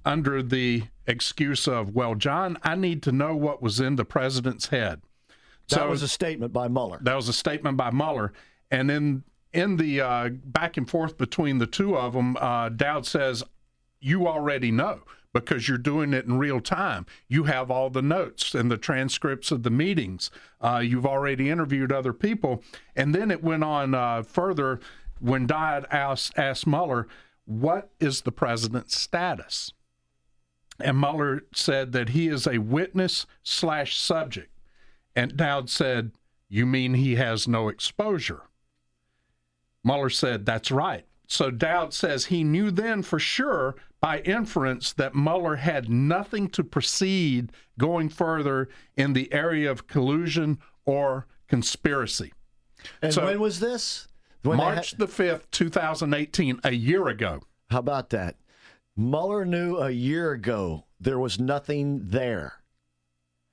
under 0.04 0.42
the 0.42 0.84
excuse 1.06 1.66
of, 1.66 1.94
well, 1.94 2.14
John, 2.14 2.56
I 2.62 2.76
need 2.76 3.02
to 3.04 3.12
know 3.12 3.34
what 3.36 3.62
was 3.62 3.80
in 3.80 3.96
the 3.96 4.04
president's 4.04 4.68
head. 4.68 5.02
That 5.68 5.80
so, 5.80 5.88
was 5.88 6.02
a 6.02 6.08
statement 6.08 6.52
by 6.52 6.68
Mueller. 6.68 6.98
That 7.02 7.14
was 7.14 7.28
a 7.28 7.32
statement 7.32 7.76
by 7.76 7.90
Mueller. 7.90 8.32
And 8.70 8.90
in 8.90 9.24
in 9.52 9.76
the 9.76 10.00
uh, 10.00 10.28
back 10.44 10.76
and 10.76 10.88
forth 10.88 11.16
between 11.18 11.58
the 11.58 11.66
two 11.66 11.96
of 11.96 12.12
them, 12.12 12.36
uh, 12.36 12.68
Dowd 12.68 13.04
says, 13.06 13.42
"You 14.00 14.28
already 14.28 14.70
know 14.70 15.02
because 15.40 15.68
you're 15.68 15.76
doing 15.76 16.14
it 16.14 16.24
in 16.24 16.38
real 16.38 16.60
time. 16.60 17.04
You 17.28 17.44
have 17.44 17.70
all 17.70 17.90
the 17.90 18.00
notes 18.00 18.54
and 18.54 18.70
the 18.70 18.78
transcripts 18.78 19.50
of 19.50 19.64
the 19.64 19.70
meetings. 19.70 20.30
Uh, 20.62 20.78
you've 20.78 21.04
already 21.04 21.50
interviewed 21.50 21.92
other 21.92 22.14
people. 22.14 22.62
And 22.94 23.14
then 23.14 23.30
it 23.30 23.44
went 23.44 23.62
on 23.62 23.94
uh, 23.94 24.22
further 24.22 24.80
when 25.20 25.46
Dowd 25.46 25.86
asked, 25.90 26.38
asked 26.38 26.66
Mueller, 26.66 27.06
What 27.44 27.90
is 28.00 28.22
the 28.22 28.32
president's 28.32 28.98
status? 28.98 29.72
And 30.80 30.98
Mueller 30.98 31.42
said 31.54 31.92
that 31.92 32.10
he 32.10 32.28
is 32.28 32.46
a 32.46 32.58
witness 32.58 33.26
slash 33.42 33.96
subject. 33.96 34.50
And 35.14 35.36
Dowd 35.36 35.68
said, 35.68 36.12
You 36.48 36.64
mean 36.64 36.94
he 36.94 37.16
has 37.16 37.46
no 37.46 37.68
exposure? 37.68 38.44
Mueller 39.84 40.10
said, 40.10 40.46
That's 40.46 40.70
right. 40.70 41.04
So 41.28 41.50
Dowd 41.50 41.92
says 41.92 42.26
he 42.26 42.42
knew 42.44 42.70
then 42.70 43.02
for 43.02 43.18
sure 43.18 43.74
by 44.00 44.20
inference 44.20 44.92
that 44.92 45.14
Mueller 45.14 45.56
had 45.56 45.88
nothing 45.88 46.48
to 46.50 46.62
proceed 46.62 47.52
going 47.78 48.08
further 48.08 48.68
in 48.96 49.12
the 49.12 49.32
area 49.32 49.70
of 49.70 49.86
collusion 49.86 50.58
or 50.84 51.26
conspiracy. 51.48 52.32
And 53.02 53.12
so, 53.12 53.24
when 53.24 53.40
was 53.40 53.60
this? 53.60 54.08
When 54.42 54.58
March 54.58 54.92
the 54.92 55.06
5th, 55.06 55.50
2018, 55.50 56.60
a 56.62 56.72
year 56.72 57.08
ago. 57.08 57.42
How 57.70 57.80
about 57.80 58.10
that? 58.10 58.36
Mueller 58.96 59.44
knew 59.44 59.76
a 59.78 59.90
year 59.90 60.32
ago 60.32 60.84
there 61.00 61.18
was 61.18 61.40
nothing 61.40 62.00
there. 62.04 62.62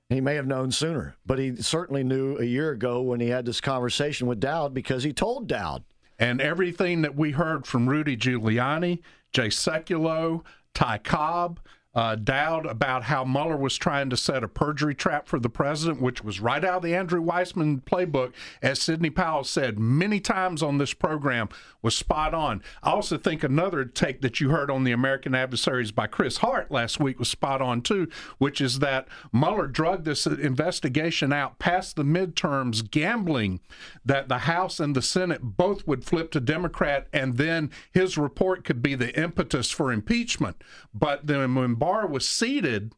He 0.08 0.20
may 0.20 0.34
have 0.36 0.46
known 0.46 0.70
sooner, 0.70 1.16
but 1.26 1.38
he 1.38 1.56
certainly 1.56 2.04
knew 2.04 2.36
a 2.38 2.44
year 2.44 2.70
ago 2.70 3.02
when 3.02 3.20
he 3.20 3.28
had 3.28 3.44
this 3.44 3.60
conversation 3.60 4.26
with 4.26 4.40
Dowd 4.40 4.72
because 4.72 5.02
he 5.02 5.12
told 5.12 5.48
Dowd. 5.48 5.84
And 6.18 6.40
everything 6.40 7.02
that 7.02 7.16
we 7.16 7.32
heard 7.32 7.66
from 7.66 7.88
Rudy 7.88 8.16
Giuliani, 8.16 9.00
Jay 9.34 9.48
Sekulow, 9.48 10.44
Ty 10.74 10.98
Cobb, 10.98 11.60
uh, 11.94 12.16
about 12.26 13.04
how 13.04 13.24
Mueller 13.24 13.56
was 13.56 13.76
trying 13.76 14.10
to 14.10 14.16
set 14.16 14.42
a 14.42 14.48
perjury 14.48 14.94
trap 14.94 15.28
for 15.28 15.38
the 15.38 15.48
president, 15.48 16.00
which 16.00 16.24
was 16.24 16.40
right 16.40 16.64
out 16.64 16.78
of 16.78 16.82
the 16.82 16.94
Andrew 16.94 17.22
Weissmann 17.22 17.82
playbook, 17.84 18.32
as 18.62 18.82
Sidney 18.82 19.10
Powell 19.10 19.44
said 19.44 19.78
many 19.78 20.20
times 20.20 20.62
on 20.62 20.78
this 20.78 20.92
program, 20.92 21.48
was 21.82 21.96
spot 21.96 22.34
on. 22.34 22.62
I 22.82 22.90
also 22.90 23.16
think 23.18 23.44
another 23.44 23.84
take 23.84 24.22
that 24.22 24.40
you 24.40 24.50
heard 24.50 24.70
on 24.70 24.84
the 24.84 24.92
American 24.92 25.34
Adversaries 25.34 25.92
by 25.92 26.06
Chris 26.06 26.38
Hart 26.38 26.70
last 26.70 26.98
week 26.98 27.18
was 27.18 27.28
spot 27.28 27.60
on 27.60 27.82
too, 27.82 28.08
which 28.38 28.60
is 28.60 28.80
that 28.80 29.06
Mueller 29.32 29.66
drugged 29.66 30.04
this 30.04 30.26
investigation 30.26 31.32
out 31.32 31.58
past 31.58 31.96
the 31.96 32.02
midterms, 32.02 32.90
gambling 32.90 33.60
that 34.04 34.28
the 34.28 34.38
House 34.38 34.80
and 34.80 34.96
the 34.96 35.02
Senate 35.02 35.40
both 35.42 35.86
would 35.86 36.04
flip 36.04 36.30
to 36.32 36.40
Democrat, 36.40 37.06
and 37.12 37.36
then 37.36 37.70
his 37.92 38.18
report 38.18 38.64
could 38.64 38.82
be 38.82 38.94
the 38.94 39.16
impetus 39.18 39.70
for 39.70 39.92
impeachment. 39.92 40.56
But 40.92 41.26
then 41.26 41.54
when 41.54 41.74
Barr 41.84 42.06
was 42.06 42.26
seated, 42.26 42.94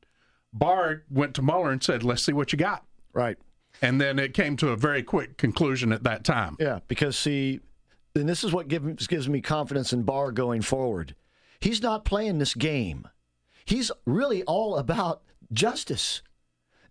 Barr 0.53 1.03
went 1.11 1.35
to 1.35 1.43
Mueller 1.43 1.73
and 1.73 1.83
said, 1.83 2.05
"Let's 2.05 2.23
see 2.23 2.33
what 2.33 2.53
you 2.53 2.57
got." 2.57 2.87
Right. 3.13 3.37
And 3.83 4.01
then 4.01 4.21
it 4.21 4.33
came 4.33 4.57
to 4.59 4.69
a 4.69 4.77
very 4.77 5.03
quick 5.03 5.37
conclusion 5.37 5.91
at 5.91 6.05
that 6.05 6.23
time. 6.23 6.57
Yeah, 6.61 6.79
because 6.87 7.19
see, 7.19 7.59
and 8.15 8.29
this 8.29 8.45
is 8.45 8.53
what 8.53 8.69
gives 8.69 9.09
gives 9.09 9.29
me 9.29 9.41
confidence 9.41 9.93
in 9.93 10.05
Barr 10.05 10.31
going 10.31 10.63
forward. 10.63 11.17
He's 11.59 11.83
not 11.83 12.05
playing 12.05 12.39
this 12.39 12.55
game. 12.55 13.09
He's 13.65 13.91
really 14.05 14.45
all 14.45 14.77
about 14.77 15.23
justice 15.53 16.23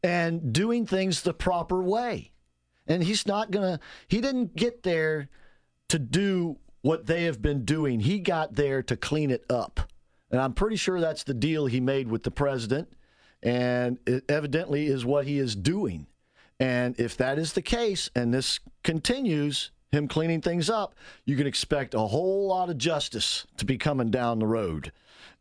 and 0.03 0.51
doing 0.51 0.85
things 0.85 1.21
the 1.21 1.33
proper 1.33 1.81
way. 1.81 2.33
And 2.87 3.05
he's 3.05 3.25
not 3.25 3.51
going 3.51 3.77
to 3.77 3.79
he 4.09 4.19
didn't 4.19 4.57
get 4.57 4.83
there 4.83 5.29
to 5.87 5.97
do 5.97 6.57
what 6.81 7.05
they 7.05 7.23
have 7.23 7.41
been 7.41 7.63
doing. 7.63 8.01
He 8.01 8.19
got 8.19 8.55
there 8.55 8.83
to 8.83 8.97
clean 8.97 9.31
it 9.31 9.45
up. 9.49 9.89
And 10.31 10.41
I'm 10.41 10.53
pretty 10.53 10.75
sure 10.75 10.99
that's 10.99 11.23
the 11.23 11.33
deal 11.33 11.65
he 11.65 11.79
made 11.79 12.07
with 12.07 12.23
the 12.23 12.31
president. 12.31 12.91
And 13.43 13.99
it 14.07 14.23
evidently 14.27 14.87
is 14.87 15.05
what 15.05 15.25
he 15.25 15.37
is 15.37 15.55
doing. 15.55 16.07
And 16.59 16.99
if 16.99 17.17
that 17.17 17.37
is 17.37 17.53
the 17.53 17.61
case 17.61 18.09
and 18.15 18.33
this 18.33 18.59
continues, 18.83 19.71
him 19.91 20.07
cleaning 20.07 20.41
things 20.41 20.69
up, 20.69 20.95
you 21.25 21.35
can 21.35 21.47
expect 21.47 21.93
a 21.93 21.99
whole 21.99 22.47
lot 22.47 22.69
of 22.69 22.77
justice 22.77 23.45
to 23.57 23.65
be 23.65 23.77
coming 23.77 24.09
down 24.09 24.39
the 24.39 24.47
road. 24.47 24.91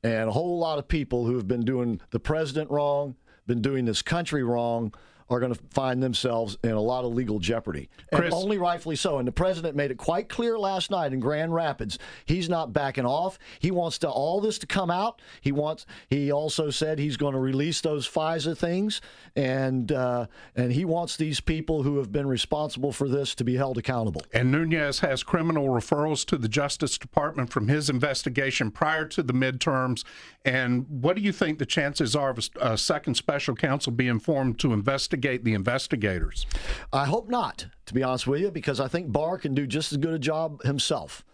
And 0.02 0.28
a 0.28 0.32
whole 0.32 0.58
lot 0.58 0.78
of 0.78 0.86
people 0.86 1.24
who 1.24 1.36
have 1.36 1.48
been 1.48 1.64
doing 1.64 2.00
the 2.10 2.20
president 2.20 2.70
wrong, 2.70 3.16
been 3.46 3.62
doing 3.62 3.84
this 3.84 4.02
country 4.02 4.42
wrong, 4.42 4.92
are 5.30 5.40
going 5.40 5.54
to 5.54 5.60
find 5.70 6.02
themselves 6.02 6.58
in 6.62 6.72
a 6.72 6.80
lot 6.80 7.04
of 7.04 7.14
legal 7.14 7.38
jeopardy. 7.38 7.88
And 8.12 8.20
Chris- 8.20 8.34
only 8.34 8.58
rightfully 8.58 8.96
so. 8.96 9.18
And 9.18 9.26
the 9.26 9.32
president 9.32 9.74
made 9.74 9.90
it 9.90 9.96
quite 9.96 10.28
clear 10.28 10.58
last 10.58 10.90
night 10.90 11.12
in 11.12 11.20
Grand 11.20 11.54
Rapids. 11.54 11.98
He's 12.26 12.48
not 12.48 12.72
backing 12.72 13.06
off. 13.06 13.38
He 13.58 13.70
wants 13.70 13.98
to 13.98 14.08
all 14.08 14.40
this 14.40 14.58
to 14.58 14.66
come 14.66 14.90
out. 14.90 15.22
He 15.40 15.50
wants. 15.50 15.86
He 16.08 16.30
also 16.30 16.70
said 16.70 16.98
he's 16.98 17.16
going 17.16 17.32
to 17.32 17.40
release 17.40 17.80
those 17.80 18.08
FISA 18.08 18.56
things, 18.56 19.00
and 19.34 19.90
uh, 19.90 20.26
and 20.54 20.72
he 20.72 20.84
wants 20.84 21.16
these 21.16 21.40
people 21.40 21.82
who 21.82 21.96
have 21.98 22.12
been 22.12 22.26
responsible 22.26 22.92
for 22.92 23.08
this 23.08 23.34
to 23.36 23.44
be 23.44 23.56
held 23.56 23.78
accountable. 23.78 24.22
And 24.32 24.52
Nunes 24.52 25.00
has 25.00 25.22
criminal 25.22 25.68
referrals 25.68 26.26
to 26.26 26.36
the 26.36 26.48
Justice 26.48 26.98
Department 26.98 27.50
from 27.50 27.68
his 27.68 27.88
investigation 27.88 28.70
prior 28.70 29.06
to 29.06 29.22
the 29.22 29.32
midterms. 29.32 30.04
And 30.44 30.86
what 30.88 31.16
do 31.16 31.22
you 31.22 31.32
think 31.32 31.58
the 31.58 31.66
chances 31.66 32.14
are 32.14 32.30
of 32.30 32.38
a, 32.38 32.72
a 32.72 32.78
second 32.78 33.14
special 33.14 33.54
counsel 33.54 33.92
being 33.92 34.18
formed 34.18 34.58
to 34.60 34.72
investigate 34.72 35.13
the 35.44 35.54
investigators? 35.54 36.46
I 36.92 37.06
hope 37.06 37.28
not, 37.28 37.66
to 37.86 37.94
be 37.94 38.02
honest 38.02 38.26
with 38.26 38.40
you, 38.40 38.50
because 38.50 38.80
I 38.80 38.88
think 38.88 39.12
Barr 39.12 39.38
can 39.38 39.54
do 39.54 39.66
just 39.66 39.92
as 39.92 39.98
good 39.98 40.14
a 40.14 40.18
job 40.18 40.62
himself. 40.62 41.24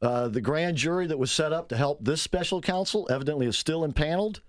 Uh, 0.00 0.28
the 0.28 0.40
grand 0.40 0.76
jury 0.76 1.06
that 1.06 1.18
was 1.18 1.32
set 1.32 1.52
up 1.52 1.68
to 1.68 1.76
help 1.76 2.04
this 2.04 2.22
special 2.22 2.60
counsel 2.60 3.06
evidently 3.10 3.46
is 3.46 3.58
still 3.58 3.84
impaneled. 3.84 4.40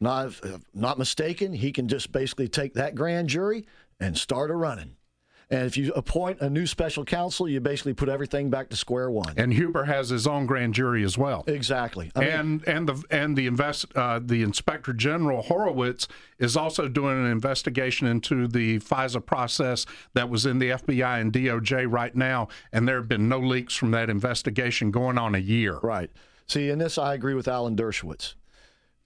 Not, 0.00 0.38
not 0.74 0.98
mistaken, 0.98 1.54
he 1.54 1.72
can 1.72 1.88
just 1.88 2.12
basically 2.12 2.48
take 2.48 2.74
that 2.74 2.94
grand 2.94 3.28
jury 3.28 3.66
and 4.00 4.18
start 4.18 4.50
a 4.50 4.54
running. 4.54 4.96
And 5.54 5.66
if 5.66 5.76
you 5.76 5.92
appoint 5.92 6.40
a 6.40 6.50
new 6.50 6.66
special 6.66 7.04
counsel, 7.04 7.48
you 7.48 7.60
basically 7.60 7.94
put 7.94 8.08
everything 8.08 8.50
back 8.50 8.70
to 8.70 8.76
square 8.76 9.08
one. 9.08 9.34
And 9.36 9.52
Huber 9.52 9.84
has 9.84 10.08
his 10.08 10.26
own 10.26 10.46
grand 10.46 10.74
jury 10.74 11.04
as 11.04 11.16
well. 11.16 11.44
Exactly. 11.46 12.10
I 12.16 12.20
mean- 12.20 12.28
and 12.28 12.68
and 12.68 12.88
the 12.88 13.04
and 13.08 13.36
the 13.36 13.46
invest 13.46 13.86
uh, 13.94 14.18
the 14.20 14.42
Inspector 14.42 14.92
General 14.94 15.42
Horowitz 15.42 16.08
is 16.40 16.56
also 16.56 16.88
doing 16.88 17.24
an 17.24 17.30
investigation 17.30 18.08
into 18.08 18.48
the 18.48 18.80
FISA 18.80 19.24
process 19.24 19.86
that 20.14 20.28
was 20.28 20.44
in 20.44 20.58
the 20.58 20.70
FBI 20.70 21.20
and 21.20 21.32
DOJ 21.32 21.86
right 21.88 22.16
now, 22.16 22.48
and 22.72 22.88
there 22.88 22.96
have 22.96 23.08
been 23.08 23.28
no 23.28 23.38
leaks 23.38 23.76
from 23.76 23.92
that 23.92 24.10
investigation 24.10 24.90
going 24.90 25.18
on 25.18 25.36
a 25.36 25.38
year. 25.38 25.78
Right. 25.84 26.10
See, 26.48 26.68
in 26.68 26.78
this, 26.80 26.98
I 26.98 27.14
agree 27.14 27.34
with 27.34 27.46
Alan 27.46 27.76
Dershowitz. 27.76 28.34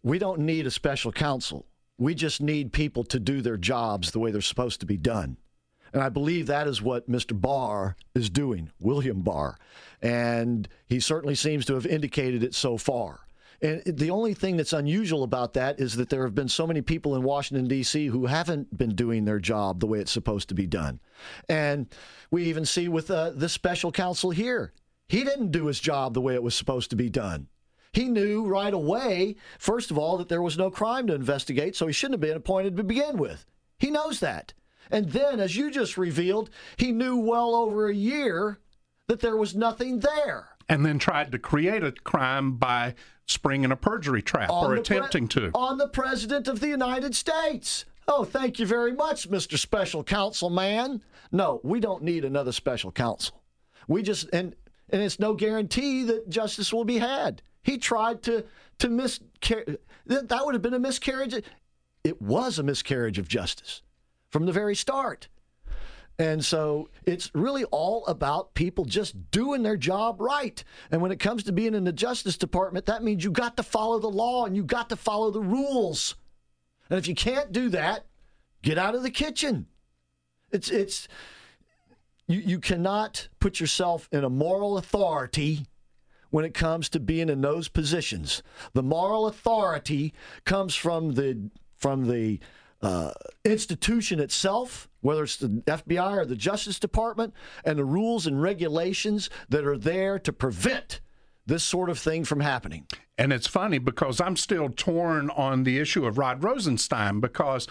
We 0.03 0.18
don't 0.18 0.40
need 0.40 0.66
a 0.66 0.70
special 0.70 1.12
counsel. 1.12 1.66
We 1.99 2.14
just 2.14 2.40
need 2.40 2.72
people 2.72 3.05
to 3.05 3.20
do 3.20 3.42
their 3.42 3.59
jobs 3.59 4.12
the 4.12 4.18
way 4.18 4.30
they're 4.30 4.40
supposed 4.40 4.80
to 4.80 4.86
be 4.86 4.96
done. 4.96 5.36
And 5.93 6.03
I 6.03 6.09
believe 6.09 6.47
that 6.47 6.66
is 6.66 6.82
what 6.82 7.11
Mr. 7.11 7.39
Barr 7.39 7.97
is 8.14 8.30
doing, 8.30 8.70
William 8.78 9.22
Barr. 9.22 9.59
And 10.03 10.68
he 10.86 11.01
certainly 11.01 11.34
seems 11.34 11.64
to 11.66 11.74
have 11.74 11.86
indicated 11.86 12.43
it 12.43 12.55
so 12.55 12.76
far. 12.76 13.20
And 13.61 13.82
the 13.84 14.11
only 14.11 14.34
thing 14.34 14.57
that's 14.57 14.72
unusual 14.72 15.24
about 15.24 15.55
that 15.55 15.80
is 15.80 15.97
that 15.97 16.11
there 16.11 16.22
have 16.22 16.34
been 16.34 16.49
so 16.49 16.66
many 16.66 16.80
people 16.80 17.16
in 17.16 17.24
Washington, 17.24 17.66
D.C., 17.66 18.07
who 18.07 18.26
haven't 18.26 18.76
been 18.76 18.95
doing 18.95 19.24
their 19.24 19.41
job 19.41 19.80
the 19.80 19.86
way 19.86 19.99
it's 19.99 20.12
supposed 20.12 20.49
to 20.51 20.55
be 20.55 20.66
done. 20.66 21.01
And 21.49 21.89
we 22.30 22.45
even 22.45 22.64
see 22.64 22.89
with 22.89 23.11
uh, 23.11 23.30
this 23.30 23.53
special 23.53 23.91
counsel 23.91 24.30
here, 24.30 24.72
he 25.09 25.24
didn't 25.24 25.51
do 25.51 25.66
his 25.66 25.80
job 25.80 26.14
the 26.14 26.20
way 26.20 26.34
it 26.34 26.43
was 26.43 26.55
supposed 26.55 26.91
to 26.91 26.97
be 26.97 27.11
done. 27.11 27.49
He 27.93 28.05
knew 28.05 28.47
right 28.47 28.72
away, 28.72 29.34
first 29.59 29.91
of 29.91 29.99
all, 29.99 30.18
that 30.18 30.28
there 30.28 30.43
was 30.43 30.59
no 30.59 30.70
crime 30.70 31.09
to 31.09 31.14
investigate, 31.14 31.74
so 31.74 31.86
he 31.86 31.93
shouldn't 31.93 32.14
have 32.14 32.20
been 32.20 32.36
appointed 32.36 32.76
to 32.76 32.84
begin 32.84 33.16
with. 33.16 33.45
He 33.78 33.91
knows 33.91 34.20
that. 34.20 34.53
And 34.91 35.11
then, 35.11 35.41
as 35.41 35.57
you 35.57 35.70
just 35.70 35.99
revealed, 35.99 36.51
he 36.76 36.93
knew 36.93 37.16
well 37.16 37.55
over 37.55 37.89
a 37.89 37.95
year 37.95 38.59
that 39.07 39.20
there 39.20 39.36
was 39.36 39.55
nothing 39.55 40.01
there. 40.01 40.51
And 40.68 40.84
then 40.84 40.99
tried 40.99 41.32
to 41.32 41.39
create 41.39 41.82
a 41.82 41.93
crime 41.93 42.57
by 42.57 42.95
springing 43.26 43.72
a 43.72 43.76
perjury 43.76 44.22
trap 44.22 44.51
On 44.51 44.70
or 44.70 44.76
the 44.76 44.82
pre- 44.82 44.97
attempting 44.97 45.28
to. 45.28 45.51
On 45.55 45.78
the 45.78 45.89
President 45.89 46.49
of 46.49 46.61
the 46.61 46.68
United 46.68 47.14
States. 47.14 47.84
Oh, 48.07 48.24
thank 48.24 48.59
you 48.59 48.66
very 48.66 48.93
much, 48.93 49.30
Mr. 49.30 49.59
Special 49.59 50.03
Counsel 50.03 50.51
Man. 50.51 51.03
No, 51.30 51.61
we 51.62 51.80
don't 51.80 52.03
need 52.03 52.24
another 52.24 52.53
special 52.53 52.91
counsel. 52.91 53.43
We 53.86 54.03
just 54.03 54.28
and 54.32 54.55
and 54.91 55.03
it's 55.03 55.18
no 55.18 55.34
guarantee 55.34 56.05
that 56.05 56.30
justice 56.30 56.72
will 56.72 56.84
be 56.84 56.99
had. 56.99 57.43
He 57.62 57.76
tried 57.76 58.22
to 58.22 58.45
to 58.78 58.89
miscarry. 58.89 59.76
That 60.07 60.28
that 60.28 60.45
would 60.45 60.55
have 60.55 60.62
been 60.62 60.74
a 60.74 60.78
miscarriage. 60.78 61.34
It 62.05 62.22
was 62.22 62.59
a 62.59 62.62
miscarriage 62.62 63.18
of 63.18 63.28
justice 63.28 63.82
from 64.31 64.47
the 64.47 64.53
very 64.53 64.74
start. 64.74 65.29
And 66.18 66.45
so 66.45 66.89
it's 67.05 67.31
really 67.33 67.62
all 67.64 68.05
about 68.07 68.55
people 68.55 68.85
just 68.85 69.31
doing 69.31 69.62
their 69.62 69.76
job 69.76 70.20
right. 70.20 70.62
And 70.91 71.01
when 71.01 71.12
it 71.12 71.20
comes 71.20 71.45
to 71.45 71.53
being 71.53 71.74
in 71.74 71.85
the 71.85 71.93
Justice 71.93 72.37
Department, 72.37 72.87
that 72.87 73.05
means 73.05 73.22
you 73.22 73.31
got 73.31 73.57
to 73.57 73.62
follow 73.62 74.01
the 74.01 74.11
law 74.11 74.45
and 74.45 74.57
you 74.57 74.64
got 74.64 74.89
to 74.89 74.97
follow 74.97 75.31
the 75.31 75.41
rules. 75.41 76.16
And 76.91 76.99
if 76.99 77.07
you 77.07 77.14
can't 77.14 77.53
do 77.53 77.68
that, 77.68 78.07
get 78.62 78.79
out 78.79 78.97
of 78.97 79.05
the 79.05 79.11
kitchen. 79.11 79.66
It's 80.51 80.70
it's 80.70 81.07
you, 82.26 82.41
you 82.41 82.59
cannot 82.59 83.29
put 83.39 83.61
yourself 83.61 84.09
in 84.11 84.24
a 84.24 84.31
moral 84.31 84.76
authority 84.76 85.66
when 86.31 86.45
it 86.45 86.53
comes 86.55 86.89
to 86.91 87.01
being 87.01 87.29
in 87.29 87.41
those 87.41 87.68
positions. 87.68 88.43
The 88.72 88.83
moral 88.83 89.26
authority 89.26 90.12
comes 90.45 90.74
from 90.74 91.12
the 91.12 91.51
from 91.76 92.09
the 92.09 92.41
uh, 92.81 93.12
institution 93.45 94.20
itself, 94.20 94.89
whether 95.01 95.24
it's 95.24 95.37
the 95.37 95.49
FBI 95.66 96.18
or 96.18 96.24
the 96.24 96.37
Justice 96.37 96.79
Department, 96.79 97.35
and 97.64 97.79
the 97.79 97.85
rules 97.85 98.26
and 98.26 98.41
regulations 98.41 99.31
that 99.49 99.66
are 99.66 99.79
there 99.79 100.18
to 100.18 100.33
prevent 100.33 101.01
this 101.47 101.64
sort 101.64 101.89
of 101.89 101.99
thing 101.99 102.24
from 102.24 102.41
happening. 102.41 102.87
And 103.16 103.33
it's 103.33 103.47
funny 103.47 103.79
because 103.79 104.20
I'm 104.20 104.37
still 104.37 104.68
torn 104.68 105.31
on 105.31 105.64
the 105.64 105.79
issue 105.79 106.07
of 106.07 106.18
Rod 106.18 106.45
Rosenstein 106.45 107.20
because 107.20 107.66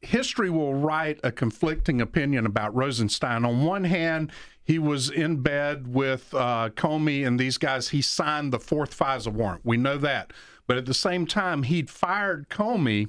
history 0.00 0.48
will 0.48 0.74
write 0.74 1.18
a 1.24 1.32
conflicting 1.32 2.00
opinion 2.00 2.46
about 2.46 2.74
Rosenstein. 2.74 3.44
On 3.44 3.64
one 3.64 3.84
hand, 3.84 4.30
he 4.62 4.78
was 4.78 5.10
in 5.10 5.38
bed 5.42 5.88
with 5.92 6.32
uh, 6.34 6.70
Comey 6.70 7.26
and 7.26 7.38
these 7.38 7.58
guys. 7.58 7.88
He 7.88 8.00
signed 8.00 8.52
the 8.52 8.60
fourth 8.60 8.96
FISA 8.96 9.32
warrant. 9.32 9.62
We 9.64 9.76
know 9.76 9.98
that. 9.98 10.32
But 10.66 10.78
at 10.78 10.86
the 10.86 10.94
same 10.94 11.26
time, 11.26 11.64
he'd 11.64 11.90
fired 11.90 12.48
Comey 12.48 13.08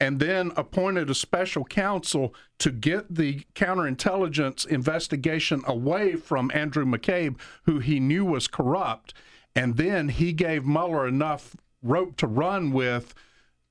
and 0.00 0.18
then 0.18 0.52
appointed 0.56 1.08
a 1.08 1.14
special 1.14 1.64
counsel 1.64 2.34
to 2.58 2.70
get 2.70 3.14
the 3.14 3.44
counterintelligence 3.54 4.66
investigation 4.66 5.62
away 5.66 6.16
from 6.16 6.50
Andrew 6.52 6.84
McCabe, 6.84 7.38
who 7.64 7.78
he 7.78 8.00
knew 8.00 8.24
was 8.24 8.48
corrupt. 8.48 9.14
And 9.54 9.76
then 9.76 10.08
he 10.08 10.32
gave 10.32 10.66
Mueller 10.66 11.06
enough 11.06 11.54
rope 11.82 12.16
to 12.16 12.26
run 12.26 12.72
with 12.72 13.14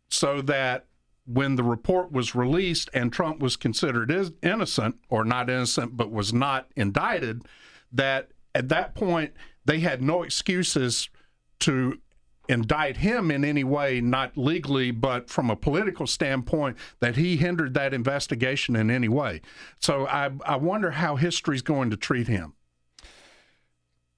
so 0.09 0.41
that 0.41 0.85
when 1.25 1.55
the 1.55 1.63
report 1.63 2.11
was 2.11 2.35
released 2.35 2.89
and 2.93 3.11
Trump 3.11 3.39
was 3.39 3.55
considered 3.55 4.11
is- 4.11 4.31
innocent 4.41 4.99
or 5.09 5.23
not 5.23 5.49
innocent, 5.49 5.97
but 5.97 6.11
was 6.11 6.33
not 6.33 6.69
indicted, 6.75 7.43
that 7.91 8.31
at 8.55 8.69
that 8.69 8.95
point 8.95 9.33
they 9.65 9.79
had 9.79 10.01
no 10.01 10.23
excuses 10.23 11.09
to 11.59 11.99
indict 12.49 12.97
him 12.97 13.31
in 13.31 13.45
any 13.45 13.63
way, 13.63 14.01
not 14.01 14.37
legally, 14.37 14.91
but 14.91 15.29
from 15.29 15.49
a 15.49 15.55
political 15.55 16.05
standpoint, 16.05 16.77
that 16.99 17.15
he 17.15 17.37
hindered 17.37 17.73
that 17.73 17.93
investigation 17.93 18.75
in 18.75 18.91
any 18.91 19.07
way. 19.07 19.41
So 19.79 20.07
I, 20.07 20.31
I 20.45 20.57
wonder 20.57 20.91
how 20.91 21.15
history's 21.15 21.61
going 21.61 21.89
to 21.89 21.97
treat 21.97 22.27
him. 22.27 22.53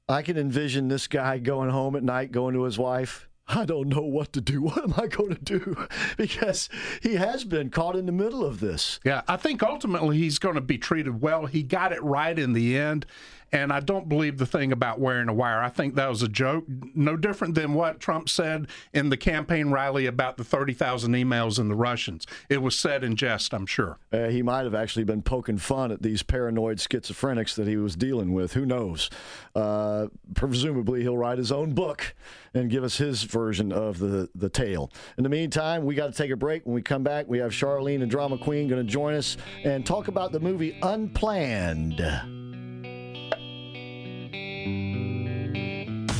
I 0.07 0.21
can 0.21 0.37
envision 0.37 0.87
this 0.87 1.07
guy 1.07 1.39
going 1.39 1.69
home 1.69 1.95
at 1.95 2.03
night, 2.03 2.31
going 2.31 2.53
to 2.53 2.63
his 2.63 2.77
wife. 2.77 3.27
I 3.47 3.65
don't 3.65 3.89
know 3.89 4.01
what 4.01 4.33
to 4.33 4.41
do. 4.41 4.61
What 4.65 4.83
am 4.83 4.93
I 4.97 5.07
going 5.07 5.35
to 5.35 5.41
do? 5.41 5.87
Because 6.17 6.69
he 7.01 7.15
has 7.15 7.43
been 7.43 7.69
caught 7.69 7.95
in 7.95 8.05
the 8.05 8.11
middle 8.11 8.43
of 8.43 8.59
this. 8.59 8.99
Yeah, 9.03 9.21
I 9.27 9.37
think 9.37 9.61
ultimately 9.61 10.17
he's 10.17 10.39
going 10.39 10.55
to 10.55 10.61
be 10.61 10.77
treated 10.77 11.21
well. 11.21 11.45
He 11.45 11.61
got 11.61 11.91
it 11.91 12.01
right 12.03 12.37
in 12.37 12.53
the 12.53 12.77
end. 12.77 13.05
And 13.51 13.71
I 13.71 13.79
don't 13.79 14.09
believe 14.09 14.37
the 14.37 14.45
thing 14.45 14.71
about 14.71 14.99
wearing 14.99 15.29
a 15.29 15.33
wire. 15.33 15.61
I 15.61 15.69
think 15.69 15.95
that 15.95 16.09
was 16.09 16.21
a 16.21 16.27
joke. 16.27 16.65
No 16.93 17.15
different 17.15 17.55
than 17.55 17.73
what 17.73 17.99
Trump 17.99 18.27
said 18.27 18.67
in 18.91 19.09
the 19.09 19.17
campaign 19.17 19.69
rally 19.69 20.07
about 20.07 20.35
the 20.35 20.43
30,000 20.43 21.13
emails 21.13 21.57
in 21.59 21.69
the 21.69 21.75
Russians. 21.75 22.25
It 22.49 22.61
was 22.61 22.77
said 22.77 23.03
in 23.03 23.15
jest, 23.15 23.53
I'm 23.53 23.65
sure. 23.65 23.97
Uh, 24.11 24.27
he 24.27 24.41
might 24.41 24.63
have 24.63 24.75
actually 24.75 25.05
been 25.05 25.21
poking 25.21 25.57
fun 25.57 25.91
at 25.91 26.01
these 26.01 26.21
paranoid 26.21 26.79
schizophrenics 26.79 27.55
that 27.55 27.67
he 27.67 27.77
was 27.77 27.95
dealing 27.95 28.33
with. 28.33 28.53
Who 28.53 28.65
knows? 28.65 29.09
Uh, 29.55 30.07
presumably, 30.33 31.03
he'll 31.03 31.17
write 31.17 31.37
his 31.37 31.51
own 31.51 31.73
book 31.73 32.13
and 32.55 32.69
give 32.69 32.83
us 32.83 32.97
his 32.97 33.23
version 33.23 33.71
of 33.71 33.99
the, 33.99 34.29
the 34.33 34.49
tale. 34.49 34.91
In 35.17 35.23
the 35.23 35.29
meantime, 35.29 35.85
we 35.85 35.93
got 35.93 36.07
to 36.07 36.17
take 36.17 36.31
a 36.31 36.35
break. 36.35 36.65
When 36.65 36.73
we 36.73 36.81
come 36.81 37.03
back, 37.03 37.27
we 37.27 37.37
have 37.39 37.51
Charlene 37.51 38.01
and 38.01 38.09
Drama 38.09 38.37
Queen 38.37 38.67
going 38.67 38.83
to 38.83 38.91
join 38.91 39.13
us 39.13 39.37
and 39.63 39.85
talk 39.85 40.07
about 40.07 40.31
the 40.31 40.39
movie 40.39 40.77
Unplanned. 40.81 41.99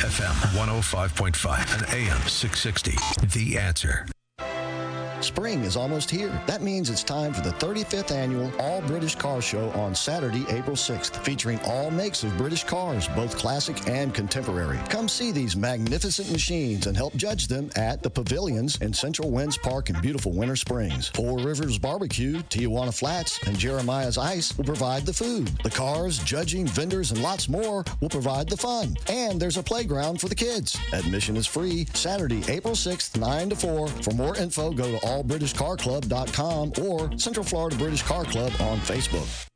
FM 0.06 0.36
105.5 0.54 1.74
and 1.74 1.94
AM 1.94 2.22
660. 2.28 2.92
The 3.28 3.58
answer. 3.58 4.06
Spring 5.26 5.64
is 5.64 5.76
almost 5.76 6.12
here. 6.12 6.30
That 6.46 6.62
means 6.62 6.92
it's 6.92 7.04
time 7.04 7.34
for 7.34 7.42
the 7.42 7.50
35th 7.54 8.12
annual 8.12 8.52
All 8.60 8.82
British 8.82 9.16
Car 9.16 9.42
Show 9.42 9.72
on 9.72 9.96
Saturday, 9.96 10.46
April 10.50 10.76
6th, 10.76 11.16
featuring 11.26 11.60
all 11.66 11.90
makes 11.90 12.24
of 12.24 12.38
British 12.38 12.64
cars, 12.64 13.08
both 13.08 13.36
classic 13.36 13.90
and 13.90 14.14
contemporary. 14.14 14.80
Come 14.88 15.10
see 15.10 15.32
these 15.32 15.56
magnificent 15.56 16.32
machines 16.32 16.86
and 16.86 16.96
help 16.96 17.16
judge 17.16 17.48
them 17.48 17.72
at 17.76 18.04
the 18.04 18.10
pavilions 18.10 18.80
in 18.82 18.94
Central 18.94 19.32
Winds 19.32 19.58
Park 19.58 19.90
in 19.90 20.00
beautiful 20.00 20.32
Winter 20.32 20.56
Springs. 20.56 21.08
Four 21.10 21.40
Rivers 21.40 21.80
Barbecue, 21.80 22.44
Tijuana 22.44 22.96
Flats, 22.96 23.40
and 23.48 23.58
Jeremiah's 23.58 24.20
Ice 24.20 24.56
will 24.56 24.66
provide 24.66 25.08
the 25.08 25.14
food. 25.14 25.48
The 25.64 25.72
cars, 25.72 26.20
judging, 26.20 26.68
vendors, 26.68 27.10
and 27.10 27.24
lots 27.24 27.50
more 27.50 27.84
will 28.00 28.10
provide 28.10 28.48
the 28.48 28.58
fun. 28.58 28.96
And 29.10 29.42
there's 29.42 29.58
a 29.58 29.64
playground 29.64 30.22
for 30.22 30.30
the 30.30 30.36
kids. 30.36 30.78
Admission 30.94 31.36
is 31.36 31.48
free 31.48 31.88
Saturday, 31.96 32.44
April 32.48 32.76
6th, 32.76 33.20
9 33.20 33.50
to 33.50 33.56
4. 33.56 33.88
For 33.88 34.12
more 34.12 34.38
info, 34.38 34.72
go 34.72 34.92
to 34.92 35.15
allbritishcarclub.com 35.16 36.74
or 36.84 37.18
Central 37.18 37.46
Florida 37.46 37.76
British 37.78 38.04
Car 38.04 38.26
Club 38.26 38.52
on 38.60 38.78
Facebook. 38.80 39.48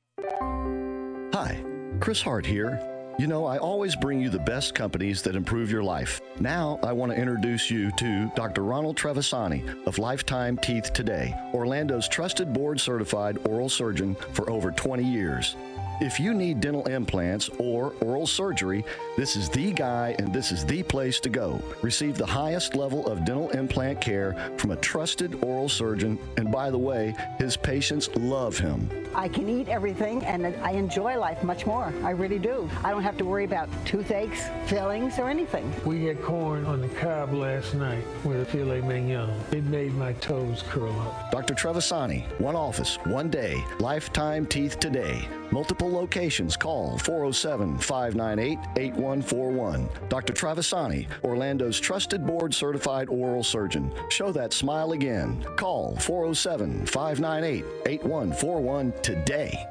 Hi, 1.34 1.64
Chris 2.00 2.22
Hart 2.22 2.46
here. 2.46 2.86
You 3.20 3.28
know, 3.28 3.46
I 3.46 3.58
always 3.58 3.98
bring 3.98 4.22
you 4.22 4.30
the 4.30 4.40
best 4.40 4.74
companies 4.74 5.22
that 5.24 5.36
improve 5.36 5.70
your 5.70 5.84
life. 5.84 6.22
Now, 6.40 6.80
I 6.84 6.94
want 6.94 7.12
to 7.12 7.18
introduce 7.18 7.70
you 7.70 7.92
to 7.98 8.32
Dr. 8.34 8.64
Ronald 8.64 8.96
Trevisani 8.96 9.86
of 9.86 9.98
Lifetime 9.98 10.58
Teeth 10.58 10.94
Today, 10.94 11.36
Orlando's 11.54 12.08
trusted 12.08 12.54
board 12.54 12.80
certified 12.80 13.38
oral 13.46 13.68
surgeon 13.68 14.16
for 14.32 14.50
over 14.50 14.72
20 14.72 15.04
years. 15.04 15.58
If 16.02 16.18
you 16.18 16.34
need 16.34 16.62
dental 16.62 16.86
implants 16.86 17.50
or 17.58 17.94
oral 18.00 18.26
surgery, 18.26 18.86
this 19.18 19.36
is 19.36 19.50
the 19.50 19.74
guy 19.74 20.16
and 20.18 20.34
this 20.34 20.54
is 20.54 20.66
the 20.66 20.82
place 20.82 21.20
to 21.20 21.30
go. 21.30 21.62
Receive 21.82 22.18
the 22.18 22.26
highest 22.26 22.74
level 22.74 23.06
of 23.06 23.26
dental 23.26 23.50
implant 23.50 24.00
care 24.00 24.54
from 24.58 24.72
a 24.72 24.78
trusted 24.78 25.44
oral 25.44 25.68
surgeon, 25.68 26.18
and 26.38 26.54
by 26.54 26.72
the 26.72 26.78
way, 26.78 27.14
his 27.38 27.58
patients 27.58 28.10
love 28.16 28.58
him. 28.58 28.90
I 29.14 29.28
can 29.28 29.50
eat 29.50 29.68
everything 29.68 30.24
and 30.24 30.48
I 30.64 30.72
enjoy 30.72 31.20
life 31.20 31.44
much 31.44 31.66
more. 31.66 31.94
I 32.04 32.12
really 32.12 32.40
do. 32.40 32.70
I 32.82 32.92
don't 32.92 33.04
have 33.04 33.18
to 33.18 33.26
worry 33.26 33.44
about 33.44 33.68
toothaches, 33.86 34.46
fillings, 34.68 35.20
or 35.20 35.30
anything. 35.30 35.70
We 35.84 36.06
had 36.06 36.22
corn 36.24 36.66
on 36.66 36.80
the 36.80 36.88
cob 36.90 37.34
last 37.34 37.74
night 37.74 38.06
with 38.24 38.40
a 38.40 38.46
filet 38.46 38.80
mignon. 38.82 39.38
It 39.52 39.66
made 39.66 39.94
my 39.96 40.14
toes 40.14 40.64
curl 40.70 40.98
up. 41.02 41.32
Dr. 41.32 41.56
Trevisani, 41.56 42.24
one 42.40 42.56
office, 42.56 42.98
one 43.04 43.30
day, 43.30 43.62
Lifetime 43.80 44.46
Teeth 44.46 44.80
Today. 44.80 45.28
Multiple 45.52 45.89
locations. 45.90 46.56
Call 46.56 46.98
407 47.00 47.78
598 47.80 48.60
8141. 48.78 49.90
Dr. 50.10 50.34
Trevisani, 50.34 51.08
Orlando's 51.24 51.80
trusted 51.80 52.26
board 52.26 52.54
certified 52.54 53.10
oral 53.10 53.44
surgeon. 53.44 53.94
Show 54.10 54.32
that 54.32 54.54
smile 54.54 54.94
again. 54.94 55.44
Call 55.58 55.96
407 55.98 56.86
598 56.86 57.66
8141 57.86 58.94
today. 59.02 59.68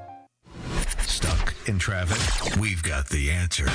Stuck 1.01 1.55
in 1.67 1.79
traffic? 1.79 2.57
We've 2.59 2.83
got 2.83 3.09
the 3.09 3.31
answer. 3.31 3.69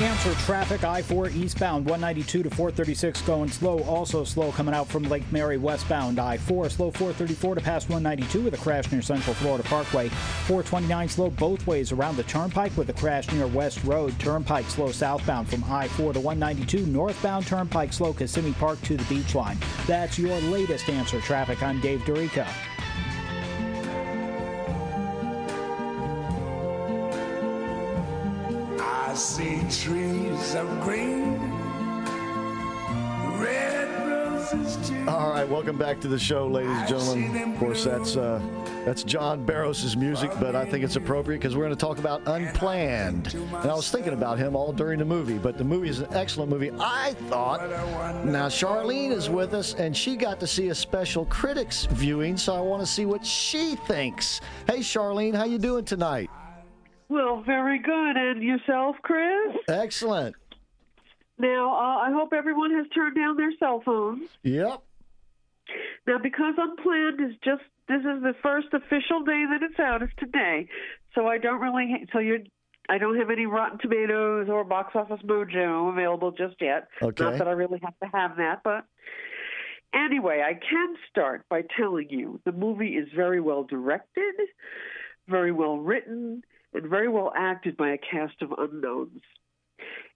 Answer 0.00 0.34
traffic 0.34 0.82
I 0.82 1.02
4 1.02 1.28
eastbound 1.28 1.84
192 1.84 2.42
to 2.42 2.50
436 2.50 3.22
going 3.22 3.48
slow. 3.48 3.78
Also 3.84 4.24
slow 4.24 4.50
coming 4.50 4.74
out 4.74 4.88
from 4.88 5.04
Lake 5.04 5.22
Mary 5.30 5.56
westbound 5.56 6.18
I 6.18 6.36
4. 6.36 6.68
Slow 6.68 6.90
434 6.90 7.54
to 7.54 7.60
past 7.60 7.88
192 7.88 8.42
with 8.42 8.54
a 8.54 8.56
crash 8.56 8.90
near 8.90 9.02
Central 9.02 9.34
Florida 9.34 9.62
Parkway. 9.62 10.08
429 10.08 11.08
slow 11.08 11.30
both 11.30 11.64
ways 11.68 11.92
around 11.92 12.16
the 12.16 12.24
Turnpike 12.24 12.76
with 12.76 12.88
a 12.88 12.92
crash 12.94 13.30
near 13.30 13.46
West 13.46 13.84
Road. 13.84 14.18
Turnpike 14.18 14.68
slow 14.68 14.90
southbound 14.90 15.48
from 15.48 15.62
I 15.70 15.86
4 15.86 16.12
to 16.14 16.20
192. 16.20 16.86
Northbound 16.90 17.46
Turnpike 17.46 17.92
slow 17.92 18.12
Kissimmee 18.12 18.54
Park 18.54 18.82
to 18.82 18.96
the 18.96 19.04
beach 19.04 19.36
line. 19.36 19.58
That's 19.86 20.18
your 20.18 20.36
latest 20.40 20.88
answer 20.88 21.20
traffic. 21.20 21.62
I'm 21.62 21.80
Dave 21.80 22.00
Dorico. 22.00 22.48
I 29.14 29.16
see 29.16 29.60
trees 29.70 30.56
of 30.56 30.80
green, 30.80 31.38
red 33.38 34.10
roses 34.10 34.88
too. 34.88 35.08
All 35.08 35.30
right, 35.30 35.48
welcome 35.48 35.78
back 35.78 36.00
to 36.00 36.08
the 36.08 36.18
show, 36.18 36.48
ladies 36.48 36.76
and 36.76 36.88
gentlemen. 36.88 37.52
Of 37.52 37.58
course, 37.60 37.84
that's 37.84 38.16
uh, 38.16 38.42
that's 38.84 39.04
John 39.04 39.44
Barros' 39.44 39.94
music, 39.94 40.32
but 40.40 40.56
I 40.56 40.64
think 40.64 40.82
it's 40.82 40.96
appropriate 40.96 41.38
because 41.38 41.54
we're 41.54 41.62
going 41.62 41.76
to 41.76 41.80
talk 41.80 41.98
about 41.98 42.22
Unplanned. 42.26 43.34
And 43.34 43.70
I 43.70 43.74
was 43.76 43.88
thinking 43.88 44.14
about 44.14 44.36
him 44.36 44.56
all 44.56 44.72
during 44.72 44.98
the 44.98 45.04
movie, 45.04 45.38
but 45.38 45.58
the 45.58 45.64
movie 45.64 45.90
is 45.90 46.00
an 46.00 46.12
excellent 46.12 46.50
movie. 46.50 46.72
I 46.80 47.14
thought. 47.28 47.70
Now 48.24 48.48
Charlene 48.48 49.12
is 49.12 49.30
with 49.30 49.54
us, 49.54 49.74
and 49.74 49.96
she 49.96 50.16
got 50.16 50.40
to 50.40 50.46
see 50.48 50.70
a 50.70 50.74
special 50.74 51.24
critics 51.26 51.84
viewing, 51.84 52.36
so 52.36 52.52
I 52.52 52.60
want 52.60 52.82
to 52.82 52.86
see 52.86 53.06
what 53.06 53.24
she 53.24 53.76
thinks. 53.76 54.40
Hey, 54.66 54.78
Charlene, 54.78 55.36
how 55.36 55.44
you 55.44 55.58
doing 55.58 55.84
tonight? 55.84 56.32
Well, 57.08 57.42
very 57.42 57.78
good. 57.78 58.16
And 58.16 58.42
yourself, 58.42 58.96
Chris? 59.02 59.56
Excellent. 59.68 60.36
Now, 61.38 61.74
uh, 61.74 61.98
I 61.98 62.10
hope 62.12 62.32
everyone 62.32 62.72
has 62.72 62.86
turned 62.94 63.16
down 63.16 63.36
their 63.36 63.52
cell 63.58 63.82
phones. 63.84 64.28
Yep. 64.42 64.82
Now, 66.06 66.18
because 66.18 66.54
Unplanned 66.58 67.20
is 67.20 67.36
just 67.42 67.62
this 67.88 68.00
is 68.00 68.22
the 68.22 68.34
first 68.42 68.68
official 68.72 69.24
day 69.24 69.44
that 69.50 69.60
it's 69.62 69.78
out 69.78 70.02
is 70.02 70.08
today, 70.18 70.68
so 71.14 71.26
I 71.26 71.38
don't 71.38 71.60
really 71.60 72.06
so 72.12 72.18
you're 72.18 72.40
I 72.88 72.98
don't 72.98 73.16
have 73.18 73.30
any 73.30 73.46
Rotten 73.46 73.78
Tomatoes 73.78 74.48
or 74.50 74.62
Box 74.64 74.94
Office 74.94 75.20
Mojo 75.24 75.90
available 75.90 76.32
just 76.32 76.56
yet. 76.60 76.88
Okay. 77.02 77.24
Not 77.24 77.38
that 77.38 77.48
I 77.48 77.52
really 77.52 77.80
have 77.82 77.98
to 78.00 78.16
have 78.16 78.36
that, 78.36 78.60
but 78.62 78.84
anyway, 79.94 80.42
I 80.46 80.54
can 80.54 80.96
start 81.10 81.46
by 81.48 81.62
telling 81.78 82.08
you 82.10 82.40
the 82.44 82.52
movie 82.52 82.96
is 82.96 83.08
very 83.14 83.40
well 83.40 83.64
directed, 83.64 84.34
very 85.28 85.52
well 85.52 85.78
written, 85.78 86.42
and 86.74 86.90
very 86.90 87.08
well 87.08 87.32
acted 87.36 87.76
by 87.76 87.90
a 87.90 87.98
cast 87.98 88.42
of 88.42 88.52
unknowns. 88.56 89.22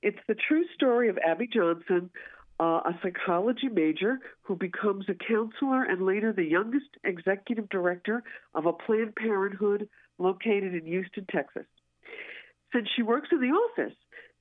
It's 0.02 0.18
the 0.28 0.34
true 0.34 0.64
story 0.74 1.08
of 1.08 1.18
Abby 1.18 1.46
Johnson, 1.46 2.10
uh, 2.60 2.80
a 2.84 2.98
psychology 3.02 3.68
major 3.68 4.18
who 4.42 4.56
becomes 4.56 5.06
a 5.08 5.14
counselor 5.14 5.84
and 5.84 6.04
later 6.04 6.32
the 6.32 6.44
youngest 6.44 6.88
executive 7.04 7.68
director 7.68 8.22
of 8.54 8.66
a 8.66 8.72
Planned 8.72 9.14
Parenthood 9.14 9.88
located 10.18 10.74
in 10.74 10.84
Houston, 10.84 11.26
Texas. 11.30 11.66
Since 12.72 12.88
she 12.94 13.02
works 13.02 13.28
in 13.32 13.40
the 13.40 13.46
office, 13.46 13.96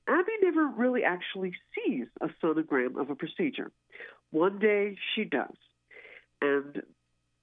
Abby 0.08 0.32
never 0.42 0.66
really 0.66 1.04
actually 1.04 1.52
sees 1.74 2.06
a 2.20 2.28
sonogram 2.42 3.00
of 3.00 3.10
a 3.10 3.14
procedure. 3.14 3.70
One 4.30 4.58
day 4.58 4.96
she 5.14 5.24
does 5.24 5.54
and 6.40 6.82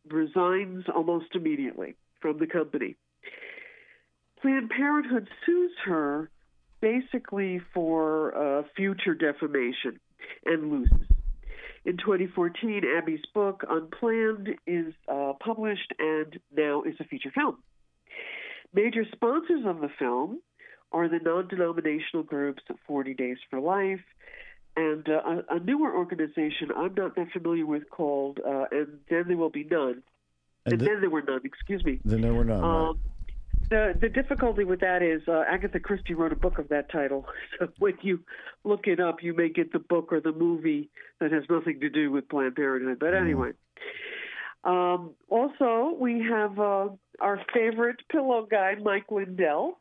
resigns 0.10 0.86
almost 0.94 1.28
immediately 1.34 1.96
from 2.22 2.38
the 2.38 2.48
company. 2.48 2.96
Planned 4.46 4.70
Parenthood 4.70 5.28
sues 5.44 5.72
her 5.86 6.30
basically 6.80 7.60
for 7.74 8.38
uh, 8.38 8.64
future 8.76 9.16
defamation 9.16 10.00
and 10.46 10.72
loses. 10.72 11.08
In 11.84 11.98
2014, 11.98 12.84
Abby's 12.96 13.26
book 13.34 13.64
Unplanned 13.68 14.50
is 14.68 14.94
uh, 15.12 15.34
published 15.44 15.94
and 15.98 16.38
now 16.56 16.84
is 16.84 16.94
a 17.00 17.06
feature 17.06 17.32
film. 17.34 17.58
Major 18.72 19.04
sponsors 19.16 19.64
of 19.66 19.82
the 19.82 19.90
film 19.98 20.42
are 20.92 21.10
the 21.10 21.18
non 21.24 21.48
denominational 21.48 22.22
groups 22.22 22.62
40 22.86 23.16
Days 23.16 23.38
for 23.50 23.60
Life 23.60 24.02
and 24.78 25.10
uh, 25.10 25.42
a, 25.50 25.56
a 25.56 25.60
newer 25.60 25.92
organization 25.98 26.70
I'm 26.78 26.94
not 26.94 27.16
that 27.16 27.32
familiar 27.34 27.66
with 27.66 27.90
called 27.90 28.40
uh, 28.48 28.66
And 28.72 29.00
Then 29.10 29.24
There 29.28 29.38
Will 29.38 29.50
Be 29.50 29.64
None. 29.64 30.04
And 30.66 30.74
And, 30.74 30.80
th- 30.80 30.92
then 30.92 31.02
there 31.02 31.10
were 31.10 31.24
none, 31.24 31.42
excuse 31.44 31.84
me. 31.84 32.00
Then 32.06 32.22
there 32.22 32.34
were 32.34 32.46
none. 32.46 32.64
right. 32.64 32.96
The 33.70 33.96
the 34.00 34.10
difficulty 34.10 34.64
with 34.64 34.80
that 34.82 35.02
is 35.02 35.22
uh, 35.28 35.44
Agatha 35.50 35.80
Christie 35.80 36.14
wrote 36.14 36.32
a 36.32 36.36
book 36.36 36.60
of 36.60 36.70
that 36.70 36.92
title. 36.92 37.26
So 37.60 37.70
when 37.80 37.94
you 38.02 38.20
look 38.64 38.88
it 38.88 39.00
up, 39.00 39.24
you 39.24 39.34
may 39.34 39.50
get 39.50 39.72
the 39.72 39.80
book 39.80 40.12
or 40.12 40.20
the 40.20 40.34
movie 40.34 40.90
that 41.20 41.32
has 41.32 41.44
nothing 41.50 41.80
to 41.80 41.90
do 41.90 42.12
with 42.12 42.28
Planned 42.28 42.56
Parenthood. 42.56 43.00
But 43.00 43.14
anyway, 43.14 43.52
um, 44.66 45.12
also 45.30 45.96
we 45.98 46.22
have 46.30 46.60
uh, 46.60 46.90
our 47.22 47.42
favorite 47.54 48.02
pillow 48.12 48.46
guy, 48.50 48.76
Mike 48.82 49.06
Lindell, 49.10 49.80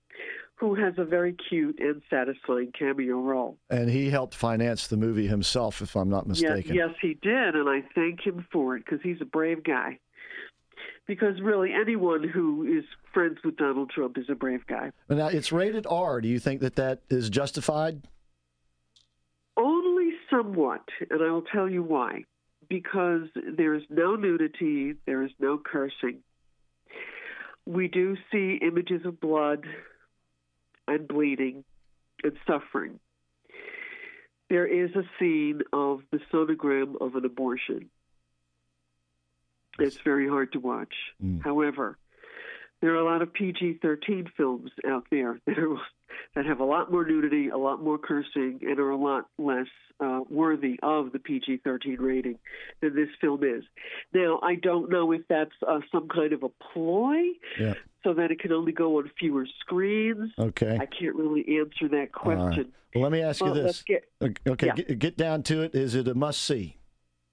who 0.57 0.75
has 0.75 0.95
a 0.99 1.05
very 1.05 1.35
cute 1.49 1.81
and 1.81 2.01
satisfying 2.09 2.71
cameo 2.79 3.19
role. 3.21 3.59
And 3.71 3.91
he 3.91 4.11
helped 4.11 4.35
finance 4.35 4.87
the 4.87 4.97
movie 4.97 5.27
himself, 5.27 5.83
if 5.83 5.97
I'm 5.97 6.09
not 6.09 6.29
mistaken. 6.29 6.75
Yes, 6.75 6.91
yes, 6.91 6.97
he 7.01 7.15
did, 7.15 7.55
and 7.57 7.69
I 7.69 7.83
thank 7.95 8.25
him 8.25 8.47
for 8.53 8.77
it 8.77 8.85
because 8.85 9.01
he's 9.03 9.21
a 9.21 9.27
brave 9.27 9.65
guy. 9.65 9.99
Because 11.07 11.41
really, 11.43 11.71
anyone 11.73 12.27
who 12.27 12.65
is 12.79 12.85
friends 13.13 13.39
with 13.45 13.57
Donald 13.57 13.91
Trump 13.91 14.17
is 14.17 14.25
a 14.31 14.35
brave 14.35 14.67
guy. 14.67 14.91
Now, 15.09 15.29
it's 15.29 15.53
rated 15.53 15.87
R. 15.87 16.21
Do 16.21 16.29
you 16.29 16.39
think 16.39 16.61
that 16.61 16.77
that 16.77 17.01
is 17.11 17.29
justified? 17.29 18.03
Only 19.57 20.11
somewhat, 20.31 20.89
and 21.11 21.23
I 21.23 21.31
will 21.31 21.43
tell 21.43 21.69
you 21.69 21.83
why. 21.83 22.25
Because 22.69 23.29
there 23.35 23.75
is 23.75 23.83
no 23.91 24.17
nudity, 24.17 24.95
there 25.07 25.23
is 25.23 25.31
no 25.39 25.59
cursing. 25.59 26.21
We 27.67 27.89
do 27.89 28.17
see 28.33 28.59
images 28.63 29.05
of 29.05 29.21
blood 29.21 29.67
and 30.89 31.07
bleeding 31.07 31.65
and 32.23 32.33
suffering. 32.47 32.99
There 34.51 34.67
is 34.67 34.91
a 34.95 35.03
scene 35.19 35.61
of 35.73 36.01
the 36.11 36.21
sonogram 36.33 37.01
of 37.01 37.15
an 37.15 37.25
abortion. 37.25 37.91
It's 39.79 39.99
very 39.99 40.29
hard 40.29 40.53
to 40.53 40.61
watch. 40.61 40.95
However, 41.43 41.99
there 42.81 42.93
are 42.95 42.99
a 42.99 43.05
lot 43.05 43.23
of 43.23 43.33
PG-13 43.33 44.29
films 44.37 44.71
out 44.87 45.05
there 45.11 45.41
that 45.47 45.59
are 45.59 45.77
that 46.37 46.47
have 46.47 46.61
a 46.61 46.65
lot 46.65 46.93
more 46.93 47.05
nudity, 47.05 47.49
a 47.49 47.57
lot 47.57 47.83
more 47.83 47.99
cursing, 47.99 48.61
and 48.63 48.79
are 48.79 48.91
a 48.91 48.97
lot 48.97 49.27
less 49.39 49.67
uh, 50.01 50.21
worthy 50.31 50.79
of 50.83 51.11
the 51.13 51.19
PG-13 51.19 51.97
rating 51.99 52.39
than 52.81 52.95
this 52.95 53.09
film 53.21 53.43
is. 53.43 53.65
Now, 54.13 54.39
I 54.43 54.55
don't 54.57 54.91
know 54.91 55.11
if 55.13 55.23
that's 55.29 55.51
uh, 55.67 55.81
some 55.91 56.09
kind 56.09 56.33
of 56.33 56.43
a 56.45 56.49
ploy 56.73 57.17
Yeah. 57.59 57.75
so 58.05 58.15
that 58.15 58.31
it 58.31 58.39
can 58.39 58.53
only 58.53 58.71
go 58.73 58.99
on 58.99 59.11
fewer 59.19 59.47
screens. 59.61 60.31
Okay. 60.39 60.77
I 60.81 60.87
can't 60.87 61.17
really 61.17 61.59
answer 61.59 61.89
that 61.89 62.11
All 62.23 62.31
right. 62.33 62.39
question. 62.39 62.73
Well, 62.95 63.03
let 63.03 63.13
me 63.13 63.21
ask 63.23 63.41
you 63.41 63.47
Well, 63.47 63.55
this. 63.55 63.83
get- 63.83 64.05
okay, 64.23 64.67
yeah. 64.69 64.75
get, 64.75 64.99
get 65.01 65.17
down 65.17 65.43
to 65.45 65.63
it. 65.63 65.75
Is 65.75 65.95
it 65.97 66.07
a 66.07 66.15
must 66.15 66.43
see? 66.43 66.77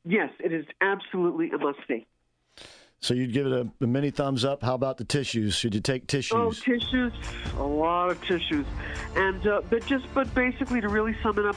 Yes, 0.05 0.31
it 0.43 0.51
is 0.51 0.65
absolutely 0.81 1.51
a 1.51 1.57
must 1.59 1.79
see. 1.87 2.07
So 3.01 3.15
you'd 3.15 3.33
give 3.33 3.47
it 3.47 3.51
a, 3.51 3.67
a 3.83 3.87
mini 3.87 4.11
thumbs 4.11 4.45
up. 4.45 4.61
How 4.61 4.75
about 4.75 4.97
the 4.97 5.03
tissues? 5.03 5.55
Should 5.55 5.73
you 5.73 5.81
take 5.81 6.05
tissues? 6.05 6.37
Oh, 6.37 6.51
tissues, 6.51 7.11
a 7.57 7.63
lot 7.63 8.11
of 8.11 8.21
tissues, 8.21 8.67
and 9.15 9.47
uh, 9.47 9.61
but 9.71 9.83
just 9.87 10.05
but 10.13 10.31
basically 10.35 10.81
to 10.81 10.87
really 10.87 11.15
sum 11.23 11.39
it 11.39 11.45
up, 11.47 11.55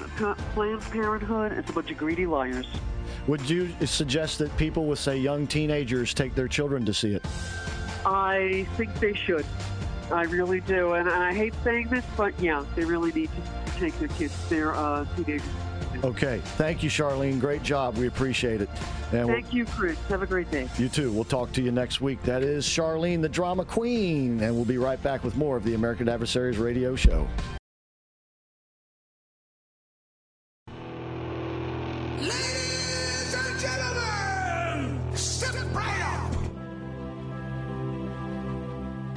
Planned 0.54 0.80
Parenthood 0.80 1.52
is 1.52 1.68
a 1.68 1.72
bunch 1.74 1.90
of 1.90 1.98
greedy 1.98 2.24
liars. 2.24 2.66
Would 3.26 3.48
you 3.48 3.68
suggest 3.84 4.38
that 4.38 4.56
people 4.56 4.86
with, 4.86 4.98
say, 4.98 5.18
young 5.18 5.46
teenagers 5.46 6.14
take 6.14 6.34
their 6.34 6.48
children 6.48 6.84
to 6.86 6.94
see 6.94 7.14
it? 7.14 7.24
I 8.06 8.66
think 8.76 8.98
they 8.98 9.14
should. 9.14 9.44
I 10.10 10.22
really 10.24 10.60
do, 10.60 10.92
and 10.94 11.10
I 11.10 11.34
hate 11.34 11.54
saying 11.62 11.88
this, 11.88 12.04
but 12.16 12.38
yeah, 12.40 12.64
they 12.74 12.84
really 12.86 13.12
need 13.12 13.30
to 13.30 13.80
take 13.80 13.98
their 13.98 14.08
kids, 14.08 14.34
their 14.48 14.74
uh, 14.74 15.06
teenagers. 15.16 15.46
Okay. 16.02 16.40
Thank 16.56 16.82
you, 16.82 16.90
Charlene. 16.90 17.38
Great 17.38 17.62
job. 17.62 17.96
We 17.96 18.06
appreciate 18.06 18.60
it. 18.60 18.68
And 19.12 19.26
we'll- 19.28 19.36
Thank 19.40 19.52
you, 19.52 19.64
Chris. 19.66 19.98
Have 20.08 20.22
a 20.22 20.26
great 20.26 20.50
day. 20.50 20.68
You 20.78 20.88
too. 20.88 21.12
We'll 21.12 21.24
talk 21.24 21.52
to 21.52 21.62
you 21.62 21.70
next 21.70 22.00
week. 22.00 22.22
That 22.24 22.42
is 22.42 22.66
Charlene, 22.66 23.22
the 23.22 23.28
drama 23.28 23.64
queen. 23.64 24.40
And 24.42 24.54
we'll 24.56 24.64
be 24.64 24.78
right 24.78 25.00
back 25.02 25.22
with 25.24 25.36
more 25.36 25.56
of 25.56 25.64
the 25.64 25.74
American 25.74 26.08
Adversaries 26.08 26.58
radio 26.58 26.96
show. 26.96 27.26
Ladies 32.18 33.34
and 33.34 33.58
gentlemen, 33.60 35.16
step 35.16 35.54
right 35.74 36.02
up. 36.02 36.32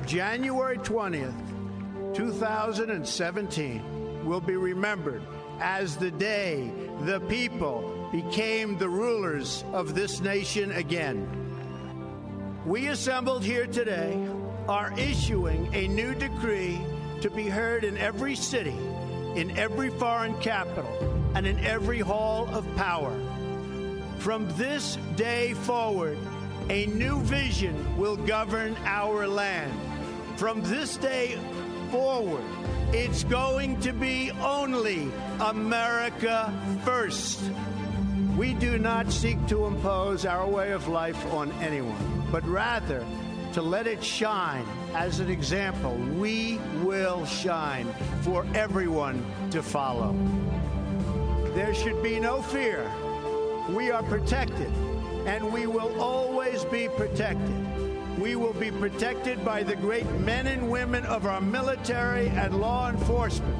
January 0.07 0.77
20th, 0.77 1.35
2017 2.15 4.25
will 4.25 4.39
be 4.41 4.55
remembered 4.55 5.21
as 5.59 5.97
the 5.97 6.11
day 6.11 6.71
the 7.01 7.19
people 7.21 8.09
became 8.11 8.77
the 8.77 8.89
rulers 8.89 9.63
of 9.73 9.95
this 9.95 10.21
nation 10.21 10.71
again. 10.71 11.27
We 12.65 12.87
assembled 12.87 13.43
here 13.43 13.67
today 13.67 14.27
are 14.67 14.93
issuing 14.97 15.73
a 15.73 15.87
new 15.87 16.13
decree 16.13 16.79
to 17.21 17.29
be 17.29 17.47
heard 17.47 17.83
in 17.83 17.97
every 17.97 18.35
city, 18.35 18.75
in 19.35 19.57
every 19.57 19.89
foreign 19.89 20.37
capital, 20.39 20.91
and 21.35 21.47
in 21.47 21.59
every 21.65 21.99
hall 21.99 22.47
of 22.53 22.65
power. 22.75 23.17
From 24.19 24.47
this 24.57 24.97
day 25.15 25.53
forward, 25.53 26.17
a 26.69 26.87
new 26.87 27.21
vision 27.21 27.97
will 27.97 28.17
govern 28.17 28.75
our 28.85 29.27
land. 29.27 29.73
From 30.37 30.61
this 30.63 30.97
day 30.97 31.37
forward, 31.91 32.43
it's 32.93 33.23
going 33.25 33.79
to 33.81 33.91
be 33.91 34.31
only 34.31 35.11
America 35.39 36.53
first. 36.85 37.41
We 38.37 38.53
do 38.53 38.77
not 38.77 39.11
seek 39.11 39.45
to 39.47 39.65
impose 39.65 40.25
our 40.25 40.47
way 40.47 40.71
of 40.71 40.87
life 40.87 41.25
on 41.33 41.51
anyone, 41.53 42.23
but 42.31 42.47
rather 42.47 43.05
to 43.53 43.61
let 43.61 43.87
it 43.87 44.03
shine 44.03 44.65
as 44.93 45.19
an 45.19 45.29
example. 45.29 45.95
We 45.95 46.59
will 46.83 47.25
shine 47.25 47.87
for 48.21 48.45
everyone 48.53 49.25
to 49.51 49.61
follow. 49.61 50.15
There 51.55 51.73
should 51.73 52.01
be 52.03 52.19
no 52.19 52.41
fear. 52.41 52.89
We 53.69 53.91
are 53.91 54.03
protected, 54.03 54.71
and 55.25 55.51
we 55.51 55.67
will 55.67 55.99
always 55.99 56.63
be 56.65 56.87
protected. 56.87 57.86
We 58.17 58.35
will 58.35 58.53
be 58.53 58.71
protected 58.71 59.45
by 59.45 59.61
the 59.61 59.75
great 59.75 60.09
men 60.21 60.47
and 60.47 60.71
women 60.71 61.05
of 61.05 61.27
our 61.27 61.39
military 61.39 62.29
and 62.29 62.59
law 62.59 62.89
enforcement. 62.89 63.55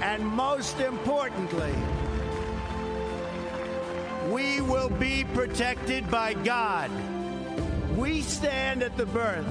And 0.00 0.24
most 0.24 0.78
importantly, 0.78 1.74
we 4.30 4.60
will 4.60 4.90
be 4.90 5.24
protected 5.34 6.08
by 6.08 6.34
God. 6.34 6.88
We 7.96 8.22
stand 8.22 8.84
at 8.84 8.96
the 8.96 9.06
birth 9.06 9.46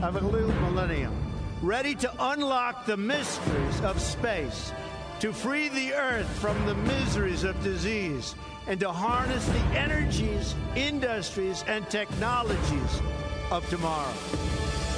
of 0.00 0.14
a 0.14 0.20
new 0.20 0.46
millennium, 0.46 1.14
ready 1.60 1.96
to 1.96 2.12
unlock 2.20 2.86
the 2.86 2.96
mysteries 2.96 3.80
of 3.80 4.00
space, 4.00 4.72
to 5.18 5.32
free 5.32 5.70
the 5.70 5.92
earth 5.92 6.28
from 6.38 6.56
the 6.66 6.74
miseries 6.76 7.42
of 7.42 7.60
disease, 7.64 8.36
and 8.68 8.78
to 8.78 8.92
harness 8.92 9.44
the 9.46 9.78
energies, 9.78 10.54
industries, 10.76 11.64
and 11.66 11.88
technologies 11.90 13.00
of 13.50 13.68
tomorrow. 13.68 14.12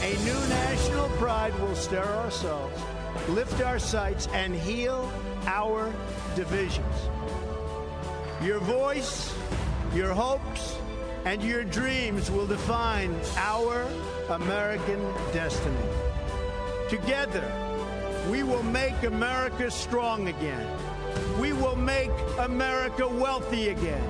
A 0.01 0.16
new 0.24 0.49
national 0.49 1.09
pride 1.18 1.59
will 1.61 1.74
stir 1.74 2.05
ourselves, 2.05 2.80
lift 3.28 3.61
our 3.62 3.78
sights, 3.78 4.28
and 4.32 4.55
heal 4.55 5.12
our 5.46 5.92
divisions. 6.36 6.94
Your 8.42 8.61
voice, 8.61 9.34
your 9.94 10.12
hopes, 10.12 10.78
and 11.24 11.42
your 11.42 11.64
dreams 11.64 12.30
will 12.30 12.46
define 12.46 13.14
our 13.36 13.88
American 14.30 15.01
destiny. 15.32 15.76
Together, 16.88 17.44
we 18.30 18.42
will 18.42 18.62
make 18.62 19.03
America 19.03 19.70
strong 19.70 20.28
again. 20.28 20.66
We 21.40 21.53
will 21.53 21.76
make 21.76 22.11
America 22.38 23.09
wealthy 23.09 23.70
again. 23.70 24.03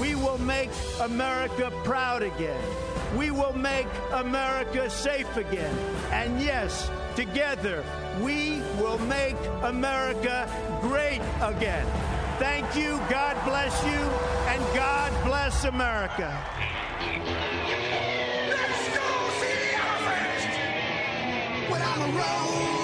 We 0.00 0.14
will 0.14 0.38
make 0.38 0.70
America 1.00 1.72
proud 1.84 2.22
again. 2.22 2.62
We 3.16 3.30
will 3.30 3.52
make 3.52 3.86
America 4.12 4.88
safe 4.88 5.36
again. 5.36 5.76
And 6.10 6.40
yes, 6.40 6.90
together, 7.14 7.84
we 8.20 8.62
will 8.80 8.98
make 8.98 9.36
America 9.62 10.48
great 10.80 11.20
again. 11.42 11.86
Thank 12.38 12.74
you, 12.74 12.98
God 13.10 13.36
bless 13.44 13.84
you, 13.84 14.00
and 14.48 14.60
God 14.74 15.12
bless 15.24 15.64
America. 15.64 16.36
Let's 18.48 18.88
go 18.96 19.30
see 19.40 19.54
the 19.60 19.74
elephant. 19.76 20.52
Without 21.70 21.98
a 21.98 22.12
roll 22.12 22.81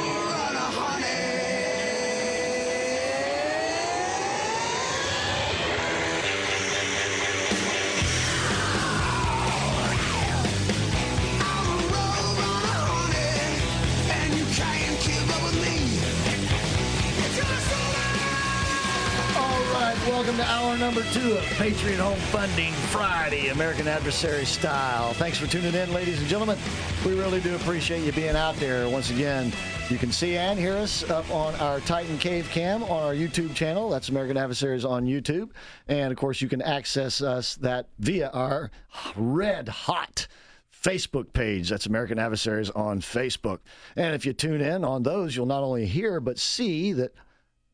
welcome 20.08 20.36
to 20.38 20.44
hour 20.44 20.74
number 20.78 21.02
two 21.12 21.32
of 21.32 21.44
Patriot 21.58 21.98
Home 21.98 22.18
Funding 22.18 22.72
Friday, 22.72 23.48
American 23.48 23.86
Adversary 23.86 24.46
style. 24.46 25.12
Thanks 25.12 25.36
for 25.36 25.46
tuning 25.46 25.74
in, 25.74 25.92
ladies 25.92 26.18
and 26.18 26.26
gentlemen. 26.26 26.56
We 27.04 27.12
really 27.12 27.40
do 27.40 27.54
appreciate 27.56 28.04
you 28.04 28.12
being 28.12 28.34
out 28.34 28.54
there. 28.56 28.88
Once 28.88 29.10
again, 29.10 29.52
you 29.90 29.98
can 29.98 30.10
see 30.10 30.38
and 30.38 30.58
hear 30.58 30.72
us 30.72 31.08
up 31.10 31.30
on 31.30 31.54
our 31.56 31.80
Titan 31.80 32.16
Cave 32.16 32.48
Cam 32.50 32.84
on 32.84 33.02
our 33.02 33.12
YouTube 33.12 33.54
channel. 33.54 33.90
That's 33.90 34.08
American 34.08 34.38
Adversaries 34.38 34.84
on 34.84 35.04
YouTube. 35.04 35.50
And 35.88 36.10
of 36.10 36.16
course, 36.16 36.40
you 36.40 36.48
can 36.48 36.62
access 36.62 37.20
us 37.20 37.56
that 37.56 37.88
via 37.98 38.30
our 38.30 38.70
red 39.14 39.68
hot 39.68 40.26
Facebook 40.72 41.34
page. 41.34 41.68
That's 41.68 41.84
American 41.84 42.18
Adversaries 42.18 42.70
on 42.70 43.00
Facebook. 43.00 43.58
And 43.94 44.14
if 44.14 44.24
you 44.24 44.32
tune 44.32 44.62
in 44.62 44.84
on 44.84 45.02
those, 45.02 45.36
you'll 45.36 45.44
not 45.44 45.62
only 45.62 45.84
hear 45.84 46.18
but 46.18 46.38
see 46.38 46.94
that 46.94 47.12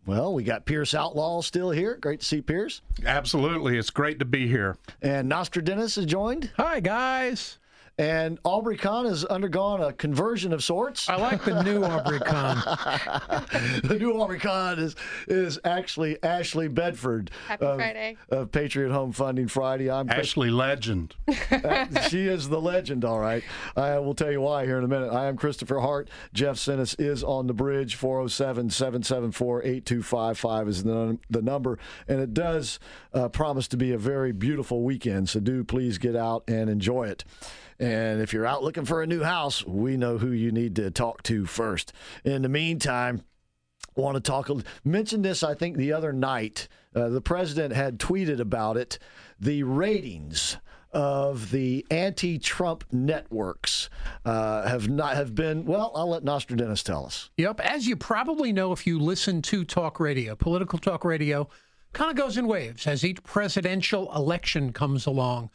well, 0.07 0.35
we 0.35 0.45
got 0.45 0.67
Pierce 0.67 0.95
Outlaw 0.95 1.41
still 1.41 1.71
here. 1.71 1.97
Great 1.97 2.21
to 2.21 2.27
see 2.27 2.43
Pierce. 2.43 2.83
Absolutely. 3.05 3.79
It's 3.79 3.91
great 3.91 4.19
to 4.19 4.25
be 4.25 4.47
here. 4.49 4.77
And 5.03 5.29
Nostradamus 5.29 5.97
is 5.99 6.07
joined. 6.07 6.51
Hi, 6.57 6.81
guys. 6.81 7.59
And 7.97 8.41
Aubrey 8.43 8.77
Kahn 8.77 9.05
has 9.05 9.25
undergone 9.25 9.81
a 9.81 9.93
conversion 9.93 10.53
of 10.53 10.65
sorts. 10.65 11.09
I 11.09 11.15
like 11.15 11.45
the 11.45 11.63
new 11.63 11.85
Aubrey 11.85 12.19
Kahn. 12.19 12.57
the 13.85 13.97
new 14.01 14.21
Aubrey 14.21 14.41
Kahn 14.41 14.81
is 14.81 14.97
is 15.29 15.61
actually 15.65 16.21
Ashley 16.21 16.67
Bedford. 16.67 17.31
Happy 17.47 17.65
of, 17.65 17.77
Friday. 17.77 18.17
Of 18.31 18.51
Patriot 18.51 18.91
Home 18.91 19.13
Funding 19.13 19.47
Friday. 19.47 19.89
I'm 19.89 20.09
Chris- 20.09 20.31
Ashley 20.31 20.51
Legend. 20.51 21.15
she 22.09 22.27
is 22.27 22.49
the 22.49 22.61
legend, 22.61 23.05
all 23.05 23.21
right. 23.21 23.45
I 23.77 23.99
will 24.01 24.15
tell 24.15 24.33
you 24.33 24.41
why 24.41 24.65
here 24.65 24.79
in 24.79 24.85
a 24.85 24.89
minute. 24.89 25.13
I 25.13 25.27
am 25.27 25.37
Christopher 25.37 25.79
Hart. 25.79 26.11
Jeff 26.33 26.57
Sinnis 26.57 26.99
is 26.99 27.23
on 27.23 27.47
the 27.47 27.55
bridge. 27.55 27.95
407 27.95 28.71
774 28.71 29.63
8255 29.63 30.69
is 30.69 30.83
the, 30.83 31.19
the 31.31 31.43
number. 31.43 31.79
And 32.09 32.21
it 32.21 32.35
does 32.35 32.81
uh, 33.13 33.29
promise 33.29 33.69
to 33.69 33.77
be 33.77 33.93
a 33.93 33.99
very 33.99 34.33
beautiful 34.33 34.83
weekend. 34.83 35.29
So 35.29 35.39
do 35.39 35.63
please 35.63 35.99
get 35.99 36.17
out 36.17 36.43
and 36.49 36.69
enjoy 36.69 37.05
it. 37.05 37.25
And 37.79 38.21
if 38.21 38.33
you're 38.33 38.47
out 38.47 38.63
looking 38.63 38.85
for 38.85 39.03
a 39.03 39.07
new 39.07 39.23
house, 39.23 39.65
we 39.67 39.97
know 39.97 40.19
who 40.19 40.31
you 40.31 40.53
need 40.53 40.77
to 40.77 40.91
talk 40.91 41.23
to 41.25 41.47
first. 41.47 41.93
In 42.25 42.43
the 42.43 42.49
meantime, 42.49 43.23
want 43.97 44.17
to 44.17 44.21
talk 44.21 44.51
mentioned 44.83 45.25
this 45.25 45.45
i 45.45 45.55
think 45.55 45.77
the 45.77 45.93
other 45.93 46.13
night 46.13 46.67
uh, 46.97 47.09
the 47.09 47.21
president 47.21 47.73
had 47.73 47.99
tweeted 47.99 48.41
about 48.41 48.77
it 48.77 48.99
the 49.39 49.63
ratings 49.63 50.57
of 50.93 51.51
the 51.53 51.87
anti-trump 51.91 52.85
networks 52.91 53.89
uh, 54.25 54.67
have 54.67 54.89
not 54.89 55.15
have 55.15 55.35
been 55.35 55.65
well 55.65 55.93
i'll 55.95 56.09
let 56.09 56.25
nostradamus 56.25 56.83
tell 56.83 57.07
us 57.07 57.31
Yep. 57.37 57.61
As 57.61 57.87
you 57.87 57.97
probably 57.97 58.53
know, 58.53 58.73
if 58.73 58.87
you 58.87 58.99
listen 58.99 59.43
to 59.43 59.65
talk 59.65 59.99
radio, 59.99 60.37
political 60.37 60.79
talk 60.79 61.05
radio 61.05 61.49
kind 61.93 62.11
of 62.11 62.17
goes 62.17 62.37
in 62.37 62.47
waves 62.47 62.87
as 62.87 63.05
each 63.05 63.23
presidential 63.23 64.13
election 64.15 64.73
comes 64.73 65.07
along. 65.07 65.51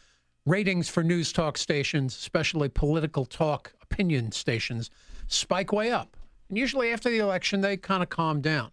Ratings 0.46 0.90
for 0.90 1.04
news 1.04 1.32
talk 1.32 1.58
stations, 1.58 2.16
especially 2.16 2.70
political 2.70 3.26
talk 3.26 3.74
opinion 3.82 4.32
stations, 4.32 4.90
spike 5.28 5.72
way 5.72 5.92
up. 5.92 6.16
And 6.48 6.58
usually 6.58 6.92
after 6.92 7.10
the 7.10 7.20
election, 7.20 7.62
they 7.62 7.78
kind 7.78 8.02
of 8.02 8.10
calm 8.10 8.42
down. 8.42 8.72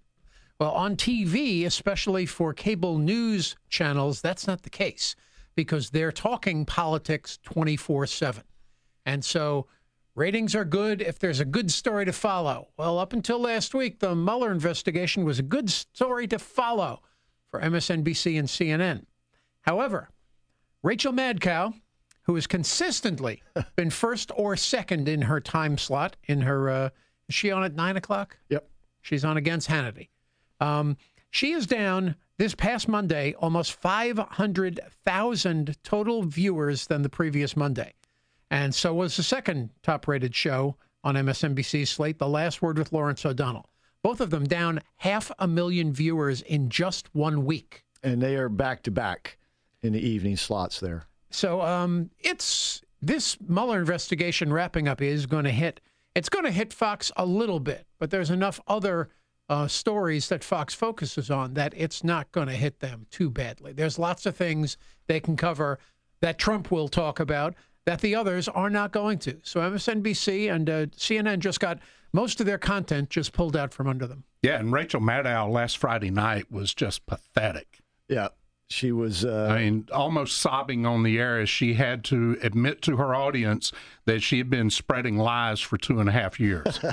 Well, 0.58 0.72
on 0.72 0.96
TV, 0.96 1.66
especially 1.66 2.24
for 2.24 2.54
cable 2.54 2.98
news 2.98 3.56
channels, 3.68 4.22
that's 4.22 4.46
not 4.46 4.62
the 4.62 4.70
case 4.70 5.14
because 5.54 5.90
they're 5.90 6.12
talking 6.12 6.64
politics 6.64 7.38
24 7.42 8.06
7. 8.06 8.42
And 9.04 9.24
so 9.24 9.66
ratings 10.14 10.54
are 10.54 10.64
good 10.64 11.02
if 11.02 11.18
there's 11.18 11.40
a 11.40 11.44
good 11.44 11.70
story 11.70 12.06
to 12.06 12.12
follow. 12.12 12.68
Well, 12.78 12.98
up 12.98 13.12
until 13.12 13.38
last 13.38 13.74
week, 13.74 13.98
the 13.98 14.14
Mueller 14.14 14.50
investigation 14.50 15.24
was 15.24 15.38
a 15.38 15.42
good 15.42 15.68
story 15.68 16.26
to 16.28 16.38
follow 16.38 17.02
for 17.50 17.60
MSNBC 17.60 18.38
and 18.38 18.48
CNN. 18.48 19.04
However, 19.62 20.10
Rachel 20.86 21.12
Madcow, 21.12 21.74
who 22.22 22.36
has 22.36 22.46
consistently 22.46 23.42
been 23.74 23.90
first 23.90 24.30
or 24.36 24.56
second 24.56 25.08
in 25.08 25.22
her 25.22 25.40
time 25.40 25.78
slot, 25.78 26.16
in 26.28 26.42
her, 26.42 26.70
uh, 26.70 26.90
is 27.28 27.34
she 27.34 27.50
on 27.50 27.64
at 27.64 27.74
nine 27.74 27.96
o'clock? 27.96 28.38
Yep. 28.50 28.70
She's 29.02 29.24
on 29.24 29.36
against 29.36 29.68
Hannity. 29.68 30.10
Um, 30.60 30.96
she 31.30 31.50
is 31.50 31.66
down 31.66 32.14
this 32.38 32.54
past 32.54 32.86
Monday 32.86 33.34
almost 33.40 33.72
500,000 33.72 35.76
total 35.82 36.22
viewers 36.22 36.86
than 36.86 37.02
the 37.02 37.08
previous 37.08 37.56
Monday. 37.56 37.92
And 38.52 38.72
so 38.72 38.94
was 38.94 39.16
the 39.16 39.24
second 39.24 39.70
top 39.82 40.06
rated 40.06 40.36
show 40.36 40.76
on 41.02 41.16
MSNBC's 41.16 41.90
slate, 41.90 42.20
The 42.20 42.28
Last 42.28 42.62
Word 42.62 42.78
with 42.78 42.92
Lawrence 42.92 43.26
O'Donnell. 43.26 43.68
Both 44.04 44.20
of 44.20 44.30
them 44.30 44.44
down 44.44 44.82
half 44.98 45.32
a 45.40 45.48
million 45.48 45.92
viewers 45.92 46.42
in 46.42 46.70
just 46.70 47.12
one 47.12 47.44
week. 47.44 47.82
and 48.04 48.22
they 48.22 48.36
are 48.36 48.48
back 48.48 48.84
to 48.84 48.92
back 48.92 49.36
in 49.86 49.92
the 49.92 50.06
evening 50.06 50.36
slots 50.36 50.80
there 50.80 51.06
So 51.30 51.60
um, 51.62 52.10
it's 52.18 52.82
this 53.00 53.38
Mueller 53.40 53.78
investigation 53.78 54.52
wrapping 54.52 54.88
up 54.88 55.00
is 55.00 55.26
going 55.26 55.44
to 55.44 55.50
hit. 55.50 55.80
It's 56.14 56.28
going 56.28 56.44
to 56.44 56.50
hit 56.50 56.72
Fox 56.72 57.12
a 57.16 57.26
little 57.26 57.60
bit, 57.60 57.86
but 57.98 58.10
there's 58.10 58.30
enough 58.30 58.58
other 58.66 59.10
uh, 59.48 59.68
stories 59.68 60.28
that 60.28 60.42
Fox 60.42 60.74
focuses 60.74 61.30
on 61.30 61.54
that 61.54 61.72
it's 61.76 62.02
not 62.02 62.32
going 62.32 62.48
to 62.48 62.54
hit 62.54 62.80
them 62.80 63.06
too 63.10 63.30
badly. 63.30 63.72
There's 63.72 63.98
lots 63.98 64.26
of 64.26 64.34
things 64.34 64.76
they 65.06 65.20
can 65.20 65.36
cover 65.36 65.78
that 66.20 66.38
Trump 66.38 66.70
will 66.70 66.88
talk 66.88 67.20
about 67.20 67.54
that 67.84 68.00
the 68.00 68.14
others 68.14 68.48
are 68.48 68.70
not 68.70 68.92
going 68.92 69.18
to. 69.20 69.38
So 69.42 69.60
MSNBC 69.60 70.52
and 70.52 70.68
uh, 70.68 70.86
CNN 70.86 71.38
just 71.38 71.60
got 71.60 71.78
most 72.12 72.40
of 72.40 72.46
their 72.46 72.58
content 72.58 73.10
just 73.10 73.32
pulled 73.32 73.56
out 73.56 73.72
from 73.72 73.86
under 73.86 74.06
them. 74.06 74.24
Yeah, 74.42 74.58
and 74.58 74.72
Rachel 74.72 75.00
Maddow 75.00 75.50
last 75.50 75.78
Friday 75.78 76.10
night 76.10 76.50
was 76.50 76.74
just 76.74 77.06
pathetic. 77.06 77.80
Yeah, 78.08 78.28
she 78.68 78.90
was. 78.90 79.24
Uh, 79.24 79.48
I 79.50 79.58
mean, 79.60 79.88
almost 79.92 80.38
sobbing 80.38 80.84
on 80.86 81.02
the 81.02 81.18
air 81.18 81.38
as 81.38 81.48
she 81.48 81.74
had 81.74 82.02
to 82.04 82.36
admit 82.42 82.82
to 82.82 82.96
her 82.96 83.14
audience 83.14 83.72
that 84.06 84.22
she 84.22 84.38
had 84.38 84.50
been 84.50 84.70
spreading 84.70 85.16
lies 85.16 85.60
for 85.60 85.78
two 85.78 86.00
and 86.00 86.08
a 86.08 86.12
half 86.12 86.40
years. 86.40 86.80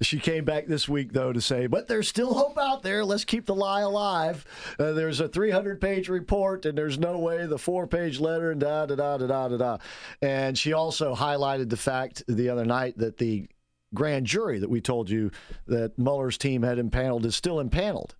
She 0.00 0.20
came 0.20 0.44
back 0.44 0.66
this 0.66 0.88
week, 0.88 1.12
though, 1.12 1.32
to 1.32 1.40
say, 1.40 1.66
but 1.66 1.88
there's 1.88 2.06
still 2.06 2.32
hope 2.32 2.56
out 2.56 2.84
there. 2.84 3.04
Let's 3.04 3.24
keep 3.24 3.46
the 3.46 3.54
lie 3.54 3.80
alive. 3.80 4.44
Uh, 4.78 4.92
there's 4.92 5.18
a 5.18 5.26
300 5.26 5.80
page 5.80 6.08
report, 6.08 6.66
and 6.66 6.78
there's 6.78 7.00
no 7.00 7.18
way 7.18 7.46
the 7.46 7.58
four 7.58 7.88
page 7.88 8.20
letter, 8.20 8.52
and 8.52 8.60
da 8.60 8.86
da 8.86 8.94
da 8.94 9.16
da 9.18 9.26
da 9.26 9.48
da 9.48 9.56
da. 9.56 9.78
And 10.22 10.56
she 10.56 10.72
also 10.72 11.16
highlighted 11.16 11.68
the 11.68 11.76
fact 11.76 12.22
the 12.28 12.48
other 12.48 12.64
night 12.64 12.96
that 12.98 13.16
the 13.16 13.48
grand 13.92 14.26
jury 14.26 14.60
that 14.60 14.70
we 14.70 14.80
told 14.80 15.10
you 15.10 15.32
that 15.66 15.98
Mueller's 15.98 16.38
team 16.38 16.62
had 16.62 16.78
impaneled 16.78 17.26
is 17.26 17.34
still 17.34 17.58
impaneled. 17.58 18.14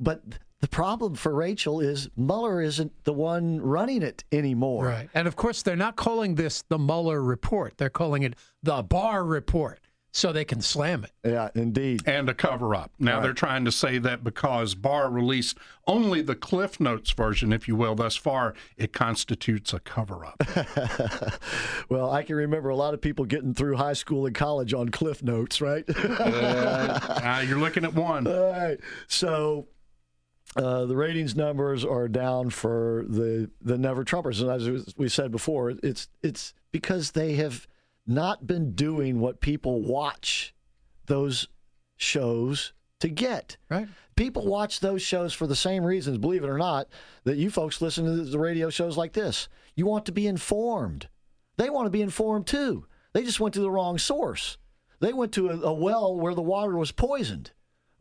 But 0.00 0.24
the 0.60 0.68
problem 0.68 1.14
for 1.14 1.34
Rachel 1.34 1.80
is 1.80 2.08
Mueller 2.16 2.60
isn't 2.60 2.92
the 3.04 3.12
one 3.12 3.60
running 3.60 4.02
it 4.02 4.24
anymore. 4.32 4.86
Right. 4.86 5.08
And 5.14 5.26
of 5.26 5.36
course, 5.36 5.62
they're 5.62 5.76
not 5.76 5.96
calling 5.96 6.34
this 6.34 6.62
the 6.68 6.78
Mueller 6.78 7.22
report. 7.22 7.78
They're 7.78 7.88
calling 7.90 8.22
it 8.22 8.34
the 8.62 8.82
Barr 8.82 9.24
report 9.24 9.80
so 10.12 10.32
they 10.32 10.44
can 10.44 10.60
slam 10.60 11.04
it. 11.04 11.12
Yeah, 11.24 11.50
indeed. 11.54 12.02
and 12.04 12.28
a 12.28 12.34
cover 12.34 12.74
up. 12.74 12.90
Now 12.98 13.14
Right. 13.18 13.22
they're 13.22 13.32
trying 13.32 13.64
to 13.64 13.70
say 13.72 13.98
that 13.98 14.24
because 14.24 14.74
Barr 14.74 15.08
released 15.08 15.56
only 15.86 16.20
the 16.20 16.34
Cliff 16.34 16.80
Notes 16.80 17.12
version, 17.12 17.52
if 17.52 17.68
you 17.68 17.76
will, 17.76 17.94
thus 17.94 18.16
far, 18.16 18.54
it 18.76 18.92
constitutes 18.92 19.72
a 19.72 19.78
cover 19.80 20.24
up. 20.26 20.42
Well, 21.88 22.10
I 22.10 22.22
can 22.22 22.36
remember 22.36 22.68
a 22.68 22.76
lot 22.76 22.92
of 22.94 23.00
people 23.00 23.24
getting 23.24 23.54
through 23.54 23.76
high 23.76 23.94
school 23.94 24.26
and 24.26 24.34
college 24.34 24.74
on 24.74 24.88
Cliff 24.90 25.22
Notes, 25.22 25.60
right? 25.60 25.84
uh, 25.96 27.42
you're 27.46 27.58
looking 27.58 27.84
at 27.84 27.94
one. 27.94 28.26
All 28.26 28.50
right. 28.52 28.78
So 29.08 29.66
uh, 30.56 30.84
the 30.84 30.96
ratings 30.96 31.36
numbers 31.36 31.84
are 31.84 32.08
down 32.08 32.50
for 32.50 33.04
the 33.08 33.50
the 33.60 33.78
Never 33.78 34.04
Trumpers, 34.04 34.40
and 34.40 34.50
as 34.50 34.94
we 34.96 35.08
said 35.08 35.30
before, 35.30 35.74
it's 35.82 36.08
it's 36.22 36.54
because 36.72 37.12
they 37.12 37.34
have 37.34 37.68
not 38.06 38.46
been 38.46 38.72
doing 38.72 39.20
what 39.20 39.40
people 39.40 39.80
watch 39.82 40.54
those 41.06 41.48
shows 41.96 42.72
to 42.98 43.08
get. 43.08 43.56
Right. 43.68 43.88
People 44.16 44.46
watch 44.46 44.80
those 44.80 45.02
shows 45.02 45.32
for 45.32 45.46
the 45.46 45.56
same 45.56 45.84
reasons, 45.84 46.18
believe 46.18 46.44
it 46.44 46.50
or 46.50 46.58
not, 46.58 46.88
that 47.24 47.36
you 47.36 47.50
folks 47.50 47.80
listen 47.80 48.04
to 48.04 48.24
the 48.24 48.38
radio 48.38 48.70
shows 48.70 48.96
like 48.96 49.12
this. 49.12 49.48
You 49.76 49.86
want 49.86 50.04
to 50.06 50.12
be 50.12 50.26
informed. 50.26 51.08
They 51.56 51.70
want 51.70 51.86
to 51.86 51.90
be 51.90 52.02
informed 52.02 52.46
too. 52.46 52.86
They 53.12 53.22
just 53.22 53.40
went 53.40 53.54
to 53.54 53.60
the 53.60 53.70
wrong 53.70 53.98
source. 53.98 54.58
They 55.00 55.12
went 55.12 55.32
to 55.32 55.48
a, 55.48 55.60
a 55.60 55.72
well 55.72 56.14
where 56.16 56.34
the 56.34 56.42
water 56.42 56.76
was 56.76 56.92
poisoned. 56.92 57.52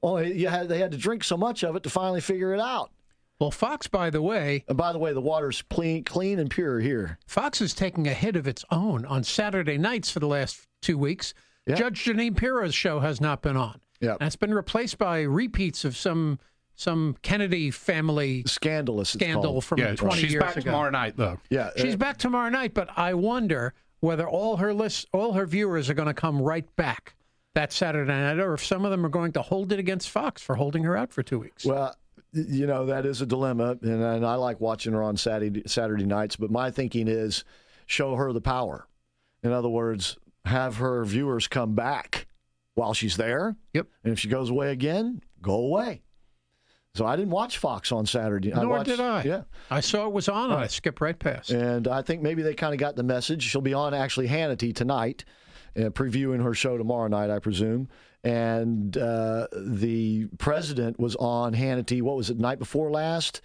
Only 0.03 0.37
you 0.37 0.47
had 0.47 0.69
they 0.69 0.79
had 0.79 0.91
to 0.91 0.97
drink 0.97 1.23
so 1.23 1.37
much 1.37 1.63
of 1.63 1.75
it 1.75 1.83
to 1.83 1.89
finally 1.89 2.21
figure 2.21 2.53
it 2.53 2.59
out. 2.59 2.91
Well, 3.39 3.51
Fox, 3.51 3.87
by 3.87 4.09
the 4.09 4.21
way, 4.21 4.65
And 4.67 4.77
by 4.77 4.91
the 4.91 4.99
way, 4.99 5.13
the 5.13 5.21
water's 5.21 5.61
clean, 5.61 6.03
clean 6.03 6.39
and 6.39 6.49
pure 6.49 6.81
here. 6.81 7.17
Fox 7.25 7.61
is 7.61 7.73
taking 7.73 8.05
a 8.07 8.13
hit 8.13 8.35
of 8.35 8.47
its 8.47 8.65
own 8.69 9.05
on 9.05 9.23
Saturday 9.23 9.77
nights 9.77 10.11
for 10.11 10.19
the 10.19 10.27
last 10.27 10.67
two 10.81 10.97
weeks. 10.97 11.33
Judge 11.73 12.03
Jeanine 12.03 12.35
Pirro's 12.35 12.73
show 12.75 12.99
has 12.99 13.21
not 13.21 13.41
been 13.41 13.55
on. 13.55 13.79
Yeah. 14.01 14.13
And 14.19 14.23
it's 14.27 14.35
been 14.35 14.53
replaced 14.53 14.97
by 14.97 15.21
repeats 15.21 15.85
of 15.85 15.95
some 15.95 16.39
some 16.75 17.15
Kennedy 17.21 17.71
family 17.71 18.43
scandalous 18.47 19.09
scandal 19.09 19.43
called. 19.51 19.65
from 19.65 19.79
Yeah, 19.79 19.95
20 19.95 20.15
she's 20.21 20.31
years 20.31 20.41
back 20.43 20.55
ago. 20.55 20.65
tomorrow 20.71 20.89
night, 20.89 21.15
though. 21.17 21.37
Yeah, 21.49 21.69
She's 21.77 21.93
uh, 21.95 21.97
back 21.97 22.17
tomorrow 22.17 22.49
night, 22.49 22.73
but 22.73 22.89
I 22.97 23.13
wonder 23.13 23.73
whether 23.99 24.27
all 24.27 24.57
her 24.57 24.73
lists, 24.73 25.05
all 25.13 25.33
her 25.33 25.45
viewers 25.45 25.89
are 25.89 25.93
going 25.93 26.07
to 26.07 26.13
come 26.13 26.41
right 26.41 26.73
back 26.77 27.15
that 27.55 27.73
Saturday 27.73 28.11
night, 28.11 28.39
or 28.39 28.53
if 28.53 28.65
some 28.65 28.85
of 28.85 28.91
them 28.91 29.05
are 29.05 29.09
going 29.09 29.31
to 29.33 29.41
hold 29.41 29.71
it 29.71 29.79
against 29.79 30.09
Fox 30.09 30.41
for 30.41 30.55
holding 30.55 30.83
her 30.83 30.95
out 30.95 31.11
for 31.11 31.23
two 31.23 31.39
weeks. 31.39 31.65
Well, 31.65 31.95
you 32.31 32.67
know 32.67 32.85
that 32.85 33.05
is 33.05 33.21
a 33.21 33.25
dilemma, 33.25 33.77
and, 33.81 34.03
and 34.03 34.25
I 34.25 34.35
like 34.35 34.59
watching 34.59 34.93
her 34.93 35.01
on 35.01 35.17
Saturday 35.17 35.63
Saturday 35.65 36.05
nights. 36.05 36.35
But 36.35 36.51
my 36.51 36.69
thinking 36.71 37.07
is, 37.07 37.43
show 37.87 38.15
her 38.15 38.31
the 38.33 38.41
power. 38.41 38.87
In 39.41 39.51
other 39.51 39.69
words, 39.69 40.17
have 40.45 40.77
her 40.77 41.03
viewers 41.05 41.47
come 41.47 41.73
back 41.73 42.27
while 42.75 42.93
she's 42.93 43.17
there. 43.17 43.55
Yep. 43.73 43.87
And 44.03 44.13
if 44.13 44.19
she 44.19 44.27
goes 44.27 44.49
away 44.49 44.71
again, 44.71 45.21
go 45.41 45.55
away. 45.55 46.03
So 46.95 47.05
I 47.05 47.15
didn't 47.15 47.31
watch 47.31 47.57
Fox 47.57 47.91
on 47.91 48.05
Saturday. 48.05 48.51
Nor 48.51 48.67
watched, 48.67 48.89
did 48.89 48.99
I. 48.99 49.23
Yeah. 49.23 49.43
I 49.69 49.79
saw 49.79 50.07
it 50.07 50.11
was 50.11 50.27
on, 50.27 50.51
and 50.51 50.59
I 50.59 50.67
skipped 50.67 51.01
right 51.01 51.17
past. 51.17 51.51
And 51.51 51.87
I 51.87 52.01
think 52.01 52.21
maybe 52.21 52.41
they 52.41 52.53
kind 52.53 52.73
of 52.73 52.79
got 52.79 52.95
the 52.95 53.03
message. 53.03 53.43
She'll 53.43 53.61
be 53.61 53.73
on 53.73 53.93
actually 53.93 54.27
Hannity 54.27 54.75
tonight, 54.75 55.23
previewing 55.89 56.43
her 56.43 56.53
show 56.53 56.77
tomorrow 56.77 57.07
night, 57.07 57.29
I 57.29 57.39
presume. 57.39 57.87
And 58.23 58.97
uh, 58.97 59.47
the 59.55 60.27
president 60.37 60.99
was 60.99 61.15
on 61.15 61.53
Hannity. 61.53 62.01
What 62.01 62.17
was 62.17 62.29
it, 62.29 62.37
night 62.37 62.59
before 62.59 62.91
last? 62.91 63.41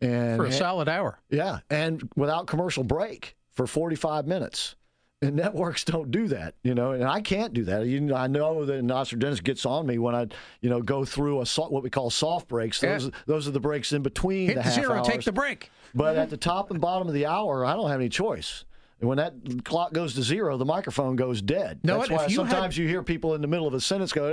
And 0.00 0.36
For 0.36 0.44
a 0.46 0.52
solid 0.52 0.88
hour. 0.88 1.18
Yeah, 1.30 1.58
and 1.70 2.08
without 2.14 2.46
commercial 2.46 2.84
break 2.84 3.36
for 3.52 3.66
45 3.66 4.26
minutes. 4.26 4.76
And 5.20 5.34
networks 5.34 5.82
don't 5.82 6.12
do 6.12 6.28
that, 6.28 6.54
you 6.62 6.76
know, 6.76 6.92
and 6.92 7.02
I 7.02 7.20
can't 7.20 7.52
do 7.52 7.64
that. 7.64 7.86
You 7.86 7.98
know, 7.98 8.14
I 8.14 8.28
know 8.28 8.64
that 8.64 8.80
Nostradamus 8.84 9.40
gets 9.40 9.66
on 9.66 9.84
me 9.84 9.98
when 9.98 10.14
I, 10.14 10.28
you 10.60 10.70
know, 10.70 10.80
go 10.80 11.04
through 11.04 11.40
a 11.40 11.46
so- 11.46 11.68
what 11.68 11.82
we 11.82 11.90
call 11.90 12.08
soft 12.10 12.46
breaks. 12.46 12.80
Those 12.80 13.06
Yeah. 13.06 13.10
those 13.26 13.48
are 13.48 13.50
the 13.50 13.58
breaks 13.58 13.92
in 13.92 14.02
between 14.02 14.46
Hit 14.46 14.54
the 14.54 14.62
half 14.62 14.74
zero, 14.74 15.02
take 15.02 15.24
the 15.24 15.32
break. 15.32 15.72
But 15.92 16.14
at 16.16 16.30
the 16.30 16.36
top 16.36 16.70
and 16.70 16.80
bottom 16.80 17.08
of 17.08 17.14
the 17.14 17.26
hour, 17.26 17.64
I 17.64 17.74
don't 17.74 17.90
have 17.90 17.98
any 17.98 18.08
choice. 18.08 18.64
And 19.00 19.08
when 19.08 19.18
that 19.18 19.64
clock 19.64 19.92
goes 19.92 20.14
to 20.14 20.22
zero, 20.22 20.56
the 20.56 20.64
microphone 20.64 21.14
goes 21.16 21.40
dead. 21.40 21.80
No, 21.84 21.98
That's 21.98 22.10
if 22.10 22.16
why 22.16 22.22
you 22.26 22.40
had- 22.40 22.50
sometimes 22.50 22.76
you 22.76 22.88
hear 22.88 23.02
people 23.02 23.34
in 23.34 23.40
the 23.40 23.46
middle 23.48 23.66
of 23.66 23.74
a 23.74 23.80
sentence 23.80 24.12
go. 24.12 24.26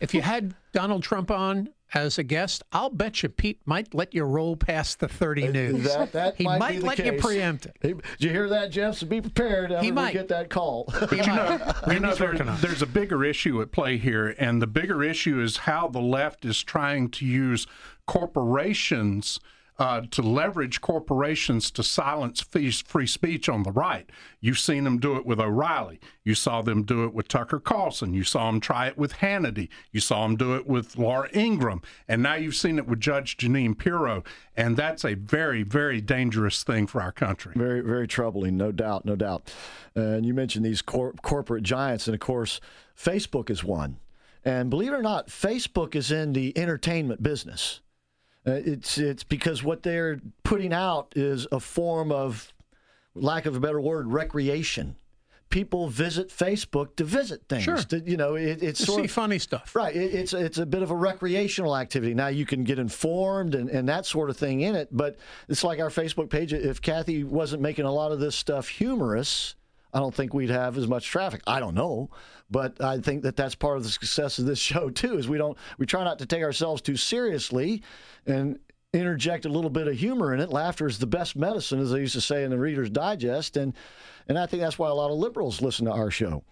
If 0.00 0.14
you 0.14 0.20
had 0.22 0.54
Donald 0.72 1.02
Trump 1.04 1.30
on 1.30 1.68
as 1.94 2.18
a 2.18 2.22
guest, 2.24 2.62
I'll 2.72 2.90
bet 2.90 3.22
you 3.22 3.28
Pete 3.28 3.60
might 3.66 3.94
let 3.94 4.14
you 4.14 4.24
roll 4.24 4.56
past 4.56 4.98
the 5.00 5.06
30 5.08 5.48
news. 5.48 5.84
That, 5.84 6.12
that 6.12 6.36
he 6.36 6.44
might, 6.44 6.58
might 6.58 6.72
be 6.72 6.78
the 6.78 6.86
let 6.86 6.98
you 7.04 7.12
preempt 7.20 7.66
it. 7.66 7.76
Hey, 7.80 7.92
Did 7.92 8.02
you 8.18 8.30
hear 8.30 8.48
that, 8.48 8.70
Jeff? 8.70 8.96
So 8.96 9.06
be 9.06 9.20
prepared. 9.20 9.70
He 9.70 9.76
He 9.86 9.90
might. 9.92 10.06
might 10.06 10.12
get 10.14 10.28
that 10.28 10.48
call. 10.50 10.86
But 10.88 11.12
you 11.12 11.18
know, 11.26 11.72
you 11.88 12.00
know 12.00 12.14
there- 12.14 12.34
there's 12.34 12.82
a 12.82 12.86
bigger 12.86 13.24
issue 13.24 13.60
at 13.62 13.70
play 13.70 13.96
here, 13.98 14.34
and 14.38 14.60
the 14.62 14.66
bigger 14.66 15.02
issue 15.04 15.40
is 15.40 15.58
how 15.58 15.86
the 15.88 16.00
left 16.00 16.44
is 16.44 16.62
trying 16.64 17.08
to 17.10 17.24
use 17.26 17.66
corporations 18.06 19.38
uh, 19.78 20.02
to 20.10 20.22
leverage 20.22 20.80
corporations 20.80 21.70
to 21.70 21.82
silence 21.82 22.40
free, 22.40 23.06
speech 23.06 23.48
on 23.48 23.62
the 23.62 23.72
right. 23.72 24.08
You've 24.40 24.58
seen 24.58 24.84
them 24.84 24.98
do 24.98 25.16
it 25.16 25.24
with 25.24 25.40
O'Reilly. 25.40 25.98
You 26.24 26.34
saw 26.34 26.62
them 26.62 26.82
do 26.82 27.04
it 27.04 27.14
with 27.14 27.28
Tucker 27.28 27.58
Carlson. 27.58 28.12
You 28.12 28.22
saw 28.22 28.50
them 28.50 28.60
try 28.60 28.86
it 28.86 28.98
with 28.98 29.14
Hannity. 29.14 29.68
You 29.90 30.00
saw 30.00 30.22
them 30.26 30.36
do 30.36 30.54
it 30.54 30.66
with 30.66 30.98
Laura 30.98 31.28
Ingraham. 31.34 31.82
And 32.06 32.22
now 32.22 32.34
you've 32.34 32.54
seen 32.54 32.78
it 32.78 32.86
with 32.86 33.00
Judge 33.00 33.36
Jeanine 33.36 33.76
Pirro. 33.76 34.22
And 34.56 34.76
that's 34.76 35.04
a 35.04 35.14
very, 35.14 35.62
very 35.62 36.00
dangerous 36.00 36.62
thing 36.62 36.86
for 36.86 37.00
our 37.00 37.12
country. 37.12 37.54
Very, 37.56 37.80
very 37.80 38.06
troubling, 38.06 38.56
no 38.56 38.72
doubt, 38.72 39.04
no 39.04 39.16
doubt. 39.16 39.52
and 39.94 40.26
you 40.26 40.34
mentioned 40.34 40.64
these 40.64 40.82
cor- 40.82 41.14
corporate 41.22 41.62
giants, 41.62 42.06
and 42.06 42.14
of 42.14 42.20
course, 42.20 42.60
Facebook 42.96 43.50
is 43.50 43.64
one. 43.64 43.98
And 44.44 44.70
believe 44.70 44.92
it 44.92 44.96
or 44.96 45.02
not, 45.02 45.28
Facebook 45.28 45.94
is 45.94 46.10
in 46.10 46.32
the 46.32 46.56
entertainment 46.58 47.22
business. 47.22 47.80
Uh, 48.46 48.52
it's 48.52 48.98
it's 48.98 49.24
because 49.24 49.62
what 49.62 49.82
they're 49.82 50.20
putting 50.42 50.72
out 50.72 51.12
is 51.14 51.46
a 51.52 51.60
form 51.60 52.10
of, 52.10 52.52
lack 53.14 53.46
of 53.46 53.56
a 53.56 53.60
better 53.60 53.80
word, 53.80 54.08
recreation. 54.12 54.96
People 55.48 55.88
visit 55.88 56.30
Facebook 56.30 56.96
to 56.96 57.04
visit 57.04 57.42
things. 57.46 57.64
Sure. 57.64 57.76
To, 57.76 58.00
you 58.00 58.16
know, 58.16 58.36
it, 58.36 58.62
it's 58.62 58.80
To 58.80 58.86
sort 58.86 59.00
see 59.00 59.04
of, 59.04 59.10
funny 59.10 59.38
stuff. 59.38 59.76
Right. 59.76 59.94
It, 59.94 60.14
it's 60.14 60.32
it's 60.32 60.56
a 60.56 60.64
bit 60.64 60.82
of 60.82 60.90
a 60.90 60.96
recreational 60.96 61.76
activity. 61.76 62.14
Now 62.14 62.28
you 62.28 62.46
can 62.46 62.64
get 62.64 62.78
informed 62.78 63.54
and, 63.54 63.68
and 63.68 63.86
that 63.88 64.06
sort 64.06 64.30
of 64.30 64.36
thing 64.38 64.62
in 64.62 64.74
it, 64.74 64.88
but 64.90 65.18
it's 65.48 65.62
like 65.62 65.78
our 65.78 65.90
Facebook 65.90 66.30
page. 66.30 66.54
If 66.54 66.80
Kathy 66.80 67.22
wasn't 67.22 67.60
making 67.60 67.84
a 67.84 67.92
lot 67.92 68.12
of 68.12 68.18
this 68.18 68.34
stuff 68.34 68.66
humorous, 68.66 69.54
I 69.92 69.98
don't 69.98 70.14
think 70.14 70.32
we'd 70.32 70.48
have 70.48 70.78
as 70.78 70.88
much 70.88 71.06
traffic. 71.06 71.42
I 71.46 71.60
don't 71.60 71.74
know, 71.74 72.08
but 72.52 72.80
I 72.80 72.98
think 72.98 73.22
that 73.22 73.34
that's 73.34 73.54
part 73.54 73.78
of 73.78 73.82
the 73.82 73.88
success 73.88 74.38
of 74.38 74.46
this 74.46 74.58
show 74.70 74.90
too. 74.90 75.18
Is 75.18 75.28
we 75.28 75.38
don't 75.38 75.58
we 75.78 75.86
try 75.86 76.04
not 76.04 76.18
to 76.20 76.26
take 76.26 76.42
ourselves 76.42 76.82
too 76.82 76.96
seriously, 76.96 77.82
and 78.26 78.58
interject 78.92 79.46
a 79.46 79.48
little 79.48 79.70
bit 79.70 79.88
of 79.88 79.94
humor 79.94 80.34
in 80.34 80.40
it. 80.40 80.50
Laughter 80.50 80.86
is 80.86 80.98
the 80.98 81.06
best 81.06 81.34
medicine, 81.34 81.80
as 81.80 81.90
they 81.90 82.00
used 82.00 82.14
to 82.14 82.20
say 82.20 82.44
in 82.44 82.50
the 82.50 82.58
Reader's 82.58 82.90
Digest, 82.90 83.56
and 83.56 83.74
and 84.28 84.38
I 84.38 84.46
think 84.46 84.62
that's 84.62 84.78
why 84.78 84.88
a 84.88 84.94
lot 84.94 85.10
of 85.10 85.18
liberals 85.18 85.62
listen 85.62 85.86
to 85.86 85.92
our 85.92 86.10
show, 86.10 86.44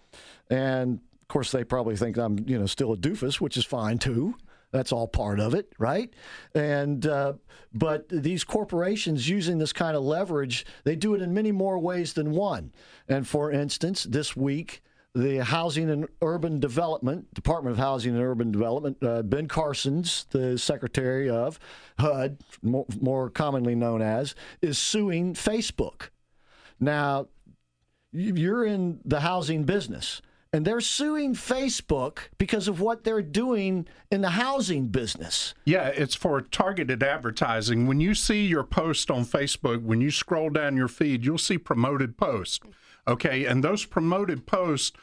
and 0.49 0.99
of 1.21 1.27
course 1.27 1.51
they 1.51 1.63
probably 1.63 1.95
think 1.95 2.17
I'm 2.17 2.39
you 2.47 2.59
know 2.59 2.65
still 2.65 2.93
a 2.93 2.97
doofus, 2.97 3.39
which 3.39 3.55
is 3.55 3.65
fine 3.65 3.99
too. 3.99 4.35
That's 4.71 4.93
all 4.93 5.07
part 5.07 5.41
of 5.41 5.53
it, 5.53 5.73
right? 5.77 6.13
And 6.55 7.05
uh, 7.05 7.33
but 7.73 8.07
these 8.09 8.43
corporations 8.43 9.29
using 9.29 9.57
this 9.57 9.73
kind 9.73 9.95
of 9.95 10.03
leverage, 10.03 10.65
they 10.85 10.95
do 10.95 11.13
it 11.13 11.21
in 11.21 11.33
many 11.33 11.51
more 11.51 11.77
ways 11.77 12.13
than 12.13 12.31
one. 12.31 12.71
And 13.07 13.27
for 13.27 13.51
instance, 13.51 14.03
this 14.03 14.35
week, 14.35 14.81
the 15.13 15.43
Housing 15.43 15.89
and 15.89 16.07
Urban 16.21 16.59
Development 16.59 17.31
Department 17.33 17.73
of 17.73 17.79
Housing 17.79 18.15
and 18.15 18.23
Urban 18.23 18.51
Development, 18.51 18.97
uh, 19.03 19.21
Ben 19.23 19.47
Carson's 19.47 20.25
the 20.31 20.57
secretary 20.57 21.29
of 21.29 21.59
HUD, 21.99 22.37
more, 22.61 22.85
more 22.99 23.29
commonly 23.29 23.75
known 23.75 24.01
as, 24.01 24.35
is 24.61 24.77
suing 24.77 25.33
Facebook. 25.33 26.09
Now, 26.79 27.27
you're 28.11 28.65
in 28.65 28.99
the 29.05 29.21
housing 29.21 29.63
business 29.63 30.21
and 30.53 30.65
they're 30.65 30.81
suing 30.81 31.33
Facebook 31.33 32.19
because 32.37 32.67
of 32.67 32.81
what 32.81 33.03
they're 33.03 33.21
doing 33.21 33.87
in 34.11 34.21
the 34.21 34.31
housing 34.31 34.87
business. 34.87 35.53
Yeah, 35.63 35.87
it's 35.87 36.15
for 36.15 36.41
targeted 36.41 37.01
advertising. 37.03 37.87
When 37.87 38.01
you 38.01 38.13
see 38.13 38.45
your 38.45 38.65
post 38.65 39.09
on 39.09 39.23
Facebook, 39.23 39.81
when 39.81 40.01
you 40.01 40.11
scroll 40.11 40.49
down 40.49 40.75
your 40.75 40.89
feed, 40.89 41.23
you'll 41.23 41.37
see 41.37 41.57
promoted 41.57 42.17
posts. 42.17 42.59
Okay, 43.07 43.45
and 43.45 43.63
those 43.63 43.85
promoted 43.85 44.45
posts 44.45 44.95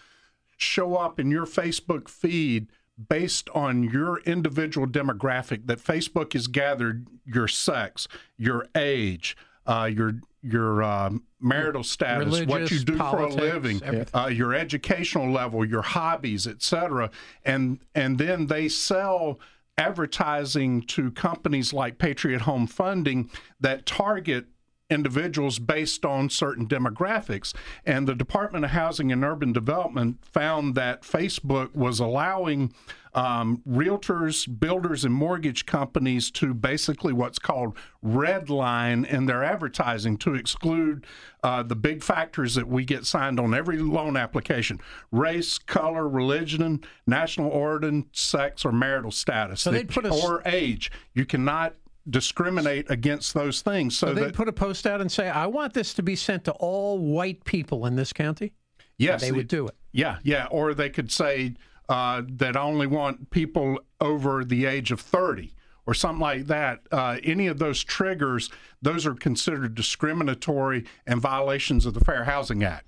show 0.56 0.96
up 0.96 1.18
in 1.20 1.30
your 1.30 1.46
Facebook 1.46 2.08
feed 2.08 2.68
based 3.08 3.48
on 3.54 3.84
your 3.84 4.20
individual 4.20 4.86
demographic 4.86 5.66
that 5.66 5.78
Facebook 5.78 6.32
has 6.32 6.48
gathered 6.48 7.06
your 7.24 7.46
sex, 7.46 8.08
your 8.36 8.66
age, 8.74 9.36
uh, 9.66 9.88
your 9.92 10.14
your 10.42 10.82
uh, 10.82 11.10
marital 11.40 11.82
status, 11.82 12.46
what 12.46 12.70
you 12.70 12.78
do 12.80 12.96
politics, 12.96 13.34
for 13.34 13.40
a 13.40 13.52
living, 13.52 14.06
uh, 14.14 14.26
your 14.26 14.54
educational 14.54 15.30
level, 15.30 15.64
your 15.64 15.82
hobbies, 15.82 16.46
etc. 16.46 17.10
And 17.44 17.80
and 17.94 18.18
then 18.18 18.46
they 18.46 18.68
sell 18.68 19.38
advertising 19.76 20.82
to 20.82 21.10
companies 21.12 21.72
like 21.72 21.98
Patriot 21.98 22.42
Home 22.42 22.66
Funding 22.66 23.30
that 23.60 23.86
target 23.86 24.46
individuals 24.90 25.58
based 25.58 26.04
on 26.04 26.30
certain 26.30 26.66
demographics. 26.66 27.54
And 27.84 28.06
the 28.08 28.14
Department 28.14 28.64
of 28.64 28.70
Housing 28.70 29.12
and 29.12 29.24
Urban 29.24 29.52
Development 29.52 30.18
found 30.24 30.74
that 30.76 31.02
Facebook 31.02 31.74
was 31.74 32.00
allowing 32.00 32.72
um, 33.14 33.62
realtors, 33.68 34.46
builders, 34.60 35.04
and 35.04 35.12
mortgage 35.12 35.66
companies 35.66 36.30
to 36.32 36.54
basically 36.54 37.12
what's 37.12 37.38
called 37.38 37.76
redline 38.04 39.06
in 39.06 39.26
their 39.26 39.42
advertising 39.42 40.16
to 40.18 40.34
exclude 40.34 41.04
uh, 41.42 41.62
the 41.62 41.76
big 41.76 42.02
factors 42.02 42.54
that 42.54 42.68
we 42.68 42.84
get 42.84 43.04
signed 43.04 43.40
on 43.40 43.54
every 43.54 43.78
loan 43.78 44.16
application 44.16 44.80
race, 45.10 45.58
color, 45.58 46.08
religion, 46.08 46.80
national 47.06 47.50
origin, 47.50 48.06
sex, 48.12 48.64
or 48.64 48.72
marital 48.72 49.10
status, 49.10 49.62
So 49.62 49.70
they'd 49.70 49.88
put 49.88 50.06
a 50.06 50.10
or 50.10 50.42
age. 50.46 50.90
You 51.14 51.26
cannot 51.26 51.74
discriminate 52.10 52.90
against 52.90 53.34
those 53.34 53.60
things. 53.60 53.96
So, 53.96 54.08
So, 54.08 54.14
they 54.14 54.24
that, 54.24 54.34
put 54.34 54.48
a 54.48 54.52
post 54.52 54.86
out 54.86 55.00
and 55.00 55.10
say, 55.10 55.28
I 55.28 55.46
want 55.46 55.74
this 55.74 55.94
to 55.94 56.02
be 56.02 56.16
sent 56.16 56.44
to 56.44 56.52
all 56.52 56.98
white 56.98 57.44
people 57.44 57.86
in 57.86 57.96
this 57.96 58.12
county? 58.12 58.52
Yes, 58.98 59.20
They 59.20 59.32
would 59.32 59.48
do 59.48 59.68
it. 59.68 59.76
Yeah, 59.92 60.18
yeah. 60.24 60.46
Or 60.50 60.74
they 60.74 60.90
could 60.90 61.10
say 61.12 61.54
uh, 61.88 62.22
that 62.26 62.56
I 62.56 62.60
only 62.60 62.86
want 62.86 63.30
people 63.30 63.78
over 64.00 64.44
the 64.44 64.66
age 64.66 64.90
of 64.90 65.00
30 65.00 65.54
or 65.86 65.94
something 65.94 66.20
like 66.20 66.46
that. 66.48 66.80
Uh, 66.90 67.18
any 67.24 67.46
of 67.46 67.58
those 67.58 67.82
triggers, 67.82 68.50
those 68.82 69.06
are 69.06 69.14
considered 69.14 69.74
discriminatory 69.74 70.84
and 71.06 71.20
violations 71.20 71.86
of 71.86 71.94
the 71.94 72.00
Fair 72.00 72.24
Housing 72.24 72.62
Act. 72.62 72.84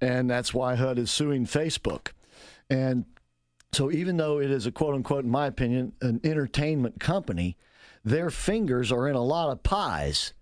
And 0.00 0.30
that's 0.30 0.52
why 0.52 0.76
HUD 0.76 0.98
is 0.98 1.10
suing 1.10 1.46
Facebook. 1.46 2.08
And 2.68 3.06
so, 3.72 3.90
even 3.90 4.16
though 4.16 4.38
it 4.40 4.50
is 4.50 4.66
a 4.66 4.72
quote 4.72 4.94
unquote, 4.94 5.24
in 5.24 5.30
my 5.30 5.46
opinion, 5.46 5.92
an 6.00 6.20
entertainment 6.22 7.00
company, 7.00 7.56
their 8.06 8.30
fingers 8.30 8.92
are 8.92 9.08
in 9.08 9.16
a 9.16 9.22
lot 9.22 9.50
of 9.50 9.62
pies. 9.64 10.32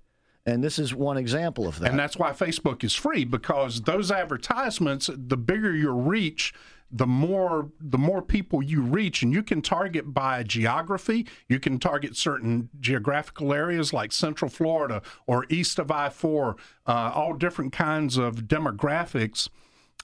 And 0.47 0.63
this 0.63 0.79
is 0.79 0.95
one 0.95 1.17
example 1.17 1.67
of 1.67 1.79
that. 1.79 1.91
And 1.91 1.99
that's 1.99 2.19
why 2.19 2.33
Facebook 2.33 2.85
is 2.85 2.95
free 2.95 3.25
because 3.25 3.81
those 3.83 4.13
advertisements, 4.13 5.09
the 5.13 5.39
bigger 5.39 5.75
your 5.75 5.95
reach, 5.95 6.53
the 6.93 7.07
more 7.07 7.71
the 7.81 7.97
more 7.97 8.21
people 8.21 8.63
you 8.63 8.83
reach 8.83 9.23
and 9.23 9.33
you 9.33 9.43
can 9.43 9.63
target 9.63 10.13
by 10.13 10.43
geography 10.43 11.27
you 11.49 11.59
can 11.59 11.79
target 11.79 12.15
certain 12.15 12.69
geographical 12.79 13.55
areas 13.55 13.93
like 13.93 14.13
central 14.13 14.51
florida 14.51 15.01
or 15.27 15.47
east 15.49 15.79
of 15.79 15.91
i-4 15.91 16.55
uh, 16.87 17.11
all 17.13 17.33
different 17.33 17.73
kinds 17.73 18.19
of 18.19 18.43
demographics 18.43 19.49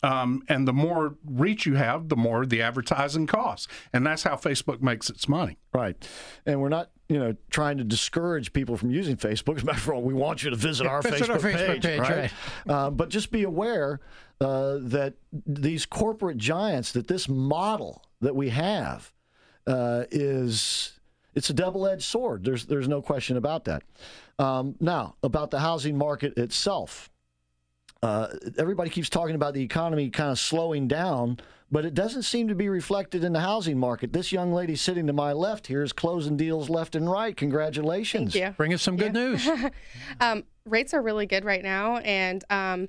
um, 0.02 0.42
and 0.48 0.66
the 0.66 0.72
more 0.72 1.16
reach 1.24 1.64
you 1.66 1.74
have 1.74 2.08
the 2.08 2.16
more 2.16 2.44
the 2.46 2.62
advertising 2.62 3.26
costs 3.26 3.68
and 3.92 4.04
that's 4.04 4.22
how 4.22 4.34
facebook 4.34 4.80
makes 4.80 5.11
its 5.11 5.28
money 5.28 5.58
Right. 5.72 5.96
And 6.46 6.61
we're 6.61 6.68
not, 6.68 6.90
you 7.11 7.18
know, 7.18 7.34
trying 7.50 7.76
to 7.76 7.84
discourage 7.84 8.52
people 8.52 8.76
from 8.76 8.92
using 8.92 9.16
Facebook. 9.16 9.56
As 9.56 9.62
a 9.64 9.66
matter 9.66 9.78
of 9.78 9.82
fact, 9.82 10.02
we 10.02 10.14
want 10.14 10.44
you 10.44 10.50
to 10.50 10.56
visit 10.56 10.86
our 10.86 11.02
Visit 11.02 11.28
Facebook 11.28 11.30
our 11.30 11.38
Facebook 11.38 11.66
page. 11.66 11.82
page, 11.82 11.98
right? 11.98 12.11
right. 12.11 12.32
Uh, 12.68 12.90
but 12.90 13.08
just 13.08 13.32
be 13.32 13.42
aware 13.42 13.98
uh, 14.40 14.78
that 14.82 15.14
these 15.32 15.84
corporate 15.86 16.38
giants, 16.38 16.92
that 16.92 17.08
this 17.08 17.28
model 17.28 18.04
that 18.20 18.36
we 18.36 18.50
have 18.50 19.12
uh, 19.66 20.04
is 20.12 21.00
it's 21.34 21.50
a 21.50 21.52
double-edged 21.52 22.04
sword. 22.04 22.44
There's 22.44 22.66
there's 22.66 22.86
no 22.86 23.02
question 23.02 23.36
about 23.36 23.64
that. 23.64 23.82
Um, 24.38 24.76
now 24.78 25.16
about 25.24 25.50
the 25.50 25.58
housing 25.58 25.98
market 25.98 26.38
itself. 26.38 27.11
Uh, 28.02 28.28
everybody 28.56 28.89
keeps 28.89 29.10
talking 29.10 29.35
about 29.35 29.52
the 29.52 29.62
economy 29.62 30.10
kind 30.10 30.30
of 30.30 30.39
slowing 30.39 30.86
down, 30.86 31.39
but 31.70 31.84
it 31.84 31.94
doesn't 31.94 32.22
seem 32.22 32.48
to 32.48 32.55
be 32.55 32.68
reflected 32.68 33.22
in 33.22 33.32
the 33.32 33.40
housing 33.40 33.78
market. 33.78 34.12
This 34.12 34.32
young 34.32 34.52
lady 34.52 34.74
sitting 34.74 35.06
to 35.06 35.12
my 35.12 35.32
left 35.32 35.68
here 35.68 35.82
is 35.82 35.92
closing 35.92 36.36
deals 36.36 36.68
left 36.68 36.94
and 36.94 37.10
right. 37.10 37.36
Congratulations. 37.36 38.32
Thank 38.32 38.44
you. 38.44 38.51
Bring 38.56 38.74
us 38.74 38.82
some 38.82 38.97
good 38.97 39.12
news. 39.12 39.48
um, 40.20 40.44
rates 40.64 40.92
are 40.92 41.02
really 41.02 41.26
good 41.26 41.44
right 41.44 41.62
now, 41.62 41.98
and 41.98 42.44
um, 42.51 42.88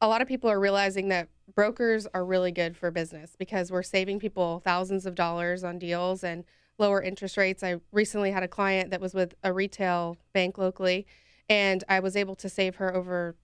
a 0.00 0.06
lot 0.06 0.22
of 0.22 0.28
people 0.28 0.48
are 0.48 0.60
realizing 0.60 1.08
that 1.08 1.28
brokers 1.54 2.06
are 2.14 2.24
really 2.24 2.52
good 2.52 2.76
for 2.76 2.90
business 2.90 3.34
because 3.36 3.72
we're 3.72 3.82
saving 3.82 4.20
people 4.20 4.60
thousands 4.64 5.06
of 5.06 5.14
dollars 5.14 5.64
on 5.64 5.78
deals 5.78 6.22
and 6.22 6.44
lower 6.78 7.02
interest 7.02 7.36
rates. 7.36 7.64
I 7.64 7.80
recently 7.90 8.30
had 8.30 8.44
a 8.44 8.48
client 8.48 8.90
that 8.90 9.00
was 9.00 9.12
with 9.12 9.34
a 9.42 9.52
retail 9.52 10.16
bank 10.32 10.56
locally, 10.56 11.04
and 11.48 11.82
I 11.88 11.98
was 11.98 12.16
able 12.16 12.36
to 12.36 12.48
save 12.48 12.76
her 12.76 12.94
over 12.94 13.34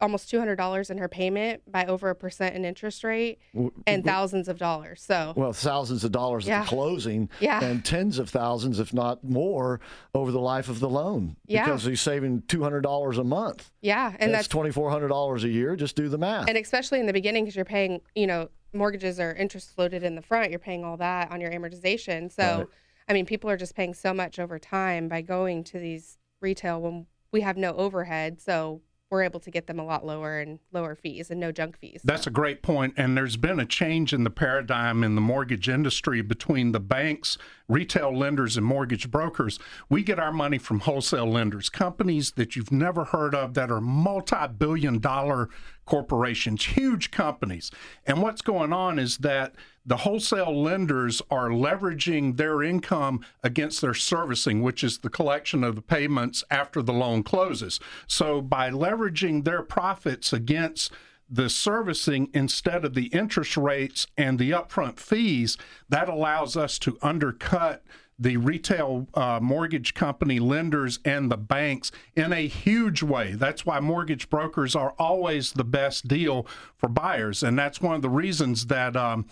almost 0.00 0.30
$200 0.30 0.90
in 0.90 0.98
her 0.98 1.08
payment 1.08 1.62
by 1.70 1.84
over 1.86 2.10
a 2.10 2.14
percent 2.14 2.54
in 2.54 2.64
interest 2.64 3.02
rate 3.02 3.38
and 3.86 4.04
thousands 4.04 4.48
of 4.48 4.58
dollars. 4.58 5.02
So, 5.02 5.32
Well, 5.36 5.52
thousands 5.52 6.04
of 6.04 6.12
dollars 6.12 6.46
Yeah. 6.46 6.60
at 6.60 6.62
the 6.64 6.68
closing, 6.68 7.28
Yeah. 7.40 7.62
and 7.64 7.84
tens 7.84 8.18
of 8.18 8.30
thousands, 8.30 8.78
if 8.78 8.94
not 8.94 9.24
more, 9.24 9.80
over 10.14 10.30
the 10.30 10.40
life 10.40 10.68
of 10.68 10.78
the 10.80 10.88
loan. 10.88 11.36
Yeah. 11.46 11.64
Because 11.64 11.84
he's 11.84 12.00
saving 12.00 12.42
two 12.48 12.62
hundred 12.62 12.82
dollars 12.82 13.18
a 13.18 13.24
month. 13.24 13.70
yeah, 13.80 14.10
and 14.20 14.32
that's 14.32 14.44
that's 14.44 14.48
twenty 14.48 14.70
four 14.70 14.90
hundred 14.90 15.08
dollars 15.08 15.42
a 15.44 15.48
year. 15.48 15.74
Just 15.76 15.96
do 15.96 16.08
the 16.08 16.18
math. 16.18 16.48
and 16.48 16.56
especially 16.56 17.00
in 17.00 17.06
the 17.06 17.12
beginning 17.12 17.44
because 17.44 17.56
you're 17.56 17.64
paying 17.64 18.00
you 18.14 18.26
know 18.26 18.48
mortgages 18.72 19.18
are 19.18 19.32
interest 19.34 19.76
loaded 19.78 20.02
in 20.04 20.14
the 20.14 20.22
front 20.22 20.50
you're 20.50 20.58
paying 20.60 20.84
all 20.84 20.96
that 20.98 21.30
on 21.32 21.40
your 21.40 21.50
amortization 21.50 22.30
so 22.30 22.58
Right. 22.58 22.66
i 23.08 23.12
mean 23.14 23.24
people 23.24 23.48
are 23.48 23.56
just 23.56 23.74
paying 23.74 23.94
so 23.94 24.12
much 24.12 24.38
over 24.38 24.58
time 24.58 25.08
by 25.08 25.22
going 25.22 25.64
to 25.64 25.78
these 25.78 26.18
retail 26.42 26.78
when 26.80 27.06
we 27.32 27.40
have 27.40 27.56
no 27.56 27.74
overhead 27.76 28.40
so 28.42 28.82
we're 29.10 29.22
able 29.22 29.40
to 29.40 29.50
get 29.50 29.66
them 29.66 29.78
a 29.78 29.84
lot 29.84 30.04
lower 30.04 30.38
and 30.38 30.58
lower 30.72 30.94
fees 30.94 31.30
and 31.30 31.40
no 31.40 31.50
junk 31.50 31.78
fees 31.78 32.00
That's 32.04 32.26
a 32.26 32.30
great 32.30 32.62
point. 32.62 32.94
And 32.96 33.16
there's 33.16 33.36
been 33.36 33.58
a 33.58 33.64
change 33.64 34.12
in 34.12 34.24
the 34.24 34.30
paradigm 34.30 35.02
in 35.02 35.14
the 35.14 35.20
mortgage 35.20 35.68
industry 35.68 36.20
between 36.20 36.72
the 36.72 36.80
banks, 36.80 37.38
retail 37.68 38.16
lenders, 38.16 38.56
and 38.56 38.66
mortgage 38.66 39.10
brokers. 39.10 39.58
We 39.88 40.02
get 40.02 40.18
our 40.18 40.32
money 40.32 40.58
from 40.58 40.80
wholesale 40.80 41.30
lenders, 41.30 41.70
companies 41.70 42.32
that 42.32 42.54
you've 42.54 42.72
never 42.72 43.04
heard 43.04 43.34
of 43.34 43.54
that 43.54 43.70
are 43.70 43.80
multi 43.80 44.46
billion 44.58 44.98
dollar 44.98 45.48
corporations, 45.86 46.64
huge 46.64 47.10
companies. 47.10 47.70
And 48.06 48.20
what's 48.20 48.42
going 48.42 48.74
on 48.74 48.98
is 48.98 49.18
that 49.18 49.54
the 49.88 49.96
wholesale 49.96 50.62
lenders 50.62 51.22
are 51.30 51.48
leveraging 51.48 52.36
their 52.36 52.62
income 52.62 53.24
against 53.42 53.80
their 53.80 53.94
servicing, 53.94 54.60
which 54.60 54.84
is 54.84 54.98
the 54.98 55.08
collection 55.08 55.64
of 55.64 55.76
the 55.76 55.82
payments 55.82 56.44
after 56.50 56.82
the 56.82 56.92
loan 56.92 57.22
closes. 57.22 57.80
So 58.06 58.42
by 58.42 58.70
leveraging 58.70 59.44
their 59.44 59.62
profits 59.62 60.30
against 60.30 60.92
the 61.30 61.48
servicing 61.48 62.28
instead 62.34 62.84
of 62.84 62.92
the 62.92 63.06
interest 63.06 63.56
rates 63.56 64.06
and 64.18 64.38
the 64.38 64.50
upfront 64.50 64.98
fees, 64.98 65.56
that 65.88 66.10
allows 66.10 66.54
us 66.54 66.78
to 66.80 66.98
undercut 67.00 67.82
the 68.18 68.36
retail 68.36 69.06
uh, 69.14 69.38
mortgage 69.40 69.94
company 69.94 70.38
lenders 70.38 70.98
and 71.06 71.30
the 71.30 71.36
banks 71.36 71.90
in 72.14 72.32
a 72.34 72.46
huge 72.46 73.02
way. 73.02 73.32
That's 73.32 73.64
why 73.64 73.80
mortgage 73.80 74.28
brokers 74.28 74.76
are 74.76 74.94
always 74.98 75.52
the 75.52 75.64
best 75.64 76.08
deal 76.08 76.46
for 76.76 76.88
buyers. 76.88 77.42
And 77.42 77.58
that's 77.58 77.80
one 77.80 77.94
of 77.94 78.02
the 78.02 78.10
reasons 78.10 78.66
that 78.66 78.96
um, 78.96 79.26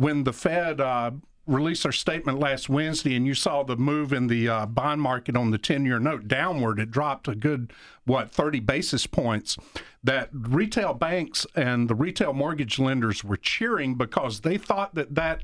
when 0.00 0.24
the 0.24 0.32
Fed 0.32 0.80
uh, 0.80 1.10
released 1.46 1.82
their 1.82 1.92
statement 1.92 2.38
last 2.38 2.70
Wednesday 2.70 3.14
and 3.16 3.26
you 3.26 3.34
saw 3.34 3.62
the 3.62 3.76
move 3.76 4.14
in 4.14 4.28
the 4.28 4.48
uh, 4.48 4.64
bond 4.64 5.02
market 5.02 5.36
on 5.36 5.50
the 5.50 5.58
10 5.58 5.84
year 5.84 6.00
note 6.00 6.26
downward, 6.26 6.80
it 6.80 6.90
dropped 6.90 7.28
a 7.28 7.34
good, 7.34 7.70
what, 8.04 8.30
30 8.30 8.60
basis 8.60 9.06
points. 9.06 9.58
That 10.02 10.30
retail 10.32 10.94
banks 10.94 11.46
and 11.54 11.86
the 11.86 11.94
retail 11.94 12.32
mortgage 12.32 12.78
lenders 12.78 13.22
were 13.22 13.36
cheering 13.36 13.96
because 13.96 14.40
they 14.40 14.56
thought 14.56 14.94
that 14.94 15.14
that 15.16 15.42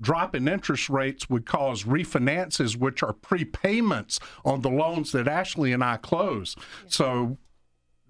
drop 0.00 0.34
in 0.34 0.48
interest 0.48 0.88
rates 0.88 1.28
would 1.28 1.44
cause 1.44 1.84
refinances, 1.84 2.76
which 2.76 3.02
are 3.02 3.12
prepayments 3.12 4.20
on 4.42 4.62
the 4.62 4.70
loans 4.70 5.12
that 5.12 5.28
Ashley 5.28 5.74
and 5.74 5.84
I 5.84 5.98
close. 5.98 6.56
So 6.86 7.36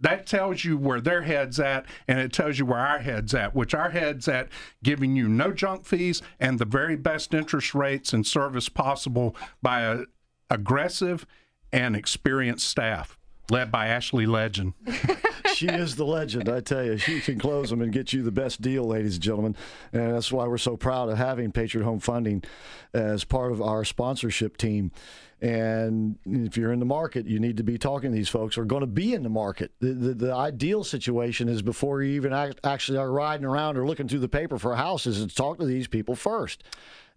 that 0.00 0.26
tells 0.26 0.64
you 0.64 0.76
where 0.76 1.00
their 1.00 1.22
head's 1.22 1.58
at 1.58 1.86
and 2.06 2.18
it 2.18 2.32
tells 2.32 2.58
you 2.58 2.66
where 2.66 2.78
our 2.78 2.98
head's 2.98 3.34
at 3.34 3.54
which 3.54 3.74
our 3.74 3.90
head's 3.90 4.28
at 4.28 4.48
giving 4.82 5.16
you 5.16 5.28
no 5.28 5.52
junk 5.52 5.84
fees 5.84 6.22
and 6.40 6.58
the 6.58 6.64
very 6.64 6.96
best 6.96 7.34
interest 7.34 7.74
rates 7.74 8.12
and 8.12 8.26
service 8.26 8.68
possible 8.68 9.34
by 9.62 9.82
a 9.82 10.02
aggressive 10.50 11.26
and 11.72 11.94
experienced 11.94 12.66
staff 12.66 13.18
led 13.50 13.70
by 13.70 13.86
ashley 13.86 14.26
legend 14.26 14.72
she 15.58 15.66
is 15.66 15.96
the 15.96 16.04
legend, 16.04 16.48
I 16.48 16.60
tell 16.60 16.84
you. 16.84 16.98
She 16.98 17.20
can 17.20 17.38
close 17.38 17.70
them 17.70 17.82
and 17.82 17.92
get 17.92 18.12
you 18.12 18.22
the 18.22 18.30
best 18.30 18.60
deal, 18.60 18.84
ladies 18.84 19.14
and 19.14 19.22
gentlemen. 19.22 19.56
And 19.92 20.14
that's 20.14 20.30
why 20.30 20.46
we're 20.46 20.58
so 20.58 20.76
proud 20.76 21.08
of 21.08 21.18
having 21.18 21.50
Patriot 21.50 21.84
Home 21.84 21.98
Funding 21.98 22.44
as 22.92 23.24
part 23.24 23.50
of 23.50 23.60
our 23.60 23.84
sponsorship 23.84 24.56
team. 24.56 24.92
And 25.40 26.18
if 26.26 26.56
you're 26.56 26.72
in 26.72 26.80
the 26.80 26.84
market, 26.84 27.26
you 27.26 27.38
need 27.38 27.58
to 27.58 27.62
be 27.62 27.78
talking 27.78 28.10
to 28.10 28.16
these 28.16 28.28
folks 28.28 28.56
who 28.56 28.62
are 28.62 28.66
going 28.66 28.80
to 28.80 28.88
be 28.88 29.14
in 29.14 29.22
the 29.22 29.28
market. 29.28 29.70
The, 29.78 29.92
the, 29.92 30.14
the 30.14 30.34
ideal 30.34 30.82
situation 30.82 31.48
is 31.48 31.62
before 31.62 32.02
you 32.02 32.14
even 32.14 32.32
act, 32.32 32.58
actually 32.64 32.98
are 32.98 33.10
riding 33.10 33.46
around 33.46 33.76
or 33.76 33.86
looking 33.86 34.08
through 34.08 34.18
the 34.18 34.28
paper 34.28 34.58
for 34.58 34.74
houses, 34.74 35.18
is 35.18 35.26
to 35.26 35.34
talk 35.34 35.58
to 35.58 35.64
these 35.64 35.86
people 35.86 36.16
first. 36.16 36.64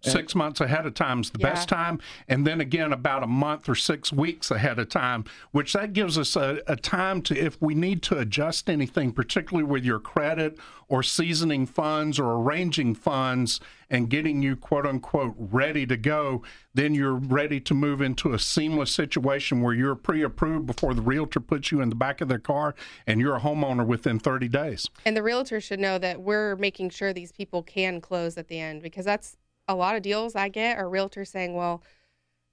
Six 0.02 0.34
months 0.34 0.60
ahead 0.60 0.86
of 0.86 0.94
time 0.94 1.20
is 1.20 1.30
the 1.30 1.38
best 1.38 1.68
time 1.68 2.00
and 2.28 2.46
then 2.46 2.60
again 2.60 2.92
about 2.92 3.22
a 3.22 3.26
month 3.26 3.68
or 3.68 3.74
six 3.74 4.12
weeks 4.12 4.50
ahead 4.50 4.78
of 4.78 4.88
time 4.88 5.24
which 5.52 5.72
that 5.72 5.92
gives 5.92 6.18
us 6.18 6.34
a, 6.36 6.60
a 6.66 6.76
time 6.76 7.22
to 7.22 7.36
if 7.38 7.60
we 7.60 7.74
need 7.74 8.02
to 8.02 8.18
adjust 8.18 8.68
anything 8.68 9.12
particularly 9.12 9.64
with 9.64 9.84
your 9.84 10.00
credit 10.00 10.58
or 10.88 11.02
seasoning 11.02 11.66
funds 11.66 12.18
or 12.18 12.32
arranging 12.32 12.94
funds 12.94 13.60
and 13.88 14.10
getting 14.10 14.42
you 14.42 14.56
quote 14.56 14.86
unquote 14.86 15.34
ready 15.38 15.86
to 15.86 15.96
go 15.96 16.42
then 16.74 16.94
you're 16.94 17.14
ready 17.14 17.60
to 17.60 17.74
move 17.74 18.00
into 18.00 18.32
a 18.32 18.38
seamless 18.38 18.90
situation 18.90 19.60
where 19.60 19.74
you're 19.74 19.94
pre-approved 19.94 20.66
before 20.66 20.94
the 20.94 21.02
realtor 21.02 21.40
puts 21.40 21.70
you 21.70 21.80
in 21.80 21.88
the 21.88 21.94
back 21.94 22.20
of 22.20 22.28
their 22.28 22.38
car 22.38 22.74
and 23.06 23.20
you're 23.20 23.36
a 23.36 23.40
homeowner 23.40 23.86
within 23.86 24.18
30 24.18 24.48
days. 24.48 24.88
And 25.04 25.16
the 25.16 25.22
realtor 25.22 25.60
should 25.60 25.80
know 25.80 25.98
that 25.98 26.20
we're 26.22 26.56
making 26.56 26.90
sure 26.90 27.12
these 27.12 27.32
people 27.32 27.62
can 27.62 28.00
close 28.00 28.38
at 28.38 28.48
the 28.48 28.58
end 28.58 28.82
because 28.82 29.04
that's 29.04 29.36
a 29.68 29.74
lot 29.74 29.96
of 29.96 30.02
deals 30.02 30.34
I 30.34 30.48
get 30.48 30.78
are 30.78 30.84
realtors 30.84 31.28
saying, 31.28 31.54
well, 31.54 31.82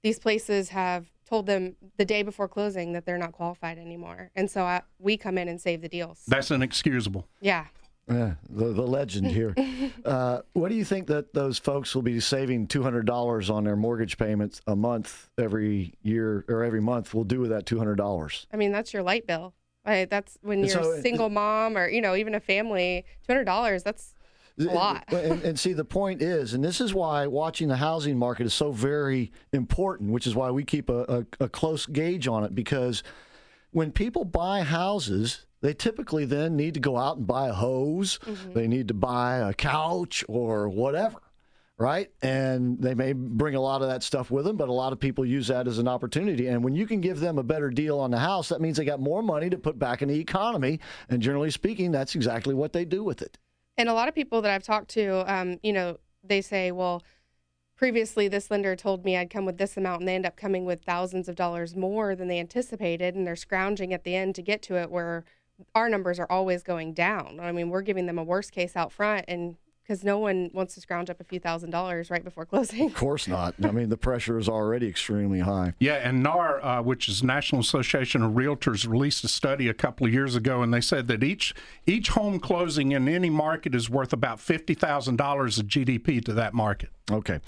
these 0.02 0.18
places 0.18 0.70
have 0.70 1.06
told 1.28 1.46
them 1.46 1.76
the 1.96 2.04
day 2.04 2.22
before 2.22 2.48
closing 2.48 2.92
that 2.92 3.06
they're 3.06 3.18
not 3.18 3.32
qualified 3.32 3.78
anymore. 3.78 4.30
And 4.34 4.50
so 4.50 4.64
I, 4.64 4.82
we 4.98 5.16
come 5.16 5.38
in 5.38 5.48
and 5.48 5.60
save 5.60 5.82
the 5.82 5.88
deals. 5.88 6.22
that's 6.26 6.50
inexcusable 6.50 7.28
Yeah. 7.40 7.66
Yeah, 8.08 8.34
the, 8.48 8.72
the 8.72 8.82
legend 8.82 9.28
here. 9.28 9.54
uh, 10.04 10.40
what 10.52 10.68
do 10.70 10.74
you 10.74 10.84
think 10.84 11.06
that 11.08 11.32
those 11.32 11.58
folks 11.58 11.94
will 11.94 12.02
be 12.02 12.18
saving 12.18 12.66
two 12.66 12.82
hundred 12.82 13.06
dollars 13.06 13.50
on 13.50 13.62
their 13.62 13.76
mortgage 13.76 14.18
payments 14.18 14.60
a 14.66 14.74
month 14.74 15.28
every 15.38 15.94
year 16.02 16.44
or 16.48 16.64
every 16.64 16.80
month? 16.80 17.14
Will 17.14 17.22
do 17.22 17.38
with 17.38 17.50
that 17.50 17.66
two 17.66 17.78
hundred 17.78 17.96
dollars? 17.96 18.48
I 18.52 18.56
mean, 18.56 18.72
that's 18.72 18.92
your 18.92 19.04
light 19.04 19.28
bill. 19.28 19.54
Right? 19.86 20.10
That's 20.10 20.38
when 20.42 20.60
you're 20.60 20.82
so 20.82 20.90
a 20.90 21.00
single 21.02 21.30
mom 21.30 21.76
or, 21.78 21.88
you 21.88 22.00
know, 22.00 22.14
even 22.14 22.34
a 22.34 22.40
family, 22.40 23.04
$200, 23.28 23.82
that's 23.82 24.14
a 24.66 24.72
lot. 24.72 25.04
And, 25.12 25.42
and 25.42 25.58
see, 25.58 25.72
the 25.72 25.84
point 25.84 26.22
is, 26.22 26.54
and 26.54 26.64
this 26.64 26.80
is 26.80 26.94
why 26.94 27.26
watching 27.26 27.68
the 27.68 27.76
housing 27.76 28.18
market 28.18 28.46
is 28.46 28.54
so 28.54 28.72
very 28.72 29.32
important, 29.52 30.10
which 30.10 30.26
is 30.26 30.34
why 30.34 30.50
we 30.50 30.64
keep 30.64 30.88
a, 30.88 31.26
a, 31.40 31.44
a 31.44 31.48
close 31.48 31.86
gauge 31.86 32.28
on 32.28 32.44
it 32.44 32.54
because 32.54 33.02
when 33.70 33.92
people 33.92 34.24
buy 34.24 34.62
houses, 34.62 35.46
they 35.60 35.74
typically 35.74 36.24
then 36.24 36.56
need 36.56 36.74
to 36.74 36.80
go 36.80 36.96
out 36.96 37.18
and 37.18 37.26
buy 37.26 37.48
a 37.48 37.52
hose, 37.52 38.18
mm-hmm. 38.18 38.52
they 38.52 38.66
need 38.66 38.88
to 38.88 38.94
buy 38.94 39.36
a 39.36 39.54
couch 39.54 40.24
or 40.28 40.68
whatever. 40.68 41.18
Right. 41.78 42.10
And 42.20 42.78
they 42.78 42.92
may 42.92 43.14
bring 43.14 43.54
a 43.54 43.60
lot 43.60 43.80
of 43.80 43.88
that 43.88 44.02
stuff 44.02 44.30
with 44.30 44.44
them, 44.44 44.58
but 44.58 44.68
a 44.68 44.72
lot 44.72 44.92
of 44.92 45.00
people 45.00 45.24
use 45.24 45.48
that 45.48 45.66
as 45.66 45.78
an 45.78 45.88
opportunity. 45.88 46.48
And 46.48 46.62
when 46.62 46.74
you 46.74 46.86
can 46.86 47.00
give 47.00 47.20
them 47.20 47.38
a 47.38 47.42
better 47.42 47.70
deal 47.70 47.98
on 48.00 48.10
the 48.10 48.18
house, 48.18 48.50
that 48.50 48.60
means 48.60 48.76
they 48.76 48.84
got 48.84 49.00
more 49.00 49.22
money 49.22 49.48
to 49.48 49.56
put 49.56 49.78
back 49.78 50.02
in 50.02 50.08
the 50.08 50.20
economy. 50.20 50.80
And 51.08 51.22
generally 51.22 51.50
speaking, 51.50 51.90
that's 51.90 52.14
exactly 52.14 52.52
what 52.52 52.74
they 52.74 52.84
do 52.84 53.02
with 53.02 53.22
it. 53.22 53.38
And 53.80 53.88
a 53.88 53.94
lot 53.94 54.08
of 54.08 54.14
people 54.14 54.42
that 54.42 54.52
I've 54.52 54.62
talked 54.62 54.90
to, 54.90 55.24
um, 55.26 55.58
you 55.62 55.72
know, 55.72 55.96
they 56.22 56.42
say, 56.42 56.70
well, 56.70 57.02
previously 57.76 58.28
this 58.28 58.50
lender 58.50 58.76
told 58.76 59.06
me 59.06 59.16
I'd 59.16 59.30
come 59.30 59.46
with 59.46 59.56
this 59.56 59.74
amount, 59.74 60.00
and 60.00 60.08
they 60.08 60.14
end 60.14 60.26
up 60.26 60.36
coming 60.36 60.66
with 60.66 60.82
thousands 60.82 61.30
of 61.30 61.34
dollars 61.34 61.74
more 61.74 62.14
than 62.14 62.28
they 62.28 62.38
anticipated, 62.38 63.14
and 63.14 63.26
they're 63.26 63.36
scrounging 63.36 63.94
at 63.94 64.04
the 64.04 64.14
end 64.14 64.34
to 64.34 64.42
get 64.42 64.60
to 64.64 64.74
it. 64.74 64.90
Where 64.90 65.24
our 65.74 65.88
numbers 65.88 66.20
are 66.20 66.30
always 66.30 66.62
going 66.62 66.92
down. 66.92 67.40
I 67.40 67.52
mean, 67.52 67.70
we're 67.70 67.80
giving 67.80 68.04
them 68.04 68.18
a 68.18 68.22
worst 68.22 68.52
case 68.52 68.76
out 68.76 68.92
front, 68.92 69.24
and 69.28 69.56
because 69.90 70.04
no 70.04 70.20
one 70.20 70.50
wants 70.52 70.74
to 70.74 70.80
scrounge 70.80 71.10
up 71.10 71.20
a 71.20 71.24
few 71.24 71.40
thousand 71.40 71.70
dollars 71.70 72.10
right 72.10 72.22
before 72.22 72.46
closing. 72.46 72.86
Of 72.86 72.94
course 72.94 73.26
not. 73.26 73.56
I 73.60 73.72
mean, 73.72 73.88
the 73.88 73.96
pressure 73.96 74.38
is 74.38 74.48
already 74.48 74.86
extremely 74.86 75.40
high. 75.40 75.74
Yeah, 75.80 75.94
and 75.94 76.22
NAR, 76.22 76.64
uh, 76.64 76.80
which 76.80 77.08
is 77.08 77.24
National 77.24 77.60
Association 77.60 78.22
of 78.22 78.32
Realtors, 78.32 78.86
released 78.86 79.24
a 79.24 79.28
study 79.28 79.68
a 79.68 79.74
couple 79.74 80.06
of 80.06 80.12
years 80.12 80.36
ago, 80.36 80.62
and 80.62 80.72
they 80.72 80.80
said 80.80 81.08
that 81.08 81.24
each 81.24 81.54
each 81.86 82.10
home 82.10 82.38
closing 82.38 82.92
in 82.92 83.08
any 83.08 83.30
market 83.30 83.74
is 83.74 83.90
worth 83.90 84.12
about 84.12 84.38
fifty 84.38 84.74
thousand 84.74 85.16
dollars 85.16 85.58
of 85.58 85.66
GDP 85.66 86.24
to 86.24 86.34
that 86.34 86.54
market. 86.54 86.90
Okay. 87.10 87.40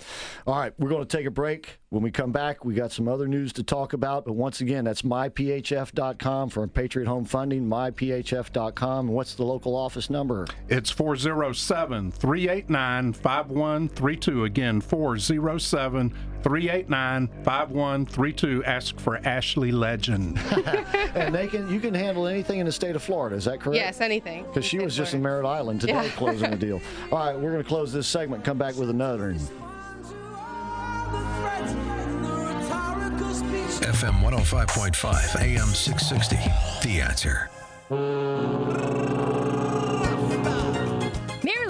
All 0.45 0.59
right. 0.59 0.73
We're 0.81 0.89
going 0.89 1.07
to 1.07 1.17
take 1.17 1.27
a 1.27 1.31
break. 1.31 1.79
When 1.93 2.03
we 2.03 2.11
come 2.11 2.33
back, 2.33 2.65
we 2.65 2.73
got 2.73 2.91
some 2.91 3.07
other 3.07 3.29
news 3.29 3.53
to 3.53 3.63
talk 3.63 3.93
about. 3.93 4.25
But 4.25 4.33
once 4.33 4.63
again, 4.63 4.83
that's 4.85 5.03
myphf.com 5.03 6.49
for 6.49 6.67
Patriot 6.67 7.07
Home 7.07 7.27
Funding, 7.27 7.69
myphf.com. 7.69 9.09
What's 9.09 9.35
the 9.35 9.43
local 9.43 9.77
office 9.77 10.09
number? 10.09 10.47
It's 10.71 10.89
407 10.91 12.11
389 12.13 13.13
5132. 13.13 14.45
Again, 14.45 14.81
407 14.81 16.15
389 16.43 17.29
5132. 17.45 18.65
Ask 18.65 18.99
for 18.99 19.19
Ashley 19.19 19.71
Legend. 19.71 20.39
and 21.15 21.35
they 21.35 21.47
can 21.47 21.71
you 21.71 21.79
can 21.79 21.93
handle 21.93 22.27
anything 22.27 22.59
in 22.59 22.65
the 22.65 22.73
state 22.73 22.97
of 22.97 23.03
Florida. 23.03 23.37
Is 23.37 23.45
that 23.45 23.61
correct? 23.61 23.77
Yes, 23.77 24.01
anything. 24.01 24.45
Because 24.45 24.65
she 24.65 24.79
was 24.79 24.97
just 24.97 25.13
in 25.13 25.21
Merritt 25.21 25.45
Island 25.45 25.83
today 25.83 25.93
Yeah. 25.93 26.09
closing 26.13 26.55
a 26.55 26.57
deal. 26.67 26.81
All 27.11 27.19
right, 27.19 27.35
we're 27.39 27.53
going 27.53 27.63
to 27.63 27.69
close 27.69 27.93
this 27.93 28.07
segment. 28.07 28.45
Come 28.45 28.57
back 28.57 28.77
with 28.77 28.89
another. 28.89 29.37
FM 33.83 34.21
105.5, 34.21 35.41
AM 35.41 35.69
660. 35.69 36.37
The 36.83 37.01
answer. 37.01 37.51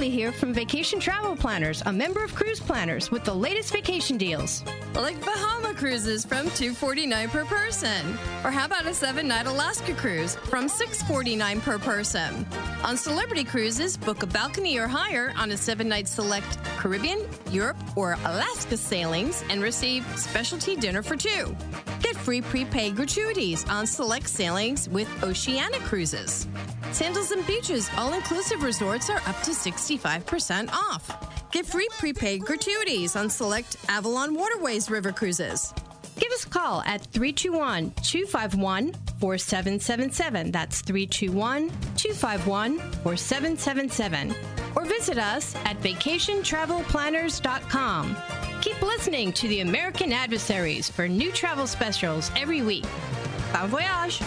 Marilee 0.03 0.11
here 0.11 0.33
from 0.33 0.53
Vacation 0.53 0.99
Travel 0.99 1.37
Planners, 1.37 1.83
a 1.87 1.93
member 1.93 2.25
of 2.25 2.35
Cruise 2.35 2.59
Planners 2.59 3.11
with 3.11 3.25
the 3.25 3.35
latest 3.35 3.73
vacation 3.73 4.19
deals. 4.19 4.65
Like 4.95 5.19
Bahama 5.25 5.75
cruises 5.75 6.25
from 6.25 6.51
249 6.51 7.29
per 7.29 7.45
person. 7.45 8.19
Or 8.45 8.51
how 8.51 8.67
about 8.67 8.87
a 8.87 8.95
seven 8.95 9.29
night 9.29 9.47
Alaska 9.47 9.95
cruise 9.95 10.35
from 10.35 10.69
649 10.69 11.61
per 11.61 11.79
person? 11.79 12.47
On 12.83 12.97
Celebrity 12.97 13.45
Cruises, 13.45 13.97
book 13.97 14.23
a 14.23 14.27
balcony 14.27 14.77
or 14.79 14.89
higher 14.89 15.33
on 15.37 15.53
a 15.53 15.57
seven 15.57 15.89
night 15.89 16.09
select 16.09 16.59
Caribbean, 16.79 17.25
Europe, 17.51 17.77
or 17.97 18.15
Alaska 18.25 18.77
sailings 18.77 19.45
and 19.51 19.63
receive 19.63 20.05
specialty 20.19 20.75
dinner 20.75 21.03
for 21.03 21.17
two. 21.17 21.55
Get 22.03 22.17
free 22.17 22.41
prepaid 22.41 22.97
gratuities 22.97 23.65
on 23.69 23.87
select 23.87 24.29
sailings 24.29 24.89
with 24.89 25.09
Oceania 25.23 25.79
Cruises. 25.81 26.49
Sandals 26.93 27.31
and 27.31 27.47
Beaches 27.47 27.89
all 27.97 28.13
inclusive 28.13 28.63
resorts 28.63 29.09
are 29.09 29.23
up 29.27 29.41
to 29.43 29.53
65% 29.53 30.71
off. 30.73 31.11
Get 31.51 31.65
free 31.65 31.89
prepaid 31.99 32.43
gratuities 32.43 33.17
on 33.17 33.31
select 33.31 33.79
Avalon 33.89 34.35
Waterways 34.35 34.91
River 34.91 35.11
Cruises. 35.11 35.73
Give 36.19 36.31
us 36.33 36.45
a 36.45 36.49
call 36.49 36.83
at 36.83 37.07
321 37.07 37.93
251 38.03 38.93
4777. 39.19 40.53
That's 40.53 40.83
321 40.83 41.71
251 41.97 42.79
4777. 42.79 44.35
Or 44.77 44.85
visit 44.85 45.17
us 45.19 45.55
at 45.65 45.81
vacationtravelplanners.com. 45.81 48.17
Keep 48.61 48.83
listening 48.83 49.33
to 49.33 49.49
the 49.49 49.61
American 49.61 50.13
Adversaries 50.13 50.91
for 50.91 51.09
new 51.09 51.33
travel 51.33 51.67
specials 51.67 52.31
every 52.37 52.61
week. 52.63 52.85
Bon 53.53 53.69
voyage! 53.69 54.21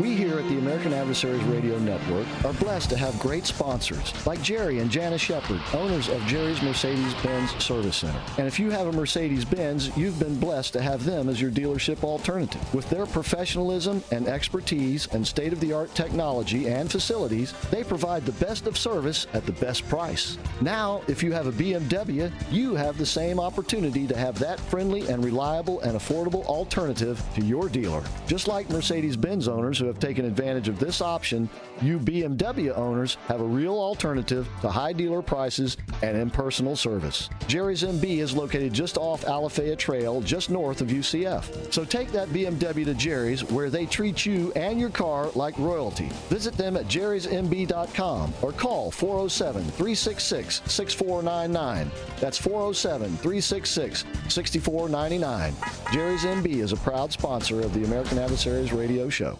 We 0.00 0.16
here 0.16 0.38
at 0.38 0.48
the 0.48 0.56
American 0.56 0.94
Adversaries 0.94 1.42
Radio 1.42 1.78
Network 1.78 2.26
are 2.46 2.54
blessed 2.54 2.88
to 2.88 2.96
have 2.96 3.18
great 3.18 3.44
sponsors 3.44 4.14
like 4.26 4.40
Jerry 4.40 4.78
and 4.78 4.90
Janice 4.90 5.20
Shepard, 5.20 5.60
owners 5.74 6.08
of 6.08 6.22
Jerry's 6.22 6.62
Mercedes-Benz 6.62 7.62
Service 7.62 7.98
Center. 7.98 8.18
And 8.38 8.46
if 8.46 8.58
you 8.58 8.70
have 8.70 8.86
a 8.86 8.92
Mercedes-Benz, 8.92 9.94
you've 9.98 10.18
been 10.18 10.40
blessed 10.40 10.72
to 10.72 10.80
have 10.80 11.04
them 11.04 11.28
as 11.28 11.38
your 11.38 11.50
dealership 11.50 12.02
alternative. 12.02 12.62
With 12.72 12.88
their 12.88 13.04
professionalism 13.04 14.02
and 14.10 14.26
expertise 14.26 15.06
and 15.08 15.26
state-of-the-art 15.26 15.94
technology 15.94 16.68
and 16.68 16.90
facilities, 16.90 17.52
they 17.70 17.84
provide 17.84 18.24
the 18.24 18.44
best 18.44 18.66
of 18.66 18.78
service 18.78 19.26
at 19.34 19.44
the 19.44 19.52
best 19.52 19.86
price. 19.86 20.38
Now, 20.62 21.02
if 21.08 21.22
you 21.22 21.32
have 21.32 21.46
a 21.46 21.52
BMW, 21.52 22.32
you 22.50 22.74
have 22.74 22.96
the 22.96 23.04
same 23.04 23.38
opportunity 23.38 24.06
to 24.06 24.16
have 24.16 24.38
that 24.38 24.60
friendly 24.60 25.06
and 25.08 25.22
reliable 25.22 25.80
and 25.80 25.92
affordable 25.92 26.46
alternative 26.46 27.22
to 27.34 27.42
your 27.42 27.68
dealer. 27.68 28.02
Just 28.26 28.48
like 28.48 28.70
Mercedes-Benz 28.70 29.46
owners 29.46 29.78
who 29.78 29.89
have 29.90 30.00
taken 30.00 30.24
advantage 30.24 30.68
of 30.68 30.78
this 30.78 31.00
option, 31.00 31.48
you 31.82 31.98
BMW 31.98 32.76
owners 32.76 33.16
have 33.26 33.40
a 33.40 33.44
real 33.44 33.74
alternative 33.74 34.48
to 34.60 34.70
high 34.70 34.92
dealer 34.92 35.22
prices 35.22 35.76
and 36.02 36.16
impersonal 36.16 36.76
service. 36.76 37.28
Jerry's 37.46 37.82
MB 37.82 38.04
is 38.04 38.34
located 38.34 38.72
just 38.72 38.96
off 38.96 39.24
Alafaya 39.24 39.76
Trail, 39.76 40.20
just 40.20 40.50
north 40.50 40.80
of 40.80 40.88
UCF. 40.88 41.72
So 41.72 41.84
take 41.84 42.10
that 42.12 42.28
BMW 42.28 42.84
to 42.84 42.94
Jerry's 42.94 43.44
where 43.44 43.70
they 43.70 43.86
treat 43.86 44.24
you 44.24 44.52
and 44.54 44.78
your 44.78 44.90
car 44.90 45.30
like 45.34 45.58
royalty. 45.58 46.10
Visit 46.28 46.54
them 46.54 46.76
at 46.76 46.86
jerrysmb.com 46.86 48.34
or 48.42 48.52
call 48.52 48.90
407 48.90 49.62
366 49.62 50.62
6499. 50.66 51.90
That's 52.20 52.38
407 52.38 53.08
366 53.16 54.04
6499. 54.28 55.54
Jerry's 55.92 56.24
MB 56.24 56.46
is 56.46 56.72
a 56.72 56.76
proud 56.76 57.12
sponsor 57.12 57.60
of 57.60 57.74
the 57.74 57.84
American 57.84 58.18
Adversaries 58.18 58.72
Radio 58.72 59.08
Show. 59.08 59.38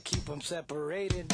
Gotta 0.00 0.16
keep 0.16 0.24
them 0.24 0.40
separated. 0.40 1.32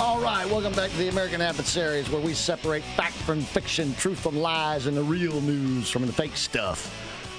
All 0.00 0.20
right, 0.20 0.46
welcome 0.46 0.72
back 0.74 0.90
to 0.90 0.96
the 0.96 1.08
American 1.08 1.40
Adversaries, 1.40 2.08
where 2.10 2.20
we 2.20 2.34
separate 2.34 2.82
fact 2.82 3.14
from 3.14 3.40
fiction, 3.40 3.94
truth 3.94 4.18
from 4.20 4.36
lies, 4.36 4.86
and 4.86 4.96
the 4.96 5.02
real 5.02 5.40
news 5.40 5.90
from 5.90 6.06
the 6.06 6.12
fake 6.12 6.36
stuff. 6.36 6.94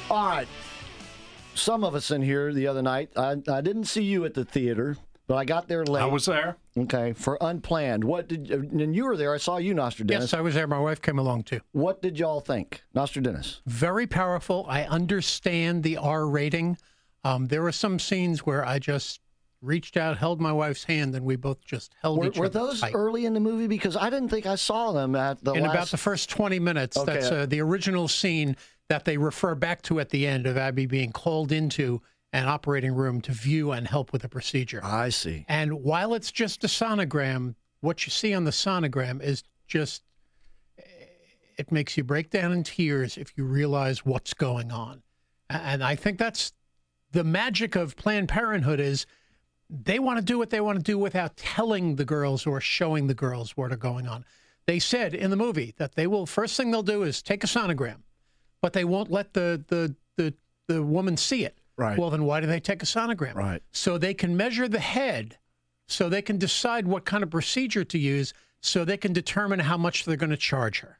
All 0.09 0.27
right, 0.27 0.47
some 1.53 1.83
of 1.83 1.95
us 1.95 2.11
in 2.11 2.21
here 2.21 2.53
the 2.53 2.67
other 2.67 2.81
night, 2.81 3.11
I, 3.15 3.37
I 3.47 3.61
didn't 3.61 3.85
see 3.85 4.03
you 4.03 4.25
at 4.25 4.33
the 4.33 4.43
theater, 4.43 4.97
but 5.27 5.35
I 5.35 5.45
got 5.45 5.67
there 5.67 5.85
late. 5.85 6.01
I 6.01 6.05
was 6.05 6.25
there. 6.25 6.57
Okay, 6.77 7.13
for 7.13 7.37
Unplanned. 7.41 8.03
What 8.03 8.27
did 8.27 8.49
and 8.51 8.95
you 8.95 9.05
were 9.05 9.17
there? 9.17 9.33
I 9.33 9.37
saw 9.37 9.57
you, 9.57 9.73
Nostradamus. 9.73 10.23
Yes, 10.23 10.33
I 10.33 10.41
was 10.41 10.55
there. 10.55 10.67
My 10.67 10.79
wife 10.79 11.01
came 11.01 11.19
along 11.19 11.43
too. 11.43 11.59
What 11.71 12.01
did 12.01 12.17
y'all 12.17 12.41
think, 12.41 12.83
Nostradamus? 12.93 13.61
Very 13.65 14.07
powerful. 14.07 14.65
I 14.67 14.83
understand 14.83 15.83
the 15.83 15.97
R 15.97 16.27
rating. 16.27 16.77
Um, 17.23 17.47
there 17.47 17.61
were 17.61 17.73
some 17.73 17.99
scenes 17.99 18.45
where 18.45 18.65
I 18.65 18.79
just 18.79 19.19
reached 19.61 19.97
out, 19.97 20.17
held 20.17 20.39
my 20.39 20.51
wife's 20.51 20.83
hand, 20.83 21.13
and 21.15 21.25
we 21.25 21.35
both 21.35 21.63
just 21.65 21.93
held 22.01 22.19
Were, 22.19 22.27
each 22.27 22.37
were 22.37 22.45
other 22.45 22.59
those 22.59 22.81
tight. 22.81 22.93
early 22.93 23.25
in 23.25 23.33
the 23.33 23.39
movie? 23.39 23.67
Because 23.67 23.95
I 23.95 24.09
didn't 24.09 24.29
think 24.29 24.45
I 24.45 24.55
saw 24.55 24.91
them 24.91 25.15
at 25.15 25.43
the 25.43 25.53
in 25.53 25.63
last. 25.63 25.73
about 25.73 25.87
the 25.89 25.97
first 25.97 26.29
20 26.29 26.59
minutes. 26.59 26.97
Okay. 26.97 27.13
That's 27.13 27.31
uh, 27.31 27.45
the 27.45 27.61
original 27.61 28.07
scene 28.07 28.55
that 28.89 29.05
they 29.05 29.17
refer 29.17 29.55
back 29.55 29.81
to 29.83 29.99
at 29.99 30.09
the 30.09 30.25
end 30.25 30.47
of 30.47 30.57
Abby 30.57 30.85
being 30.85 31.11
called 31.11 31.51
into 31.51 32.01
an 32.31 32.47
operating 32.47 32.93
room 32.93 33.21
to 33.21 33.31
view 33.31 33.71
and 33.71 33.87
help 33.87 34.13
with 34.13 34.23
a 34.23 34.29
procedure. 34.29 34.81
I 34.83 35.09
see. 35.09 35.45
And 35.47 35.83
while 35.83 36.13
it's 36.13 36.31
just 36.31 36.63
a 36.63 36.67
sonogram, 36.67 37.55
what 37.81 38.05
you 38.05 38.11
see 38.11 38.33
on 38.33 38.43
the 38.43 38.51
sonogram 38.51 39.21
is 39.21 39.43
just 39.67 40.03
it 41.57 41.71
makes 41.73 41.97
you 41.97 42.05
break 42.05 42.29
down 42.29 42.53
in 42.53 42.63
tears 42.63 43.17
if 43.17 43.33
you 43.35 43.43
realize 43.43 44.05
what's 44.05 44.33
going 44.33 44.71
on. 44.71 45.03
And 45.49 45.83
I 45.83 45.95
think 45.95 46.17
that's 46.17 46.53
the 47.11 47.25
magic 47.25 47.75
of 47.75 47.97
Planned 47.97 48.29
Parenthood 48.29 48.79
is 48.79 49.05
they 49.69 49.99
want 49.99 50.17
to 50.17 50.25
do 50.25 50.37
what 50.37 50.49
they 50.49 50.61
want 50.61 50.77
to 50.77 50.83
do 50.83 50.97
without 50.97 51.37
telling 51.37 51.95
the 51.95 52.05
girls 52.05 52.47
or 52.47 52.59
showing 52.59 53.07
the 53.07 53.13
girls 53.13 53.55
what 53.55 53.71
are 53.71 53.77
going 53.77 54.07
on. 54.07 54.25
They 54.65 54.79
said 54.79 55.13
in 55.13 55.29
the 55.29 55.35
movie 55.35 55.73
that 55.77 55.95
they 55.95 56.07
will 56.07 56.25
first 56.25 56.57
thing 56.57 56.71
they'll 56.71 56.83
do 56.83 57.03
is 57.03 57.21
take 57.21 57.43
a 57.43 57.47
sonogram, 57.47 58.03
but 58.61 58.73
they 58.73 58.85
won't 58.85 59.11
let 59.11 59.33
the 59.33 59.63
the 59.67 59.95
the, 60.17 60.33
the 60.67 60.83
woman 60.83 61.17
see 61.17 61.45
it. 61.45 61.57
Right. 61.77 61.97
Well, 61.97 62.09
then 62.09 62.25
why 62.25 62.41
do 62.41 62.47
they 62.47 62.59
take 62.59 62.83
a 62.83 62.85
sonogram? 62.85 63.35
Right. 63.35 63.63
So 63.71 63.97
they 63.97 64.13
can 64.13 64.35
measure 64.35 64.67
the 64.67 64.79
head, 64.79 65.37
so 65.87 66.09
they 66.09 66.21
can 66.21 66.37
decide 66.37 66.87
what 66.87 67.05
kind 67.05 67.23
of 67.23 67.29
procedure 67.29 67.85
to 67.85 67.97
use, 67.97 68.33
so 68.61 68.83
they 68.83 68.97
can 68.97 69.13
determine 69.13 69.59
how 69.59 69.77
much 69.77 70.03
they're 70.03 70.17
going 70.17 70.29
to 70.29 70.37
charge 70.37 70.81
her. 70.81 70.99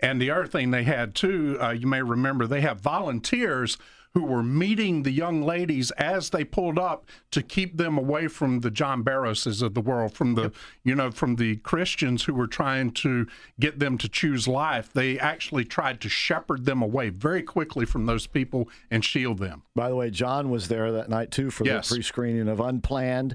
And 0.00 0.20
the 0.20 0.30
other 0.30 0.46
thing 0.46 0.70
they 0.70 0.84
had 0.84 1.14
too, 1.14 1.58
uh, 1.60 1.70
you 1.70 1.86
may 1.86 2.02
remember, 2.02 2.46
they 2.46 2.60
have 2.60 2.80
volunteers 2.80 3.76
who 4.14 4.24
were 4.24 4.44
meeting 4.44 5.02
the 5.02 5.10
young 5.10 5.42
ladies 5.42 5.90
as 5.92 6.30
they 6.30 6.44
pulled 6.44 6.78
up 6.78 7.04
to 7.32 7.42
keep 7.42 7.76
them 7.76 7.98
away 7.98 8.28
from 8.28 8.60
the 8.60 8.70
John 8.70 9.02
Barroses 9.02 9.60
of 9.60 9.74
the 9.74 9.80
world, 9.80 10.14
from 10.14 10.34
the 10.34 10.52
you 10.84 10.94
know 10.94 11.10
from 11.10 11.34
the 11.36 11.56
Christians 11.56 12.24
who 12.24 12.32
were 12.32 12.46
trying 12.46 12.92
to 12.92 13.26
get 13.58 13.80
them 13.80 13.98
to 13.98 14.08
choose 14.08 14.46
life. 14.46 14.92
They 14.92 15.18
actually 15.18 15.64
tried 15.64 16.00
to 16.02 16.08
shepherd 16.08 16.64
them 16.64 16.80
away 16.80 17.08
very 17.08 17.42
quickly 17.42 17.84
from 17.84 18.06
those 18.06 18.28
people 18.28 18.68
and 18.88 19.04
shield 19.04 19.38
them. 19.38 19.62
By 19.74 19.88
the 19.88 19.96
way, 19.96 20.10
John 20.10 20.48
was 20.48 20.68
there 20.68 20.92
that 20.92 21.10
night 21.10 21.32
too 21.32 21.50
for 21.50 21.64
Yes. 21.64 21.88
the 21.88 21.96
pre-screening 21.96 22.46
of 22.48 22.60
Unplanned, 22.60 23.34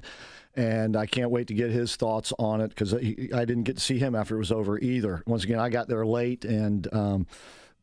and 0.56 0.96
I 0.96 1.04
can't 1.04 1.30
wait 1.30 1.48
to 1.48 1.54
get 1.54 1.70
his 1.70 1.94
thoughts 1.96 2.32
on 2.38 2.62
it 2.62 2.68
because 2.70 2.94
I 2.94 3.00
didn't 3.44 3.64
get 3.64 3.76
to 3.76 3.82
see 3.82 3.98
him 3.98 4.14
after 4.14 4.36
it 4.36 4.38
was 4.38 4.50
over 4.52 4.78
either. 4.78 5.22
Once 5.26 5.44
again, 5.44 5.58
I 5.58 5.68
got 5.68 5.88
there 5.88 6.06
late 6.06 6.46
and. 6.46 6.88
Um, 6.90 7.26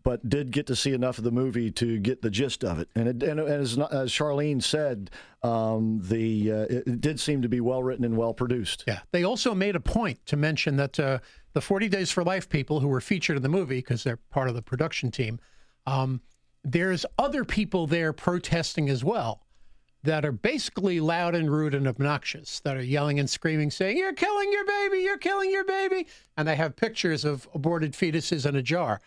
but 0.07 0.29
did 0.29 0.51
get 0.51 0.65
to 0.65 0.73
see 0.73 0.93
enough 0.93 1.17
of 1.17 1.25
the 1.25 1.31
movie 1.31 1.69
to 1.69 1.99
get 1.99 2.21
the 2.21 2.29
gist 2.29 2.63
of 2.63 2.79
it, 2.79 2.87
and, 2.95 3.09
it, 3.09 3.23
and 3.23 3.41
as, 3.41 3.77
as 3.77 4.09
Charlene 4.09 4.63
said, 4.63 5.11
um, 5.43 5.99
the 6.01 6.49
uh, 6.49 6.65
it, 6.69 7.01
did 7.01 7.19
seem 7.19 7.41
to 7.41 7.49
be 7.49 7.59
well 7.59 7.83
written 7.83 8.05
and 8.05 8.15
well 8.15 8.33
produced. 8.33 8.85
Yeah. 8.87 8.99
They 9.11 9.25
also 9.25 9.53
made 9.53 9.75
a 9.75 9.81
point 9.81 10.25
to 10.27 10.37
mention 10.37 10.77
that 10.77 10.97
uh, 10.97 11.19
the 11.51 11.59
40 11.59 11.89
Days 11.89 12.09
for 12.09 12.23
Life 12.23 12.47
people 12.47 12.79
who 12.79 12.87
were 12.87 13.01
featured 13.01 13.35
in 13.35 13.43
the 13.43 13.49
movie, 13.49 13.79
because 13.79 14.05
they're 14.05 14.15
part 14.15 14.47
of 14.47 14.55
the 14.55 14.61
production 14.61 15.11
team, 15.11 15.41
um, 15.85 16.21
there's 16.63 17.05
other 17.19 17.43
people 17.43 17.85
there 17.85 18.13
protesting 18.13 18.87
as 18.87 19.03
well 19.03 19.41
that 20.03 20.23
are 20.23 20.31
basically 20.31 21.01
loud 21.01 21.35
and 21.35 21.51
rude 21.51 21.75
and 21.75 21.85
obnoxious, 21.85 22.61
that 22.61 22.77
are 22.77 22.81
yelling 22.81 23.19
and 23.19 23.29
screaming, 23.29 23.69
saying, 23.69 23.97
You're 23.97 24.13
killing 24.13 24.53
your 24.53 24.65
baby, 24.65 24.99
you're 24.99 25.17
killing 25.17 25.51
your 25.51 25.65
baby. 25.65 26.07
And 26.37 26.47
they 26.47 26.55
have 26.55 26.77
pictures 26.77 27.25
of 27.25 27.49
aborted 27.53 27.91
fetuses 27.91 28.45
in 28.45 28.55
a 28.55 28.61
jar. 28.61 29.01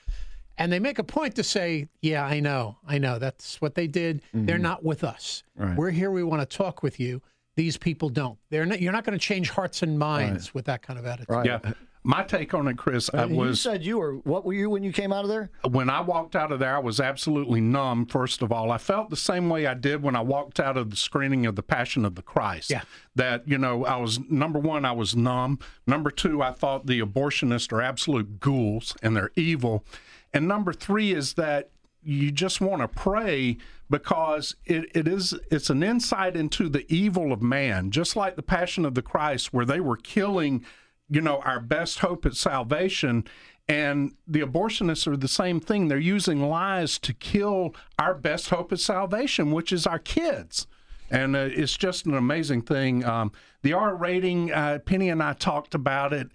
And 0.61 0.71
they 0.71 0.79
make 0.79 0.99
a 0.99 1.05
point 1.05 1.35
to 1.37 1.43
say, 1.43 1.89
Yeah, 2.03 2.25
I 2.25 2.39
know, 2.39 2.77
I 2.87 2.99
know. 2.99 3.19
That's 3.19 3.61
what 3.61 3.75
they 3.75 3.87
did. 3.87 4.23
They're 4.35 4.59
Mhm. 4.59 4.63
not 4.63 4.85
with 4.85 5.03
us. 5.03 5.43
Right. 5.57 5.77
We're 5.77 5.91
here. 5.91 6.11
We 6.11 6.23
want 6.23 6.49
to 6.49 6.57
talk 6.57 6.83
with 6.83 7.01
you. 7.01 7.23
These 7.57 7.77
people 7.79 8.09
don't. 8.11 8.39
They're 8.51 8.67
not, 8.67 8.81
you're 8.81 8.93
not 8.93 9.05
going 9.05 9.19
to 9.19 9.23
change 9.25 9.51
hearts 9.51 9.83
and 9.83 9.99
minds 9.99 10.55
with 10.55 10.67
that 10.67 10.83
kind 10.83 10.99
of 10.99 11.07
attitude. 11.07 11.45
Yeah. 11.47 11.59
My 12.03 12.23
take 12.23 12.55
on 12.55 12.67
it, 12.69 12.79
Chris, 12.79 13.11
uh, 13.13 13.27
you 13.31 13.55
said 13.55 13.85
you 13.85 13.99
were. 13.99 14.15
What 14.19 14.47
were 14.47 14.55
you 14.55 14.71
when 14.71 14.83
you 14.83 14.91
came 14.91 15.13
out 15.13 15.25
of 15.25 15.29
there? 15.29 15.51
When 15.69 15.91
I 15.91 16.01
walked 16.01 16.35
out 16.35 16.51
of 16.51 16.59
there, 16.59 16.75
I 16.77 16.79
was 16.79 16.99
absolutely 16.99 17.61
numb. 17.61 18.07
First 18.07 18.41
of 18.41 18.51
all, 18.53 18.71
I 18.73 18.79
felt 18.79 19.11
the 19.11 19.17
same 19.17 19.51
way 19.51 19.67
I 19.67 19.75
did 19.75 20.03
when 20.03 20.17
I 20.17 20.23
walked 20.23 20.61
out 20.61 20.79
of 20.79 20.89
the 20.89 20.97
screening 20.97 21.45
of 21.45 21.57
the 21.57 21.63
Passion 21.63 22.07
of 22.07 22.15
the 22.15 22.23
Christ. 22.23 22.71
Yeah. 22.71 22.83
That 23.17 23.47
you 23.47 23.59
know, 23.59 23.85
I 23.85 23.97
was 23.97 24.19
number 24.31 24.59
one, 24.59 24.87
I 24.87 24.93
was 24.93 25.15
numb. 25.15 25.59
Number 25.87 26.11
two, 26.11 26.41
I 26.43 26.53
thought 26.53 26.87
the 26.87 27.01
abortionists 27.03 27.71
are 27.71 27.83
absolute 27.83 28.41
ghouls 28.41 28.97
and 29.03 29.15
they're 29.15 29.33
evil. 29.37 29.85
And 30.33 30.47
number 30.47 30.73
three 30.73 31.13
is 31.13 31.35
that 31.35 31.71
you 32.03 32.31
just 32.31 32.61
want 32.61 32.83
to 32.83 32.89
pray 32.89 33.59
because 33.89 34.57
it, 34.65 34.87
it 34.95 35.09
is 35.09 35.35
it's 35.51 35.71
an 35.71 35.83
insight 35.83 36.37
into 36.37 36.69
the 36.69 36.91
evil 36.93 37.33
of 37.33 37.43
man. 37.43 37.91
Just 37.91 38.17
like 38.17 38.37
the 38.37 38.43
passion 38.43 38.85
of 38.85 38.95
the 38.95 39.03
christ 39.03 39.53
where 39.53 39.67
they 39.67 39.81
were 39.81 39.97
killing 39.97 40.65
you 41.09 41.21
know 41.21 41.41
our 41.41 41.61
best 41.61 41.99
hope 41.99 42.25
at 42.25 42.35
salvation 42.35 43.25
and 43.69 44.15
the 44.27 44.41
abortionists 44.41 45.07
are 45.07 45.17
the 45.17 45.29
same 45.29 45.61
thing. 45.61 45.89
They're 45.89 45.99
using 45.99 46.49
lies 46.49 46.99
to 47.01 47.13
kill 47.13 47.75
our 47.99 48.15
best 48.15 48.51
hope 48.51 48.73
at 48.73 48.81
salvation 48.81 49.51
which 49.51 49.73
is 49.73 49.87
our 49.87 49.99
kids. 49.99 50.67
And 51.13 51.35
uh, 51.35 51.49
it's 51.51 51.77
just 51.77 52.07
an 52.07 52.15
amazing 52.15 52.63
thing. 52.63 53.05
Um, 53.05 53.33
the 53.63 53.73
r 53.73 53.95
rating 53.95 54.53
uh, 54.53 54.79
penny 54.79 55.11
and 55.11 55.23
i 55.23 55.33
talked 55.35 55.75
about 55.75 56.13
it 56.13 56.31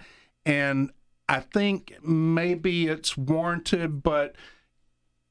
and 0.45 0.91
i 1.27 1.39
think 1.39 1.93
maybe 2.03 2.87
it's 2.87 3.17
warranted 3.17 4.03
but 4.03 4.35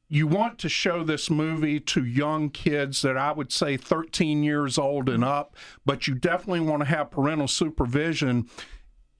you 0.09 0.27
want 0.27 0.59
to 0.61 0.69
show 0.69 1.03
this 1.03 1.31
movie 1.31 1.81
to 1.81 2.05
young 2.05 2.51
kids 2.51 3.03
that 3.03 3.17
I 3.17 3.33
would 3.33 3.51
say 3.51 3.77
13 3.77 4.45
years 4.45 4.79
old 4.79 5.09
and 5.09 5.25
up, 5.25 5.57
but 5.85 6.07
you 6.07 6.15
definitely 6.15 6.61
want 6.61 6.83
to 6.83 6.89
have 6.89 7.11
parental 7.11 7.49
supervision 7.49 8.49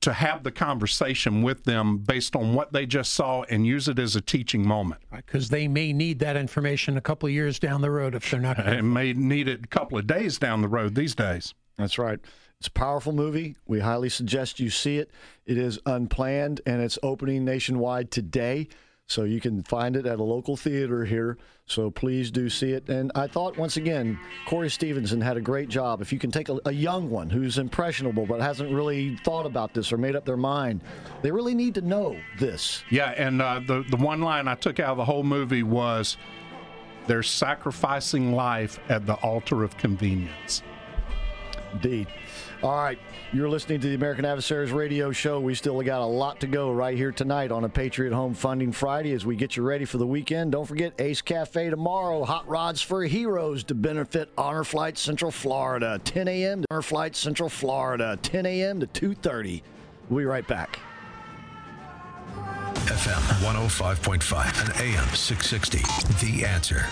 to 0.03 0.13
have 0.13 0.43
the 0.45 0.53
conversation 0.53 1.43
with 1.43 1.65
them 1.65 1.97
based 1.97 2.37
on 2.37 2.53
what 2.53 2.75
they 2.75 2.85
just 2.85 3.15
saw 3.15 3.43
and 3.45 3.67
use 3.67 3.89
it 3.89 3.99
as 3.99 4.15
a 4.15 4.21
teaching 4.21 4.67
moment. 4.67 5.01
Because 5.11 5.49
they 5.49 5.67
may 5.67 5.95
need 5.95 6.19
that 6.19 6.37
information 6.37 6.99
a 6.99 7.01
couple 7.01 7.27
of 7.27 7.33
years 7.33 7.59
down 7.59 7.81
the 7.81 7.91
road 7.91 8.15
if 8.15 8.31
they're 8.31 8.39
not. 8.39 8.63
They 8.63 8.83
may 8.83 9.15
need 9.15 9.49
it 9.49 9.65
a 9.65 9.69
couple 9.69 9.97
of 9.97 10.07
days 10.07 10.39
down 10.39 10.61
the 10.61 10.69
road 10.69 10.95
these 10.95 11.15
days. 11.15 11.55
That's 11.79 11.99
right. 11.99 12.21
It's 12.59 12.69
a 12.69 12.73
powerful 12.73 13.13
movie. 13.13 13.57
We 13.67 13.81
highly 13.81 14.09
suggest 14.09 14.61
you 14.61 14.71
see 14.71 14.99
it. 14.99 15.11
It 15.45 15.59
is 15.59 15.79
unplanned 15.87 16.61
and 16.67 16.81
it's 16.81 16.99
opening 17.03 17.45
nationwide 17.45 18.11
today. 18.11 18.69
So 19.07 19.25
you 19.25 19.41
can 19.41 19.63
find 19.63 19.97
it 19.97 20.07
at 20.07 20.19
a 20.19 20.23
local 20.23 20.57
theater 20.57 21.05
here. 21.05 21.37
So 21.67 21.91
please 21.91 22.31
do 22.31 22.49
see 22.49 22.73
it. 22.73 22.89
And 22.89 23.13
I 23.15 23.27
thought, 23.27 23.57
once 23.59 23.77
again, 23.77 24.19
Corey 24.47 24.71
Stevenson 24.71 25.21
had 25.21 25.37
a 25.37 25.41
great 25.41 25.69
job. 25.69 26.01
If 26.01 26.13
you 26.13 26.19
can 26.19 26.31
take 26.31 26.49
a, 26.49 26.59
a 26.65 26.73
young 26.73 27.11
one 27.11 27.29
who's 27.29 27.59
impressionable 27.59 28.25
but 28.27 28.41
hasn't 28.41 28.73
really 28.73 29.17
thought 29.17 29.45
about 29.47 29.75
this 29.75 29.93
or 29.93 29.99
made 29.99 30.17
up 30.17 30.25
their 30.25 30.37
mind, 30.39 30.83
they 31.23 31.31
really 31.31 31.55
need 31.55 31.75
to 31.75 31.83
know 31.83 32.17
this. 32.39 32.83
Yeah, 32.91 33.11
and 33.11 33.43
uh, 33.43 33.61
the 33.67 33.85
the 33.91 33.97
one 33.97 34.21
line 34.21 34.49
I 34.49 34.55
took 34.55 34.81
out 34.81 34.91
of 34.91 34.97
the 34.97 35.05
whole 35.05 35.23
movie 35.23 35.63
was, 35.63 36.17
"They're 37.07 37.23
sacrificing 37.23 38.33
life 38.33 38.79
at 38.89 39.07
the 39.07 39.15
altar 39.15 39.65
of 39.65 39.77
convenience." 39.77 40.63
Indeed. 41.73 42.09
All 42.65 42.75
right, 42.75 42.99
you're 43.31 43.51
listening 43.51 43.79
to 43.83 43.89
the 43.89 43.95
American 43.95 44.25
Adversaries 44.25 44.73
Radio 44.73 45.13
Show. 45.13 45.39
We 45.39 45.55
still 45.55 45.83
got 45.83 46.01
a 46.01 46.07
lot 46.07 46.41
to 46.41 46.47
go 46.47 46.73
right 46.73 46.97
here 46.97 47.13
tonight 47.13 47.53
on 47.53 47.65
a 47.65 47.69
Patriot 47.69 48.15
Home 48.15 48.33
Funding 48.33 48.73
Friday 48.73 49.13
as 49.13 49.27
we 49.27 49.37
get 49.37 49.55
you 49.55 49.63
ready 49.63 49.85
for 49.85 49.99
the 49.99 50.07
weekend. 50.07 50.53
Don't 50.53 50.65
forget 50.65 50.95
Ace 50.99 51.21
Cafe 51.21 51.69
tomorrow. 51.69 52.25
Hot 52.25 52.49
rods 52.49 52.81
for 52.81 53.05
heroes 53.05 53.65
to 53.65 53.75
benefit 53.75 54.31
Honor 54.39 54.65
Flight 54.65 54.97
Central 54.97 55.31
Florida. 55.31 56.01
10 56.05 56.27
a.m. 56.27 56.63
to 56.63 56.67
Honor 56.71 56.81
Flight 56.81 57.15
Central 57.15 57.51
Florida. 57.51 58.19
10 58.23 58.47
a.m. 58.47 58.81
to 58.81 58.87
2:30. 58.87 59.61
We'll 60.09 60.21
be 60.21 60.25
right 60.25 60.49
back. 60.49 60.79
FM 62.87 63.21
105.5 63.45 64.65
and 64.65 64.81
AM 64.81 65.15
660. 65.15 65.83
The 66.25 66.47
answer. 66.47 66.87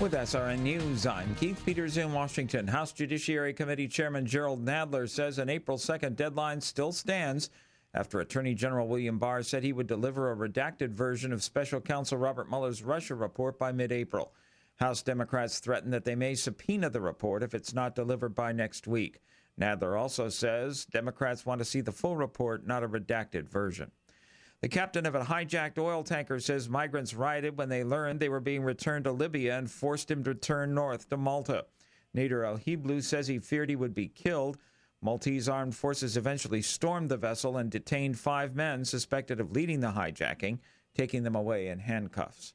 With 0.00 0.12
SRN 0.12 0.60
News, 0.60 1.06
I'm 1.06 1.34
Keith 1.34 1.60
Peters 1.66 1.96
in 1.96 2.12
Washington. 2.12 2.68
House 2.68 2.92
Judiciary 2.92 3.52
Committee 3.52 3.88
Chairman 3.88 4.26
Jerrold 4.26 4.64
Nadler 4.64 5.08
says 5.08 5.40
an 5.40 5.48
April 5.48 5.76
2nd 5.76 6.14
deadline 6.14 6.60
still 6.60 6.92
stands 6.92 7.50
after 7.92 8.20
Attorney 8.20 8.54
General 8.54 8.86
William 8.86 9.18
Barr 9.18 9.42
said 9.42 9.64
he 9.64 9.72
would 9.72 9.88
deliver 9.88 10.30
a 10.30 10.36
redacted 10.36 10.90
version 10.90 11.32
of 11.32 11.42
Special 11.42 11.80
Counsel 11.80 12.16
Robert 12.16 12.48
Mueller's 12.48 12.84
Russia 12.84 13.16
report 13.16 13.58
by 13.58 13.72
mid 13.72 13.90
April. 13.90 14.32
House 14.76 15.02
Democrats 15.02 15.58
threaten 15.58 15.90
that 15.90 16.04
they 16.04 16.14
may 16.14 16.36
subpoena 16.36 16.88
the 16.90 17.00
report 17.00 17.42
if 17.42 17.52
it's 17.52 17.74
not 17.74 17.96
delivered 17.96 18.36
by 18.36 18.52
next 18.52 18.86
week. 18.86 19.18
Nadler 19.60 19.98
also 19.98 20.28
says 20.28 20.84
Democrats 20.84 21.44
want 21.44 21.58
to 21.58 21.64
see 21.64 21.80
the 21.80 21.90
full 21.90 22.16
report, 22.16 22.64
not 22.64 22.84
a 22.84 22.88
redacted 22.88 23.48
version. 23.48 23.90
The 24.60 24.68
captain 24.68 25.06
of 25.06 25.14
a 25.14 25.20
hijacked 25.20 25.78
oil 25.78 26.02
tanker 26.02 26.40
says 26.40 26.68
migrants 26.68 27.14
rioted 27.14 27.56
when 27.56 27.68
they 27.68 27.84
learned 27.84 28.18
they 28.18 28.28
were 28.28 28.40
being 28.40 28.64
returned 28.64 29.04
to 29.04 29.12
Libya 29.12 29.56
and 29.56 29.70
forced 29.70 30.10
him 30.10 30.24
to 30.24 30.34
turn 30.34 30.74
north 30.74 31.08
to 31.10 31.16
Malta. 31.16 31.66
Nader 32.16 32.44
El 32.44 32.58
Hiblu 32.58 33.00
says 33.00 33.28
he 33.28 33.38
feared 33.38 33.70
he 33.70 33.76
would 33.76 33.94
be 33.94 34.08
killed. 34.08 34.58
Maltese 35.00 35.48
armed 35.48 35.76
forces 35.76 36.16
eventually 36.16 36.60
stormed 36.60 37.08
the 37.08 37.16
vessel 37.16 37.56
and 37.56 37.70
detained 37.70 38.18
five 38.18 38.56
men 38.56 38.84
suspected 38.84 39.38
of 39.38 39.52
leading 39.52 39.78
the 39.78 39.92
hijacking, 39.92 40.58
taking 40.92 41.22
them 41.22 41.36
away 41.36 41.68
in 41.68 41.78
handcuffs. 41.78 42.54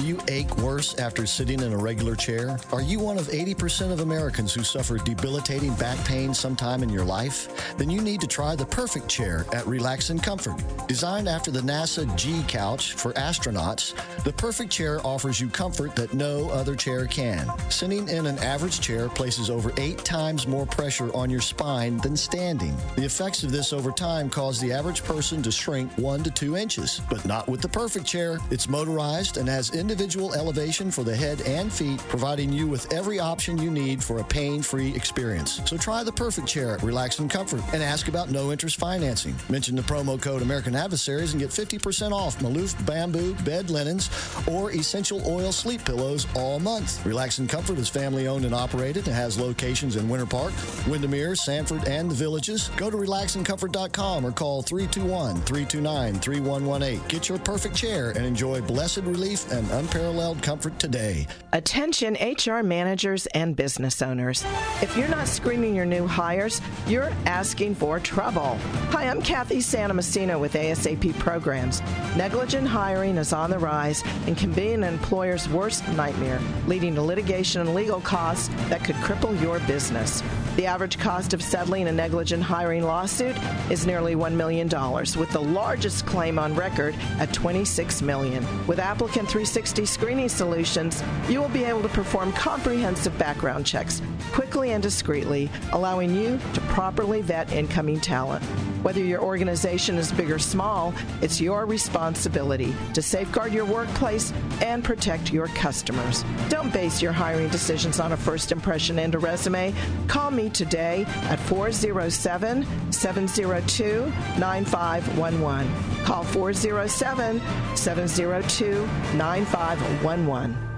Do 0.00 0.06
you 0.06 0.18
ache 0.28 0.56
worse 0.56 0.98
after 0.98 1.26
sitting 1.26 1.60
in 1.60 1.74
a 1.74 1.76
regular 1.76 2.16
chair? 2.16 2.58
Are 2.72 2.80
you 2.80 2.98
one 2.98 3.18
of 3.18 3.26
80% 3.26 3.92
of 3.92 4.00
Americans 4.00 4.54
who 4.54 4.62
suffer 4.62 4.96
debilitating 4.96 5.74
back 5.74 6.02
pain 6.06 6.32
sometime 6.32 6.82
in 6.82 6.88
your 6.88 7.04
life? 7.04 7.76
Then 7.76 7.90
you 7.90 8.00
need 8.00 8.22
to 8.22 8.26
try 8.26 8.56
the 8.56 8.64
perfect 8.64 9.08
chair 9.08 9.44
at 9.52 9.66
Relax 9.66 10.08
and 10.08 10.22
Comfort. 10.22 10.54
Designed 10.88 11.28
after 11.28 11.50
the 11.50 11.60
NASA 11.60 12.16
G 12.16 12.42
couch 12.48 12.94
for 12.94 13.12
astronauts, 13.12 13.92
the 14.24 14.32
perfect 14.32 14.72
chair 14.72 15.04
offers 15.04 15.38
you 15.38 15.48
comfort 15.48 15.94
that 15.96 16.14
no 16.14 16.48
other 16.48 16.74
chair 16.74 17.04
can. 17.04 17.46
Sitting 17.70 18.08
in 18.08 18.24
an 18.24 18.38
average 18.38 18.80
chair 18.80 19.10
places 19.10 19.50
over 19.50 19.70
eight 19.76 19.98
times 19.98 20.46
more 20.46 20.64
pressure 20.64 21.14
on 21.14 21.28
your 21.28 21.42
spine 21.42 21.98
than 21.98 22.16
standing. 22.16 22.74
The 22.96 23.04
effects 23.04 23.42
of 23.42 23.52
this 23.52 23.74
over 23.74 23.92
time 23.92 24.30
cause 24.30 24.58
the 24.60 24.72
average 24.72 25.04
person 25.04 25.42
to 25.42 25.52
shrink 25.52 25.92
one 25.98 26.22
to 26.22 26.30
two 26.30 26.56
inches, 26.56 27.02
but 27.10 27.22
not 27.26 27.46
with 27.48 27.60
the 27.60 27.68
perfect 27.80 28.04
chair. 28.04 28.38
It's 28.50 28.68
motorized 28.68 29.38
and 29.38 29.48
has 29.48 29.70
individual 29.70 30.34
elevation 30.34 30.90
for 30.90 31.02
the 31.02 31.16
head 31.16 31.40
and 31.46 31.72
feet, 31.72 31.98
providing 32.10 32.52
you 32.52 32.66
with 32.66 32.92
every 32.92 33.18
option 33.18 33.56
you 33.56 33.70
need 33.70 34.04
for 34.04 34.18
a 34.18 34.24
pain-free 34.24 34.94
experience. 34.94 35.62
So 35.64 35.78
try 35.78 36.04
the 36.04 36.12
perfect 36.12 36.46
chair 36.46 36.74
at 36.74 36.82
Relax 36.82 37.20
and 37.20 37.30
Comfort 37.30 37.62
and 37.72 37.82
ask 37.82 38.08
about 38.08 38.30
no 38.30 38.52
interest 38.52 38.76
financing. 38.76 39.34
Mention 39.48 39.76
the 39.76 39.82
promo 39.82 40.20
code 40.20 40.42
American 40.42 40.76
Adversaries 40.76 41.32
and 41.32 41.40
get 41.40 41.48
50% 41.48 42.12
off 42.12 42.38
Malouf 42.40 42.74
bamboo 42.84 43.32
bed 43.44 43.70
linens 43.70 44.10
or 44.46 44.72
essential 44.72 45.22
oil 45.26 45.50
sleep 45.50 45.82
pillows 45.82 46.26
all 46.36 46.60
month. 46.60 47.02
Relax 47.06 47.38
and 47.38 47.48
Comfort 47.48 47.78
is 47.78 47.88
family 47.88 48.28
owned 48.28 48.44
and 48.44 48.54
operated 48.54 49.06
and 49.06 49.16
has 49.16 49.38
locations 49.38 49.96
in 49.96 50.06
Winter 50.06 50.26
Park, 50.26 50.52
Windermere, 50.86 51.34
Sanford, 51.34 51.88
and 51.88 52.10
the 52.10 52.14
Villages. 52.14 52.68
Go 52.76 52.90
to 52.90 52.96
relaxandcomfort.com 52.98 54.26
or 54.26 54.32
call 54.32 54.60
321 54.60 55.36
329 55.46 56.20
3118. 56.20 57.08
Get 57.08 57.30
your 57.30 57.38
perfect 57.38 57.69
chair 57.74 58.10
and 58.10 58.24
enjoy 58.24 58.60
blessed 58.60 58.98
relief 58.98 59.50
and 59.50 59.70
unparalleled 59.70 60.42
comfort 60.42 60.78
today. 60.78 61.26
Attention 61.52 62.16
HR 62.20 62.62
managers 62.62 63.26
and 63.28 63.56
business 63.56 64.02
owners. 64.02 64.44
If 64.82 64.96
you're 64.96 65.08
not 65.08 65.28
screening 65.28 65.74
your 65.74 65.86
new 65.86 66.06
hires, 66.06 66.60
you're 66.86 67.10
asking 67.26 67.74
for 67.74 67.98
trouble. 68.00 68.56
Hi, 68.90 69.08
I'm 69.08 69.22
Kathy 69.22 69.58
Santamastino 69.58 70.38
with 70.38 70.54
ASAP 70.54 71.18
Programs. 71.18 71.80
Negligent 72.16 72.66
hiring 72.66 73.16
is 73.16 73.32
on 73.32 73.50
the 73.50 73.58
rise 73.58 74.02
and 74.26 74.36
can 74.36 74.52
be 74.52 74.72
an 74.72 74.84
employer's 74.84 75.48
worst 75.48 75.86
nightmare, 75.90 76.40
leading 76.66 76.94
to 76.94 77.02
litigation 77.02 77.60
and 77.60 77.74
legal 77.74 78.00
costs 78.00 78.48
that 78.68 78.84
could 78.84 78.96
cripple 78.96 79.40
your 79.40 79.60
business. 79.60 80.22
The 80.60 80.66
average 80.66 80.98
cost 80.98 81.32
of 81.32 81.42
settling 81.42 81.88
a 81.88 81.92
negligent 81.92 82.42
hiring 82.42 82.82
lawsuit 82.82 83.34
is 83.70 83.86
nearly 83.86 84.14
$1 84.14 84.34
million, 84.34 84.68
with 84.68 85.30
the 85.30 85.40
largest 85.40 86.04
claim 86.04 86.38
on 86.38 86.54
record 86.54 86.94
at 87.18 87.32
26 87.32 88.02
million. 88.02 88.46
With 88.66 88.78
Applicant 88.78 89.26
360 89.26 89.86
screening 89.86 90.28
solutions, 90.28 91.02
you 91.30 91.40
will 91.40 91.48
be 91.48 91.64
able 91.64 91.80
to 91.80 91.88
perform 91.88 92.30
comprehensive 92.32 93.16
background 93.16 93.64
checks 93.64 94.02
quickly 94.32 94.72
and 94.72 94.82
discreetly, 94.82 95.48
allowing 95.72 96.14
you 96.14 96.38
to 96.52 96.60
properly 96.60 97.22
vet 97.22 97.50
incoming 97.54 97.98
talent. 97.98 98.44
Whether 98.82 99.02
your 99.02 99.20
organization 99.20 99.96
is 99.96 100.12
big 100.12 100.30
or 100.30 100.38
small, 100.38 100.94
it's 101.20 101.40
your 101.40 101.66
responsibility 101.66 102.74
to 102.94 103.02
safeguard 103.02 103.52
your 103.52 103.66
workplace 103.66 104.32
and 104.62 104.82
protect 104.84 105.32
your 105.32 105.48
customers. 105.48 106.24
Don't 106.48 106.72
base 106.72 107.02
your 107.02 107.12
hiring 107.12 107.48
decisions 107.48 108.00
on 108.00 108.12
a 108.12 108.16
first 108.16 108.52
impression 108.52 108.98
and 108.98 109.14
a 109.14 109.18
resume. 109.18 109.74
Call 110.06 110.30
me 110.30 110.49
today 110.50 111.04
at 111.24 111.38
407 111.40 112.66
702 112.92 114.12
9511. 114.38 116.04
Call 116.04 116.24
407 116.24 117.40
702 117.76 118.86
9511. 119.16 120.69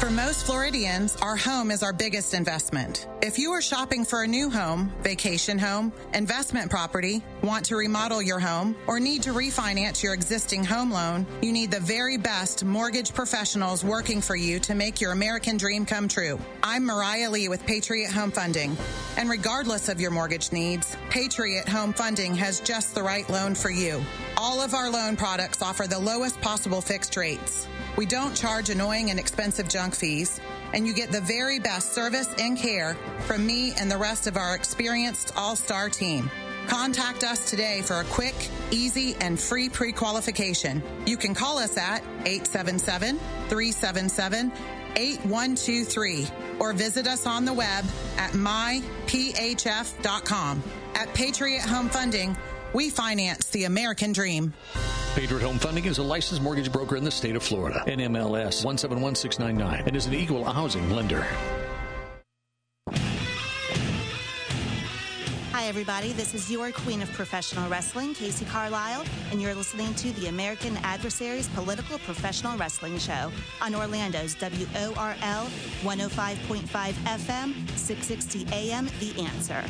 For 0.00 0.08
most 0.08 0.46
Floridians, 0.46 1.14
our 1.16 1.36
home 1.36 1.70
is 1.70 1.82
our 1.82 1.92
biggest 1.92 2.32
investment. 2.32 3.06
If 3.20 3.38
you 3.38 3.50
are 3.50 3.60
shopping 3.60 4.06
for 4.06 4.22
a 4.22 4.26
new 4.26 4.48
home, 4.48 4.90
vacation 5.02 5.58
home, 5.58 5.92
investment 6.14 6.70
property, 6.70 7.22
want 7.42 7.66
to 7.66 7.76
remodel 7.76 8.22
your 8.22 8.40
home, 8.40 8.74
or 8.86 8.98
need 8.98 9.22
to 9.24 9.34
refinance 9.34 10.02
your 10.02 10.14
existing 10.14 10.64
home 10.64 10.90
loan, 10.90 11.26
you 11.42 11.52
need 11.52 11.70
the 11.70 11.80
very 11.80 12.16
best 12.16 12.64
mortgage 12.64 13.12
professionals 13.12 13.84
working 13.84 14.22
for 14.22 14.34
you 14.34 14.58
to 14.60 14.74
make 14.74 15.02
your 15.02 15.12
American 15.12 15.58
dream 15.58 15.84
come 15.84 16.08
true. 16.08 16.40
I'm 16.62 16.86
Mariah 16.86 17.28
Lee 17.28 17.50
with 17.50 17.66
Patriot 17.66 18.10
Home 18.10 18.30
Funding. 18.30 18.78
And 19.18 19.28
regardless 19.28 19.90
of 19.90 20.00
your 20.00 20.12
mortgage 20.12 20.50
needs, 20.50 20.96
Patriot 21.10 21.68
Home 21.68 21.92
Funding 21.92 22.34
has 22.36 22.60
just 22.60 22.94
the 22.94 23.02
right 23.02 23.28
loan 23.28 23.54
for 23.54 23.70
you. 23.70 24.02
All 24.38 24.62
of 24.62 24.72
our 24.72 24.88
loan 24.88 25.16
products 25.16 25.60
offer 25.60 25.86
the 25.86 25.98
lowest 25.98 26.40
possible 26.40 26.80
fixed 26.80 27.18
rates. 27.18 27.68
We 27.96 28.06
don't 28.06 28.34
charge 28.34 28.70
annoying 28.70 29.10
and 29.10 29.18
expensive 29.18 29.68
junk 29.68 29.94
fees, 29.94 30.40
and 30.72 30.86
you 30.86 30.94
get 30.94 31.10
the 31.10 31.20
very 31.20 31.58
best 31.58 31.92
service 31.92 32.32
and 32.38 32.56
care 32.56 32.94
from 33.26 33.46
me 33.46 33.72
and 33.78 33.90
the 33.90 33.98
rest 33.98 34.26
of 34.26 34.36
our 34.36 34.54
experienced 34.54 35.32
all 35.36 35.56
star 35.56 35.88
team. 35.88 36.30
Contact 36.66 37.24
us 37.24 37.50
today 37.50 37.82
for 37.82 37.96
a 37.96 38.04
quick, 38.04 38.34
easy, 38.70 39.16
and 39.20 39.40
free 39.40 39.68
pre 39.68 39.92
qualification. 39.92 40.82
You 41.06 41.16
can 41.16 41.34
call 41.34 41.58
us 41.58 41.76
at 41.76 42.02
877 42.24 43.18
377 43.48 44.52
8123 44.96 46.28
or 46.58 46.72
visit 46.72 47.06
us 47.06 47.26
on 47.26 47.44
the 47.44 47.52
web 47.52 47.84
at 48.16 48.32
myphf.com. 48.32 48.72
At 50.94 51.12
Patriot 51.14 51.62
Home 51.62 51.88
Funding, 51.88 52.36
we 52.72 52.90
finance 52.90 53.46
the 53.46 53.64
American 53.64 54.12
dream. 54.12 54.54
Patriot 55.14 55.42
Home 55.42 55.58
Funding 55.58 55.86
is 55.86 55.98
a 55.98 56.04
licensed 56.04 56.40
mortgage 56.40 56.70
broker 56.70 56.96
in 56.96 57.02
the 57.02 57.10
state 57.10 57.34
of 57.34 57.42
Florida. 57.42 57.82
NMLS 57.88 58.64
171699 58.64 59.82
and 59.84 59.96
is 59.96 60.06
an 60.06 60.14
equal 60.14 60.44
housing 60.44 60.88
lender. 60.90 61.26
Everybody. 65.74 66.12
This 66.12 66.34
is 66.34 66.50
your 66.50 66.72
queen 66.72 67.00
of 67.00 67.12
professional 67.12 67.70
wrestling, 67.70 68.12
Casey 68.12 68.44
Carlisle, 68.44 69.04
and 69.30 69.40
you're 69.40 69.54
listening 69.54 69.94
to 69.94 70.10
the 70.14 70.26
American 70.26 70.76
Adversaries 70.78 71.46
Political 71.54 72.00
Professional 72.00 72.58
Wrestling 72.58 72.98
Show 72.98 73.30
on 73.62 73.76
Orlando's 73.76 74.34
WORL 74.40 75.46
105.5 75.84 76.92
FM, 77.04 77.54
660 77.78 78.46
AM. 78.52 78.88
The 78.98 79.20
Answer. 79.22 79.62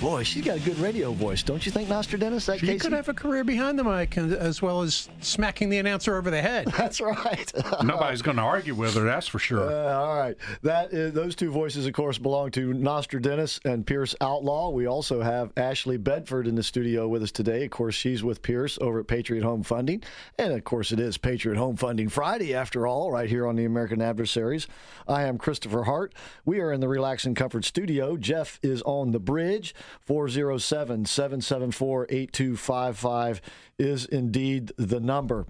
Boy, 0.00 0.22
she's 0.24 0.44
got 0.44 0.56
a 0.58 0.60
good 0.60 0.78
radio 0.80 1.12
voice, 1.12 1.42
don't 1.42 1.64
you 1.64 1.72
think, 1.72 1.88
Nostradamus? 1.88 2.44
That 2.46 2.58
She 2.58 2.66
Casey? 2.66 2.80
could 2.80 2.92
have 2.92 3.08
a 3.08 3.14
career 3.14 3.42
behind 3.44 3.78
the 3.78 3.84
mic 3.84 4.16
and- 4.18 4.34
as 4.34 4.60
well 4.60 4.82
as 4.82 5.08
smacking 5.20 5.70
the 5.70 5.78
announcer 5.78 6.16
over 6.16 6.30
the 6.30 6.42
head. 6.42 6.66
That's 6.76 7.00
right. 7.00 7.50
Nobody's 7.82 8.20
going 8.20 8.36
to 8.36 8.42
argue 8.42 8.74
with 8.74 8.94
her, 8.96 9.04
that's 9.04 9.28
for 9.28 9.38
sure. 9.38 9.70
Uh, 9.70 9.94
all 9.94 10.16
right. 10.18 10.36
That 10.62 10.92
is, 10.92 11.12
those 11.14 11.34
two 11.34 11.50
voices, 11.50 11.86
of 11.86 11.94
course, 11.94 12.18
belong 12.18 12.50
to 12.50 12.74
Nostradamus 12.74 13.60
and 13.64 13.86
Pierce 13.86 14.14
Outlaw. 14.20 14.70
We 14.70 14.86
also 14.86 15.13
have 15.20 15.52
Ashley 15.56 15.96
Bedford 15.96 16.46
in 16.46 16.54
the 16.54 16.62
studio 16.62 17.08
with 17.08 17.22
us 17.22 17.32
today. 17.32 17.64
Of 17.64 17.70
course, 17.70 17.94
she's 17.94 18.24
with 18.24 18.42
Pierce 18.42 18.78
over 18.80 19.00
at 19.00 19.06
Patriot 19.06 19.42
Home 19.44 19.62
Funding. 19.62 20.02
And, 20.38 20.52
of 20.52 20.64
course, 20.64 20.92
it 20.92 21.00
is 21.00 21.18
Patriot 21.18 21.56
Home 21.56 21.76
Funding 21.76 22.08
Friday, 22.08 22.54
after 22.54 22.86
all, 22.86 23.10
right 23.10 23.28
here 23.28 23.46
on 23.46 23.56
the 23.56 23.64
American 23.64 24.00
Adversaries. 24.00 24.66
I 25.06 25.24
am 25.24 25.38
Christopher 25.38 25.84
Hart. 25.84 26.14
We 26.44 26.60
are 26.60 26.72
in 26.72 26.80
the 26.80 26.88
Relax 26.88 27.24
and 27.24 27.36
Comfort 27.36 27.64
studio. 27.64 28.16
Jeff 28.16 28.58
is 28.62 28.82
on 28.82 29.12
the 29.12 29.20
bridge. 29.20 29.74
407 30.00 31.04
774 31.04 32.06
8255 32.08 33.40
is 33.78 34.06
indeed 34.06 34.72
the 34.76 35.00
number. 35.00 35.46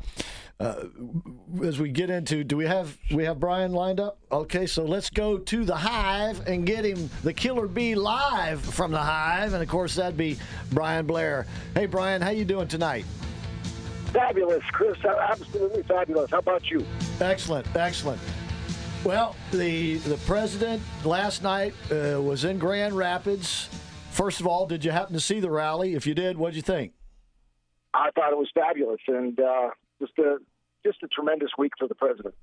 Uh, 0.60 0.84
as 1.64 1.80
we 1.80 1.88
get 1.88 2.10
into, 2.10 2.44
do 2.44 2.56
we 2.56 2.64
have 2.64 2.96
we 3.12 3.24
have 3.24 3.40
Brian 3.40 3.72
lined 3.72 3.98
up? 3.98 4.18
Okay, 4.30 4.66
so 4.66 4.84
let's 4.84 5.10
go 5.10 5.36
to 5.36 5.64
the 5.64 5.74
Hive 5.74 6.46
and 6.46 6.64
get 6.64 6.84
him 6.84 7.10
the 7.24 7.32
Killer 7.32 7.66
Bee 7.66 7.96
live 7.96 8.60
from 8.60 8.92
the 8.92 8.98
Hive, 8.98 9.52
and 9.52 9.62
of 9.62 9.68
course 9.68 9.96
that'd 9.96 10.16
be 10.16 10.38
Brian 10.70 11.06
Blair. 11.06 11.46
Hey, 11.74 11.86
Brian, 11.86 12.22
how 12.22 12.30
you 12.30 12.44
doing 12.44 12.68
tonight? 12.68 13.04
Fabulous, 14.12 14.62
Chris. 14.70 14.96
Absolutely 15.04 15.82
fabulous. 15.82 16.30
How 16.30 16.38
about 16.38 16.70
you? 16.70 16.86
Excellent, 17.20 17.66
excellent. 17.74 18.20
Well, 19.02 19.34
the 19.50 19.96
the 19.98 20.16
president 20.18 20.80
last 21.04 21.42
night 21.42 21.74
uh, 21.90 22.22
was 22.22 22.44
in 22.44 22.58
Grand 22.58 22.94
Rapids. 22.94 23.68
First 24.12 24.40
of 24.40 24.46
all, 24.46 24.66
did 24.66 24.84
you 24.84 24.92
happen 24.92 25.14
to 25.14 25.20
see 25.20 25.40
the 25.40 25.50
rally? 25.50 25.94
If 25.94 26.06
you 26.06 26.14
did, 26.14 26.38
what'd 26.38 26.54
you 26.54 26.62
think? 26.62 26.92
I 27.92 28.10
thought 28.14 28.30
it 28.30 28.38
was 28.38 28.48
fabulous 28.54 29.00
and 29.08 29.38
uh, 29.40 29.70
just 30.04 30.18
a 30.18 30.38
just 30.84 31.02
a 31.02 31.08
tremendous 31.08 31.48
week 31.56 31.72
for 31.78 31.88
the 31.88 31.94
president. 31.94 32.34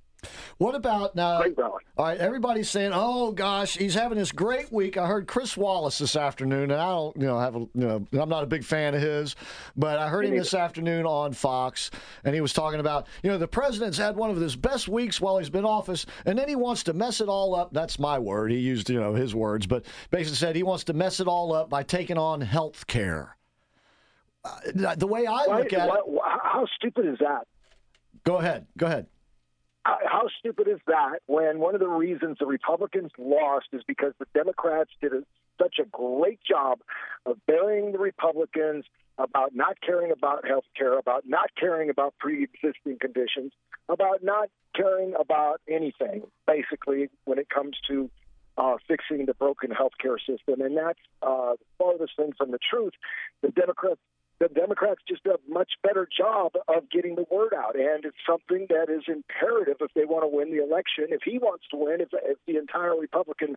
What 0.58 0.74
about 0.76 1.16
now? 1.16 1.42
Great 1.42 1.58
rally. 1.58 1.84
All 1.98 2.06
right, 2.06 2.18
everybody's 2.18 2.70
saying, 2.70 2.92
"Oh 2.94 3.32
gosh, 3.32 3.78
he's 3.78 3.94
having 3.94 4.18
this 4.18 4.32
great 4.32 4.72
week." 4.72 4.98
I 4.98 5.08
heard 5.08 5.28
Chris 5.28 5.56
Wallace 5.56 6.00
this 6.00 6.16
afternoon, 6.16 6.72
and 6.72 6.82
I 6.82 6.90
don't, 6.90 7.16
you 7.18 7.28
know, 7.28 7.40
have 7.40 7.56
a, 7.56 7.60
you 7.60 7.70
know, 7.74 8.08
I'm 8.14 8.30
not 8.30 8.44
a 8.44 8.48
big 8.48 8.64
fan 8.64 8.96
of 8.96 9.02
his, 9.02 9.36
but 9.76 10.00
I 10.00 10.10
heard 10.10 10.26
Me 10.26 10.32
him 10.32 10.38
this 10.38 10.54
afternoon 10.54 11.06
on 11.06 11.34
Fox, 11.34 11.92
and 12.24 12.34
he 12.34 12.42
was 12.42 12.54
talking 12.54 12.80
about, 12.80 13.08
you 13.24 13.30
know, 13.30 13.38
the 13.38 13.48
president's 13.48 13.98
had 13.98 14.16
one 14.16 14.30
of 14.30 14.38
his 14.38 14.56
best 14.56 14.88
weeks 14.88 15.22
while 15.22 15.38
he's 15.38 15.50
been 15.50 15.66
office, 15.66 16.06
and 16.26 16.38
then 16.38 16.48
he 16.48 16.56
wants 16.56 16.84
to 16.84 16.94
mess 16.94 17.22
it 17.22 17.30
all 17.30 17.56
up. 17.56 17.74
That's 17.74 18.00
my 18.00 18.18
word. 18.20 18.52
He 18.52 18.58
used, 18.58 18.90
you 18.90 19.00
know, 19.00 19.14
his 19.14 19.34
words, 19.34 19.68
but 19.68 19.86
basically 20.10 20.38
said 20.38 20.56
he 20.56 20.64
wants 20.64 20.84
to 20.86 20.94
mess 20.94 21.20
it 21.20 21.28
all 21.28 21.54
up 21.54 21.70
by 21.70 21.84
taking 21.84 22.18
on 22.18 22.42
health 22.42 22.88
care. 22.88 23.38
Uh, 24.44 24.96
the 24.96 25.08
way 25.08 25.26
I 25.28 25.46
Why- 25.46 25.58
look 25.60 25.74
at 25.74 25.88
why- 25.88 25.98
it, 25.98 26.40
how 26.44 26.66
stupid 26.76 27.06
is 27.06 27.20
that? 27.20 27.48
go 28.24 28.38
ahead, 28.38 28.68
go 28.78 28.86
ahead. 28.88 29.08
How, 29.84 29.98
how 30.06 30.28
stupid 30.40 30.68
is 30.68 30.80
that 30.88 31.20
when 31.26 31.60
one 31.60 31.74
of 31.74 31.80
the 31.80 31.88
reasons 31.88 32.38
the 32.40 32.46
Republicans 32.46 33.12
lost 33.18 33.68
is 33.74 33.82
because 33.88 34.14
the 34.20 34.28
Democrats 34.34 34.92
did 35.02 35.14
a, 35.14 35.24
such 35.60 35.80
a 35.80 35.86
great 35.86 36.40
job 36.44 36.82
of 37.26 37.38
burying 37.48 37.92
the 37.92 37.98
Republicans 37.98 38.86
about 39.18 39.56
not 39.56 39.80
caring 39.82 40.12
about 40.12 40.48
health 40.48 40.66
care, 40.78 40.98
about 40.98 41.28
not 41.28 41.50
caring 41.60 41.90
about 41.90 42.14
pre 42.20 42.44
existing 42.44 42.98
conditions, 43.00 43.54
about 43.90 44.24
not 44.24 44.50
caring 44.76 45.14
about 45.20 45.62
anything, 45.68 46.24
basically, 46.48 47.10
when 47.26 47.38
it 47.40 47.50
comes 47.50 47.76
to 47.88 48.10
uh, 48.58 48.76
fixing 48.88 49.26
the 49.26 49.34
broken 49.34 49.72
health 49.72 49.94
care 50.00 50.18
system. 50.20 50.62
And 50.62 50.78
that's 50.78 51.00
uh, 51.24 51.54
the 51.54 51.66
farthest 51.78 52.16
thing 52.18 52.34
from 52.38 52.52
the 52.52 52.60
truth. 52.70 52.94
The 53.42 53.50
Democrats 53.50 54.00
the 54.42 54.48
Democrats 54.48 55.02
just 55.08 55.24
do 55.24 55.32
a 55.32 55.54
much 55.54 55.74
better 55.84 56.08
job 56.18 56.54
of 56.68 56.90
getting 56.90 57.16
the 57.16 57.26
word 57.30 57.54
out, 57.54 57.76
and 57.76 58.04
it's 58.04 58.18
something 58.28 58.66
that 58.70 58.90
is 58.90 59.04
imperative 59.08 59.78
if 59.80 59.92
they 59.94 60.04
want 60.04 60.24
to 60.24 60.28
win 60.28 60.50
the 60.50 60.64
election. 60.64 61.06
If 61.10 61.22
he 61.24 61.38
wants 61.38 61.66
to 61.70 61.78
win, 61.78 62.02
if, 62.02 62.10
if 62.12 62.40
the 62.48 62.58
entire 62.58 62.96
Republican 62.98 63.56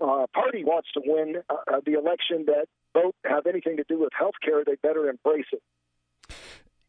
uh, 0.00 0.26
Party 0.34 0.64
wants 0.64 0.88
to 0.92 1.00
win 1.04 1.36
uh, 1.48 1.54
uh 1.72 1.80
the 1.84 1.94
election 1.94 2.44
that 2.46 2.66
don't 2.94 3.14
have 3.24 3.46
anything 3.46 3.78
to 3.78 3.84
do 3.88 3.98
with 3.98 4.10
health 4.16 4.34
care, 4.44 4.64
they 4.64 4.76
better 4.82 5.08
embrace 5.08 5.46
it. 5.50 5.62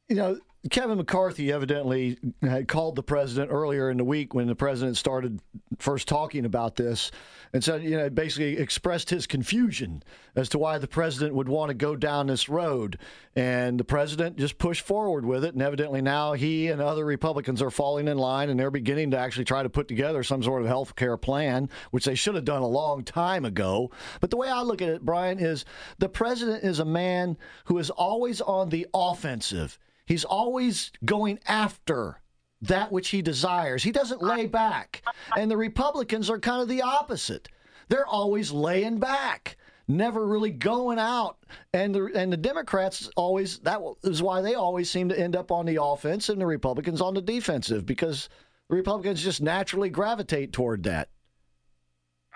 You 0.09 0.17
know, 0.17 0.39
Kevin 0.69 0.97
McCarthy 0.97 1.53
evidently 1.53 2.17
had 2.41 2.67
called 2.67 2.97
the 2.97 3.03
president 3.03 3.49
earlier 3.49 3.89
in 3.89 3.95
the 3.95 4.03
week 4.03 4.33
when 4.33 4.47
the 4.47 4.55
president 4.55 4.97
started 4.97 5.39
first 5.77 6.05
talking 6.05 6.43
about 6.43 6.75
this 6.75 7.11
and 7.53 7.63
said, 7.63 7.81
you 7.81 7.91
know, 7.91 8.09
basically 8.09 8.57
expressed 8.57 9.09
his 9.09 9.25
confusion 9.25 10.03
as 10.35 10.49
to 10.49 10.59
why 10.59 10.77
the 10.77 10.87
president 10.87 11.33
would 11.33 11.47
want 11.47 11.69
to 11.69 11.73
go 11.73 11.95
down 11.95 12.27
this 12.27 12.49
road. 12.49 12.99
And 13.37 13.79
the 13.79 13.85
president 13.85 14.35
just 14.35 14.57
pushed 14.57 14.81
forward 14.81 15.25
with 15.25 15.45
it. 15.45 15.53
And 15.53 15.63
evidently 15.63 16.01
now 16.01 16.33
he 16.33 16.67
and 16.67 16.81
other 16.81 17.05
Republicans 17.05 17.61
are 17.61 17.71
falling 17.71 18.09
in 18.09 18.17
line 18.17 18.49
and 18.49 18.59
they're 18.59 18.69
beginning 18.69 19.11
to 19.11 19.17
actually 19.17 19.45
try 19.45 19.63
to 19.63 19.69
put 19.69 19.87
together 19.87 20.23
some 20.23 20.43
sort 20.43 20.61
of 20.61 20.67
health 20.67 20.93
care 20.97 21.15
plan, 21.15 21.69
which 21.91 22.03
they 22.03 22.15
should 22.15 22.35
have 22.35 22.43
done 22.43 22.63
a 22.63 22.67
long 22.67 23.05
time 23.05 23.45
ago. 23.45 23.91
But 24.19 24.29
the 24.29 24.37
way 24.37 24.49
I 24.49 24.61
look 24.61 24.81
at 24.81 24.89
it, 24.89 25.05
Brian, 25.05 25.39
is 25.39 25.63
the 25.99 26.09
president 26.09 26.65
is 26.65 26.79
a 26.79 26.85
man 26.85 27.37
who 27.63 27.77
is 27.77 27.89
always 27.89 28.41
on 28.41 28.67
the 28.67 28.85
offensive. 28.93 29.79
He's 30.09 30.25
always 30.25 30.91
going 31.05 31.39
after 31.47 32.19
that 32.63 32.91
which 32.91 33.09
he 33.09 33.21
desires. 33.21 33.83
He 33.83 33.91
doesn't 33.91 34.23
lay 34.23 34.47
back. 34.47 35.03
And 35.37 35.51
the 35.51 35.55
Republicans 35.55 36.31
are 36.31 36.39
kind 36.39 36.63
of 36.63 36.67
the 36.67 36.81
opposite. 36.81 37.47
They're 37.89 38.07
always 38.07 38.51
laying 38.51 38.97
back, 38.97 39.55
never 39.87 40.25
really 40.25 40.49
going 40.49 40.97
out. 40.97 41.37
And 41.73 41.93
the 41.93 42.11
and 42.15 42.33
the 42.33 42.37
Democrats 42.37 43.07
always 43.15 43.59
that 43.59 43.81
is 44.03 44.23
why 44.23 44.41
they 44.41 44.55
always 44.55 44.89
seem 44.89 45.09
to 45.09 45.19
end 45.19 45.35
up 45.35 45.51
on 45.51 45.67
the 45.67 45.81
offense 45.81 46.27
and 46.29 46.41
the 46.41 46.47
Republicans 46.47 47.01
on 47.01 47.13
the 47.13 47.21
defensive 47.21 47.85
because 47.85 48.29
the 48.67 48.77
Republicans 48.77 49.23
just 49.23 49.43
naturally 49.43 49.91
gravitate 49.91 50.53
toward 50.53 50.81
that. 50.83 51.09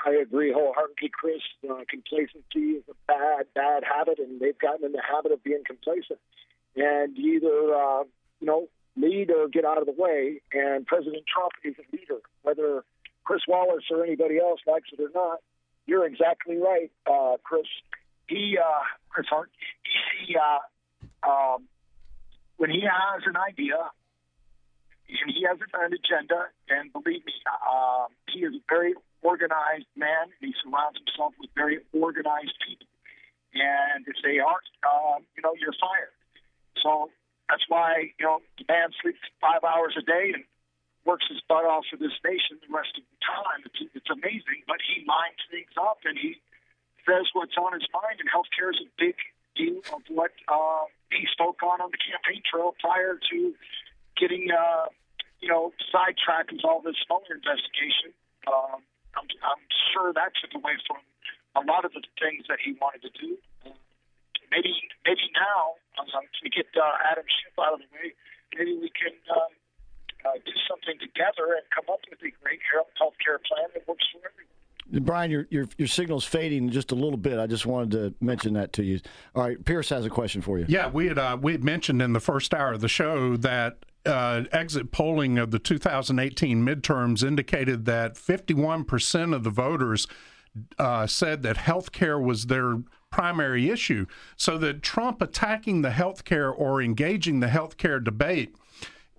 I 0.05 0.11
agree 0.21 0.53
wholeheartedly, 0.53 1.09
Chris. 1.09 1.41
Uh, 1.67 1.81
complacency 1.89 2.77
is 2.77 2.83
a 2.87 2.93
bad, 3.07 3.45
bad 3.55 3.83
habit, 3.83 4.19
and 4.19 4.39
they've 4.39 4.59
gotten 4.59 4.85
in 4.85 4.91
the 4.91 5.01
habit 5.01 5.31
of 5.31 5.43
being 5.43 5.63
complacent 5.65 6.19
and 6.75 7.17
either 7.17 7.73
uh, 7.73 8.03
you 8.39 8.47
know 8.47 8.67
lead 8.95 9.31
or 9.31 9.47
get 9.47 9.65
out 9.65 9.79
of 9.79 9.85
the 9.85 9.95
way. 9.95 10.41
And 10.51 10.85
President 10.85 11.23
Trump 11.27 11.53
is 11.63 11.75
a 11.79 11.95
leader, 11.95 12.21
whether 12.43 12.83
Chris 13.23 13.41
Wallace 13.47 13.85
or 13.91 14.03
anybody 14.03 14.39
else 14.39 14.59
likes 14.67 14.89
it 14.91 15.01
or 15.01 15.09
not. 15.13 15.39
You're 15.85 16.05
exactly 16.05 16.57
right, 16.57 16.91
uh, 17.09 17.37
Chris. 17.43 17.67
He, 18.27 18.57
uh, 18.57 18.83
Chris 19.09 19.27
Hart, 19.29 19.49
he, 20.25 20.35
uh, 20.35 21.27
um, 21.27 21.67
when 22.57 22.69
he 22.69 22.81
has 22.81 23.23
an 23.25 23.35
idea 23.35 23.75
and 25.09 25.29
he 25.29 25.43
has 25.43 25.59
an 25.59 25.91
agenda, 25.93 26.47
and 26.69 26.91
believe 26.93 27.25
me, 27.25 27.33
uh, 27.45 28.07
he 28.31 28.39
is 28.39 28.55
a 28.55 28.63
very 28.69 28.93
organized 29.21 29.91
man. 29.95 30.31
And 30.31 30.41
he 30.41 30.53
surrounds 30.63 30.97
himself 30.97 31.33
with 31.39 31.49
very 31.55 31.79
organized 31.91 32.55
people. 32.65 32.87
And 33.53 34.07
if 34.07 34.15
they 34.23 34.39
aren't, 34.39 34.71
um, 34.81 35.27
you 35.35 35.43
know, 35.43 35.53
you're 35.59 35.75
fired. 35.77 36.15
So 36.81 37.09
that's 37.49 37.63
why, 37.67 38.13
you 38.17 38.25
know, 38.25 38.41
the 38.57 38.65
man 38.67 38.89
sleeps 39.01 39.21
five 39.41 39.63
hours 39.63 39.95
a 39.97 40.01
day 40.01 40.31
and 40.33 40.43
works 41.05 41.27
his 41.27 41.43
butt 41.47 41.67
off 41.67 41.83
for 41.91 41.97
this 41.97 42.15
nation 42.23 42.57
the 42.63 42.71
rest 42.71 42.95
of 42.95 43.03
the 43.03 43.19
time. 43.19 43.59
It's, 43.67 43.79
it's 43.93 44.09
amazing, 44.09 44.63
but 44.67 44.79
he 44.81 45.03
lines 45.03 45.39
things 45.51 45.71
up 45.75 45.99
and 46.07 46.17
he 46.17 46.39
says 47.03 47.27
what's 47.35 47.55
on 47.59 47.75
his 47.75 47.83
mind, 47.91 48.23
and 48.23 48.31
healthcare 48.31 48.71
is 48.71 48.79
a 48.79 48.89
big 48.95 49.15
deal 49.59 49.83
of 49.91 50.01
what 50.07 50.31
uh, 50.47 50.87
he 51.11 51.27
spoke 51.27 51.61
on 51.61 51.83
on 51.83 51.91
the 51.91 51.99
campaign 51.99 52.41
trail 52.47 52.73
prior 52.79 53.19
to 53.19 53.53
getting, 54.15 54.47
uh, 54.49 54.87
you 55.43 55.51
know, 55.51 55.75
sidetracked 55.91 56.51
with 56.55 56.63
all 56.63 56.79
this 56.79 56.95
Mueller 57.11 57.35
investigation. 57.35 58.15
Um, 58.47 58.81
I'm, 59.19 59.27
I'm 59.43 59.63
sure 59.91 60.15
that 60.15 60.31
took 60.39 60.55
away 60.55 60.79
from 60.87 61.03
a 61.59 61.63
lot 61.67 61.85
of 61.85 61.91
the 61.91 62.01
things 62.17 62.47
that 62.47 62.57
he 62.63 62.73
wanted 62.79 63.03
to 63.03 63.11
do. 63.13 63.37
Maybe, 64.53 64.73
maybe 65.05 65.25
now 65.34 65.81
um, 65.97 66.05
to 66.05 66.49
get 66.49 66.69
uh, 66.77 67.09
Adam 67.09 67.25
Schiff 67.25 67.57
out 67.57 67.73
of 67.73 67.81
the 67.81 67.89
way, 67.97 68.13
maybe 68.53 68.77
we 68.77 68.91
can 68.93 69.17
um, 69.34 69.51
uh, 70.25 70.38
do 70.45 70.53
something 70.69 70.97
together 71.01 71.57
and 71.57 71.65
come 71.73 71.89
up 71.89 72.05
with 72.09 72.21
a 72.21 72.31
great 72.45 72.61
health 72.69 73.17
care 73.17 73.41
plan 73.41 73.73
that 73.73 73.88
works 73.88 74.05
for 74.13 74.21
everyone. 74.21 74.53
Brian, 75.05 75.31
your, 75.31 75.47
your 75.49 75.65
your 75.77 75.88
signal's 75.88 76.25
fading 76.25 76.69
just 76.69 76.91
a 76.91 76.95
little 76.95 77.17
bit. 77.17 77.39
I 77.39 77.47
just 77.47 77.65
wanted 77.65 77.91
to 77.91 78.13
mention 78.23 78.53
that 78.55 78.73
to 78.73 78.84
you. 78.84 78.99
All 79.34 79.43
right, 79.43 79.63
Pierce 79.63 79.89
has 79.89 80.05
a 80.05 80.09
question 80.09 80.41
for 80.41 80.59
you. 80.59 80.65
Yeah, 80.67 80.89
we 80.89 81.07
had 81.07 81.17
uh, 81.17 81.38
we 81.41 81.53
had 81.53 81.63
mentioned 81.63 82.01
in 82.01 82.11
the 82.11 82.19
first 82.19 82.53
hour 82.53 82.73
of 82.73 82.81
the 82.81 82.89
show 82.89 83.38
that 83.38 83.77
uh, 84.05 84.43
exit 84.51 84.91
polling 84.91 85.38
of 85.38 85.51
the 85.51 85.59
2018 85.59 86.63
midterms 86.65 87.25
indicated 87.25 87.85
that 87.85 88.15
51% 88.15 89.34
of 89.34 89.43
the 89.43 89.49
voters 89.49 90.05
uh, 90.77 91.07
said 91.07 91.43
that 91.43 91.57
health 91.57 91.91
care 91.91 92.19
was 92.19 92.47
their 92.47 92.84
primary 93.14 93.69
issue. 93.69 94.07
So 94.35 94.57
that 94.57 94.81
Trump 94.81 95.22
attacking 95.22 95.84
the 95.84 95.91
healthcare 95.91 96.52
or 96.53 96.81
engaging 96.81 97.40
the 97.41 97.48
healthcare 97.48 98.03
debate 98.03 98.56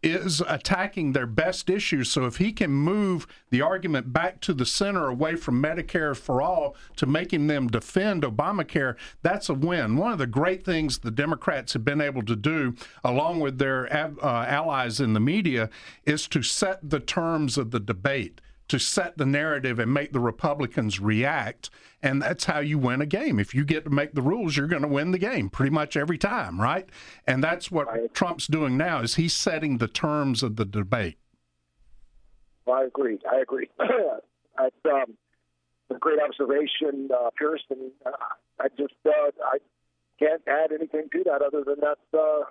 is 0.03 0.43
attacking 0.47 1.13
their 1.13 1.27
best 1.27 1.71
issues. 1.71 2.11
So 2.11 2.27
if 2.27 2.37
he 2.37 2.53
can 2.53 2.71
move 2.71 3.27
the 3.51 3.63
argument 3.63 4.13
back 4.13 4.41
to 4.43 4.53
the 4.53 4.67
center 4.67 5.07
away 5.07 5.37
from 5.37 5.63
Medicare 5.63 6.15
for 6.17 6.43
all 6.43 6.77
to 6.97 7.07
making 7.07 7.47
them 7.47 7.69
defend 7.69 8.23
Obamacare, 8.23 8.97
that's 9.23 9.49
a 9.49 9.55
win. 9.55 9.97
One 9.97 10.13
of 10.13 10.19
the 10.19 10.27
great 10.27 10.65
things 10.65 10.99
the 10.99 11.11
Democrats 11.11 11.73
have 11.73 11.85
been 11.85 12.03
able 12.03 12.23
to 12.25 12.37
do, 12.37 12.75
along 13.03 13.41
with 13.41 13.59
their 13.59 13.91
uh, 13.91 14.45
allies 14.45 15.01
in 15.01 15.15
the 15.15 15.21
media, 15.21 15.71
is 16.05 16.27
to 16.29 16.43
set 16.43 16.91
the 16.91 17.01
terms 17.01 17.57
of 17.57 17.71
the 17.71 17.81
debate 17.81 18.41
to 18.69 18.79
set 18.79 19.19
the 19.19 19.27
narrative 19.27 19.79
and 19.79 19.93
make 19.93 20.13
the 20.13 20.21
Republicans 20.21 21.01
react. 21.01 21.71
And 22.03 22.23
that's 22.23 22.45
how 22.45 22.61
you 22.61 22.79
win 22.79 23.01
a 23.01 23.07
game. 23.07 23.39
If 23.39 23.55
you 23.55 23.65
get 23.65 23.85
to 23.85 23.91
make 23.91 24.15
the 24.15 24.23
rules, 24.23 24.57
you're 24.57 24.67
going 24.67 24.83
to 24.83 24.89
win 24.89 25.11
the 25.11 25.19
game 25.19 25.51
pretty 25.51 25.71
much 25.71 25.97
every 25.97 26.19
time, 26.19 26.61
right? 26.61 26.89
And 27.27 27.43
that's 27.43 27.71
what. 27.71 28.15
Trump's 28.15 28.47
doing 28.47 28.77
now 28.77 29.01
is 29.01 29.17
he's 29.17 29.33
setting 29.33 29.79
the 29.79 29.89
terms 29.89 30.43
of 30.43 30.57
the 30.57 30.65
debate. 30.65 31.19
Well, 32.67 32.77
I 32.77 32.85
agree. 32.85 33.19
I 33.31 33.41
agree. 33.41 33.69
that's 33.79 34.75
um, 34.87 35.17
a 35.91 35.99
great 35.99 36.19
observation, 36.21 37.09
uh. 37.13 37.31
And 37.71 37.91
uh, 38.07 38.11
I 38.61 38.69
just 38.79 38.95
uh, 39.07 39.11
I 39.45 39.59
can't 40.19 40.43
add 40.47 40.73
anything 40.73 41.09
to 41.13 41.25
that 41.25 41.43
other 41.43 41.63
than 41.65 41.77
that's 41.81 42.01
uh, 42.15 42.45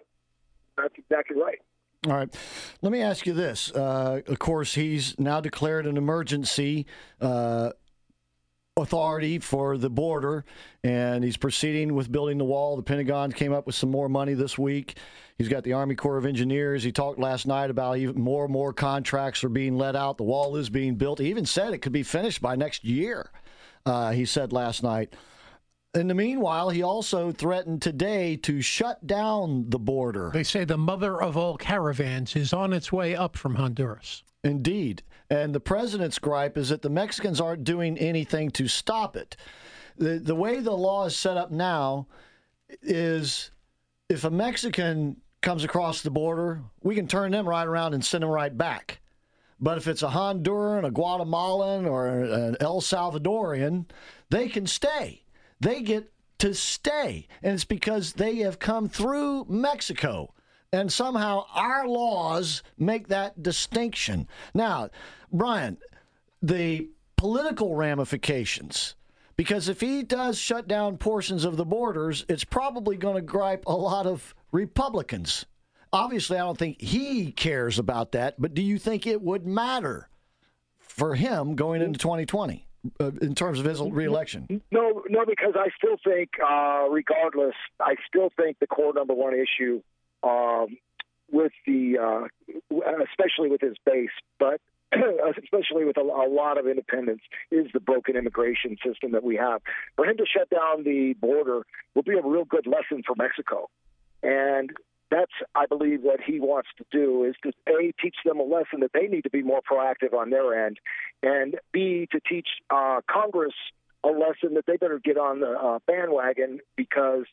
that's 0.77 0.94
exactly 0.98 1.38
right. 1.41 1.60
All 2.05 2.13
right. 2.13 2.30
Let 2.81 2.91
me 2.91 3.01
ask 3.01 3.25
you 3.25 3.34
this. 3.34 3.71
Uh, 3.71 4.21
of 4.27 4.38
course, 4.38 4.73
he's 4.75 5.17
now 5.17 5.39
declared 5.39 5.85
an 5.85 5.95
emergency 5.95 6.85
uh, 7.21 7.71
authority 8.75 9.39
for 9.39 9.77
the 9.77 9.89
border, 9.89 10.43
and 10.84 11.23
he's 11.23 11.38
proceeding 11.38 11.93
with 11.93 12.11
building 12.11 12.38
the 12.38 12.43
wall. 12.43 12.75
The 12.75 12.84
Pentagon 12.84 13.31
came 13.31 13.53
up 13.53 13.65
with 13.65 13.75
some 13.75 13.89
more 13.89 14.09
money 14.09 14.34
this 14.34 14.57
week. 14.57 14.97
He's 15.38 15.47
got 15.47 15.63
the 15.63 15.73
Army 15.73 15.95
Corps 15.95 16.17
of 16.17 16.25
Engineers. 16.25 16.84
He 16.84 16.91
talked 16.91 17.19
last 17.19 17.47
night 17.47 17.69
about 17.69 17.97
even 17.97 18.19
more 18.19 18.43
and 18.43 18.53
more 18.53 18.73
contracts 18.73 19.41
are 19.45 19.49
being 19.49 19.77
let 19.77 19.95
out. 19.95 20.17
The 20.17 20.23
wall 20.23 20.57
is 20.57 20.69
being 20.69 20.95
built. 20.95 21.19
He 21.19 21.30
even 21.30 21.45
said 21.45 21.73
it 21.73 21.80
could 21.80 21.93
be 21.93 22.03
finished 22.03 22.41
by 22.41 22.57
next 22.57 22.84
year. 22.84 23.31
Uh, 23.85 24.11
he 24.11 24.25
said 24.25 24.51
last 24.51 24.84
night. 24.84 25.13
In 25.95 26.07
the 26.07 26.15
meanwhile, 26.15 26.70
he 26.70 26.82
also 26.82 27.32
threatened 27.32 27.84
today 27.84 28.36
to 28.38 28.64
shut 28.64 29.06
down 29.06 29.70
the 29.70 29.78
border. 29.78 30.32
They 30.34 30.44
say 30.44 30.65
the 30.65 30.76
mother 30.76 31.22
of 31.22 31.38
all 31.38 31.56
caravans 31.56 32.36
is 32.36 32.52
on 32.52 32.74
its 32.74 32.91
way 32.91 33.15
up 33.15 33.38
from 33.38 33.56
Honduras. 33.56 34.24
Indeed. 34.44 35.03
And 35.30 35.53
the 35.53 35.60
president's 35.60 36.18
gripe 36.18 36.57
is 36.57 36.70
that 36.70 36.82
the 36.82 36.90
Mexicans 36.90 37.40
aren't 37.40 37.64
doing 37.64 37.95
anything 37.99 38.49
to 38.52 38.68
stop 38.68 39.15
it. 39.15 39.38
The, 39.98 40.18
the 40.18 40.34
way 40.34 40.60
the 40.60 40.72
law 40.72 41.06
is 41.06 41.15
set 41.15 41.38
up 41.38 41.52
now 41.52 42.07
is 42.82 43.52
if 44.10 44.24
a 44.24 44.32
Mexican 44.32 45.18
comes 45.41 45.64
across 45.64 46.02
the 46.02 46.10
border, 46.10 46.64
we 46.82 46.95
can 46.95 47.07
turn 47.07 47.32
them 47.32 47.48
right 47.48 47.68
around 47.68 47.94
and 47.94 48.03
send 48.03 48.24
them 48.24 48.32
right 48.32 48.57
back. 48.57 48.99
But 49.60 49.78
if 49.78 49.88
it's 49.88 50.02
a 50.02 50.07
Honduran, 50.07 50.86
a 50.86 50.91
Guatemalan, 50.91 51.86
or 51.86 52.07
an 52.07 52.57
El 52.60 52.82
Salvadorian, 52.82 53.86
they 54.30 54.49
can 54.49 54.65
stay 54.65 55.22
they 55.64 55.81
get 55.81 56.11
to 56.40 56.53
stay. 56.53 57.27
And 57.41 57.53
it's 57.53 57.64
because 57.64 58.14
they 58.14 58.38
have 58.38 58.60
come 58.60 58.90
through 58.90 59.45
Mexico. 59.49 60.34
And 60.72 60.91
somehow 60.91 61.45
our 61.53 61.88
laws 61.88 62.64
make 62.77 63.07
that 63.07 63.41
distinction. 63.41 64.27
Now, 64.53 64.90
Brian, 65.31 65.77
the 66.41 66.90
political 67.15 67.76
ramifications, 67.76 68.95
because 69.38 69.69
if 69.69 69.80
he 69.80 70.03
does 70.03 70.38
shut 70.38 70.68
down 70.68 70.98
portions 70.98 71.45
of 71.45 71.57
the 71.57 71.65
borders, 71.65 72.26
it's 72.27 72.44
probably 72.44 72.98
going 72.98 73.15
to 73.15 73.22
gripe 73.22 73.64
a 73.65 73.76
lot 73.76 74.06
of 74.06 74.35
Republicans. 74.52 75.45
Obviously, 75.91 76.38
I 76.38 76.41
don't 76.41 76.57
think 76.57 76.81
he 76.81 77.31
cares 77.31 77.77
about 77.77 78.11
that, 78.14 78.41
but 78.41 78.53
do 78.53 78.61
you 78.61 78.80
think 78.80 79.06
it 79.06 79.22
would 79.22 79.45
matter 79.45 80.10
for 80.80 81.15
him 81.15 81.56
going 81.56 81.81
into 81.81 81.99
2020? 81.99 82.68
Uh, 82.99 83.11
in 83.22 83.35
terms 83.35 83.60
of 83.60 83.65
his 83.65 83.80
reelection. 83.81 84.61
No, 84.72 85.03
no, 85.07 85.26
because 85.26 85.53
I 85.55 85.69
still 85.77 85.97
think, 86.03 86.31
uh, 86.45 86.85
regardless, 86.89 87.55
I 87.80 87.95
still 88.07 88.30
think 88.35 88.60
the 88.60 88.68
core 88.68 88.93
number 88.93 89.14
one 89.14 89.34
issue 89.34 89.81
um, 90.23 90.77
with 91.31 91.53
the, 91.65 91.97
uh, 91.97 92.27
especially 93.03 93.49
with 93.49 93.61
his 93.61 93.76
base, 93.85 94.10
but 94.39 94.60
especially 95.43 95.85
with 95.85 95.97
a, 95.97 96.01
a, 96.01 96.30
lot 96.30 96.57
of 96.57 96.68
independents, 96.68 97.23
is 97.51 97.68
the 97.73 97.80
broken 97.80 98.15
immigration 98.15 98.77
system 98.85 99.11
that 99.14 99.23
we 99.23 99.35
have. 99.35 99.61
For 99.95 100.05
him 100.05 100.18
to 100.18 100.26
shut 100.26 100.49
down 100.49 100.84
the 100.84 101.14
border 101.19 101.65
will 101.95 102.03
be 102.03 102.18
a 102.18 102.22
real 102.22 102.45
good 102.45 102.68
lesson 102.68 103.03
for 103.05 103.15
Mexico. 103.15 103.69
And 104.22 104.72
that's, 105.14 105.31
I 105.53 105.68
believe, 105.68 106.02
what 106.02 106.19
he 106.22 106.40
wants 106.40 106.69
to 106.77 106.85
do 106.91 107.23
is 107.23 107.35
to 107.44 107.52
a 107.68 107.94
teach 108.02 108.15
them 108.26 108.40
a 108.40 108.44
lesson 108.44 108.80
that 108.80 108.91
they 108.94 109.07
need 109.07 109.23
to 109.23 109.30
be 109.30 109.44
more 109.44 109.61
proactive 109.61 110.14
on 110.14 110.31
their 110.31 110.65
end, 110.65 110.80
and 111.22 111.56
b 111.72 112.07
to 112.11 112.19
teach 112.19 112.48
uh, 112.69 113.02
Congress 113.10 113.53
a 114.03 114.10
lesson 114.10 114.56
that 114.56 114.65
they 114.65 114.77
better 114.77 114.99
get 114.99 115.18
on 115.18 115.40
the 115.40 115.52
uh, 115.52 115.80
bandwagon 115.85 116.60
because 116.76 117.26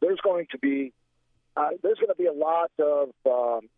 there's 0.00 0.20
going 0.20 0.46
to 0.50 0.58
be 0.58 0.92
uh, 1.56 1.70
there's 1.82 1.98
going 1.98 2.08
to 2.08 2.16
be 2.16 2.26
a 2.26 2.32
lot 2.32 2.70
of 2.78 3.10
um, 3.26 3.68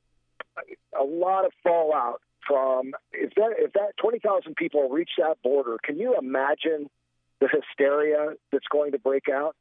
a 0.99 1.05
lot 1.05 1.45
of 1.45 1.53
fallout 1.63 2.21
from 2.47 2.93
if 3.13 3.35
that 3.35 3.55
if 3.59 3.73
that 3.75 3.93
20,000 3.99 4.57
people 4.57 4.89
reach 4.89 5.11
that 5.19 5.37
border. 5.43 5.77
Can 5.83 5.99
you 5.99 6.17
imagine 6.19 6.89
the 7.41 7.49
hysteria 7.49 8.35
that's 8.51 8.67
going 8.71 8.93
to 8.93 8.99
break 8.99 9.29
out? 9.29 9.55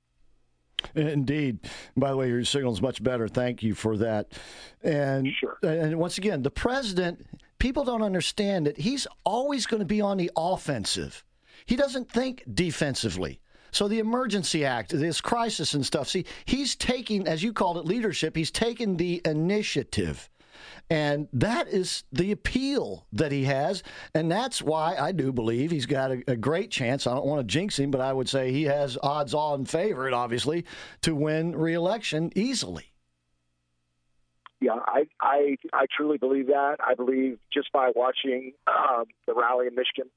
Indeed. 0.96 1.60
By 1.96 2.12
the 2.12 2.18
way, 2.18 2.30
your 2.30 2.44
signal 2.44 2.74
is 2.74 2.82
much 2.82 3.04
better. 3.04 3.28
Thank 3.28 3.64
you 3.64 3.76
for 3.76 3.98
that. 3.98 4.34
And 4.84 5.28
sure. 5.40 5.58
and 5.64 5.98
once 6.00 6.18
again, 6.18 6.44
the 6.44 6.52
president, 6.52 7.26
people 7.60 7.84
don't 7.84 8.04
understand 8.04 8.66
that 8.68 8.78
he's 8.78 9.08
always 9.26 9.66
going 9.66 9.82
to 9.82 9.86
be 9.86 10.02
on 10.02 10.18
the 10.18 10.32
offensive. 10.36 11.24
He 11.66 11.76
doesn't 11.76 12.12
think 12.12 12.44
defensively. 12.54 13.40
So 13.72 13.88
the 13.88 14.00
Emergency 14.00 14.66
Act, 14.66 14.90
this 14.90 15.22
crisis 15.22 15.74
and 15.74 15.86
stuff. 15.86 16.08
See, 16.08 16.26
he's 16.46 16.76
taking, 16.76 17.28
as 17.28 17.44
you 17.44 17.54
called 17.54 17.78
it, 17.78 17.86
leadership. 17.86 18.36
He's 18.36 18.52
taking 18.52 18.98
the 18.98 19.22
initiative. 19.26 20.30
And 20.90 21.28
that 21.34 21.68
is 21.68 22.04
the 22.12 22.32
appeal 22.32 23.06
that 23.14 23.32
he 23.32 23.44
has. 23.44 23.84
And 24.16 24.32
that's 24.32 24.62
why 24.62 24.96
I 24.96 25.12
do 25.12 25.32
believe 25.32 25.70
he's 25.70 25.86
got 25.86 26.12
a, 26.12 26.24
a 26.28 26.36
great 26.36 26.72
chance. 26.72 27.06
I 27.06 27.14
don't 27.14 27.28
want 27.28 27.42
to 27.42 27.52
jinx 27.52 27.78
him, 27.78 27.92
but 27.92 28.02
I 28.02 28.12
would 28.12 28.28
say 28.28 28.52
he 28.52 28.64
has 28.64 28.98
odds 29.04 29.36
on 29.36 29.66
favorite, 29.66 30.14
obviously, 30.14 30.66
to 31.02 31.14
win 31.14 31.56
reelection 31.56 32.32
easily. 32.36 32.86
Yeah, 34.62 34.80
I, 34.86 35.08
I, 35.22 35.58
I 35.72 35.86
truly 35.96 36.18
believe 36.18 36.48
that. 36.48 36.78
I 36.86 36.96
believe 36.96 37.38
just 37.54 37.72
by 37.72 37.92
watching 37.96 38.54
uh, 38.68 39.06
the 39.26 39.34
rally 39.34 39.68
in 39.68 39.76
Michigan 39.76 40.10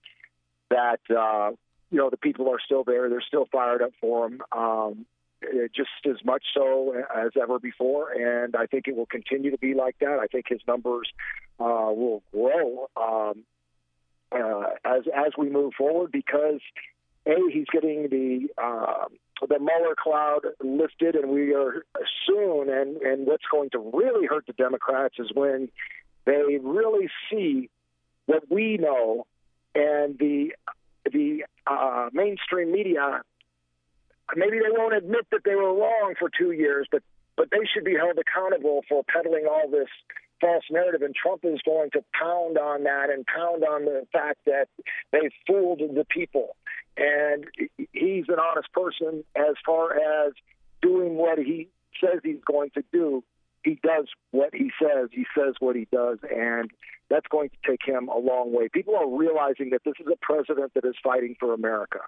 that, 0.71 1.01
uh, 1.11 1.51
you 1.91 1.99
know, 1.99 2.09
the 2.11 2.17
people 2.17 2.49
are 2.51 2.59
still 2.65 2.83
there. 2.83 3.09
They're 3.11 3.21
still 3.21 3.47
fired 3.53 3.83
up 3.83 3.93
for 4.01 4.27
him. 4.27 4.41
Um, 4.51 5.07
just 5.75 5.91
as 6.07 6.25
much 6.25 6.45
so 6.55 6.95
as 7.15 7.33
ever 7.41 7.59
before, 7.59 8.13
and 8.13 8.55
I 8.57 8.67
think 8.67 8.89
it 8.89 8.97
will 8.97 9.07
continue 9.07 9.51
to 9.51 9.59
be 9.59 9.75
like 9.75 9.97
that. 10.01 10.19
I 10.21 10.27
think 10.27 10.47
his 10.49 10.61
numbers 10.67 11.09
uh, 11.61 11.93
will 11.93 12.23
grow 12.33 12.89
um, 12.97 13.45
uh, 14.33 14.65
as 14.85 15.03
as 15.15 15.33
we 15.37 15.51
move 15.51 15.75
forward 15.77 16.13
because 16.13 16.61
a 17.27 17.37
he's 17.53 17.67
getting 17.73 18.09
the 18.09 18.49
uh, 18.63 19.07
the 19.49 19.59
Mueller 19.59 19.95
cloud 20.01 20.41
lifted, 20.63 21.15
and 21.17 21.31
we 21.31 21.55
are 21.55 21.85
soon. 22.27 22.69
And 22.69 22.97
and 22.99 23.27
what's 23.27 23.45
going 23.51 23.71
to 23.71 23.79
really 23.93 24.27
hurt 24.27 24.47
the 24.47 24.53
Democrats 24.53 25.17
is 25.19 25.31
when 25.35 25.69
they 26.25 26.59
really 26.63 27.09
see 27.31 27.69
what 28.27 28.45
we 28.51 28.77
know, 28.77 29.27
and 29.75 30.19
the 30.19 30.55
the 31.11 31.45
uh, 31.67 32.11
mainstream 32.13 32.73
media 32.73 33.23
maybe 34.37 34.59
they 34.59 34.71
won't 34.71 34.95
admit 34.95 35.27
that 35.31 35.43
they 35.45 35.55
were 35.55 35.75
wrong 35.75 36.15
for 36.19 36.31
two 36.37 36.53
years, 36.53 36.87
but 36.91 37.03
but 37.37 37.51
they 37.51 37.67
should 37.73 37.85
be 37.85 37.95
held 37.95 38.19
accountable 38.19 38.83
for 38.89 39.03
peddling 39.05 39.47
all 39.47 39.69
this 39.71 39.89
false 40.41 40.65
narrative. 40.71 41.03
And 41.03 41.15
Trump 41.15 41.45
is 41.45 41.61
going 41.65 41.91
to 41.93 42.05
pound 42.13 42.59
on 42.59 42.85
that 42.85 43.09
and 43.11 43.25
pound 43.27 43.65
on 43.65 43.87
the 43.87 44.07
fact 44.13 44.41
that 44.47 44.69
they 45.13 45.31
fooled 45.47 45.79
the 45.79 46.05
people. 46.05 46.57
And 46.97 47.47
he's 47.93 48.27
an 48.29 48.39
honest 48.39 48.71
person 48.73 49.25
as 49.35 49.55
far 49.65 49.95
as 49.95 50.35
doing 50.83 51.15
what 51.15 51.39
he 51.39 51.69
says 52.01 52.21
he's 52.23 52.45
going 52.45 52.71
to 52.75 52.85
do. 52.93 53.25
He 53.65 53.79
does 53.83 54.09
what 54.33 54.53
he 54.53 54.71
says. 54.81 55.09
He 55.13 55.25
says 55.39 55.55
what 55.61 55.77
he 55.77 55.87
does, 55.93 56.19
and 56.29 56.71
that's 57.09 57.27
going 57.29 57.51
to 57.51 57.71
take 57.71 57.81
him 57.87 58.09
a 58.09 58.19
long 58.19 58.53
way. 58.53 58.69
People 58.69 58.97
are 58.97 59.09
realizing 59.09 59.71
that 59.71 59.83
this 59.85 59.95
is 60.01 60.07
a 60.13 60.17
president 60.21 60.75
that 60.75 60.85
is 60.85 60.97
fighting 61.03 61.37
for 61.39 61.55
America 61.55 62.01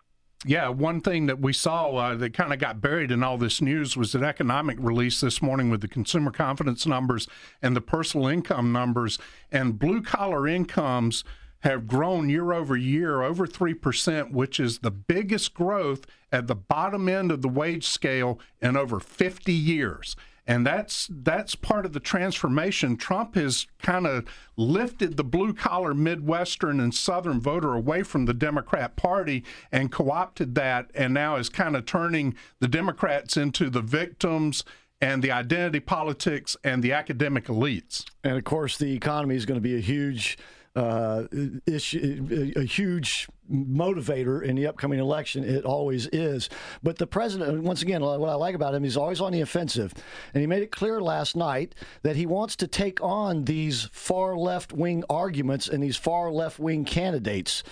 yeah, 0.44 0.68
one 0.68 1.00
thing 1.00 1.26
that 1.26 1.40
we 1.40 1.52
saw 1.52 1.90
uh, 1.96 2.14
that 2.16 2.34
kind 2.34 2.52
of 2.52 2.58
got 2.58 2.80
buried 2.80 3.10
in 3.10 3.22
all 3.22 3.38
this 3.38 3.62
news 3.62 3.96
was 3.96 4.14
an 4.14 4.22
economic 4.22 4.76
release 4.78 5.20
this 5.20 5.40
morning 5.40 5.70
with 5.70 5.80
the 5.80 5.88
consumer 5.88 6.30
confidence 6.30 6.86
numbers 6.86 7.26
and 7.62 7.74
the 7.74 7.80
personal 7.80 8.26
income 8.26 8.70
numbers. 8.70 9.18
And 9.50 9.78
blue 9.78 10.02
collar 10.02 10.46
incomes 10.46 11.24
have 11.60 11.86
grown 11.86 12.28
year 12.28 12.52
over 12.52 12.76
year 12.76 13.22
over 13.22 13.46
3%, 13.46 14.32
which 14.32 14.60
is 14.60 14.80
the 14.80 14.90
biggest 14.90 15.54
growth 15.54 16.04
at 16.30 16.46
the 16.46 16.54
bottom 16.54 17.08
end 17.08 17.32
of 17.32 17.40
the 17.40 17.48
wage 17.48 17.86
scale 17.86 18.38
in 18.60 18.76
over 18.76 19.00
50 19.00 19.52
years 19.52 20.14
and 20.46 20.66
that's 20.66 21.08
that's 21.10 21.54
part 21.54 21.86
of 21.86 21.92
the 21.92 22.00
transformation. 22.00 22.96
Trump 22.96 23.34
has 23.34 23.66
kind 23.80 24.06
of 24.06 24.26
lifted 24.56 25.16
the 25.16 25.24
blue 25.24 25.54
collar 25.54 25.94
Midwestern 25.94 26.80
and 26.80 26.94
Southern 26.94 27.40
voter 27.40 27.72
away 27.72 28.02
from 28.02 28.26
the 28.26 28.34
Democrat 28.34 28.96
Party 28.96 29.44
and 29.72 29.90
co-opted 29.90 30.54
that, 30.54 30.90
and 30.94 31.14
now 31.14 31.36
is 31.36 31.48
kind 31.48 31.74
of 31.76 31.86
turning 31.86 32.34
the 32.60 32.68
Democrats 32.68 33.36
into 33.36 33.70
the 33.70 33.82
victims 33.82 34.64
and 35.00 35.22
the 35.22 35.30
identity 35.30 35.80
politics 35.80 36.56
and 36.62 36.82
the 36.82 36.92
academic 36.92 37.46
elites. 37.46 38.04
And 38.22 38.36
of 38.36 38.44
course, 38.44 38.76
the 38.76 38.94
economy 38.94 39.36
is 39.36 39.46
going 39.46 39.58
to 39.58 39.62
be 39.62 39.76
a 39.76 39.80
huge 39.80 40.38
uh, 40.76 41.24
issue, 41.66 42.52
a 42.56 42.62
huge 42.62 43.28
motivator 43.52 44.42
in 44.42 44.56
the 44.56 44.66
upcoming 44.66 44.98
election. 44.98 45.44
It 45.44 45.64
always 45.64 46.06
is. 46.08 46.48
But 46.82 46.98
the 46.98 47.06
president, 47.06 47.62
once 47.62 47.82
again, 47.82 48.02
what 48.02 48.28
I 48.28 48.34
like 48.34 48.54
about 48.54 48.74
him, 48.74 48.82
he's 48.82 48.96
always 48.96 49.20
on 49.20 49.32
the 49.32 49.40
offensive. 49.40 49.92
And 50.32 50.40
he 50.40 50.46
made 50.46 50.62
it 50.62 50.70
clear 50.72 51.00
last 51.00 51.36
night 51.36 51.74
that 52.02 52.16
he 52.16 52.26
wants 52.26 52.56
to 52.56 52.66
take 52.66 53.02
on 53.02 53.44
these 53.44 53.84
far 53.92 54.36
left 54.36 54.72
wing 54.72 55.04
arguments 55.08 55.68
and 55.68 55.82
these 55.82 55.96
far 55.96 56.30
left 56.32 56.58
wing 56.58 56.84
candidates. 56.84 57.62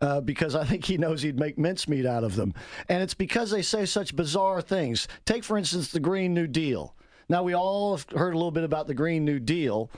Uh, 0.00 0.20
because 0.20 0.54
I 0.54 0.64
think 0.64 0.84
he 0.84 0.96
knows 0.96 1.22
he'd 1.22 1.40
make 1.40 1.58
mincemeat 1.58 2.06
out 2.06 2.22
of 2.22 2.36
them. 2.36 2.54
And 2.88 3.02
it's 3.02 3.14
because 3.14 3.50
they 3.50 3.62
say 3.62 3.84
such 3.84 4.14
bizarre 4.14 4.62
things. 4.62 5.08
Take, 5.24 5.42
for 5.42 5.58
instance, 5.58 5.90
the 5.90 5.98
Green 5.98 6.34
New 6.34 6.46
Deal. 6.46 6.94
Now, 7.28 7.42
we 7.42 7.52
all 7.52 7.96
have 7.96 8.06
heard 8.10 8.32
a 8.32 8.36
little 8.36 8.52
bit 8.52 8.62
about 8.62 8.86
the 8.86 8.94
Green 8.94 9.24
New 9.24 9.40
Deal. 9.40 9.90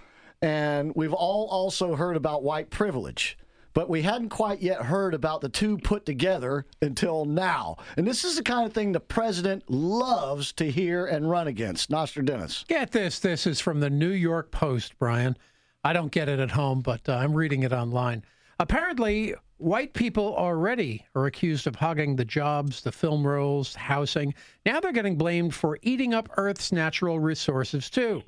And 0.42 0.92
we've 0.94 1.12
all 1.12 1.46
also 1.48 1.96
heard 1.96 2.16
about 2.16 2.42
white 2.42 2.70
privilege, 2.70 3.36
but 3.74 3.90
we 3.90 4.02
hadn't 4.02 4.30
quite 4.30 4.62
yet 4.62 4.82
heard 4.82 5.12
about 5.12 5.42
the 5.42 5.50
two 5.50 5.76
put 5.78 6.06
together 6.06 6.64
until 6.80 7.26
now. 7.26 7.76
And 7.96 8.06
this 8.06 8.24
is 8.24 8.36
the 8.36 8.42
kind 8.42 8.66
of 8.66 8.72
thing 8.72 8.92
the 8.92 9.00
president 9.00 9.68
loves 9.68 10.52
to 10.54 10.70
hear 10.70 11.04
and 11.06 11.28
run 11.28 11.46
against. 11.46 11.90
Nostradamus. 11.90 12.64
Get 12.68 12.90
this. 12.90 13.18
This 13.18 13.46
is 13.46 13.60
from 13.60 13.80
the 13.80 13.90
New 13.90 14.10
York 14.10 14.50
Post, 14.50 14.98
Brian. 14.98 15.36
I 15.84 15.92
don't 15.92 16.12
get 16.12 16.28
it 16.28 16.40
at 16.40 16.50
home, 16.50 16.80
but 16.80 17.06
uh, 17.08 17.16
I'm 17.16 17.34
reading 17.34 17.62
it 17.62 17.72
online. 17.72 18.24
Apparently, 18.58 19.34
white 19.58 19.92
people 19.92 20.34
already 20.36 21.06
are 21.14 21.26
accused 21.26 21.66
of 21.66 21.76
hogging 21.76 22.16
the 22.16 22.24
jobs, 22.24 22.82
the 22.82 22.92
film 22.92 23.26
roles, 23.26 23.74
housing. 23.74 24.34
Now 24.64 24.80
they're 24.80 24.92
getting 24.92 25.16
blamed 25.16 25.54
for 25.54 25.78
eating 25.82 26.12
up 26.14 26.30
Earth's 26.36 26.72
natural 26.72 27.20
resources, 27.20 27.90
too. 27.90 28.22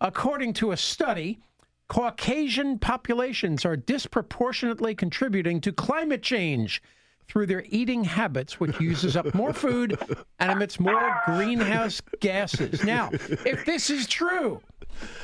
According 0.00 0.52
to 0.54 0.70
a 0.72 0.76
study, 0.76 1.40
Caucasian 1.88 2.78
populations 2.78 3.64
are 3.64 3.76
disproportionately 3.76 4.94
contributing 4.94 5.60
to 5.62 5.72
climate 5.72 6.22
change 6.22 6.82
through 7.28 7.46
their 7.46 7.64
eating 7.68 8.04
habits, 8.04 8.58
which 8.58 8.78
uses 8.80 9.16
up 9.16 9.34
more 9.34 9.52
food 9.52 9.98
and 10.38 10.50
emits 10.50 10.80
more 10.80 11.20
greenhouse 11.26 12.00
gases. 12.20 12.84
Now, 12.84 13.10
if 13.12 13.64
this 13.64 13.90
is 13.90 14.06
true, 14.06 14.60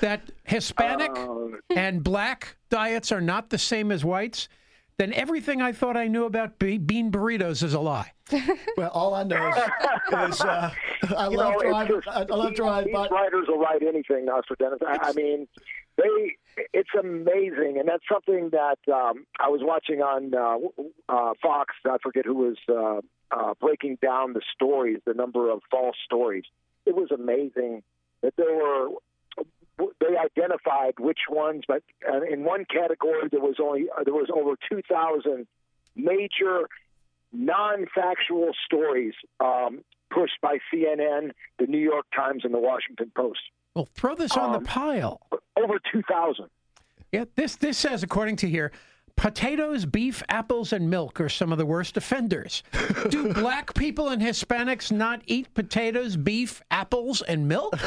that 0.00 0.22
Hispanic 0.44 1.10
uh, 1.16 1.46
and 1.74 2.04
black 2.04 2.56
diets 2.70 3.10
are 3.10 3.20
not 3.20 3.50
the 3.50 3.58
same 3.58 3.90
as 3.90 4.04
whites, 4.04 4.48
then 4.98 5.12
everything 5.12 5.60
I 5.60 5.72
thought 5.72 5.96
I 5.96 6.06
knew 6.06 6.24
about 6.24 6.58
bean 6.58 7.10
burritos 7.10 7.62
is 7.62 7.74
a 7.74 7.80
lie. 7.80 8.12
well, 8.76 8.90
all 8.90 9.14
I 9.14 9.24
know 9.24 9.48
is, 9.48 10.34
is 10.34 10.40
uh, 10.40 10.70
I, 11.16 11.26
love 11.26 11.54
know, 11.54 11.70
driving, 11.70 12.00
I, 12.06 12.20
I 12.20 12.22
love 12.24 12.54
driving. 12.54 12.92
These 12.94 13.10
writers 13.10 13.46
will 13.48 13.58
write 13.58 13.82
anything, 13.82 14.26
Nostradamus. 14.26 14.78
I, 14.86 14.98
I 15.02 15.12
mean, 15.12 15.48
they 15.96 16.36
it's 16.72 16.90
amazing, 16.98 17.76
and 17.78 17.88
that's 17.88 18.04
something 18.10 18.50
that 18.50 18.78
um, 18.92 19.26
I 19.38 19.48
was 19.48 19.60
watching 19.62 20.00
on 20.00 20.34
uh, 20.34 20.58
uh, 21.08 21.34
Fox. 21.42 21.74
I 21.84 21.98
forget 22.02 22.24
who 22.24 22.34
was 22.34 22.56
uh, 22.68 23.00
uh, 23.30 23.54
breaking 23.60 23.98
down 24.00 24.32
the 24.32 24.42
stories, 24.54 24.98
the 25.06 25.14
number 25.14 25.50
of 25.50 25.62
false 25.70 25.96
stories. 26.04 26.44
It 26.86 26.94
was 26.94 27.10
amazing 27.10 27.82
that 28.22 28.34
there 28.36 28.54
were. 28.54 28.88
They 30.00 30.16
identified 30.16 31.00
which 31.00 31.18
ones, 31.28 31.64
but 31.66 31.82
in 32.30 32.44
one 32.44 32.64
category 32.64 33.28
there 33.28 33.40
was 33.40 33.56
only 33.60 33.86
there 34.04 34.14
was 34.14 34.28
over 34.32 34.54
two 34.70 34.82
thousand 34.88 35.48
major 35.96 36.68
non-factual 37.32 38.52
stories 38.64 39.14
um, 39.40 39.80
pushed 40.10 40.40
by 40.40 40.58
CNN, 40.72 41.32
the 41.58 41.66
New 41.66 41.78
York 41.78 42.06
Times, 42.14 42.44
and 42.44 42.54
the 42.54 42.60
Washington 42.60 43.10
Post. 43.16 43.40
Well, 43.74 43.88
throw 43.94 44.14
this 44.14 44.36
on 44.36 44.54
Um, 44.54 44.62
the 44.62 44.68
pile. 44.68 45.20
Over 45.56 45.80
2,000. 45.92 46.46
Yeah, 47.12 47.24
this 47.36 47.56
this 47.56 47.78
says 47.78 48.02
according 48.02 48.36
to 48.36 48.48
here, 48.48 48.72
potatoes, 49.16 49.84
beef, 49.84 50.22
apples, 50.28 50.72
and 50.72 50.90
milk 50.90 51.20
are 51.20 51.28
some 51.28 51.52
of 51.52 51.58
the 51.58 51.66
worst 51.66 51.96
offenders. 51.96 52.62
Do 53.08 53.32
black 53.34 53.74
people 53.74 54.08
and 54.08 54.20
Hispanics 54.20 54.90
not 54.90 55.22
eat 55.26 55.52
potatoes, 55.54 56.16
beef, 56.16 56.60
apples, 56.72 57.22
and 57.22 57.46
milk? 57.48 57.74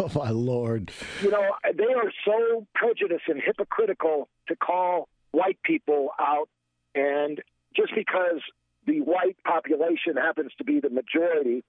oh 0.00 0.10
my 0.14 0.30
lord! 0.30 0.90
You 1.22 1.30
know, 1.30 1.54
they 1.74 1.92
are 1.92 2.12
so 2.24 2.66
prejudiced 2.74 3.28
and 3.28 3.40
hypocritical 3.44 4.28
to 4.48 4.56
call 4.56 5.08
white 5.32 5.58
people 5.62 6.10
out, 6.18 6.48
and 6.94 7.42
just 7.76 7.94
because 7.94 8.40
the 8.86 9.00
white 9.00 9.36
population 9.44 10.16
happens 10.16 10.52
to 10.56 10.64
be 10.64 10.80
the 10.80 10.88
majority, 10.88 11.64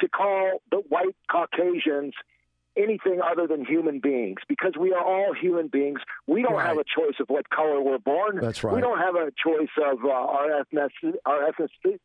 to 0.00 0.08
call 0.08 0.62
the 0.70 0.78
white 0.88 1.16
Caucasians 1.28 2.14
anything 2.76 3.20
other 3.20 3.46
than 3.46 3.64
human 3.64 4.00
beings 4.00 4.40
because 4.48 4.72
we 4.78 4.92
are 4.92 5.04
all 5.04 5.32
human 5.34 5.68
beings. 5.68 6.00
We 6.26 6.42
don't 6.42 6.60
have 6.60 6.78
a 6.78 6.84
choice 6.84 7.16
of 7.20 7.28
what 7.28 7.48
color 7.50 7.80
we're 7.80 7.98
born. 7.98 8.38
That's 8.40 8.64
right. 8.64 8.74
We 8.74 8.80
don't 8.80 8.98
have 8.98 9.14
a 9.14 9.30
choice 9.30 9.70
of 9.78 10.04
uh, 10.04 10.08
our 10.10 10.48
ethnicity. 10.48 11.14
Our 11.26 11.50
ethnicity. 11.50 11.98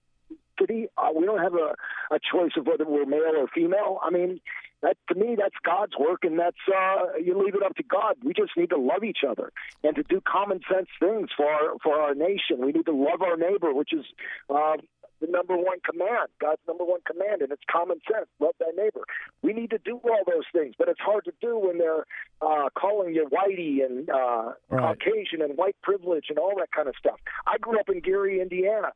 Uh, 0.98 1.12
we 1.16 1.26
don't 1.26 1.40
have 1.40 1.54
a, 1.54 1.74
a 2.14 2.20
choice 2.20 2.52
of 2.58 2.68
whether 2.68 2.86
we're 2.86 3.06
male 3.06 3.34
or 3.38 3.48
female. 3.48 3.98
I 4.04 4.10
mean, 4.10 4.42
that 4.82 4.98
to 5.08 5.16
me, 5.16 5.36
that's 5.38 5.56
God's 5.66 5.94
work, 5.98 6.24
and 6.24 6.38
that's 6.38 6.58
uh, 6.68 7.18
you 7.24 7.42
leave 7.42 7.56
it 7.56 7.64
up 7.64 7.76
to 7.78 7.84
God. 7.84 8.16
We 8.24 8.34
just 8.34 8.52
need 8.58 8.70
to 8.70 8.78
love 8.78 9.04
each 9.04 9.20
other 9.28 9.52
and 9.84 9.96
to 9.96 10.04
do 10.04 10.22
common 10.22 10.62
sense 10.72 10.88
things 11.00 11.30
for 11.36 11.46
our, 11.46 11.74
for 11.84 11.96
our 12.00 12.14
nation. 12.16 12.60
We 12.60 12.72
need 12.72 12.86
to 12.86 12.94
love 12.94 13.22
our 13.22 13.38
neighbor, 13.38 13.74
which 13.74 13.94
is 13.94 14.06
uh, 14.50 14.78
the 15.22 15.28
number 15.28 15.56
one 15.58 15.80
command, 15.84 16.30
God's 16.40 16.62
number 16.68 16.84
one 16.86 17.02
command, 17.06 17.42
and 17.42 17.52
it's 17.52 17.64
common 17.70 18.00
sense. 18.12 18.28
Love 18.40 18.54
thy 18.60 18.72
neighbor. 18.76 19.02
We 19.42 19.54
need 19.54 19.70
to 19.72 19.78
do 19.78 20.00
all 20.04 20.24
those 20.26 20.46
things, 20.54 20.76
but 20.78 20.88
it's 20.88 21.00
hard 21.00 21.26
to 21.26 21.34
do 21.42 21.58
when 21.58 21.78
they're 21.78 22.06
uh, 22.42 22.70
calling 22.78 23.14
you 23.14 23.28
whitey 23.30 23.86
and 23.86 24.10
uh, 24.10 24.54
Right. 24.70 24.98
Caucasian 25.00 25.42
and 25.42 25.58
white 25.58 25.76
privilege 25.82 26.26
and 26.30 26.38
all 26.38 26.54
that 26.58 26.72
kind 26.72 26.88
of 26.88 26.96
stuff. 26.98 27.20
I 27.48 27.58
grew 27.58 27.80
up 27.80 27.90
in 27.90 28.00
Gary, 28.02 28.40
Indiana. 28.42 28.92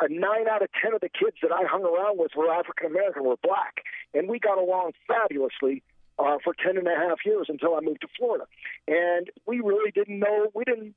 A 0.00 0.08
nine 0.08 0.46
out 0.48 0.62
of 0.62 0.68
ten 0.82 0.92
of 0.94 1.00
the 1.00 1.08
kids 1.08 1.36
that 1.42 1.52
I 1.52 1.64
hung 1.64 1.84
around 1.84 2.18
with 2.18 2.32
were 2.36 2.52
African 2.52 2.86
American, 2.86 3.24
were 3.24 3.36
black, 3.42 3.82
and 4.12 4.28
we 4.28 4.38
got 4.38 4.58
along 4.58 4.92
fabulously 5.08 5.82
uh, 6.18 6.36
for 6.44 6.54
ten 6.54 6.76
and 6.76 6.86
a 6.86 6.94
half 6.94 7.18
years 7.24 7.46
until 7.48 7.74
I 7.74 7.80
moved 7.80 8.02
to 8.02 8.08
Florida. 8.18 8.44
And 8.88 9.30
we 9.46 9.60
really 9.60 9.90
didn't 9.90 10.18
know. 10.18 10.48
We 10.54 10.64
didn't 10.64 10.94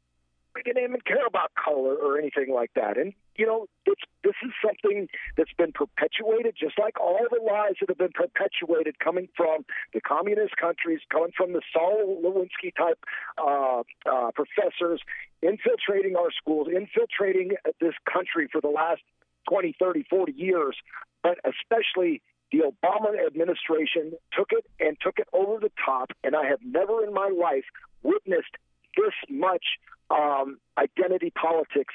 we 0.58 0.64
didn't 0.64 0.84
even 0.84 1.02
care 1.02 1.26
about 1.28 1.52
color 1.54 1.96
or 1.96 2.18
anything 2.18 2.52
like 2.54 2.72
that. 2.76 2.98
And 2.98 3.14
you 3.38 3.46
know, 3.46 3.68
this 3.86 4.34
is 4.44 4.52
something 4.66 5.08
that's 5.38 5.54
been 5.58 5.72
perpetuated, 5.72 6.56
just 6.60 6.80
like 6.80 7.00
all 7.00 7.20
the 7.30 7.40
lies 7.40 7.76
that 7.80 7.90
have 7.90 7.98
been 8.00 8.12
perpetuated 8.14 8.98
coming 9.00 9.30
from 9.38 9.64
the 9.94 10.02
communist 10.02 10.58
countries, 10.58 11.00
coming 11.12 11.32
from 11.38 11.54
the 11.54 11.62
Saul 11.72 12.20
Alinsky 12.26 12.76
type 12.76 12.98
uh, 13.38 13.84
uh, 14.12 14.32
professors, 14.32 15.02
infiltrating 15.44 16.16
our 16.16 16.32
schools, 16.32 16.68
infiltrating 16.68 17.52
this 17.80 17.94
country 18.12 18.50
for 18.52 18.60
the 18.60 18.70
last 18.70 19.02
20, 19.50 19.76
30, 19.80 20.04
40 20.10 20.32
years, 20.34 20.76
but 21.22 21.38
especially 21.46 22.22
the 22.52 22.60
Obama 22.60 23.26
administration 23.26 24.14
took 24.36 24.50
it 24.52 24.66
and 24.80 24.98
took 25.00 25.20
it 25.20 25.28
over 25.32 25.60
the 25.60 25.72
top. 25.86 26.12
And 26.24 26.36
I 26.36 26.46
have 26.48 26.60
never 26.66 27.04
in 27.04 27.14
my 27.14 27.30
life 27.30 27.66
witnessed 28.02 28.58
this 28.98 29.14
much 29.30 29.64
um, 30.10 30.60
identity 30.78 31.32
politics 31.32 31.94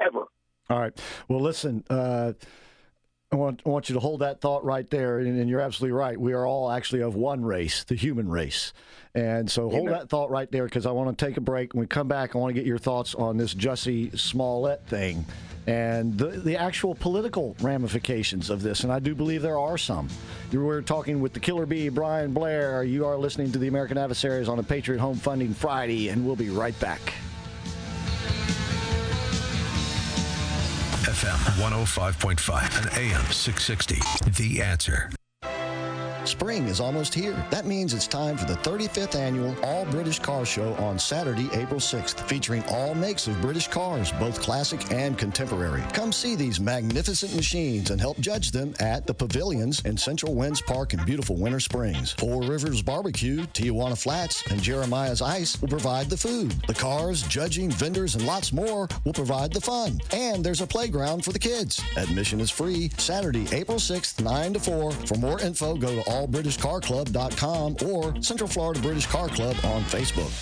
ever. 0.00 0.24
All 0.70 0.78
right. 0.78 0.98
Well, 1.28 1.40
listen. 1.40 1.84
Uh, 1.90 2.32
I 3.34 3.36
want, 3.36 3.62
I 3.66 3.68
want 3.68 3.88
you 3.88 3.94
to 3.94 4.00
hold 4.00 4.20
that 4.20 4.40
thought 4.40 4.64
right 4.64 4.88
there, 4.88 5.18
and, 5.18 5.38
and 5.38 5.50
you're 5.50 5.60
absolutely 5.60 5.92
right. 5.92 6.18
We 6.18 6.32
are 6.32 6.46
all 6.46 6.70
actually 6.70 7.02
of 7.02 7.14
one 7.14 7.44
race, 7.44 7.84
the 7.84 7.96
human 7.96 8.28
race. 8.28 8.72
And 9.14 9.50
so 9.50 9.68
hold 9.68 9.88
Amen. 9.88 9.92
that 9.92 10.08
thought 10.08 10.30
right 10.30 10.50
there 10.50 10.64
because 10.64 10.86
I 10.86 10.90
want 10.90 11.16
to 11.16 11.24
take 11.24 11.36
a 11.36 11.40
break. 11.40 11.74
When 11.74 11.80
we 11.80 11.86
come 11.86 12.08
back, 12.08 12.34
I 12.34 12.38
want 12.38 12.54
to 12.54 12.60
get 12.60 12.66
your 12.66 12.78
thoughts 12.78 13.14
on 13.14 13.36
this 13.36 13.54
Jussie 13.54 14.16
Smollett 14.18 14.86
thing 14.86 15.24
and 15.66 16.16
the, 16.18 16.26
the 16.26 16.56
actual 16.56 16.94
political 16.94 17.56
ramifications 17.60 18.50
of 18.50 18.62
this. 18.62 18.84
And 18.84 18.92
I 18.92 18.98
do 18.98 19.14
believe 19.14 19.42
there 19.42 19.58
are 19.58 19.78
some. 19.78 20.08
You 20.50 20.60
were 20.60 20.82
talking 20.82 21.20
with 21.20 21.32
the 21.32 21.40
Killer 21.40 21.66
Bee, 21.66 21.88
Brian 21.88 22.32
Blair. 22.32 22.84
You 22.84 23.06
are 23.06 23.16
listening 23.16 23.52
to 23.52 23.58
the 23.58 23.68
American 23.68 23.96
Adversaries 23.96 24.48
on 24.48 24.58
a 24.58 24.62
Patriot 24.62 25.00
Home 25.00 25.16
Funding 25.16 25.54
Friday, 25.54 26.08
and 26.08 26.26
we'll 26.26 26.36
be 26.36 26.50
right 26.50 26.78
back. 26.80 27.14
FM 31.14 31.62
105.5 31.62 32.78
and 32.78 32.98
AM 32.98 33.24
660. 33.30 34.00
The 34.32 34.60
answer. 34.60 35.10
Spring 36.26 36.68
is 36.68 36.80
almost 36.80 37.12
here. 37.12 37.34
That 37.50 37.66
means 37.66 37.92
it's 37.92 38.06
time 38.06 38.38
for 38.38 38.46
the 38.46 38.54
35th 38.54 39.14
annual 39.14 39.54
All 39.62 39.84
British 39.84 40.18
Car 40.18 40.46
Show 40.46 40.72
on 40.74 40.98
Saturday, 40.98 41.50
April 41.52 41.80
6th, 41.80 42.20
featuring 42.26 42.64
all 42.68 42.94
makes 42.94 43.26
of 43.26 43.38
British 43.42 43.68
cars, 43.68 44.10
both 44.12 44.40
classic 44.40 44.90
and 44.90 45.18
contemporary. 45.18 45.82
Come 45.92 46.12
see 46.12 46.34
these 46.34 46.60
magnificent 46.60 47.36
machines 47.36 47.90
and 47.90 48.00
help 48.00 48.18
judge 48.20 48.52
them 48.52 48.74
at 48.80 49.06
the 49.06 49.12
pavilions 49.12 49.80
in 49.84 49.98
Central 49.98 50.34
Winds 50.34 50.62
Park 50.62 50.94
in 50.94 51.04
beautiful 51.04 51.36
Winter 51.36 51.60
Springs. 51.60 52.12
Four 52.12 52.42
Rivers 52.42 52.80
Barbecue, 52.80 53.44
Tijuana 53.48 54.00
Flats, 54.00 54.46
and 54.50 54.62
Jeremiah's 54.62 55.20
Ice 55.20 55.60
will 55.60 55.68
provide 55.68 56.08
the 56.08 56.16
food. 56.16 56.52
The 56.66 56.74
cars, 56.74 57.22
judging, 57.22 57.70
vendors, 57.70 58.14
and 58.14 58.26
lots 58.26 58.50
more 58.50 58.88
will 59.04 59.12
provide 59.12 59.52
the 59.52 59.60
fun. 59.60 60.00
And 60.12 60.42
there's 60.42 60.62
a 60.62 60.66
playground 60.66 61.22
for 61.22 61.32
the 61.32 61.38
kids. 61.38 61.82
Admission 61.98 62.40
is 62.40 62.50
free 62.50 62.90
Saturday, 62.96 63.46
April 63.52 63.78
6th, 63.78 64.22
9 64.22 64.54
to 64.54 64.60
4. 64.60 64.90
For 64.92 65.14
more 65.16 65.40
info, 65.40 65.76
go 65.76 65.94
to 65.94 66.13
allbritishcarclub.com 66.14 67.76
or 67.86 68.22
Central 68.22 68.48
Florida 68.48 68.80
British 68.80 69.06
Car 69.06 69.28
Club 69.28 69.56
on 69.64 69.82
Facebook. 69.82 70.32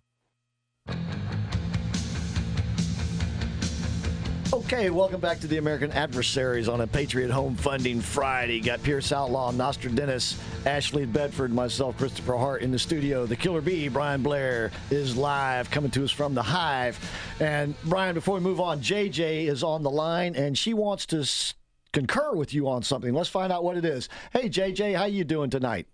Okay, 4.52 4.90
welcome 4.90 5.20
back 5.20 5.39
to 5.40 5.47
the 5.47 5.59
American 5.59 5.93
Adversaries 5.93 6.69
on 6.69 6.81
a 6.81 6.86
Patriot 6.86 7.31
Home 7.31 7.55
Funding 7.57 8.01
Friday. 8.01 8.61
Got 8.61 8.82
Pierce 8.82 9.12
Outlaw, 9.12 9.52
Nostradamus, 9.52 10.40
Ashley 10.66 11.07
Bedford, 11.07 11.52
myself, 11.52 11.97
Christopher 11.97 12.36
Hart 12.36 12.62
in 12.62 12.70
the 12.70 12.78
studio. 12.78 13.27
The 13.27 13.36
Killer 13.36 13.61
Bee, 13.61 13.89
Brian 13.89 14.23
Blair, 14.23 14.70
is 14.90 15.16
live 15.16 15.70
coming 15.70 15.90
to 15.93 16.05
us 16.05 16.12
from 16.12 16.35
the 16.35 16.43
Hive. 16.43 16.98
And 17.40 17.74
Brian, 17.85 18.15
before 18.15 18.35
we 18.35 18.40
move 18.40 18.61
on, 18.61 18.81
JJ 18.81 19.47
is 19.47 19.65
on 19.65 19.82
the 19.82 19.90
line 19.90 20.36
and 20.36 20.59
she 20.59 20.74
wants 20.74 21.07
to 21.07 21.24
concur 21.92 22.34
with 22.34 22.54
you 22.54 22.68
on 22.68 22.82
something. 22.82 23.12
Let's 23.12 23.28
find 23.28 23.52
out 23.52 23.64
what 23.64 23.76
it 23.76 23.84
is. 23.84 24.08
Hey, 24.32 24.48
JJ, 24.48 24.96
how 24.96 25.04
you 25.04 25.24
doing 25.24 25.50
tonight? 25.50 25.86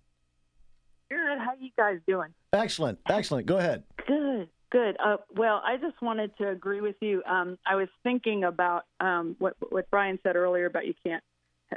Good. 1.10 1.38
How 1.38 1.52
you 1.58 1.70
guys 1.76 1.98
doing? 2.06 2.34
Excellent, 2.52 2.98
excellent. 3.08 3.46
Go 3.46 3.58
ahead. 3.58 3.84
Good. 4.06 4.48
Good. 4.70 4.96
Uh, 5.02 5.18
well, 5.36 5.62
I 5.64 5.76
just 5.76 6.00
wanted 6.02 6.36
to 6.38 6.48
agree 6.48 6.80
with 6.80 6.96
you. 7.00 7.22
Um, 7.24 7.56
I 7.64 7.76
was 7.76 7.88
thinking 8.02 8.44
about 8.44 8.84
um, 9.00 9.36
what 9.38 9.54
what 9.70 9.88
Brian 9.90 10.18
said 10.22 10.34
earlier 10.34 10.66
about 10.66 10.86
you 10.86 10.94
can't, 11.04 11.22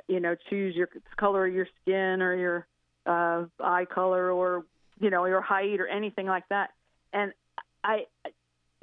you 0.08 0.20
know, 0.20 0.36
choose 0.50 0.76
your 0.76 0.90
color 1.18 1.46
of 1.46 1.54
your 1.54 1.68
skin 1.82 2.22
or 2.22 2.36
your 2.36 2.68
uh, 3.06 3.46
eye 3.64 3.86
color 3.86 4.32
or 4.32 4.66
you 5.00 5.12
know 5.12 5.26
your 5.26 5.42
height 5.42 5.80
or 5.80 5.88
anything 5.88 6.26
like 6.26 6.46
that. 6.50 6.72
And 7.14 7.32
I, 7.84 8.06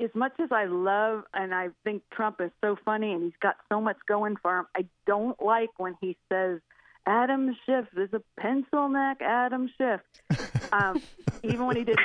as 0.02 0.10
much 0.14 0.32
as 0.40 0.50
I 0.52 0.64
love 0.66 1.24
and 1.32 1.54
I 1.54 1.68
think 1.84 2.02
Trump 2.12 2.40
is 2.40 2.50
so 2.62 2.76
funny 2.84 3.12
and 3.12 3.22
he's 3.22 3.40
got 3.40 3.56
so 3.70 3.80
much 3.80 3.96
going 4.06 4.36
for 4.36 4.58
him, 4.58 4.66
I 4.76 4.86
don't 5.06 5.40
like 5.42 5.70
when 5.78 5.94
he 6.00 6.16
says 6.30 6.60
Adam 7.06 7.56
Schiff 7.64 7.86
is 7.96 8.12
a 8.12 8.20
pencil 8.40 8.88
neck 8.88 9.18
Adam 9.22 9.70
Schiff. 9.78 10.00
Um, 10.72 11.00
even 11.44 11.64
when 11.64 11.76
he 11.76 11.84
did 11.84 11.96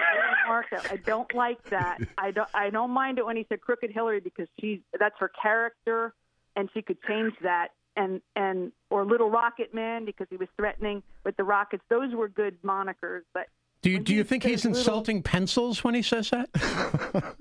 Mark, 0.48 0.68
I 0.72 0.98
don't 0.98 1.34
like 1.34 1.64
that. 1.72 1.98
I 2.16 2.30
don't. 2.30 2.48
I 2.54 2.70
don't 2.70 2.92
mind 2.92 3.18
it 3.18 3.26
when 3.26 3.36
he 3.36 3.44
said 3.50 3.60
crooked 3.60 3.92
Hillary 3.92 4.20
because 4.20 4.48
she's 4.60 4.82
that's 5.00 5.16
her 5.18 5.32
character, 5.42 6.14
and 6.56 6.70
she 6.72 6.84
could 6.84 7.02
change 7.02 7.34
that. 7.42 7.70
And 7.96 8.22
and 8.36 8.72
or 8.92 9.04
Little 9.04 9.32
Rocket 9.32 9.74
Man 9.74 10.06
because 10.06 10.28
he 10.30 10.38
was 10.38 10.48
threatening 10.58 11.02
with 11.26 11.36
the 11.38 11.44
rockets. 11.44 11.84
Those 11.90 12.14
were 12.14 12.28
good 12.28 12.62
monikers, 12.62 13.22
but 13.34 13.48
Do 13.82 13.90
you, 13.90 14.00
do 14.00 14.14
you 14.14 14.24
think 14.24 14.44
he's 14.44 14.64
little- 14.64 14.78
insulting 14.78 15.24
pencils 15.24 15.84
when 15.84 15.96
he 15.96 16.02
says 16.02 16.30
that? 16.32 16.50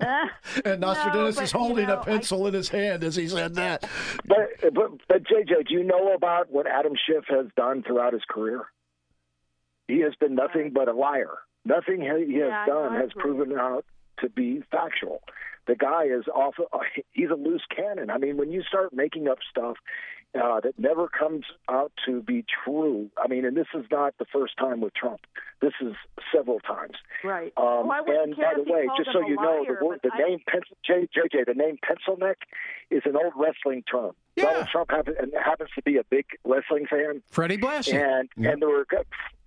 Uh, 0.01 0.25
and 0.65 0.81
Nostradamus 0.81 1.35
but, 1.35 1.43
is 1.45 1.53
you 1.53 1.59
holding 1.59 1.87
know, 1.87 1.99
a 1.99 2.03
pencil 2.03 2.45
in 2.47 2.53
his 2.53 2.67
hand 2.67 3.03
as 3.03 3.15
he 3.15 3.27
said 3.27 3.55
that. 3.55 3.87
But, 4.25 4.49
but 4.73 4.91
but 5.07 5.23
JJ, 5.23 5.67
do 5.67 5.73
you 5.75 5.83
know 5.83 6.13
about 6.13 6.51
what 6.51 6.67
Adam 6.67 6.93
Schiff 7.07 7.23
has 7.29 7.45
done 7.55 7.83
throughout 7.83 8.11
his 8.13 8.23
career? 8.27 8.65
He 9.87 9.99
has 10.01 10.13
been 10.19 10.35
nothing 10.35 10.71
but 10.73 10.87
a 10.89 10.93
liar. 10.93 11.29
Nothing 11.63 12.01
he 12.01 12.33
he 12.33 12.39
has 12.39 12.49
Yeah, 12.49 12.65
done 12.65 12.95
has 12.95 13.11
proven 13.15 13.57
out 13.57 13.85
to 14.19 14.29
be 14.29 14.61
factual. 14.71 15.21
The 15.67 15.75
guy 15.75 16.05
is 16.05 16.27
off. 16.27 16.55
He's 17.11 17.29
a 17.29 17.35
loose 17.35 17.63
cannon. 17.73 18.09
I 18.09 18.17
mean, 18.17 18.35
when 18.37 18.51
you 18.51 18.63
start 18.63 18.91
making 18.93 19.27
up 19.27 19.37
stuff 19.49 19.77
uh, 20.33 20.59
that 20.61 20.77
never 20.77 21.07
comes 21.07 21.45
out 21.69 21.91
to 22.05 22.21
be 22.21 22.45
true, 22.63 23.09
I 23.21 23.27
mean, 23.27 23.45
and 23.45 23.55
this 23.55 23.67
is 23.73 23.85
not 23.91 24.17
the 24.17 24.25
first 24.31 24.57
time 24.57 24.79
with 24.79 24.93
Trump. 24.93 25.19
This 25.61 25.73
is 25.81 25.93
several 26.33 26.59
times. 26.59 26.95
right. 27.23 27.53
Um, 27.57 27.87
well, 27.87 27.91
I 27.91 28.01
wouldn't 28.01 28.23
and 28.23 28.35
care 28.35 28.55
by 28.57 28.63
the 28.63 28.71
way, 28.71 28.87
just 28.97 29.09
so 29.11 29.21
a 29.21 29.27
you 29.27 29.35
know, 29.35 29.65
the 29.67 29.85
word, 29.85 29.99
the 30.03 30.11
I- 30.13 30.29
name 30.29 30.39
pencil, 30.47 30.77
J, 30.85 31.07
JJ, 31.15 31.45
the 31.45 31.53
name 31.53 31.77
pencil 31.83 32.17
neck 32.17 32.39
is 32.89 33.01
an 33.05 33.15
old 33.15 33.33
wrestling 33.35 33.83
term. 33.89 34.11
Donald 34.37 34.67
Trump 34.71 34.91
happen, 34.91 35.13
and 35.19 35.33
happens 35.33 35.69
to 35.75 35.81
be 35.83 35.97
a 35.97 36.03
big 36.05 36.25
wrestling 36.45 36.85
fan. 36.89 37.21
Freddie 37.29 37.57
Blassie. 37.57 37.93
And 37.93 38.29
and 38.37 38.61
there 38.61 38.69
were 38.69 38.87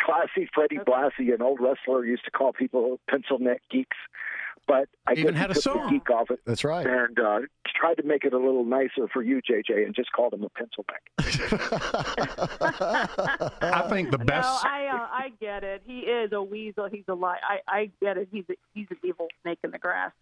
classy 0.01 0.48
Freddie 0.55 0.78
Blassie, 0.78 1.35
an 1.35 1.43
old 1.43 1.61
wrestler, 1.61 2.05
used 2.05 2.24
to 2.27 2.31
call 2.31 2.52
people 2.52 3.01
pencil 3.09 3.39
neck 3.39 3.62
geeks. 3.70 3.97
But 4.66 4.88
I 5.06 5.12
Even 5.12 5.34
had 5.34 5.50
he 5.50 5.52
a 5.52 5.54
took 5.60 5.74
the 5.74 5.80
song. 5.80 5.90
geek 5.90 6.08
off 6.10 6.30
it. 6.30 6.40
That's 6.46 6.64
right. 6.64 6.86
And 6.86 7.18
uh, 7.18 7.40
tried 7.78 7.96
to 7.96 8.02
make 8.02 8.24
it 8.24 8.32
a 8.32 8.38
little 8.38 8.64
nicer 8.64 9.06
for 9.12 9.22
you, 9.22 9.42
JJ, 9.42 9.84
and 9.84 9.94
just 9.94 10.10
called 10.12 10.32
him 10.32 10.42
a 10.42 10.48
pencil 10.48 10.86
neck. 10.90 11.02
I 13.60 13.86
think 13.90 14.10
the 14.10 14.16
best. 14.18 14.64
No, 14.64 14.70
I 14.70 14.86
uh, 14.86 15.06
I 15.10 15.32
get 15.40 15.64
it. 15.64 15.82
He 15.86 16.00
is 16.00 16.32
a 16.32 16.42
weasel. 16.42 16.88
He's 16.90 17.04
a 17.08 17.14
lie. 17.14 17.38
I 17.46 17.58
I 17.68 17.90
get 18.00 18.16
it. 18.16 18.28
He's 18.32 18.44
a, 18.50 18.54
he's 18.72 18.86
an 18.90 18.96
evil 19.04 19.28
snake 19.42 19.58
in 19.64 19.70
the 19.70 19.78
grass. 19.78 20.12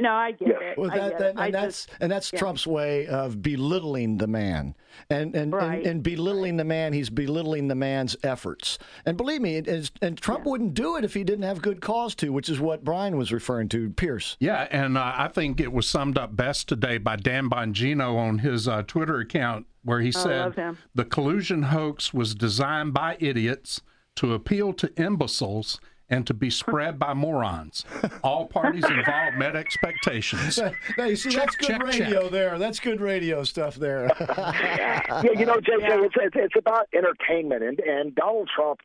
No, 0.00 0.12
I 0.12 0.32
get 0.32 0.48
it. 0.48 0.78
Well, 0.78 0.90
I 0.90 0.98
that, 0.98 1.10
get 1.10 1.18
that, 1.18 1.24
it. 1.26 1.30
and 1.30 1.40
I 1.40 1.50
that's 1.50 1.86
just, 1.86 1.98
and 2.00 2.12
that's 2.12 2.32
yeah. 2.32 2.38
Trump's 2.38 2.66
way 2.66 3.06
of 3.06 3.42
belittling 3.42 4.18
the 4.18 4.26
man, 4.26 4.74
and 5.10 5.34
and, 5.34 5.52
Right. 5.52 5.78
and 5.78 5.86
and 5.86 6.02
belittling 6.02 6.56
the 6.56 6.64
man. 6.64 6.92
He's 6.92 7.10
belittling 7.10 7.68
the 7.68 7.74
man's 7.74 8.16
efforts. 8.22 8.78
And 9.04 9.16
believe 9.16 9.40
me, 9.40 9.56
it 9.56 9.66
is, 9.66 9.90
and 10.00 10.16
Trump 10.16 10.44
wouldn't 10.44 10.74
do 10.74 10.96
it 10.96 11.04
if 11.04 11.14
he 11.14 11.24
didn't 11.24 11.44
have 11.44 11.62
good 11.62 11.80
cause 11.80 12.14
to, 12.16 12.32
which 12.32 12.48
is 12.48 12.60
what 12.60 12.84
Brian 12.84 13.16
was 13.16 13.32
referring 13.32 13.68
to. 13.70 13.90
Pierce. 13.90 14.36
Yeah, 14.40 14.68
and 14.70 14.96
uh, 14.98 15.12
I 15.16 15.28
think 15.28 15.60
it 15.60 15.72
was 15.72 15.88
summed 15.88 16.18
up 16.18 16.36
best 16.36 16.68
today 16.68 16.98
by 16.98 17.16
Dan 17.16 17.48
Bongino 17.50 18.16
on 18.16 18.38
his 18.38 18.68
uh, 18.68 18.82
Twitter 18.82 19.18
account, 19.18 19.66
where 19.82 20.00
he 20.00 20.12
said 20.12 20.54
the 20.94 21.04
collusion 21.04 21.64
hoax 21.64 22.12
was 22.14 22.34
designed 22.34 22.92
by 22.94 23.16
idiots 23.20 23.80
to 24.16 24.34
appeal 24.34 24.72
to 24.74 24.92
imbeciles 25.00 25.80
and 26.10 26.26
to 26.26 26.34
be 26.34 26.50
spread 26.50 26.98
by 26.98 27.14
morons. 27.14 27.84
All 28.22 28.46
parties 28.46 28.84
involved 28.84 29.36
met 29.36 29.56
expectations. 29.56 30.58
Now 30.96 31.04
you 31.04 31.16
see, 31.16 31.30
Check, 31.30 31.44
that's 31.44 31.56
good 31.56 31.66
check, 31.68 31.82
radio 31.84 32.22
check. 32.22 32.30
there. 32.32 32.58
That's 32.58 32.80
good 32.80 33.00
radio 33.00 33.44
stuff 33.44 33.76
there. 33.76 34.10
yeah, 34.20 35.22
you 35.22 35.46
know, 35.46 35.56
JJ, 35.56 36.04
it's, 36.06 36.14
it's 36.18 36.36
it's 36.36 36.54
about 36.58 36.88
entertainment, 36.94 37.62
and 37.62 37.78
and 37.80 38.14
Donald 38.14 38.48
Trump. 38.54 38.80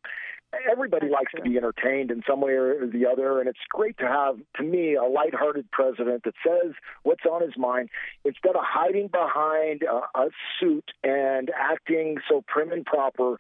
Everybody 0.71 1.09
likes 1.09 1.31
to 1.35 1.41
be 1.41 1.57
entertained 1.57 2.11
in 2.11 2.21
some 2.29 2.39
way 2.39 2.51
or 2.51 2.85
the 2.85 3.07
other, 3.07 3.39
and 3.39 3.49
it's 3.49 3.57
great 3.69 3.97
to 3.97 4.07
have, 4.07 4.37
to 4.57 4.63
me, 4.63 4.93
a 4.93 5.03
lighthearted 5.03 5.71
president 5.71 6.23
that 6.25 6.35
says 6.45 6.73
what's 7.01 7.25
on 7.25 7.41
his 7.41 7.57
mind 7.57 7.89
instead 8.23 8.55
of 8.55 8.61
hiding 8.63 9.07
behind 9.07 9.81
a, 9.81 10.19
a 10.19 10.29
suit 10.59 10.91
and 11.03 11.49
acting 11.59 12.17
so 12.29 12.43
prim 12.47 12.71
and 12.71 12.85
proper. 12.85 13.37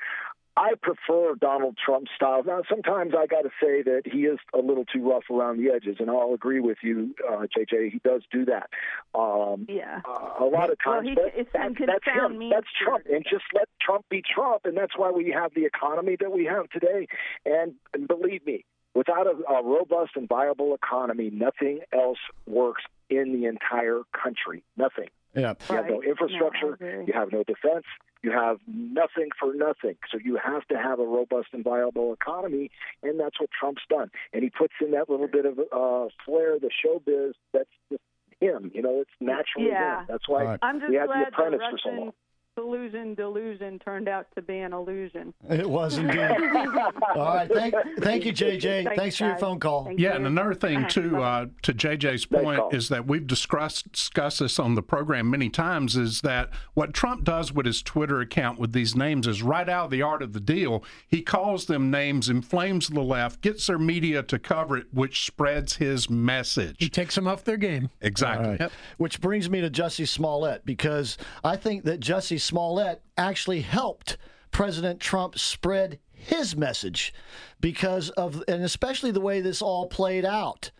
I 0.55 0.73
prefer 0.81 1.33
Donald 1.35 1.77
Trump's 1.83 2.11
style. 2.15 2.43
Now, 2.45 2.61
sometimes 2.69 3.13
I 3.17 3.25
got 3.25 3.41
to 3.41 3.49
say 3.61 3.81
that 3.83 4.03
he 4.05 4.25
is 4.25 4.37
a 4.53 4.59
little 4.59 4.85
too 4.85 5.09
rough 5.09 5.23
around 5.31 5.57
the 5.57 5.71
edges, 5.71 5.97
and 5.99 6.11
I'll 6.11 6.33
agree 6.33 6.59
with 6.59 6.77
you, 6.83 7.15
uh, 7.27 7.47
JJ. 7.57 7.89
He 7.91 7.99
does 8.03 8.21
do 8.31 8.45
that. 8.45 8.69
Um, 9.15 9.65
Yeah. 9.67 10.01
uh, 10.05 10.33
a 10.39 10.45
lot 10.45 10.69
of 10.69 10.77
Well, 10.85 10.95
times, 10.97 11.07
he- 11.09 11.15
but 11.15 11.25
it's- 11.27 11.47
that's, 11.53 11.71
it 11.71 11.77
can 11.77 11.85
that's 11.87 12.05
sound 12.05 12.41
him. 12.41 12.49
That's 12.49 12.67
Trump, 12.79 13.05
and 13.11 13.25
just 13.25 13.45
let 13.53 13.67
Trump 13.81 14.07
be 14.09 14.21
Trump, 14.21 14.65
and 14.65 14.77
that's 14.77 14.95
why 14.97 15.09
we 15.09 15.31
have 15.31 15.53
the 15.55 15.65
economy 15.65 16.15
that 16.17 16.31
we 16.31 16.45
have 16.45 16.69
today. 16.69 17.07
And, 17.45 17.73
and 17.95 18.07
believe 18.07 18.45
me, 18.45 18.63
without 18.93 19.25
a, 19.25 19.35
a 19.51 19.63
robust 19.63 20.11
and 20.15 20.29
viable 20.29 20.75
economy, 20.75 21.31
nothing 21.31 21.79
else 21.91 22.19
works 22.45 22.83
in 23.09 23.33
the 23.33 23.47
entire 23.47 24.01
country. 24.13 24.63
Nothing. 24.77 25.09
Yeah. 25.35 25.53
You 25.69 25.75
have 25.75 25.87
no 25.87 26.01
infrastructure. 26.01 26.77
No, 26.79 27.03
you 27.07 27.13
have 27.13 27.31
no 27.31 27.43
defense. 27.43 27.85
You 28.21 28.31
have 28.31 28.57
nothing 28.67 29.29
for 29.39 29.53
nothing. 29.53 29.97
So 30.11 30.17
you 30.23 30.37
have 30.43 30.65
to 30.67 30.77
have 30.77 30.99
a 30.99 31.05
robust 31.05 31.49
and 31.51 31.63
viable 31.63 32.13
economy, 32.13 32.71
and 33.01 33.19
that's 33.19 33.39
what 33.39 33.49
Trump's 33.59 33.81
done. 33.89 34.11
And 34.31 34.43
he 34.43 34.49
puts 34.49 34.73
in 34.81 34.91
that 34.91 35.09
little 35.09 35.27
bit 35.27 35.45
of 35.45 35.59
uh, 35.59 36.09
flair, 36.25 36.57
the 36.59 36.69
showbiz. 36.69 37.33
That's 37.51 37.69
just 37.91 38.01
him. 38.39 38.71
You 38.73 38.81
know, 38.81 39.01
it's 39.01 39.11
naturally 39.19 39.69
Yeah. 39.69 40.01
him. 40.01 40.05
That's 40.09 40.27
why 40.27 40.57
I'm 40.61 40.79
just 40.79 40.89
we 40.89 40.95
had 40.95 41.07
glad 41.07 41.25
the 41.25 41.27
Apprentice 41.29 41.59
the 41.59 41.71
for 41.71 41.77
so 41.83 41.89
long. 41.89 42.13
Russian 42.57 42.65
collusion 42.71 43.15
delusion 43.15 43.79
turned 43.79 44.07
out 44.07 44.27
to 44.35 44.41
be 44.41 44.59
an 44.59 44.73
illusion. 44.73 45.33
It 45.49 45.67
was 45.69 45.97
indeed. 45.97 46.19
All 47.15 47.35
right. 47.35 47.49
Thank, 47.51 47.73
thank 47.99 48.25
you, 48.25 48.33
JJ. 48.33 48.83
Thanks, 48.85 48.95
Thanks 48.99 49.17
for 49.17 49.25
your 49.25 49.37
phone 49.37 49.59
call. 49.59 49.85
Thank 49.85 49.99
Yeah, 49.99 50.11
you. 50.11 50.15
and 50.17 50.27
another 50.27 50.53
thing 50.53 50.77
Uh-huh. 50.77 50.87
too, 50.89 51.21
uh, 51.21 51.45
to 51.63 51.73
JJ's 51.73 52.25
point, 52.25 52.61
is 52.73 52.89
that 52.89 53.07
we've 53.07 53.25
discussed 53.25 53.91
discussed 53.91 54.39
this 54.39 54.59
on 54.59 54.75
the 54.75 54.81
program 54.83 55.29
many 55.29 55.49
times. 55.49 55.95
Is 55.95 56.21
that 56.21 56.49
what 56.73 56.93
Trump 56.93 57.23
does 57.23 57.51
with 57.51 57.65
his 57.65 57.81
Twitter 57.81 58.19
account 58.21 58.59
with 58.59 58.71
these 58.73 58.95
names 58.95 59.27
is 59.27 59.41
right 59.41 59.67
out 59.69 59.85
of 59.85 59.91
the 59.91 60.01
art 60.01 60.21
of 60.21 60.33
the 60.33 60.39
deal. 60.39 60.83
He 61.07 61.21
calls 61.21 61.65
them 61.65 61.89
names, 61.89 62.29
inflames 62.29 62.87
the 62.89 63.01
left, 63.01 63.41
gets 63.41 63.67
their 63.67 63.79
media 63.79 64.21
to 64.23 64.37
cover 64.39 64.77
it, 64.77 64.87
which 64.93 65.25
spreads 65.25 65.77
his 65.77 66.09
message. 66.09 66.75
He 66.79 66.89
takes 66.89 67.15
them 67.15 67.27
off 67.27 67.43
their 67.43 67.57
game. 67.57 67.89
Exactly. 68.01 68.45
All 68.47 68.55
right. 68.57 68.71
Which 68.97 69.21
brings 69.21 69.49
me 69.49 69.61
to 69.61 69.69
Jussie 69.69 70.07
Smollett 70.07 70.65
because 70.65 71.17
I 71.43 71.55
think 71.55 71.83
that 71.85 71.99
Jussie 71.99 72.39
Smollett 72.43 73.01
actually 73.17 73.61
helped 73.61 74.17
President 74.51 74.99
Trump 74.99 75.39
spread 75.39 75.99
his 76.11 76.55
message 76.55 77.13
because 77.59 78.09
of, 78.11 78.43
and 78.47 78.63
especially 78.63 79.11
the 79.11 79.21
way 79.21 79.41
this 79.41 79.61
all 79.61 79.87
played 79.87 80.25
out. 80.25 80.71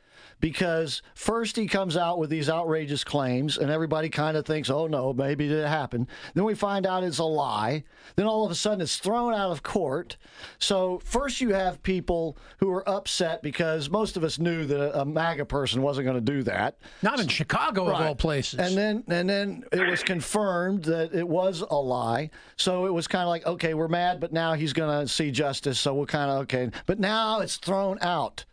Because 0.43 1.01
first 1.15 1.55
he 1.55 1.67
comes 1.67 1.95
out 1.95 2.19
with 2.19 2.29
these 2.29 2.49
outrageous 2.49 3.05
claims, 3.05 3.57
and 3.57 3.71
everybody 3.71 4.09
kind 4.09 4.35
of 4.35 4.45
thinks, 4.45 4.69
oh 4.69 4.87
no, 4.87 5.13
maybe 5.13 5.47
it 5.47 5.65
happened. 5.65 6.07
Then 6.33 6.43
we 6.43 6.53
find 6.53 6.85
out 6.85 7.01
it's 7.05 7.19
a 7.19 7.23
lie. 7.23 7.85
Then 8.17 8.25
all 8.25 8.43
of 8.43 8.51
a 8.51 8.55
sudden 8.55 8.81
it's 8.81 8.97
thrown 8.97 9.33
out 9.33 9.51
of 9.51 9.63
court. 9.63 10.17
So 10.59 10.99
first 11.05 11.39
you 11.39 11.53
have 11.53 11.81
people 11.81 12.37
who 12.57 12.69
are 12.71 12.83
upset 12.89 13.41
because 13.41 13.89
most 13.89 14.17
of 14.17 14.25
us 14.25 14.37
knew 14.37 14.65
that 14.65 14.99
a, 14.99 15.05
MAGA 15.05 15.45
person 15.45 15.81
wasn't 15.81 16.07
going 16.07 16.17
to 16.17 16.33
do 16.33 16.43
that. 16.43 16.77
Not 17.01 17.21
in 17.21 17.29
Chicago, 17.29 17.87
of 17.87 18.01
all 18.01 18.13
places. 18.13 18.59
And 18.59 18.75
then 18.75 19.05
and 19.07 19.29
then 19.29 19.63
it 19.71 19.89
was 19.89 20.03
confirmed 20.03 20.83
that 20.83 21.15
it 21.15 21.25
was 21.25 21.61
a 21.61 21.75
lie. 21.75 22.31
So 22.57 22.85
it 22.85 22.93
was 22.93 23.07
kind 23.07 23.23
of 23.23 23.29
like, 23.29 23.45
okay, 23.45 23.75
we're 23.75 23.87
mad, 23.87 24.19
but 24.19 24.33
now 24.33 24.55
he's 24.55 24.73
going 24.73 25.07
to 25.07 25.07
see 25.07 25.31
justice. 25.31 25.79
So 25.79 25.93
we're 25.93 26.05
kind 26.05 26.29
of 26.29 26.39
okay. 26.39 26.69
But 26.85 26.99
now 26.99 27.39
it's 27.39 27.55
thrown 27.55 27.97
out. 28.01 28.43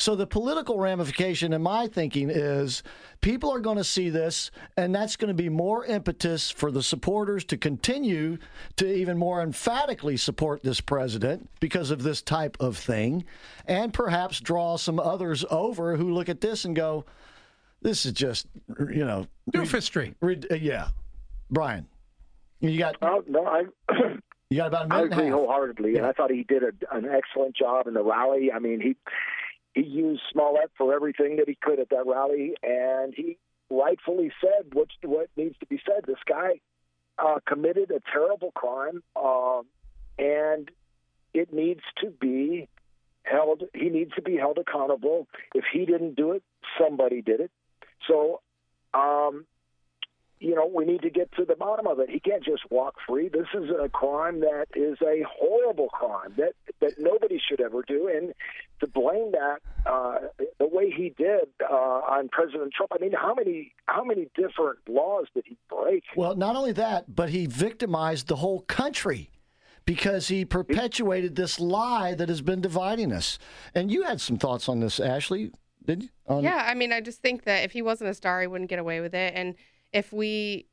So 0.00 0.14
the 0.14 0.28
political 0.28 0.78
ramification 0.78 1.52
in 1.52 1.60
my 1.60 1.88
thinking 1.88 2.30
is 2.30 2.84
people 3.20 3.52
are 3.52 3.58
going 3.58 3.78
to 3.78 3.84
see 3.84 4.10
this, 4.10 4.52
and 4.76 4.94
that's 4.94 5.16
going 5.16 5.28
to 5.28 5.34
be 5.34 5.48
more 5.48 5.84
impetus 5.84 6.52
for 6.52 6.70
the 6.70 6.84
supporters 6.84 7.44
to 7.46 7.56
continue 7.56 8.38
to 8.76 8.86
even 8.90 9.18
more 9.18 9.42
emphatically 9.42 10.16
support 10.16 10.62
this 10.62 10.80
president 10.80 11.50
because 11.58 11.90
of 11.90 12.04
this 12.04 12.22
type 12.22 12.56
of 12.60 12.76
thing, 12.76 13.24
and 13.66 13.92
perhaps 13.92 14.40
draw 14.40 14.76
some 14.76 15.00
others 15.00 15.44
over 15.50 15.96
who 15.96 16.12
look 16.14 16.28
at 16.28 16.40
this 16.40 16.64
and 16.64 16.76
go, 16.76 17.04
"This 17.82 18.06
is 18.06 18.12
just, 18.12 18.46
you 18.78 19.04
know, 19.04 19.26
doofistry." 19.52 20.14
Re- 20.20 20.40
uh, 20.48 20.54
yeah, 20.54 20.88
Brian, 21.50 21.88
you 22.60 22.78
got. 22.78 22.94
Oh, 23.02 23.24
no, 23.26 23.44
I. 23.44 23.64
You 24.50 24.56
got 24.56 24.68
about 24.68 24.90
a 24.90 24.94
I 24.94 24.96
minute 25.02 25.04
and 25.04 25.12
a 25.12 25.16
agree 25.16 25.24
half. 25.26 25.34
wholeheartedly, 25.34 25.96
and 25.96 26.06
I 26.06 26.12
thought 26.12 26.30
he 26.30 26.42
did 26.42 26.62
a, 26.62 26.70
an 26.96 27.04
excellent 27.04 27.54
job 27.54 27.86
in 27.86 27.92
the 27.92 28.02
rally. 28.02 28.50
I 28.50 28.58
mean, 28.58 28.80
he 28.80 28.96
he 29.78 29.84
used 29.84 30.22
Smollett 30.32 30.70
for 30.76 30.92
everything 30.92 31.36
that 31.36 31.48
he 31.48 31.56
could 31.60 31.78
at 31.78 31.90
that 31.90 32.04
rally, 32.04 32.54
and 32.62 33.14
he 33.14 33.38
rightfully 33.70 34.32
said 34.40 34.72
what's 34.72 34.94
what 35.02 35.28
needs 35.36 35.56
to 35.60 35.66
be 35.66 35.80
said. 35.86 36.04
This 36.06 36.16
guy 36.28 36.60
uh, 37.18 37.38
committed 37.46 37.92
a 37.92 38.00
terrible 38.12 38.50
crime, 38.52 39.02
um, 39.14 39.66
and 40.18 40.68
it 41.32 41.52
needs 41.52 41.82
to 42.02 42.10
be 42.10 42.68
held. 43.22 43.62
He 43.72 43.88
needs 43.88 44.12
to 44.16 44.22
be 44.22 44.36
held 44.36 44.58
accountable. 44.58 45.28
If 45.54 45.64
he 45.72 45.86
didn't 45.86 46.16
do 46.16 46.32
it, 46.32 46.42
somebody 46.80 47.22
did 47.22 47.40
it. 47.40 47.50
So. 48.08 48.40
Um, 48.94 49.44
you 50.40 50.54
know, 50.54 50.70
we 50.72 50.84
need 50.84 51.02
to 51.02 51.10
get 51.10 51.30
to 51.32 51.44
the 51.44 51.56
bottom 51.56 51.86
of 51.86 51.98
it. 51.98 52.10
He 52.10 52.20
can't 52.20 52.44
just 52.44 52.70
walk 52.70 52.96
free. 53.06 53.28
This 53.28 53.46
is 53.54 53.70
a 53.70 53.88
crime 53.88 54.40
that 54.40 54.66
is 54.74 54.98
a 55.02 55.24
horrible 55.28 55.88
crime 55.88 56.34
that 56.36 56.52
that 56.80 56.94
nobody 56.98 57.40
should 57.40 57.60
ever 57.60 57.82
do. 57.82 58.08
And 58.08 58.34
to 58.80 58.86
blame 58.86 59.32
that 59.32 59.58
uh, 59.86 60.18
the 60.58 60.66
way 60.66 60.90
he 60.90 61.14
did 61.16 61.48
uh, 61.68 61.74
on 61.74 62.28
President 62.28 62.72
Trump, 62.72 62.92
I 62.94 62.98
mean, 62.98 63.12
how 63.12 63.34
many 63.34 63.72
how 63.86 64.04
many 64.04 64.28
different 64.34 64.78
laws 64.88 65.26
did 65.34 65.44
he 65.46 65.56
break? 65.68 66.04
Well, 66.16 66.36
not 66.36 66.56
only 66.56 66.72
that, 66.72 67.14
but 67.14 67.30
he 67.30 67.46
victimized 67.46 68.28
the 68.28 68.36
whole 68.36 68.60
country 68.60 69.30
because 69.84 70.28
he 70.28 70.44
perpetuated 70.44 71.34
this 71.34 71.58
lie 71.58 72.14
that 72.14 72.28
has 72.28 72.42
been 72.42 72.60
dividing 72.60 73.10
us. 73.12 73.38
And 73.74 73.90
you 73.90 74.02
had 74.02 74.20
some 74.20 74.36
thoughts 74.36 74.68
on 74.68 74.80
this, 74.80 75.00
Ashley, 75.00 75.50
did 75.86 76.02
you? 76.02 76.08
On- 76.26 76.44
yeah, 76.44 76.66
I 76.68 76.74
mean, 76.74 76.92
I 76.92 77.00
just 77.00 77.22
think 77.22 77.44
that 77.44 77.64
if 77.64 77.72
he 77.72 77.80
wasn't 77.80 78.10
a 78.10 78.14
star, 78.14 78.42
he 78.42 78.46
wouldn't 78.46 78.68
get 78.68 78.78
away 78.78 79.00
with 79.00 79.14
it. 79.14 79.32
And 79.34 79.54
if 79.92 80.12
we 80.12 80.66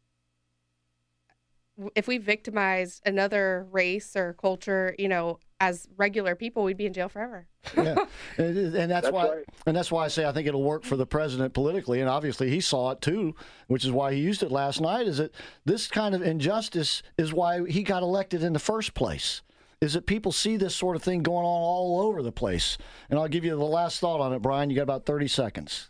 if 1.93 2.07
we 2.07 2.17
victimized 2.17 3.01
another 3.05 3.67
race 3.71 4.15
or 4.15 4.33
culture, 4.33 4.95
you 4.97 5.09
know, 5.09 5.39
as 5.59 5.87
regular 5.97 6.35
people, 6.35 6.63
we'd 6.63 6.77
be 6.77 6.85
in 6.85 6.93
jail 6.93 7.09
forever. 7.09 7.47
yeah, 7.75 7.95
and, 8.37 8.57
and 8.57 8.91
that's, 8.91 9.07
That's 9.07 9.11
why, 9.11 9.29
right. 9.29 9.45
and 9.65 9.75
that's 9.75 9.91
why 9.91 10.05
I 10.05 10.07
say 10.07 10.25
I 10.25 10.31
think 10.31 10.47
it'll 10.47 10.63
work 10.63 10.83
for 10.83 10.95
the 10.95 11.05
president 11.05 11.53
politically, 11.53 11.99
and 11.99 12.09
obviously 12.09 12.49
he 12.49 12.61
saw 12.61 12.91
it 12.91 13.01
too, 13.01 13.35
which 13.67 13.83
is 13.85 13.91
why 13.91 14.13
he 14.13 14.19
used 14.19 14.43
it 14.43 14.51
last 14.51 14.81
night. 14.81 15.07
Is 15.07 15.17
that 15.17 15.33
this 15.65 15.87
kind 15.87 16.15
of 16.15 16.21
injustice 16.21 17.03
is 17.17 17.33
why 17.33 17.65
he 17.67 17.83
got 17.83 18.03
elected 18.03 18.43
in 18.43 18.53
the 18.53 18.59
first 18.59 18.93
place? 18.93 19.41
Is 19.81 19.93
that 19.93 20.05
people 20.05 20.31
see 20.31 20.55
this 20.57 20.75
sort 20.75 20.95
of 20.95 21.03
thing 21.03 21.21
going 21.23 21.45
on 21.45 21.61
all 21.61 22.01
over 22.01 22.21
the 22.23 22.31
place? 22.31 22.77
And 23.09 23.19
I'll 23.19 23.27
give 23.27 23.43
you 23.43 23.51
the 23.51 23.63
last 23.63 23.99
thought 23.99 24.21
on 24.21 24.33
it, 24.33 24.41
Brian. 24.41 24.69
You 24.69 24.77
got 24.77 24.83
about 24.83 25.05
thirty 25.05 25.27
seconds. 25.27 25.89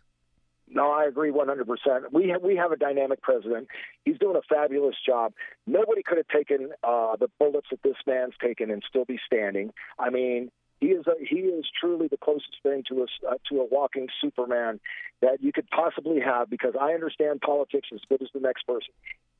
No, 0.67 0.91
I 0.91 1.05
agree 1.05 1.31
100%. 1.31 2.11
We 2.11 2.29
have, 2.29 2.41
we 2.41 2.55
have 2.55 2.71
a 2.71 2.75
dynamic 2.75 3.21
president. 3.21 3.67
He's 4.03 4.17
doing 4.17 4.35
a 4.35 4.41
fabulous 4.41 4.95
job. 5.05 5.33
Nobody 5.67 6.01
could 6.03 6.17
have 6.17 6.27
taken 6.27 6.71
uh, 6.83 7.15
the 7.17 7.29
bullets 7.39 7.67
that 7.69 7.83
this 7.83 7.97
man's 8.07 8.33
taken 8.41 8.71
and 8.71 8.83
still 8.87 9.05
be 9.05 9.19
standing. 9.27 9.71
I 9.99 10.09
mean, 10.09 10.51
he 10.81 10.87
is 10.87 11.05
a, 11.07 11.13
he 11.23 11.37
is 11.37 11.65
truly 11.79 12.07
the 12.07 12.17
closest 12.17 12.57
thing 12.63 12.83
to 12.89 13.01
a 13.01 13.27
uh, 13.27 13.35
to 13.49 13.61
a 13.61 13.65
walking 13.65 14.07
Superman 14.21 14.79
that 15.21 15.41
you 15.41 15.53
could 15.53 15.69
possibly 15.69 16.19
have 16.19 16.49
because 16.49 16.73
I 16.79 16.91
understand 16.93 17.41
politics 17.41 17.87
as 17.93 18.01
good 18.09 18.21
as 18.21 18.27
the 18.33 18.41
next 18.41 18.67
person, 18.67 18.93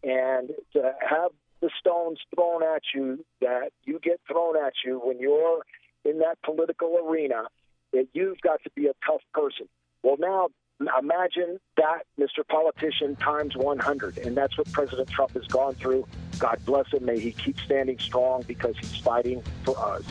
and 0.03 0.52
to 0.73 0.93
have 1.07 1.31
the 1.61 1.69
stones 1.80 2.19
thrown 2.34 2.64
at 2.64 2.84
you 2.93 3.26
that 3.41 3.72
you 3.84 3.99
get 3.99 4.22
thrown 4.31 4.56
at 4.56 4.73
you 4.85 5.02
when 5.03 5.19
you're 5.19 5.64
in 6.06 6.19
that 6.19 6.41
political 6.43 6.97
arena, 7.06 7.43
that 7.91 8.07
you've 8.14 8.39
got 8.41 8.64
to 8.64 8.69
be 8.76 8.88
a 8.88 8.93
tough 9.06 9.22
person. 9.34 9.68
Well, 10.03 10.15
now 10.19 10.49
imagine 10.80 11.60
that, 11.77 12.03
Mr. 12.19 12.47
Politician, 12.47 13.15
times 13.18 13.56
100. 13.56 14.18
And 14.19 14.35
that's 14.35 14.57
what 14.57 14.72
President 14.72 15.10
Trump 15.10 15.31
has 15.31 15.45
gone 15.47 15.73
through. 15.76 16.06
God 16.39 16.60
bless 16.65 16.91
him. 16.93 17.06
May 17.06 17.19
he 17.19 17.31
keep 17.31 17.60
standing 17.60 17.97
strong 17.99 18.43
because 18.47 18.76
he's 18.77 18.97
fighting 18.97 19.41
for 19.64 19.77
us. 19.77 20.03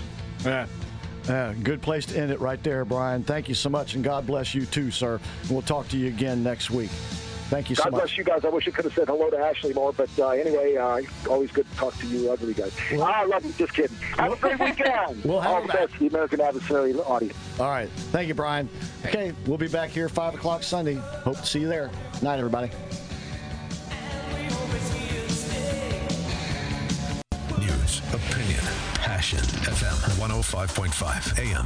Yeah. 0.45 0.67
Yeah, 1.29 1.55
good 1.63 1.81
place 1.81 2.05
to 2.07 2.19
end 2.19 2.31
it 2.31 2.41
right 2.41 2.63
there, 2.63 2.85
Brian. 2.85 3.23
Thank 3.23 3.49
you 3.49 3.55
so 3.55 3.71
much, 3.71 3.95
and 3.95 4.05
God 4.05 4.27
bless 4.27 4.55
you 4.55 4.67
too, 4.67 4.91
sir. 4.91 5.19
We'll 5.49 5.63
talk 5.63 5.89
to 5.89 5.97
you 5.97 6.09
again 6.09 6.43
next 6.43 6.71
week. 6.71 6.91
Thank 7.51 7.71
you 7.71 7.77
God 7.77 7.85
so 7.85 7.91
much. 7.91 8.01
bless 8.01 8.19
you 8.19 8.25
guys. 8.25 8.45
I 8.45 8.49
wish 8.49 8.67
I 8.67 8.71
could 8.71 8.85
have 8.87 8.95
said 8.95 9.07
hello 9.09 9.31
to 9.31 9.39
Ashley 9.39 9.75
more, 9.75 9.93
but 9.93 10.09
uh, 10.19 10.29
anyway, 10.31 10.77
uh, 10.77 11.03
always 11.29 11.51
good 11.53 11.71
to 11.71 11.77
talk 11.77 11.97
to 11.99 12.07
you 12.07 12.31
ugly 12.31 12.55
guys. 12.55 12.73
I 12.93 13.25
love 13.25 13.45
you. 13.45 13.53
Just 13.53 13.75
kidding. 13.75 13.97
Have 14.17 14.33
a 14.33 14.37
great 14.37 14.59
weekend. 14.59 15.25
We'll 15.25 15.41
have 15.41 15.51
All 15.53 15.61
her 15.63 15.67
the 15.67 15.73
best, 15.73 15.99
the 15.99 16.07
American 16.09 16.41
Adversary 16.41 16.95
audience. 16.95 17.37
All 17.61 17.69
right. 17.69 17.89
Thank 18.13 18.29
you, 18.29 18.35
Brian. 18.35 18.69
Okay, 19.05 19.33
we'll 19.47 19.59
be 19.59 19.69
back 19.69 19.91
here 19.91 20.09
5 20.09 20.35
o'clock 20.35 20.63
Sunday. 20.63 20.95
Hope 20.95 21.37
to 21.39 21.47
see 21.47 21.61
you 21.61 21.69
there. 21.69 21.91
Night, 22.23 22.39
everybody. 22.39 22.71
News, 27.59 28.01
opinion, 28.13 28.61
passion. 28.95 29.39
FM 29.39 29.97
105.5 30.19 31.39
AM 31.39 31.65